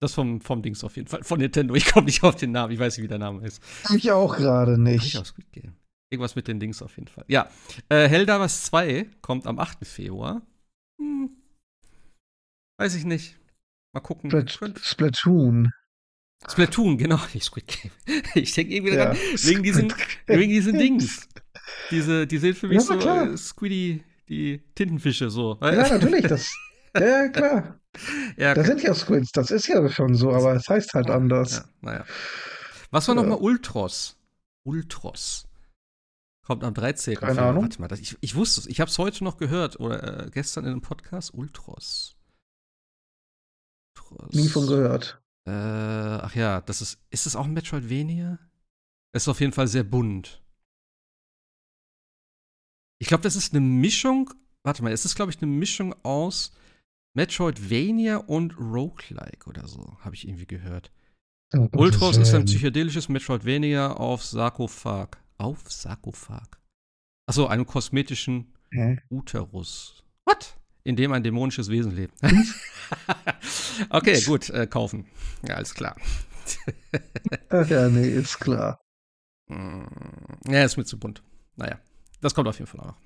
Das 0.00 0.14
vom, 0.14 0.40
vom 0.40 0.62
Dings 0.62 0.84
auf 0.84 0.96
jeden 0.96 1.08
Fall. 1.08 1.24
Von 1.24 1.40
Nintendo. 1.40 1.74
Ich 1.74 1.86
komme 1.86 2.06
nicht 2.06 2.22
auf 2.22 2.36
den 2.36 2.52
Namen. 2.52 2.72
Ich 2.72 2.78
weiß 2.78 2.96
nicht, 2.96 3.04
wie 3.04 3.08
der 3.08 3.18
Name 3.18 3.44
ist. 3.44 3.62
Ich 3.94 4.10
auch 4.12 4.36
gerade 4.36 4.80
nicht. 4.80 5.06
Ich 5.06 5.18
auch 5.18 5.26
Squid 5.26 5.52
Game. 5.52 5.74
Irgendwas 6.10 6.36
mit 6.36 6.48
den 6.48 6.60
Dings 6.60 6.80
auf 6.80 6.96
jeden 6.96 7.08
Fall. 7.08 7.24
Ja. 7.28 7.50
Äh, 7.88 8.08
Helldivers 8.08 8.64
2 8.64 9.06
kommt 9.20 9.46
am 9.46 9.58
8. 9.58 9.86
Februar. 9.86 10.42
Hm. 11.00 11.30
Weiß 12.78 12.94
ich 12.94 13.04
nicht. 13.04 13.36
Mal 13.92 14.00
gucken. 14.00 14.30
Splat 14.48 14.78
Splatoon. 14.78 15.72
Splatoon, 16.48 16.96
genau, 16.96 17.18
nicht 17.34 17.44
Squid 17.46 17.66
Game. 17.66 17.90
Ich 18.34 18.52
denke 18.52 18.74
irgendwie 18.74 18.94
ja, 18.94 19.06
daran, 19.06 19.16
wegen 19.16 19.62
diesen, 19.62 19.92
wegen 20.26 20.50
diesen 20.50 20.78
Dings. 20.78 21.28
Diese, 21.90 22.26
die 22.26 22.38
sind 22.38 22.56
für 22.56 22.68
mich 22.68 22.78
ja, 22.78 22.82
so 22.82 22.94
äh, 22.94 23.36
Squiddy, 23.36 24.04
die 24.28 24.62
Tintenfische 24.74 25.30
so. 25.30 25.58
Ja, 25.60 25.88
natürlich, 25.88 26.26
das. 26.26 26.52
Ja, 26.96 27.28
klar. 27.28 27.74
Ja, 28.36 28.54
da 28.54 28.62
sind 28.62 28.82
ja 28.82 28.94
Squids, 28.94 29.32
das 29.32 29.50
ist 29.50 29.66
ja 29.66 29.88
schon 29.88 30.14
so, 30.14 30.30
aber 30.30 30.54
es 30.54 30.68
heißt 30.68 30.94
halt 30.94 31.10
anders. 31.10 31.56
Ja, 31.56 31.64
naja. 31.80 32.04
Was 32.90 33.08
war 33.08 33.16
ja. 33.16 33.22
nochmal 33.22 33.38
Ultros? 33.38 34.16
Ultros. 34.62 35.48
Kommt 36.48 36.64
am 36.64 36.74
13. 36.74 37.16
Keine. 37.16 37.42
Ahnung. 37.42 37.64
Warte 37.64 37.80
mal, 37.80 37.88
das, 37.88 37.98
ich, 37.98 38.16
ich 38.20 38.34
wusste 38.34 38.60
es. 38.60 38.66
Ich 38.66 38.80
habe 38.80 38.90
es 38.90 38.98
heute 38.98 39.24
noch 39.24 39.36
gehört 39.36 39.80
oder 39.80 40.26
äh, 40.26 40.30
gestern 40.30 40.64
in 40.64 40.72
einem 40.72 40.80
Podcast. 40.80 41.34
Ultros. 41.34 42.16
Ultros. 43.96 44.32
Nie 44.32 44.48
von 44.48 44.66
gehört. 44.66 45.20
Äh, 45.46 45.50
ach 45.50 46.34
ja, 46.34 46.60
das 46.62 46.80
ist. 46.80 47.00
Ist 47.10 47.26
es 47.26 47.36
auch 47.36 47.44
ein 47.44 47.52
Metroidvania? 47.52 48.38
Es 49.12 49.24
ist 49.24 49.28
auf 49.28 49.40
jeden 49.40 49.52
Fall 49.52 49.68
sehr 49.68 49.84
bunt. 49.84 50.42
Ich 52.98 53.08
glaube, 53.08 53.22
das 53.22 53.36
ist 53.36 53.52
eine 53.52 53.60
Mischung. 53.60 54.32
Warte 54.62 54.82
mal, 54.82 54.92
es 54.92 55.04
ist, 55.04 55.16
glaube 55.16 55.30
ich, 55.30 55.42
eine 55.42 55.50
Mischung 55.50 55.94
aus 56.02 56.52
Metroidvania 57.14 58.18
und 58.18 58.58
Roguelike 58.58 59.46
oder 59.46 59.66
so, 59.66 59.96
habe 60.00 60.14
ich 60.14 60.28
irgendwie 60.28 60.46
gehört. 60.46 60.92
Oh, 61.54 61.68
Ultros 61.76 62.16
ist, 62.16 62.28
ist 62.28 62.34
ein 62.34 62.44
psychedelisches 62.44 63.08
Metroidvania 63.08 63.92
auf 63.92 64.24
Sarkophag. 64.24 65.18
Auf 65.38 65.70
Sarkophag. 65.70 66.58
Achso, 67.26 67.46
einem 67.46 67.66
kosmetischen 67.66 68.52
Hä? 68.70 68.98
Uterus. 69.08 70.04
What? 70.24 70.58
in 70.88 70.96
dem 70.96 71.12
ein 71.12 71.22
dämonisches 71.22 71.68
Wesen 71.68 71.94
lebt. 71.94 72.14
okay, 73.90 74.22
gut, 74.22 74.48
äh, 74.48 74.66
kaufen. 74.66 75.06
Ja, 75.46 75.56
alles 75.56 75.74
klar. 75.74 75.94
Ach 77.50 77.68
ja, 77.68 77.90
nee, 77.90 78.08
ist 78.08 78.38
klar. 78.38 78.80
Mm, 79.48 79.84
ja, 80.48 80.64
ist 80.64 80.78
mir 80.78 80.86
zu 80.86 80.98
bunt. 80.98 81.22
Naja, 81.56 81.78
das 82.22 82.34
kommt 82.34 82.48
auf 82.48 82.58
jeden 82.58 82.70
Fall 82.70 82.80
auch 82.80 82.86
noch. 82.86 82.98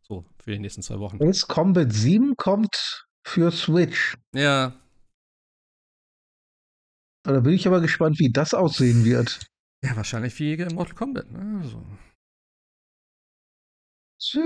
So, 0.00 0.24
für 0.42 0.52
die 0.52 0.58
nächsten 0.58 0.80
zwei 0.80 0.98
Wochen. 0.98 1.22
Ace 1.22 1.46
Combat 1.46 1.92
7 1.92 2.36
kommt 2.36 3.05
für 3.26 3.50
Switch. 3.50 4.16
Ja. 4.34 4.72
Da 7.24 7.40
bin 7.40 7.54
ich 7.54 7.66
aber 7.66 7.80
gespannt, 7.80 8.18
wie 8.20 8.30
das 8.30 8.54
aussehen 8.54 9.04
wird. 9.04 9.44
Ja, 9.84 9.96
wahrscheinlich 9.96 10.38
wie 10.38 10.56
Mortal 10.72 10.94
Kombat. 10.94 11.30
Ne? 11.30 11.60
Also. 11.60 11.84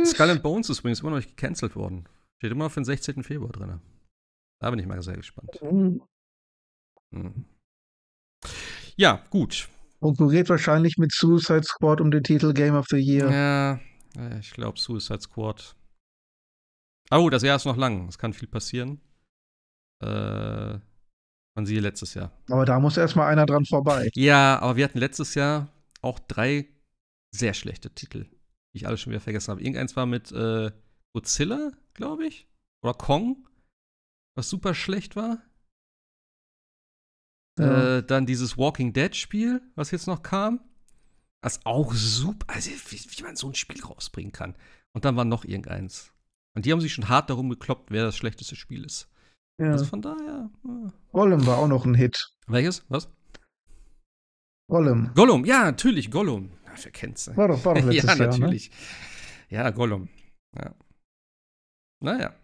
Skull 0.04 0.30
and 0.30 0.42
Bones 0.42 0.70
ist 0.70 0.80
übrigens 0.80 1.00
immer 1.00 1.10
noch 1.10 1.18
nicht 1.18 1.36
gecancelt 1.36 1.76
worden. 1.76 2.08
Steht 2.38 2.52
immer 2.52 2.70
für 2.70 2.80
den 2.80 2.86
16. 2.86 3.22
Februar 3.22 3.52
drin. 3.52 3.80
Da 4.60 4.70
bin 4.70 4.78
ich 4.78 4.86
mal 4.86 5.02
sehr 5.02 5.16
gespannt. 5.16 5.50
Mhm. 5.62 6.02
Mhm. 7.10 7.44
Ja, 8.96 9.24
gut. 9.30 9.68
Konkurriert 10.00 10.48
wahrscheinlich 10.48 10.96
mit 10.96 11.12
Suicide 11.12 11.64
Squad 11.64 12.00
um 12.00 12.10
den 12.10 12.22
Titel 12.22 12.54
Game 12.54 12.74
of 12.74 12.86
the 12.88 12.96
Year. 12.96 13.30
Ja, 13.30 14.38
ich 14.38 14.52
glaube 14.52 14.78
Suicide 14.78 15.20
Squad. 15.20 15.76
Oh, 17.10 17.28
das 17.30 17.42
Jahr 17.42 17.56
ist 17.56 17.64
noch 17.64 17.76
lang. 17.76 18.08
Es 18.08 18.18
kann 18.18 18.32
viel 18.32 18.48
passieren. 18.48 19.00
Äh, 20.02 20.78
man 21.56 21.66
siehe 21.66 21.80
letztes 21.80 22.14
Jahr. 22.14 22.32
Aber 22.48 22.64
da 22.64 22.78
muss 22.78 22.96
erstmal 22.96 23.30
einer 23.30 23.46
dran 23.46 23.64
vorbei. 23.64 24.10
Ja, 24.14 24.58
aber 24.60 24.76
wir 24.76 24.84
hatten 24.84 24.98
letztes 24.98 25.34
Jahr 25.34 25.68
auch 26.02 26.18
drei 26.18 26.68
sehr 27.32 27.54
schlechte 27.54 27.90
Titel, 27.90 28.24
die 28.24 28.78
ich 28.78 28.86
alle 28.86 28.96
schon 28.96 29.12
wieder 29.12 29.20
vergessen 29.20 29.50
habe. 29.50 29.60
Irgendeins 29.60 29.96
war 29.96 30.06
mit 30.06 30.32
äh, 30.32 30.70
Godzilla, 31.12 31.72
glaube 31.94 32.26
ich. 32.26 32.48
Oder 32.82 32.94
Kong, 32.94 33.46
was 34.36 34.48
super 34.48 34.74
schlecht 34.74 35.16
war. 35.16 35.42
Ja. 37.58 37.98
Äh, 37.98 38.02
dann 38.06 38.26
dieses 38.26 38.56
Walking 38.56 38.92
Dead-Spiel, 38.92 39.60
was 39.74 39.90
jetzt 39.90 40.06
noch 40.06 40.22
kam. 40.22 40.60
Was 41.42 41.64
auch 41.64 41.92
super, 41.94 42.46
also 42.54 42.70
wie, 42.70 43.18
wie, 43.18 43.22
man 43.22 43.36
so 43.36 43.48
ein 43.48 43.54
Spiel 43.54 43.82
rausbringen 43.82 44.32
kann. 44.32 44.56
Und 44.92 45.04
dann 45.04 45.16
war 45.16 45.24
noch 45.24 45.44
irgendeins. 45.44 46.12
Und 46.56 46.66
die 46.66 46.72
haben 46.72 46.80
sich 46.80 46.92
schon 46.92 47.08
hart 47.08 47.30
darum 47.30 47.48
gekloppt, 47.48 47.90
wer 47.90 48.04
das 48.04 48.16
schlechteste 48.16 48.56
Spiel 48.56 48.84
ist. 48.84 49.08
Ja. 49.60 49.72
Also 49.72 49.84
von 49.84 50.02
daher. 50.02 50.50
Ja. 50.64 50.92
Gollum 51.12 51.46
war 51.46 51.58
auch 51.58 51.68
noch 51.68 51.84
ein 51.84 51.94
Hit. 51.94 52.32
Welches? 52.46 52.84
Was? 52.88 53.12
Gollum. 54.68 55.12
Gollum, 55.14 55.44
ja, 55.44 55.64
natürlich, 55.64 56.10
Gollum. 56.10 56.50
Ja, 56.64 56.72
wer 56.82 56.92
kennt's? 56.92 57.34
War 57.36 57.48
doch, 57.48 57.64
war 57.64 57.74
doch 57.74 57.82
letztes 57.84 58.04
ja, 58.04 58.16
Jahr, 58.16 58.26
natürlich. 58.28 58.70
Ne? 58.70 58.76
Ja, 59.56 59.70
Gollum. 59.70 60.08
Ja. 60.56 60.74
Naja. 62.02 62.34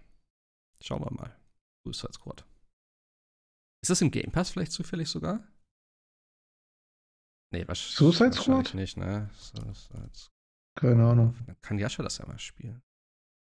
Schauen 0.82 1.02
wir 1.02 1.12
mal. 1.12 1.36
Suicide 1.84 2.12
Squad. 2.12 2.44
Ist 3.82 3.90
das 3.90 4.02
im 4.02 4.10
Game 4.10 4.32
Pass 4.32 4.50
vielleicht 4.50 4.72
zufällig 4.72 5.08
sogar? 5.08 5.46
Nee, 7.52 7.66
was, 7.68 7.78
Suicide 7.94 8.32
Squad? 8.32 8.74
nicht, 8.74 8.96
ne? 8.96 9.30
Suicide 9.34 10.10
Keine 10.74 11.06
Ahnung. 11.06 11.36
Dann 11.46 11.60
kann 11.62 11.78
Jascha 11.78 12.02
das 12.02 12.18
ja 12.18 12.26
mal 12.26 12.38
spielen. 12.38 12.82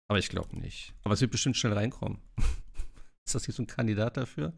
Aber 0.08 0.18
ich 0.18 0.28
glaube 0.28 0.58
nicht. 0.58 0.94
Aber 1.04 1.14
es 1.14 1.20
wird 1.20 1.30
bestimmt 1.30 1.56
schnell 1.56 1.72
reinkommen. 1.72 2.18
ist 3.26 3.34
das 3.34 3.44
hier 3.44 3.54
so 3.54 3.62
ein 3.62 3.66
Kandidat 3.66 4.16
dafür? 4.16 4.52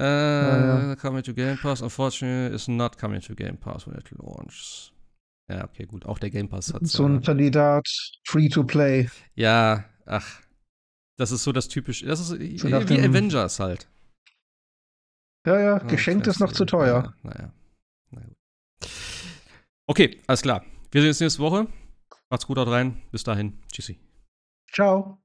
Uh, 0.00 0.04
ja, 0.04 0.88
ja. 0.88 0.96
Coming 0.96 1.22
to 1.22 1.34
Game 1.34 1.58
Pass. 1.58 1.82
Unfortunately, 1.82 2.54
is 2.54 2.66
not 2.68 2.98
coming 2.98 3.20
to 3.20 3.34
Game 3.34 3.58
Pass 3.58 3.86
when 3.86 3.96
it 3.96 4.10
launches. 4.10 4.92
Ja, 5.50 5.64
okay, 5.64 5.84
gut. 5.84 6.06
Auch 6.06 6.18
der 6.18 6.30
Game 6.30 6.48
Pass 6.48 6.72
hat 6.72 6.86
so 6.86 7.06
ein 7.06 7.20
Kandidat, 7.20 7.86
free 8.24 8.48
to 8.48 8.64
play. 8.64 9.10
Ja, 9.34 9.84
ach. 10.06 10.40
Das 11.18 11.30
ist 11.30 11.44
so 11.44 11.52
das 11.52 11.68
typische. 11.68 12.06
Das 12.06 12.20
ist 12.20 12.28
so 12.28 12.38
wie 12.38 13.00
Avengers 13.00 13.60
halt. 13.60 13.88
Ja, 15.46 15.60
ja, 15.60 15.78
geschenkt 15.78 16.26
ist 16.26 16.40
noch 16.40 16.52
zu 16.52 16.64
teuer. 16.64 17.14
Ja, 17.24 17.30
naja. 17.30 17.52
Na 18.10 18.20
gut. 18.20 18.36
Okay, 19.86 20.20
alles 20.26 20.42
klar. 20.42 20.64
Wir 20.90 21.02
sehen 21.02 21.08
uns 21.08 21.20
nächste 21.20 21.42
Woche. 21.42 21.66
Macht's 22.32 22.46
gut, 22.46 22.56
haut 22.56 22.68
rein. 22.68 23.02
Bis 23.10 23.24
dahin. 23.24 23.58
Tschüssi. 23.70 24.00
Ciao. 24.72 25.21